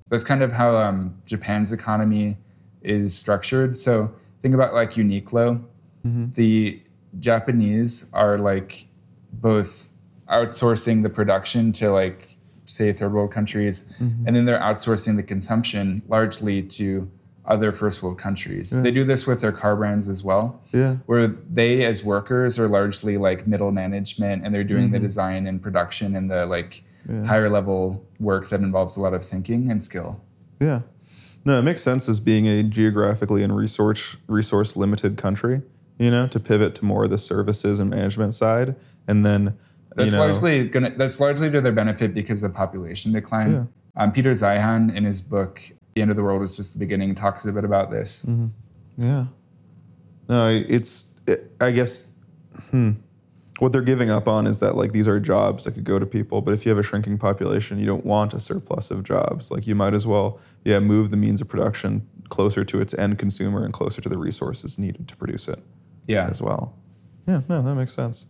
That's 0.10 0.24
kind 0.24 0.44
of 0.44 0.52
how 0.52 0.76
um, 0.78 1.22
Japan's 1.26 1.72
economy 1.72 2.38
is 2.82 3.16
structured. 3.16 3.78
So 3.78 4.14
think 4.44 4.54
about 4.54 4.76
like 4.76 4.94
Uniqlo. 4.94 5.64
Mm-hmm. 6.06 6.34
The 6.34 6.84
Japanese 7.20 8.12
are 8.14 8.38
like 8.38 8.88
both 9.32 9.90
outsourcing 10.30 11.02
the 11.02 11.10
production 11.10 11.72
to 11.74 11.92
like 11.92 12.38
say 12.68 12.94
third 12.94 13.14
world 13.14 13.32
countries, 13.32 13.90
mm-hmm. 14.00 14.28
and 14.28 14.36
then 14.36 14.46
they're 14.46 14.60
outsourcing 14.60 15.16
the 15.16 15.24
consumption 15.24 16.04
largely 16.08 16.62
to 16.62 17.10
other 17.46 17.72
first 17.72 18.02
world 18.04 18.18
countries. 18.18 18.70
They 18.70 18.92
do 18.92 19.04
this 19.04 19.28
with 19.28 19.42
their 19.42 19.52
car 19.52 19.76
brands 19.76 20.08
as 20.08 20.24
well 20.24 20.62
Yeah. 20.72 20.98
where 21.08 21.28
they 21.28 21.84
as 21.84 22.04
workers 22.04 22.58
are 22.58 22.70
largely 22.70 23.18
like 23.18 23.46
middle 23.46 23.72
management 23.72 24.46
and 24.46 24.56
they're 24.56 24.64
doing 24.64 24.92
the 24.92 24.98
mm-hmm. 24.98 25.08
design 25.08 25.48
and 25.48 25.62
production 25.62 26.16
and 26.16 26.32
the 26.32 26.46
like 26.46 26.84
higher 27.26 27.50
level 27.50 28.06
work 28.20 28.48
that 28.48 28.62
involves 28.62 28.96
a 28.96 29.02
lot 29.02 29.14
of 29.14 29.26
thinking 29.26 29.70
and 29.70 29.84
skill. 29.84 30.22
Yeah. 30.62 30.82
No, 31.46 31.60
it 31.60 31.64
makes 31.64 31.82
sense 31.82 32.08
as 32.08 32.20
being 32.20 32.48
a 32.48 32.64
geographically 32.64 33.44
and 33.44 33.56
resource 33.56 34.18
resource 34.28 34.76
limited 34.76 35.18
country. 35.18 35.62
You 36.00 36.10
know, 36.10 36.28
to 36.28 36.40
pivot 36.40 36.74
to 36.76 36.86
more 36.86 37.04
of 37.04 37.12
the 37.12 37.18
services 37.18 37.80
and 37.80 37.90
management 37.90 38.34
side, 38.34 38.76
and 39.08 39.26
then 39.26 39.44
you 39.44 39.54
That's 39.96 40.14
know, 40.14 40.20
largely 40.20 40.68
gonna 40.68 40.94
that's 40.98 41.20
largely 41.20 41.52
to 41.52 41.62
their 41.62 41.72
benefit 41.72 42.14
because 42.14 42.42
of 42.44 42.54
population 42.54 43.12
decline. 43.12 43.52
Yeah. 43.54 43.66
Um, 43.96 44.12
Peter 44.12 44.32
Zeihan 44.32 44.94
in 44.96 45.04
his 45.04 45.22
book 45.22 45.62
The 45.94 46.02
End 46.02 46.10
of 46.10 46.18
the 46.18 46.24
World 46.24 46.42
was 46.42 46.58
just 46.58 46.74
the 46.74 46.80
beginning 46.80 47.14
talks 47.14 47.46
a 47.46 47.52
bit 47.52 47.64
about 47.64 47.92
this. 47.92 48.26
Mm-hmm. 48.28 48.48
Yeah. 48.98 49.26
No, 50.28 50.50
it's. 50.50 51.14
It, 51.28 51.52
I 51.62 51.72
guess. 51.72 52.12
Hmm. 52.72 52.92
What 53.64 53.72
they're 53.72 53.82
giving 53.82 54.10
up 54.10 54.28
on 54.28 54.46
is 54.46 54.60
that 54.60 54.76
like 54.76 54.92
these 54.92 55.08
are 55.08 55.22
jobs 55.22 55.64
that 55.64 55.72
could 55.72 55.86
go 55.86 55.98
to 55.98 56.06
people, 56.06 56.42
but 56.42 56.54
if 56.54 56.66
you 56.66 56.70
have 56.70 56.78
a 56.78 56.84
shrinking 56.84 57.18
population, 57.18 57.80
you 57.80 57.86
don't 57.86 58.06
want 58.06 58.34
a 58.34 58.40
surplus 58.42 58.92
of 58.92 59.06
jobs. 59.06 59.52
Like 59.52 59.66
you 59.68 59.74
might 59.74 59.94
as 59.94 60.06
well, 60.06 60.38
yeah, 60.66 60.80
move 60.82 61.12
the 61.12 61.16
means 61.16 61.40
of 61.40 61.48
production 61.48 62.06
closer 62.28 62.66
to 62.66 62.82
its 62.82 62.94
end 62.96 63.18
consumer 63.18 63.64
and 63.64 63.72
closer 63.74 64.02
to 64.02 64.10
the 64.10 64.18
resources 64.18 64.78
needed 64.78 65.08
to 65.08 65.16
produce 65.16 65.48
it 65.48 65.60
Yeah. 66.08 66.28
as 66.30 66.42
well. 66.42 66.74
Yeah, 67.26 67.40
no, 67.48 67.62
that 67.62 67.76
makes 67.76 67.94
sense. 67.94 68.28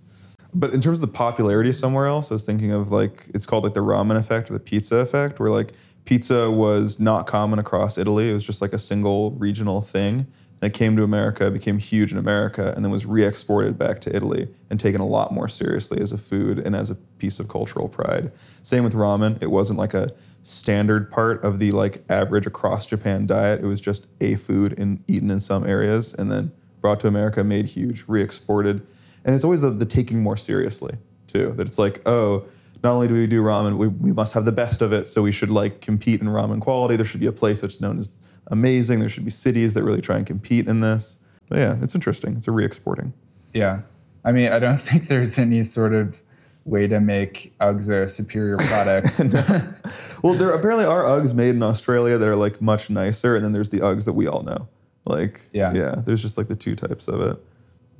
But 0.53 0.71
in 0.71 0.81
terms 0.81 0.99
of 0.99 1.01
the 1.01 1.07
popularity 1.17 1.73
somewhere 1.73 2.05
else, 2.05 2.29
I 2.29 2.35
was 2.35 2.43
thinking 2.43 2.71
of 2.71 2.91
like 2.91 3.27
it's 3.33 3.47
called 3.47 3.63
like 3.63 3.73
the 3.73 3.79
ramen 3.79 4.17
effect 4.17 4.51
or 4.51 4.53
the 4.53 4.59
pizza 4.59 4.97
effect, 4.97 5.39
where 5.39 5.49
like 5.49 5.73
pizza 6.05 6.51
was 6.51 6.99
not 6.99 7.25
common 7.25 7.57
across 7.57 7.97
Italy. 7.97 8.29
It 8.29 8.35
was 8.35 8.45
just 8.45 8.61
like 8.61 8.73
a 8.73 8.77
single 8.77 9.31
regional 9.31 9.81
thing. 9.81 10.27
It 10.63 10.73
came 10.73 10.95
to 10.95 11.03
America, 11.03 11.51
became 11.51 11.77
huge 11.77 12.11
in 12.11 12.17
America, 12.17 12.73
and 12.75 12.83
then 12.83 12.91
was 12.91 13.05
re-exported 13.05 13.77
back 13.77 13.99
to 14.01 14.15
Italy 14.15 14.47
and 14.69 14.79
taken 14.79 15.01
a 15.01 15.05
lot 15.05 15.31
more 15.31 15.47
seriously 15.47 16.01
as 16.01 16.11
a 16.11 16.17
food 16.17 16.59
and 16.59 16.75
as 16.75 16.89
a 16.89 16.95
piece 16.95 17.39
of 17.39 17.47
cultural 17.47 17.87
pride. 17.87 18.31
Same 18.61 18.83
with 18.83 18.93
ramen. 18.93 19.41
It 19.41 19.51
wasn't 19.51 19.79
like 19.79 19.93
a 19.93 20.11
standard 20.43 21.09
part 21.09 21.43
of 21.43 21.59
the 21.59 21.71
like 21.71 22.03
average 22.09 22.45
across 22.45 22.85
Japan 22.85 23.25
diet. 23.25 23.61
It 23.61 23.65
was 23.65 23.81
just 23.81 24.07
a 24.21 24.35
food 24.35 24.77
and 24.77 25.03
eaten 25.07 25.31
in 25.31 25.39
some 25.39 25.65
areas 25.65 26.13
and 26.13 26.31
then 26.31 26.51
brought 26.81 26.99
to 27.01 27.07
America, 27.07 27.43
made 27.43 27.67
huge, 27.67 28.05
re-exported. 28.07 28.85
And 29.23 29.33
it's 29.33 29.45
always 29.45 29.61
the, 29.61 29.69
the 29.69 29.85
taking 29.85 30.21
more 30.21 30.37
seriously 30.37 30.97
too. 31.27 31.53
That 31.55 31.67
it's 31.67 31.79
like, 31.79 32.01
oh, 32.05 32.45
not 32.83 32.93
only 32.93 33.07
do 33.07 33.13
we 33.13 33.27
do 33.27 33.41
ramen, 33.41 33.77
we, 33.77 33.87
we 33.87 34.11
must 34.11 34.33
have 34.33 34.45
the 34.45 34.51
best 34.51 34.81
of 34.81 34.91
it. 34.91 35.07
So 35.07 35.21
we 35.21 35.31
should 35.31 35.49
like 35.49 35.79
compete 35.81 36.21
in 36.21 36.27
ramen 36.27 36.59
quality. 36.59 36.95
There 36.95 37.05
should 37.05 37.21
be 37.21 37.25
a 37.27 37.31
place 37.31 37.61
that's 37.61 37.79
known 37.79 37.97
as 37.99 38.19
amazing. 38.47 38.99
There 38.99 39.09
should 39.09 39.23
be 39.25 39.31
cities 39.31 39.73
that 39.75 39.83
really 39.83 40.01
try 40.01 40.17
and 40.17 40.25
compete 40.25 40.67
in 40.67 40.81
this. 40.81 41.19
But 41.49 41.59
yeah, 41.59 41.77
it's 41.81 41.95
interesting. 41.95 42.35
It's 42.37 42.47
a 42.47 42.51
re-exporting. 42.51 43.13
Yeah. 43.53 43.81
I 44.25 44.31
mean, 44.31 44.51
I 44.51 44.59
don't 44.59 44.77
think 44.81 45.07
there's 45.07 45.37
any 45.37 45.63
sort 45.63 45.93
of 45.93 46.21
way 46.65 46.87
to 46.87 46.99
make 46.99 47.53
Uggs 47.59 47.89
a 47.89 48.07
superior 48.07 48.57
product. 48.57 49.19
Well, 50.23 50.35
there 50.35 50.51
apparently 50.51 50.85
are 50.85 51.03
Uggs 51.03 51.33
made 51.33 51.49
in 51.55 51.61
Australia 51.63 52.17
that 52.17 52.25
are 52.25 52.37
like 52.37 52.61
much 52.61 52.89
nicer, 52.89 53.35
and 53.35 53.43
then 53.43 53.51
there's 53.51 53.69
the 53.71 53.79
Uggs 53.81 54.05
that 54.05 54.13
we 54.13 54.25
all 54.25 54.41
know. 54.43 54.69
Like, 55.05 55.49
Yeah. 55.51 55.73
yeah. 55.73 55.95
There's 56.05 56.21
just 56.21 56.37
like 56.37 56.47
the 56.47 56.55
two 56.55 56.75
types 56.75 57.09
of 57.09 57.19
it. 57.19 57.43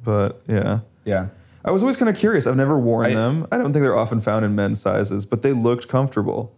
But 0.06 0.42
yeah, 0.48 0.80
yeah. 1.04 1.28
I 1.66 1.72
was 1.72 1.82
always 1.82 1.98
kind 1.98 2.10
of 2.10 2.16
curious. 2.16 2.46
I've 2.46 2.58
never 2.58 2.78
worn 2.78 3.12
I- 3.12 3.14
them. 3.14 3.46
I 3.52 3.58
don't 3.58 3.74
think 3.74 3.84
they're 3.84 3.96
often 3.96 4.20
found 4.20 4.44
in 4.46 4.56
men's 4.56 4.82
sizes, 4.82 5.26
but 5.26 5.42
they 5.42 5.54
looked 5.54 5.88
comfortable. 5.88 6.54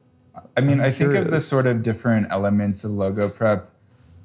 I 0.57 0.61
mean, 0.61 0.79
I 0.79 0.89
think 0.91 1.13
of 1.15 1.31
the 1.31 1.41
sort 1.41 1.67
of 1.67 1.83
different 1.83 2.27
elements 2.29 2.83
of 2.83 2.91
logo 2.91 3.29
prep. 3.29 3.69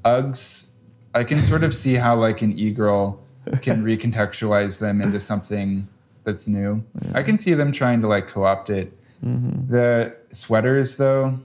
Uggs, 0.05 0.71
I 1.15 1.25
can 1.25 1.43
sort 1.43 1.65
of 1.65 1.75
see 1.75 1.95
how 1.95 2.17
like 2.17 2.41
an 2.41 2.57
e-girl 2.57 3.21
can 3.63 3.85
recontextualize 3.85 4.79
them 4.79 5.03
into 5.03 5.19
something 5.19 5.89
that's 6.25 6.47
new. 6.47 6.85
I 7.15 7.23
can 7.23 7.37
see 7.37 7.55
them 7.55 7.73
trying 7.73 8.01
to 8.03 8.07
like 8.07 8.29
co-opt 8.29 8.71
it. 8.71 8.97
Mm-hmm. 9.25 9.73
The 9.73 10.17
sweaters 10.31 10.97
though, 10.97 11.41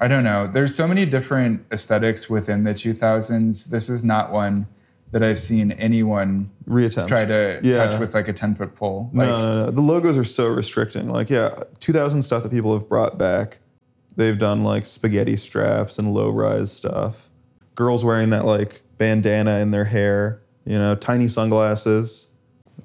I 0.00 0.08
don't 0.08 0.24
know. 0.24 0.46
There's 0.46 0.74
so 0.74 0.88
many 0.88 1.04
different 1.04 1.66
aesthetics 1.70 2.30
within 2.30 2.64
the 2.64 2.72
2000s. 2.72 3.66
This 3.66 3.90
is 3.90 4.02
not 4.02 4.32
one 4.32 4.66
that 5.12 5.22
I've 5.22 5.38
seen 5.38 5.72
anyone 5.72 6.50
Reattempt. 6.68 7.08
try 7.08 7.24
to 7.24 7.60
Yeah. 7.62 7.86
touch 7.86 7.98
with 8.00 8.14
like 8.14 8.28
a 8.28 8.32
10 8.32 8.54
foot 8.54 8.74
pole. 8.76 9.10
Like, 9.12 9.26
no, 9.28 9.38
no, 9.56 9.64
no. 9.66 9.70
The 9.72 9.80
logos 9.80 10.16
are 10.16 10.24
so 10.24 10.48
restricting. 10.48 11.08
Like, 11.08 11.28
yeah, 11.30 11.62
2000 11.80 12.22
stuff 12.22 12.42
that 12.44 12.50
people 12.52 12.72
have 12.74 12.88
brought 12.88 13.18
back. 13.18 13.58
They've 14.16 14.38
done 14.38 14.62
like 14.62 14.86
spaghetti 14.86 15.36
straps 15.36 15.98
and 15.98 16.12
low 16.12 16.30
rise 16.30 16.70
stuff. 16.72 17.30
Girls 17.74 18.04
wearing 18.04 18.30
that 18.30 18.44
like 18.44 18.82
bandana 18.98 19.58
in 19.58 19.70
their 19.70 19.84
hair, 19.86 20.42
you 20.64 20.78
know, 20.78 20.94
tiny 20.94 21.26
sunglasses. 21.28 22.28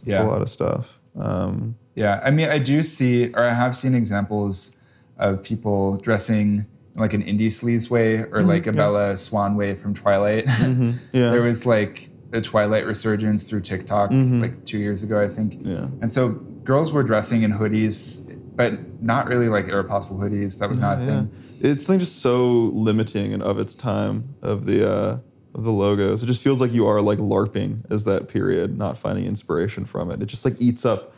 It's 0.01 0.09
Yeah. 0.11 0.23
a 0.23 0.27
lot 0.27 0.41
of 0.41 0.49
stuff. 0.49 0.99
Um, 1.17 1.75
Yeah, 1.95 2.19
I 2.25 2.31
mean, 2.31 2.49
I 2.49 2.57
do 2.59 2.83
see, 2.83 3.31
or 3.33 3.43
I 3.43 3.53
have 3.53 3.75
seen 3.75 3.95
examples 3.95 4.73
of 5.17 5.41
people 5.43 5.95
dressing 5.97 6.65
like 6.97 7.13
an 7.13 7.23
indie 7.23 7.47
sleaze 7.47 7.89
way, 7.89 8.19
or 8.31 8.41
like 8.43 8.67
a 8.67 8.71
Bella 8.71 9.17
Swan 9.17 9.55
way 9.57 9.75
from 9.75 9.93
Twilight. 9.93 10.45
yeah. 10.59 10.95
there 11.31 11.41
was 11.41 11.65
like 11.65 12.07
the 12.31 12.41
Twilight 12.41 12.85
resurgence 12.85 13.43
through 13.43 13.61
TikTok 13.61 14.09
like 14.11 14.65
two 14.65 14.77
years 14.77 15.03
ago, 15.03 15.21
I 15.23 15.27
think. 15.29 15.59
yeah. 15.63 15.87
And 16.01 16.11
so 16.11 16.29
girls 16.29 16.91
were 16.91 17.03
dressing 17.03 17.43
in 17.43 17.51
hoodies, 17.53 18.25
but 18.55 19.01
not 19.01 19.27
really 19.27 19.47
like 19.49 19.65
Aeropostale 19.65 20.17
hoodies. 20.19 20.57
That 20.59 20.69
was 20.69 20.81
not 20.81 20.97
a 20.97 21.01
Yeah. 21.01 21.05
thing. 21.07 21.31
It's 21.61 21.87
like 21.87 21.99
just 21.99 22.21
so 22.21 22.71
limiting 22.73 23.33
and 23.33 23.41
of 23.43 23.59
its 23.59 23.75
time 23.75 24.35
of 24.41 24.65
the 24.65 24.89
uh, 24.89 25.17
of 25.53 25.63
the 25.63 25.71
logos. 25.71 26.21
It 26.23 26.25
just 26.25 26.43
feels 26.43 26.59
like 26.59 26.73
you 26.73 26.85
are 26.87 26.99
like 27.01 27.19
LARPing 27.19 27.89
as 27.89 28.03
that 28.05 28.27
period, 28.27 28.77
not 28.77 28.97
finding 28.97 29.25
inspiration 29.25 29.85
from 29.85 30.11
it. 30.11 30.21
It 30.21 30.25
just 30.25 30.43
like 30.43 30.55
eats 30.59 30.85
up 30.85 31.13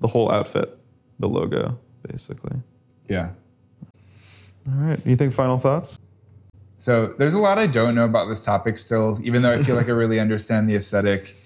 the 0.00 0.06
whole 0.08 0.30
outfit, 0.30 0.78
the 1.18 1.28
logo, 1.28 1.78
basically. 2.08 2.58
Yeah. 3.08 3.30
All 4.68 4.74
right. 4.76 5.00
Anything 5.04 5.30
final 5.30 5.58
thoughts? 5.58 5.98
So 6.80 7.14
there's 7.18 7.34
a 7.34 7.38
lot 7.38 7.58
I 7.58 7.66
don't 7.66 7.94
know 7.94 8.06
about 8.06 8.28
this 8.30 8.40
topic 8.40 8.78
still, 8.78 9.18
even 9.22 9.42
though 9.42 9.52
I 9.52 9.62
feel 9.62 9.76
like 9.76 9.88
I 9.88 9.92
really 9.92 10.18
understand 10.18 10.66
the 10.66 10.74
aesthetic. 10.74 11.36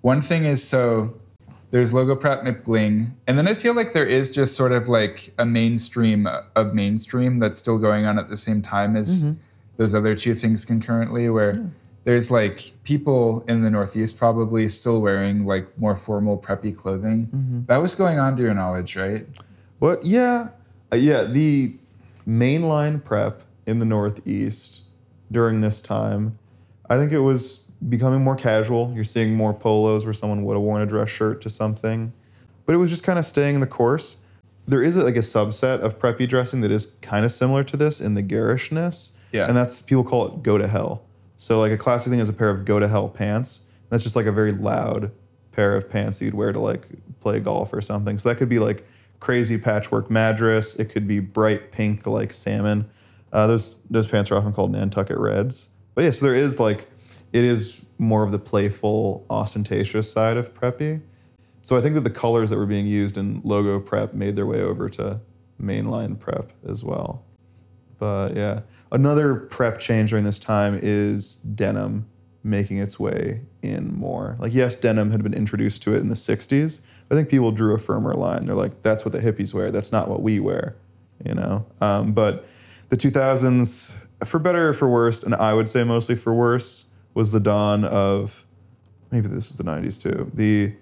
One 0.00 0.22
thing 0.22 0.46
is 0.46 0.66
so 0.66 1.20
there's 1.68 1.92
logo 1.92 2.16
prep 2.16 2.42
McBling, 2.42 3.12
and 3.26 3.36
then 3.36 3.46
I 3.46 3.52
feel 3.52 3.74
like 3.74 3.92
there 3.92 4.06
is 4.06 4.30
just 4.30 4.54
sort 4.54 4.72
of 4.72 4.88
like 4.88 5.34
a 5.36 5.44
mainstream 5.44 6.26
of 6.56 6.72
mainstream 6.72 7.38
that's 7.38 7.58
still 7.58 7.76
going 7.76 8.06
on 8.06 8.18
at 8.18 8.30
the 8.30 8.36
same 8.38 8.62
time 8.62 8.96
as 8.96 9.34
those 9.76 9.94
other 9.94 10.14
two 10.14 10.34
things 10.34 10.64
concurrently, 10.64 11.28
where 11.28 11.70
there's 12.04 12.30
like 12.30 12.72
people 12.84 13.44
in 13.46 13.60
the 13.60 13.70
Northeast 13.70 14.16
probably 14.16 14.70
still 14.70 15.02
wearing 15.02 15.44
like 15.44 15.78
more 15.78 15.96
formal 15.96 16.38
preppy 16.38 16.74
clothing. 16.74 17.28
That 17.66 17.76
was 17.82 17.94
going 17.94 18.18
on 18.18 18.38
to 18.38 18.42
your 18.42 18.54
knowledge, 18.54 18.96
right? 18.96 19.26
What? 19.80 20.02
Yeah, 20.02 20.48
uh, 20.90 20.96
yeah. 20.96 21.24
The 21.24 21.76
mainline 22.26 23.04
prep 23.04 23.42
in 23.68 23.78
the 23.78 23.84
Northeast 23.84 24.80
during 25.30 25.60
this 25.60 25.80
time, 25.80 26.38
I 26.88 26.96
think 26.96 27.12
it 27.12 27.20
was 27.20 27.64
becoming 27.86 28.22
more 28.24 28.34
casual. 28.34 28.90
You're 28.94 29.04
seeing 29.04 29.34
more 29.34 29.52
polos 29.52 30.06
where 30.06 30.14
someone 30.14 30.42
would 30.44 30.54
have 30.54 30.62
worn 30.62 30.80
a 30.82 30.86
dress 30.86 31.10
shirt 31.10 31.42
to 31.42 31.50
something, 31.50 32.12
but 32.64 32.74
it 32.74 32.78
was 32.78 32.90
just 32.90 33.04
kind 33.04 33.18
of 33.18 33.26
staying 33.26 33.60
the 33.60 33.66
course. 33.66 34.16
There 34.66 34.82
is 34.82 34.96
like 34.96 35.16
a 35.16 35.20
subset 35.20 35.80
of 35.80 35.98
preppy 35.98 36.26
dressing 36.26 36.62
that 36.62 36.70
is 36.70 36.86
kind 37.02 37.24
of 37.24 37.32
similar 37.32 37.62
to 37.64 37.76
this 37.76 38.00
in 38.00 38.14
the 38.14 38.22
garishness, 38.22 39.12
Yeah. 39.32 39.46
and 39.46 39.56
that's 39.56 39.82
people 39.82 40.02
call 40.04 40.26
it 40.28 40.42
go 40.42 40.56
to 40.58 40.66
hell. 40.66 41.02
So 41.36 41.60
like 41.60 41.72
a 41.72 41.78
classic 41.78 42.10
thing 42.10 42.20
is 42.20 42.28
a 42.28 42.32
pair 42.32 42.50
of 42.50 42.64
go 42.64 42.80
to 42.80 42.88
hell 42.88 43.08
pants. 43.08 43.62
That's 43.90 44.02
just 44.02 44.16
like 44.16 44.26
a 44.26 44.32
very 44.32 44.52
loud 44.52 45.12
pair 45.52 45.76
of 45.76 45.88
pants 45.88 46.18
that 46.18 46.24
you'd 46.24 46.34
wear 46.34 46.52
to 46.52 46.58
like 46.60 46.86
play 47.20 47.38
golf 47.40 47.72
or 47.72 47.80
something. 47.80 48.18
So 48.18 48.28
that 48.30 48.36
could 48.36 48.48
be 48.48 48.58
like 48.58 48.86
crazy 49.20 49.56
patchwork 49.58 50.10
madras. 50.10 50.74
It 50.76 50.86
could 50.86 51.06
be 51.06 51.20
bright 51.20 51.70
pink 51.72 52.06
like 52.06 52.32
salmon. 52.32 52.88
Uh, 53.32 53.46
those 53.46 53.76
those 53.90 54.06
pants 54.06 54.30
are 54.30 54.36
often 54.36 54.52
called 54.52 54.72
Nantucket 54.72 55.18
Reds. 55.18 55.68
But 55.94 56.04
yeah, 56.04 56.10
so 56.10 56.26
there 56.26 56.34
is 56.34 56.60
like 56.60 56.88
it 57.32 57.44
is 57.44 57.84
more 57.98 58.22
of 58.22 58.32
the 58.32 58.38
playful, 58.38 59.26
ostentatious 59.28 60.10
side 60.10 60.36
of 60.36 60.54
preppy. 60.54 61.02
So 61.60 61.76
I 61.76 61.80
think 61.80 61.94
that 61.96 62.02
the 62.02 62.10
colors 62.10 62.50
that 62.50 62.56
were 62.56 62.66
being 62.66 62.86
used 62.86 63.18
in 63.18 63.40
logo 63.44 63.80
prep 63.80 64.14
made 64.14 64.36
their 64.36 64.46
way 64.46 64.62
over 64.62 64.88
to 64.90 65.20
mainline 65.60 66.18
prep 66.18 66.52
as 66.66 66.84
well. 66.84 67.24
But 67.98 68.36
yeah, 68.36 68.60
another 68.92 69.34
prep 69.34 69.78
change 69.78 70.10
during 70.10 70.24
this 70.24 70.38
time 70.38 70.78
is 70.80 71.36
denim 71.36 72.06
making 72.44 72.78
its 72.78 72.98
way 72.98 73.42
in 73.60 73.92
more. 73.94 74.36
Like 74.38 74.54
yes, 74.54 74.76
denim 74.76 75.10
had 75.10 75.22
been 75.22 75.34
introduced 75.34 75.82
to 75.82 75.94
it 75.94 75.98
in 75.98 76.08
the 76.08 76.14
60s. 76.14 76.80
But 77.08 77.16
I 77.16 77.18
think 77.18 77.28
people 77.28 77.50
drew 77.50 77.74
a 77.74 77.78
firmer 77.78 78.14
line. 78.14 78.46
They're 78.46 78.54
like, 78.54 78.82
that's 78.82 79.04
what 79.04 79.12
the 79.12 79.18
hippies 79.18 79.52
wear. 79.52 79.70
That's 79.70 79.92
not 79.92 80.08
what 80.08 80.22
we 80.22 80.38
wear, 80.38 80.76
you 81.24 81.34
know. 81.34 81.66
Um, 81.80 82.12
but 82.12 82.46
the 82.88 82.96
2000s, 82.96 83.96
for 84.24 84.38
better 84.38 84.70
or 84.70 84.74
for 84.74 84.88
worse, 84.88 85.22
and 85.22 85.34
I 85.34 85.54
would 85.54 85.68
say 85.68 85.84
mostly 85.84 86.16
for 86.16 86.34
worse, 86.34 86.86
was 87.14 87.32
the 87.32 87.40
dawn 87.40 87.84
of 87.84 88.46
maybe 89.10 89.28
this 89.28 89.48
was 89.48 89.58
the 89.58 89.64
90s 89.64 90.00
too. 90.00 90.30
The 90.34 90.74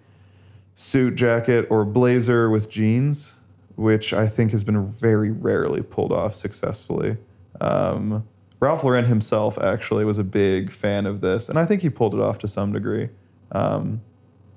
suit 0.74 1.14
jacket 1.14 1.66
or 1.70 1.84
blazer 1.84 2.50
with 2.50 2.68
jeans, 2.68 3.40
which 3.76 4.12
I 4.12 4.26
think 4.26 4.50
has 4.52 4.64
been 4.64 4.84
very 4.84 5.30
rarely 5.30 5.82
pulled 5.82 6.12
off 6.12 6.34
successfully. 6.34 7.16
Um, 7.60 8.26
Ralph 8.60 8.84
Lauren 8.84 9.04
himself 9.04 9.58
actually 9.58 10.04
was 10.04 10.18
a 10.18 10.24
big 10.24 10.70
fan 10.70 11.06
of 11.06 11.20
this, 11.20 11.48
and 11.48 11.58
I 11.58 11.66
think 11.66 11.82
he 11.82 11.90
pulled 11.90 12.14
it 12.14 12.20
off 12.20 12.38
to 12.38 12.48
some 12.48 12.72
degree. 12.72 13.08
Um, 13.52 14.00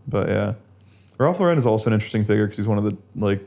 but 0.07 0.29
yeah, 0.29 0.53
Ralph 1.17 1.39
Lauren 1.39 1.57
is 1.57 1.65
also 1.65 1.89
an 1.89 1.93
interesting 1.93 2.23
figure 2.23 2.45
because 2.45 2.57
he's 2.57 2.67
one 2.67 2.77
of 2.77 2.85
the 2.85 2.97
like 3.15 3.41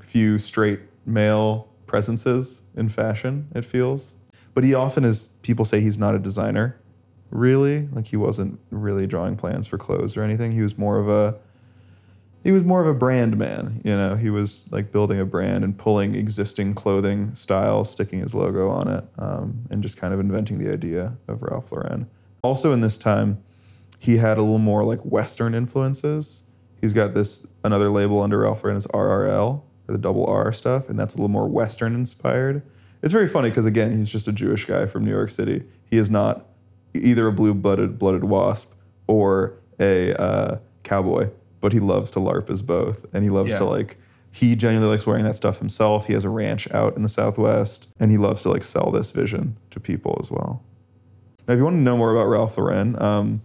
few 0.00 0.38
straight 0.38 0.80
male 1.04 1.68
presences 1.92 2.62
in 2.74 2.88
fashion. 2.88 3.48
It 3.54 3.66
feels, 3.66 4.16
but 4.54 4.64
he 4.64 4.72
often 4.72 5.04
is. 5.04 5.28
People 5.42 5.66
say 5.66 5.82
he's 5.82 5.98
not 5.98 6.14
a 6.14 6.18
designer, 6.18 6.80
really. 7.28 7.86
Like 7.88 8.06
he 8.06 8.16
wasn't 8.16 8.58
really 8.70 9.06
drawing 9.06 9.36
plans 9.36 9.68
for 9.68 9.76
clothes 9.76 10.16
or 10.16 10.22
anything. 10.22 10.52
He 10.52 10.62
was 10.62 10.78
more 10.78 10.98
of 10.98 11.10
a 11.10 11.38
he 12.42 12.50
was 12.50 12.64
more 12.64 12.80
of 12.80 12.86
a 12.86 12.98
brand 12.98 13.36
man. 13.36 13.82
You 13.84 13.94
know, 13.94 14.16
he 14.16 14.30
was 14.30 14.66
like 14.72 14.90
building 14.90 15.20
a 15.20 15.26
brand 15.26 15.64
and 15.64 15.76
pulling 15.76 16.14
existing 16.14 16.74
clothing 16.74 17.34
styles, 17.34 17.90
sticking 17.90 18.20
his 18.20 18.34
logo 18.34 18.70
on 18.70 18.88
it, 18.88 19.04
um, 19.18 19.66
and 19.70 19.82
just 19.82 19.98
kind 19.98 20.14
of 20.14 20.18
inventing 20.18 20.58
the 20.58 20.72
idea 20.72 21.18
of 21.28 21.42
Ralph 21.42 21.70
Lauren. 21.72 22.08
Also, 22.40 22.72
in 22.72 22.80
this 22.80 22.96
time, 22.96 23.42
he 23.98 24.16
had 24.16 24.38
a 24.38 24.40
little 24.40 24.58
more 24.58 24.82
like 24.82 25.00
Western 25.00 25.54
influences. 25.54 26.44
He's 26.80 26.94
got 26.94 27.12
this 27.12 27.46
another 27.62 27.90
label 27.90 28.22
under 28.22 28.38
Ralph 28.38 28.64
Lauren 28.64 28.78
is 28.78 28.86
RRL 28.86 29.62
the 29.92 29.98
double 29.98 30.26
R 30.26 30.52
stuff, 30.52 30.88
and 30.88 30.98
that's 30.98 31.14
a 31.14 31.16
little 31.18 31.28
more 31.28 31.48
Western 31.48 31.94
inspired. 31.94 32.62
It's 33.02 33.12
very 33.12 33.28
funny 33.28 33.48
because 33.48 33.66
again, 33.66 33.96
he's 33.96 34.08
just 34.08 34.28
a 34.28 34.32
Jewish 34.32 34.64
guy 34.64 34.86
from 34.86 35.04
New 35.04 35.10
York 35.10 35.30
City. 35.30 35.64
He 35.84 35.98
is 35.98 36.10
not 36.10 36.46
either 36.94 37.26
a 37.26 37.32
blue-blooded 37.32 37.98
blooded 37.98 38.24
wasp 38.24 38.72
or 39.06 39.54
a 39.80 40.14
uh, 40.14 40.58
cowboy, 40.82 41.30
but 41.60 41.72
he 41.72 41.80
loves 41.80 42.10
to 42.12 42.20
LARP 42.20 42.50
as 42.50 42.62
both, 42.62 43.06
and 43.12 43.24
he 43.24 43.30
loves 43.30 43.54
to 43.54 43.64
like. 43.64 43.98
He 44.34 44.56
genuinely 44.56 44.94
likes 44.94 45.06
wearing 45.06 45.24
that 45.24 45.36
stuff 45.36 45.58
himself. 45.58 46.06
He 46.06 46.14
has 46.14 46.24
a 46.24 46.30
ranch 46.30 46.66
out 46.72 46.96
in 46.96 47.02
the 47.02 47.08
Southwest, 47.08 47.92
and 48.00 48.10
he 48.10 48.16
loves 48.16 48.42
to 48.42 48.50
like 48.50 48.62
sell 48.62 48.90
this 48.90 49.10
vision 49.10 49.58
to 49.70 49.78
people 49.78 50.16
as 50.20 50.30
well. 50.30 50.62
Now, 51.46 51.54
if 51.54 51.58
you 51.58 51.64
want 51.64 51.76
to 51.76 51.80
know 51.80 51.98
more 51.98 52.12
about 52.12 52.28
Ralph 52.28 52.56
Lauren, 52.56 53.00
um, 53.02 53.42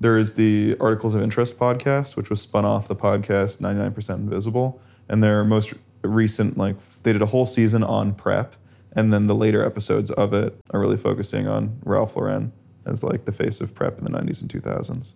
there 0.00 0.16
is 0.16 0.34
the 0.34 0.76
Articles 0.78 1.14
of 1.14 1.22
Interest 1.22 1.58
podcast, 1.58 2.16
which 2.16 2.30
was 2.30 2.40
spun 2.40 2.64
off 2.64 2.86
the 2.86 2.94
podcast 2.94 3.58
99% 3.58 4.14
Invisible. 4.14 4.80
And 5.08 5.24
their 5.24 5.44
most 5.44 5.74
recent, 6.02 6.56
like, 6.56 6.78
they 7.02 7.12
did 7.12 7.22
a 7.22 7.26
whole 7.26 7.46
season 7.46 7.82
on 7.82 8.14
prep. 8.14 8.56
And 8.92 9.12
then 9.12 9.26
the 9.26 9.34
later 9.34 9.64
episodes 9.64 10.10
of 10.12 10.32
it 10.32 10.58
are 10.70 10.80
really 10.80 10.96
focusing 10.96 11.46
on 11.46 11.78
Ralph 11.84 12.16
Lauren 12.16 12.52
as, 12.86 13.04
like, 13.04 13.24
the 13.24 13.32
face 13.32 13.60
of 13.60 13.74
prep 13.74 13.98
in 13.98 14.04
the 14.04 14.10
90s 14.10 14.40
and 14.40 14.50
2000s. 14.50 15.14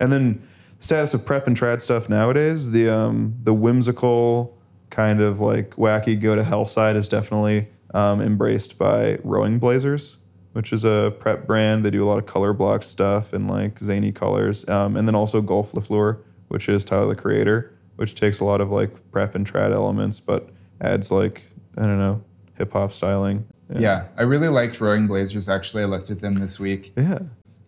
And 0.00 0.12
then 0.12 0.42
the 0.78 0.84
status 0.84 1.14
of 1.14 1.24
prep 1.24 1.46
and 1.46 1.56
trad 1.56 1.80
stuff 1.80 2.08
nowadays, 2.08 2.70
the 2.70 2.88
um, 2.88 3.34
the 3.42 3.54
whimsical 3.54 4.56
kind 4.90 5.20
of 5.20 5.40
like 5.40 5.70
wacky 5.76 6.20
go 6.20 6.36
to 6.36 6.44
hell 6.44 6.64
side 6.64 6.96
is 6.96 7.08
definitely 7.08 7.68
um, 7.94 8.20
embraced 8.20 8.78
by 8.78 9.18
Rowing 9.24 9.58
Blazers, 9.58 10.18
which 10.52 10.72
is 10.72 10.84
a 10.84 11.14
prep 11.18 11.46
brand. 11.46 11.84
They 11.84 11.90
do 11.90 12.04
a 12.04 12.08
lot 12.08 12.18
of 12.18 12.26
color 12.26 12.52
block 12.52 12.82
stuff 12.82 13.32
and 13.32 13.48
like 13.48 13.78
zany 13.78 14.12
colors, 14.12 14.68
um, 14.68 14.96
and 14.96 15.08
then 15.08 15.14
also 15.14 15.40
Golf 15.40 15.74
le 15.74 15.80
Fleur, 15.80 16.20
which 16.48 16.68
is 16.68 16.84
Tyler 16.84 17.06
the 17.06 17.14
Creator, 17.14 17.72
which 17.96 18.14
takes 18.14 18.40
a 18.40 18.44
lot 18.44 18.60
of 18.60 18.70
like 18.70 19.10
prep 19.10 19.34
and 19.34 19.50
trad 19.50 19.72
elements, 19.72 20.20
but 20.20 20.48
adds 20.80 21.10
like 21.10 21.46
I 21.76 21.82
don't 21.82 21.98
know 21.98 22.22
hip 22.56 22.72
hop 22.72 22.92
styling. 22.92 23.46
Yeah. 23.74 24.06
I 24.16 24.22
really 24.22 24.48
liked 24.48 24.80
Rowing 24.80 25.06
Blazers. 25.06 25.48
Actually, 25.48 25.82
I 25.82 25.86
looked 25.86 26.10
at 26.10 26.20
them 26.20 26.34
this 26.34 26.58
week. 26.60 26.92
yeah. 26.96 27.18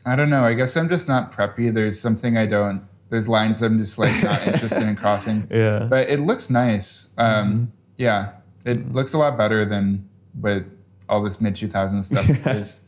I 0.06 0.16
don't 0.16 0.30
know. 0.30 0.42
I 0.44 0.54
guess 0.54 0.74
I'm 0.76 0.88
just 0.88 1.08
not 1.08 1.32
preppy. 1.32 1.74
There's 1.74 2.00
something 2.00 2.38
I 2.38 2.46
don't. 2.46 2.82
There's 3.10 3.28
lines 3.28 3.62
I'm 3.62 3.78
just 3.78 3.98
like 3.98 4.22
not 4.22 4.46
interested 4.46 4.82
in 4.86 4.96
crossing. 4.96 5.46
Yeah. 5.50 5.80
But 5.90 6.08
it 6.08 6.20
looks 6.20 6.48
nice. 6.50 7.10
Um, 7.18 7.72
Yeah, 7.96 8.30
it 8.64 8.92
looks 8.92 9.12
a 9.12 9.18
lot 9.18 9.36
better 9.36 9.64
than 9.64 10.08
what 10.40 10.64
all 11.08 11.22
this 11.22 11.40
mid 11.40 11.54
2000s 11.54 12.04
stuff 12.04 12.46
is. 12.56 12.82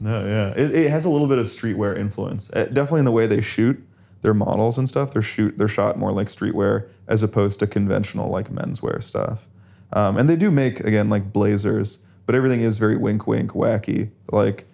No, 0.00 0.26
yeah, 0.26 0.50
it, 0.60 0.74
it 0.74 0.90
has 0.90 1.04
a 1.04 1.10
little 1.10 1.28
bit 1.28 1.38
of 1.38 1.46
streetwear 1.46 1.96
influence. 1.96 2.50
Uh, 2.52 2.64
definitely 2.64 3.00
in 3.00 3.04
the 3.06 3.12
way 3.12 3.26
they 3.26 3.40
shoot 3.40 3.82
their 4.22 4.34
models 4.34 4.78
and 4.78 4.88
stuff. 4.88 5.12
They're 5.12 5.22
shoot 5.22 5.56
they're 5.58 5.68
shot 5.68 5.98
more 5.98 6.12
like 6.12 6.28
streetwear 6.28 6.88
as 7.06 7.22
opposed 7.22 7.60
to 7.60 7.66
conventional 7.66 8.30
like 8.30 8.50
menswear 8.50 9.02
stuff. 9.02 9.48
Um, 9.92 10.16
and 10.16 10.28
they 10.28 10.36
do 10.36 10.50
make 10.50 10.80
again 10.80 11.08
like 11.08 11.32
blazers, 11.32 12.00
but 12.26 12.34
everything 12.34 12.60
is 12.60 12.78
very 12.78 12.96
wink 12.96 13.26
wink 13.26 13.52
wacky. 13.52 14.10
Like 14.30 14.66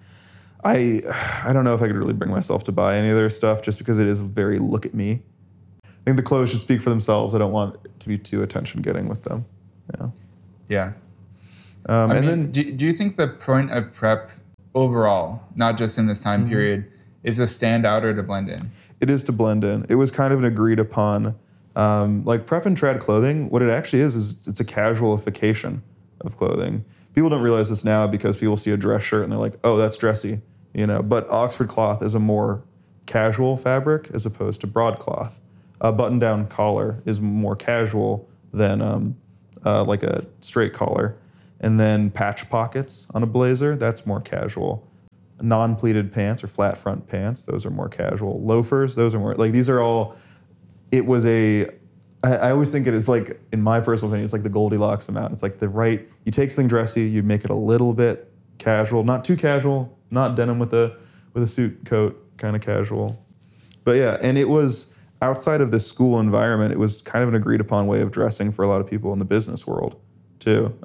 I 0.65 1.01
I 1.45 1.53
don't 1.53 1.65
know 1.65 1.75
if 1.75 1.83
I 1.83 1.87
could 1.87 1.97
really 1.97 2.15
bring 2.15 2.31
myself 2.31 2.65
to 2.65 2.73
buy 2.73 2.97
any 2.97 3.11
of 3.11 3.17
their 3.17 3.29
stuff 3.29 3.63
just 3.63 3.79
because 3.79 3.99
it 3.99 4.07
is 4.07 4.23
very 4.23 4.59
look 4.59 4.87
at 4.87 4.95
me. 4.95 5.23
I 5.85 6.05
think 6.05 6.17
the 6.17 6.23
clothes 6.23 6.51
should 6.51 6.61
speak 6.61 6.81
for 6.81 6.91
themselves. 6.91 7.35
I 7.35 7.39
don't 7.39 7.53
want 7.53 7.77
it 7.85 8.01
to 8.01 8.09
be 8.09 8.19
too 8.19 8.43
attention 8.43 8.83
getting 8.83 9.09
with 9.09 9.23
them. 9.23 9.45
Yeah. 9.95 10.09
Yeah. 10.69 10.93
Um, 11.89 12.11
and 12.11 12.21
mean, 12.21 12.27
then 12.27 12.53
do, 12.53 12.73
do 12.73 12.87
you 12.87 12.93
think 12.93 13.17
the 13.17 13.29
point 13.29 13.71
of 13.73 13.93
prep 13.93 14.31
overall, 14.75 15.43
not 15.55 15.79
just 15.79 15.99
in 15.99 16.07
this 16.07 16.21
time 16.21 16.43
Mm-hmm. 16.43 16.51
period, 16.51 16.93
is 17.23 17.37
to 17.37 17.47
stand 17.47 17.87
out 17.87 18.05
or 18.05 18.15
to 18.15 18.23
blend 18.23 18.49
in? 18.49 18.71
It 19.03 19.11
is 19.11 19.25
to 19.25 19.33
blend 19.33 19.65
in. 19.65 19.85
It 19.89 19.97
was 19.97 20.11
kind 20.11 20.33
of 20.33 20.39
an 20.39 20.45
agreed 20.45 20.79
upon, 20.79 21.35
um, 21.75 22.25
like 22.25 22.47
prep 22.47 22.65
and 22.65 22.77
trad 22.77 23.01
clothing. 23.01 23.51
What 23.51 23.61
it 23.61 23.69
actually 23.69 24.01
is 24.01 24.15
is 24.15 24.47
it's 24.47 24.61
a 24.61 24.65
casualification 24.65 25.81
of 26.21 26.37
clothing. 26.37 26.85
People 27.13 27.29
don't 27.29 27.43
realize 27.43 27.69
this 27.69 27.85
now 27.85 28.07
because 28.07 28.37
people 28.37 28.57
see 28.57 28.71
a 28.71 28.77
dress 28.77 29.03
shirt 29.03 29.25
and 29.25 29.33
they're 29.33 29.41
like, 29.41 29.59
"Oh, 29.65 29.77
that's 29.77 29.97
dressy," 29.97 30.41
you 30.73 30.87
know. 30.87 31.03
But 31.03 31.29
Oxford 31.29 31.69
cloth 31.69 32.01
is 32.01 32.15
a 32.15 32.21
more 32.21 32.63
casual 33.05 33.57
fabric 33.57 34.09
as 34.15 34.25
opposed 34.25 34.61
to 34.61 34.69
broadcloth. 34.69 35.41
A 35.81 35.93
button-down 35.93 36.47
collar 36.47 37.03
is 37.05 37.21
more 37.21 37.57
casual 37.57 38.29
than 38.55 38.81
um, 38.81 39.17
uh, 39.67 39.83
like 39.83 40.05
a 40.05 40.25
straight 40.41 40.73
collar, 40.73 41.17
and 41.61 41.81
then 41.81 42.09
patch 42.11 42.49
pockets 42.49 43.09
on 43.13 43.25
a 43.25 43.27
blazer 43.27 43.75
that's 43.77 44.07
more 44.07 44.21
casual 44.21 44.87
non-pleated 45.41 46.13
pants 46.13 46.45
or 46.45 46.47
flat 46.47 46.79
front 46.79 47.07
pants 47.09 47.43
those 47.43 47.67
are 47.67 47.71
more 47.71 47.89
casual. 47.89 48.43
Loafers 48.43 48.95
those 48.95 49.15
are 49.15 49.19
more 49.19 49.35
like 49.35 49.53
these 49.53 49.69
are 49.69 49.81
all 49.81 50.17
it 50.91 51.07
was 51.07 51.27
a 51.27 51.67
I, 52.25 52.51
always 52.51 52.71
think 52.71 52.87
it 52.87 52.95
is 52.95 53.09
like 53.09 53.41
in 53.53 53.63
my 53.63 53.81
personal 53.81 54.13
opinion 54.13 54.25
it's 54.25 54.33
like 54.33 54.45
the 54.45 54.49
goldilocks 54.49 55.09
amount 55.09 55.33
it's 55.33 55.43
like 55.43 55.59
the 55.59 55.69
right 55.69 56.09
you 56.25 56.31
take 56.31 56.51
something 56.51 56.69
dressy 56.69 57.03
you 57.03 57.23
make 57.23 57.45
it 57.45 57.51
a 57.51 57.55
little 57.55 57.93
bit 57.93 58.33
casual 58.59 59.03
not 59.03 59.25
too 59.25 59.37
casual 59.37 59.99
not 60.11 60.37
denim 60.37 60.59
with 60.59 60.73
a 60.73 60.97
with 61.33 61.43
a 61.43 61.49
suit 61.49 61.85
coat 61.85 62.19
kind 62.37 62.55
of 62.55 62.63
casual. 62.63 63.25
But 63.85 63.97
yeah 63.97 64.19
and 64.23 64.39
it 64.39 64.49
was 64.49 64.95
outside 65.21 65.61
of 65.61 65.71
the 65.71 65.81
school 65.81 66.21
environment 66.21 66.73
it 66.73 66.79
was 66.79 67.03
kind 67.03 67.23
of 67.23 67.29
an 67.29 67.35
agreed 67.35 67.61
upon 67.61 67.89
way 67.89 68.01
of 68.01 68.13
dressing 68.13 68.53
for 68.53 68.63
a 68.63 68.69
lot 68.69 68.81
of 68.81 68.89
people 68.89 69.13
in 69.13 69.19
the 69.19 69.25
business 69.25 69.67
world 69.67 70.01
too 70.39 70.77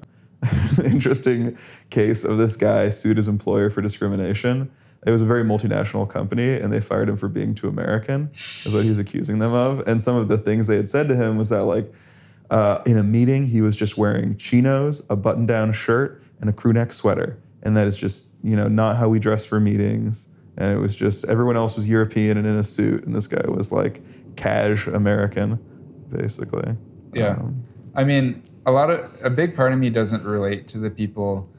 interesting 0.84 1.58
case 1.90 2.24
of 2.24 2.38
this 2.38 2.56
guy 2.56 2.90
sued 2.90 3.18
his 3.18 3.28
employer 3.28 3.70
for 3.70 3.82
discrimination 3.82 4.72
it 5.06 5.12
was 5.12 5.22
a 5.22 5.26
very 5.26 5.44
multinational 5.44 6.10
company, 6.10 6.56
and 6.56 6.74
they 6.74 6.82
fired 6.82 7.08
him 7.10 7.18
for 7.18 7.28
being 7.28 7.54
too 7.54 7.68
American, 7.68 8.32
is 8.66 8.74
what 8.74 8.84
he 8.84 8.90
was 8.90 9.00
accusing 9.00 9.40
them 9.40 9.54
of. 9.54 9.88
And 9.88 10.02
some 10.02 10.16
of 10.16 10.28
the 10.28 10.38
things 10.38 10.68
they 10.68 10.76
had 10.76 10.90
said 10.90 11.08
to 11.10 11.16
him 11.16 11.38
was 11.38 11.50
that 11.50 11.64
like 11.64 11.94
uh, 12.50 12.82
in 12.86 12.98
a 12.98 13.04
meeting 13.04 13.44
he 13.44 13.62
was 13.62 13.76
just 13.76 13.98
wearing 13.98 14.38
chinos, 14.38 15.04
a 15.10 15.16
button-down 15.16 15.74
shirt, 15.74 16.24
and 16.42 16.50
a 16.50 16.54
crew 16.54 16.74
neck 16.74 16.94
sweater, 16.94 17.40
and 17.64 17.78
that 17.78 17.88
is 17.88 17.98
just 17.98 18.32
you 18.44 18.56
know 18.56 18.68
not 18.68 18.98
how 18.98 19.08
we 19.08 19.20
dress 19.20 19.46
for 19.46 19.60
meetings. 19.60 20.28
And 20.60 20.74
it 20.74 20.80
was 20.80 20.96
just 20.96 21.26
everyone 21.26 21.56
else 21.56 21.76
was 21.76 21.88
European 21.88 22.38
and 22.38 22.48
in 22.48 22.56
a 22.56 22.64
suit, 22.64 23.04
and 23.06 23.16
this 23.16 23.28
guy 23.28 23.48
was 23.48 23.72
like 23.72 24.02
cash 24.36 24.88
American, 24.88 25.60
basically. 26.10 26.76
Yeah. 27.14 27.34
Um, 27.34 27.64
I 27.94 28.04
mean, 28.04 28.44
a 28.68 28.72
lot 28.72 28.90
of 28.92 29.10
a 29.24 29.30
big 29.30 29.56
part 29.56 29.72
of 29.74 29.80
me 29.80 29.90
doesn't 29.90 30.24
relate 30.24 30.68
to 30.68 30.78
the 30.78 30.90
people 30.92 31.50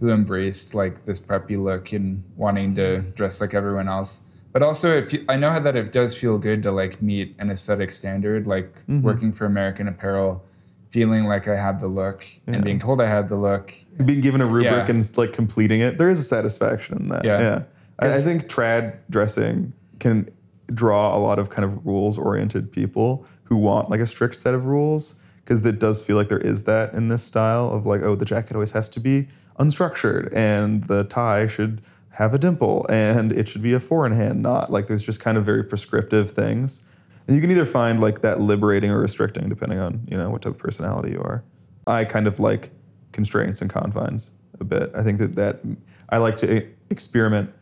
who 0.00 0.10
embraced 0.10 0.74
like 0.74 1.06
this 1.06 1.18
preppy 1.18 1.62
look 1.62 1.92
and 1.92 2.22
wanting 2.36 2.74
to 2.74 3.00
dress 3.00 3.40
like 3.40 3.54
everyone 3.54 3.88
else. 3.88 4.20
But 4.52 4.62
also, 4.62 4.94
if 4.96 5.12
you, 5.12 5.24
I 5.28 5.36
know 5.36 5.58
that 5.60 5.76
it 5.76 5.92
does 5.92 6.14
feel 6.14 6.38
good 6.38 6.62
to 6.64 6.72
like 6.72 7.00
meet 7.00 7.34
an 7.38 7.50
aesthetic 7.50 7.92
standard, 7.92 8.46
like 8.46 8.74
Mm-hmm. 8.88 9.02
working 9.02 9.32
for 9.32 9.44
American 9.46 9.86
Apparel, 9.88 10.44
feeling 10.90 11.24
like 11.24 11.46
I 11.48 11.56
had 11.56 11.80
the 11.80 11.88
look 11.88 12.24
Yeah. 12.46 12.54
and 12.54 12.64
being 12.64 12.78
told 12.78 13.00
I 13.00 13.06
had 13.06 13.28
the 13.28 13.36
look. 13.36 13.72
being 14.04 14.20
given 14.20 14.40
a 14.40 14.46
rubric 14.46 14.88
Yeah. 14.88 14.94
and 14.94 15.16
like 15.16 15.32
completing 15.32 15.80
it, 15.80 15.98
there 15.98 16.10
is 16.10 16.18
a 16.18 16.24
satisfaction 16.24 16.98
in 16.98 17.08
that. 17.10 17.24
Yeah. 17.24 17.38
Yeah. 17.40 17.62
I, 18.00 18.14
I 18.16 18.20
think 18.20 18.48
trad 18.48 18.96
dressing 19.08 19.72
can 20.00 20.28
draw 20.74 21.16
a 21.16 21.20
lot 21.20 21.38
of 21.38 21.48
kind 21.50 21.64
of 21.64 21.86
rules 21.86 22.18
oriented 22.18 22.72
people 22.72 23.24
who 23.44 23.56
want 23.56 23.88
like 23.88 24.00
a 24.00 24.06
strict 24.06 24.34
set 24.34 24.52
of 24.54 24.66
rules 24.66 25.16
because 25.46 25.64
it 25.64 25.78
does 25.78 26.04
feel 26.04 26.16
like 26.16 26.28
there 26.28 26.38
is 26.38 26.64
that 26.64 26.92
in 26.92 27.06
this 27.06 27.22
style 27.22 27.70
of 27.70 27.86
like, 27.86 28.02
oh, 28.02 28.16
the 28.16 28.24
jacket 28.24 28.54
always 28.54 28.72
has 28.72 28.88
to 28.88 28.98
be 28.98 29.28
unstructured 29.60 30.28
and 30.34 30.82
the 30.84 31.04
tie 31.04 31.46
should 31.46 31.80
have 32.10 32.34
a 32.34 32.38
dimple 32.38 32.84
and 32.90 33.32
it 33.32 33.46
should 33.46 33.62
be 33.62 33.72
a 33.72 33.78
four 33.78 34.04
in 34.04 34.10
hand 34.10 34.42
knot. 34.42 34.72
Like 34.72 34.88
there's 34.88 35.04
just 35.04 35.20
kind 35.20 35.38
of 35.38 35.44
very 35.44 35.62
prescriptive 35.62 36.32
things. 36.32 36.82
And 37.28 37.36
you 37.36 37.40
can 37.40 37.52
either 37.52 37.64
find 37.64 38.00
like 38.00 38.22
that 38.22 38.40
liberating 38.40 38.90
or 38.90 38.98
restricting 38.98 39.48
depending 39.48 39.78
on, 39.78 40.00
you 40.10 40.16
know, 40.16 40.30
what 40.30 40.42
type 40.42 40.54
of 40.54 40.58
personality 40.58 41.12
you 41.12 41.20
are. 41.20 41.44
I 41.86 42.04
kind 42.04 42.26
of 42.26 42.40
like 42.40 42.72
constraints 43.12 43.60
and 43.60 43.70
confines 43.70 44.32
a 44.58 44.64
bit. 44.64 44.90
I 44.96 45.04
think 45.04 45.18
that 45.18 45.36
that 45.36 45.60
I 46.08 46.18
like 46.18 46.36
to 46.38 46.66
experiment 46.90 47.52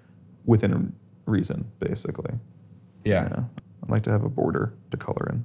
within 0.46 0.94
reason, 1.26 1.70
basically. 1.80 2.34
Yeah, 3.04 3.28
Yeah. 3.30 3.44
I 3.86 3.92
like 3.92 4.02
to 4.04 4.10
have 4.10 4.24
a 4.24 4.30
border 4.30 4.72
to 4.90 4.96
color 4.96 5.28
in. 5.30 5.44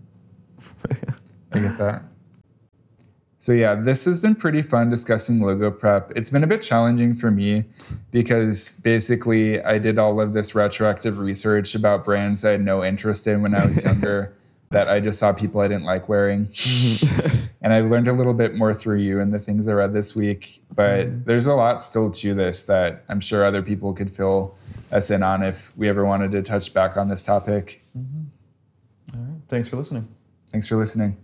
I 1.52 1.60
get 1.60 1.78
that. 1.78 2.04
So 3.40 3.54
yeah, 3.54 3.76
this 3.76 4.04
has 4.04 4.20
been 4.20 4.36
pretty 4.36 4.62
fun 4.62 4.90
discussing 4.90 5.42
logo 5.42 5.72
prep. 5.72 6.12
It's 6.14 6.30
been 6.30 6.44
a 6.44 6.48
bit 6.48 6.62
challenging 6.62 7.16
for 7.16 7.32
me 7.32 7.64
because 8.12 8.74
basically 8.82 9.64
I 9.64 9.78
did 9.78 9.98
all 9.98 10.20
of 10.20 10.34
this 10.34 10.54
retroactive 10.54 11.20
research 11.20 11.74
about 11.74 12.04
brands 12.04 12.44
I 12.44 12.52
had 12.52 12.62
no 12.62 12.84
interest 12.84 13.28
in 13.28 13.42
when 13.42 13.56
I 13.56 13.66
was 13.66 13.84
younger 13.86 14.36
that 14.72 14.90
I 14.90 15.00
just 15.00 15.20
saw 15.20 15.32
people 15.32 15.62
I 15.62 15.70
didn't 15.70 15.86
like 15.86 16.10
wearing. 16.10 16.48
Mm-hmm. 16.48 17.46
and 17.62 17.74
I've 17.74 17.90
learned 17.90 18.10
a 18.10 18.14
little 18.14 18.34
bit 18.34 18.56
more 18.56 18.74
through 18.74 18.98
you 18.98 19.22
and 19.22 19.34
the 19.34 19.40
things 19.40 19.70
I 19.70 19.74
read 19.74 19.94
this 19.94 20.16
week. 20.18 20.62
But 20.76 21.08
mm-hmm. 21.08 21.24
there's 21.24 21.48
a 21.48 21.56
lot 21.56 21.82
still 21.82 22.12
to 22.12 22.34
this 22.34 22.64
that 22.64 23.06
I'm 23.08 23.22
sure 23.22 23.46
other 23.46 23.64
people 23.64 23.94
could 23.94 24.12
fill 24.12 24.58
us 24.92 25.10
in 25.10 25.24
on 25.24 25.44
if 25.44 25.76
we 25.78 25.88
ever 25.88 26.06
wanted 26.06 26.32
to 26.34 26.42
touch 26.44 26.74
back 26.74 26.98
on 26.98 27.08
this 27.08 27.22
topic. 27.22 27.84
Mm-hmm. 27.98 29.18
All 29.18 29.26
right. 29.26 29.42
Thanks 29.48 29.70
for 29.70 29.78
listening. 29.78 30.10
Thanks 30.52 30.68
for 30.68 30.76
listening. 30.76 31.18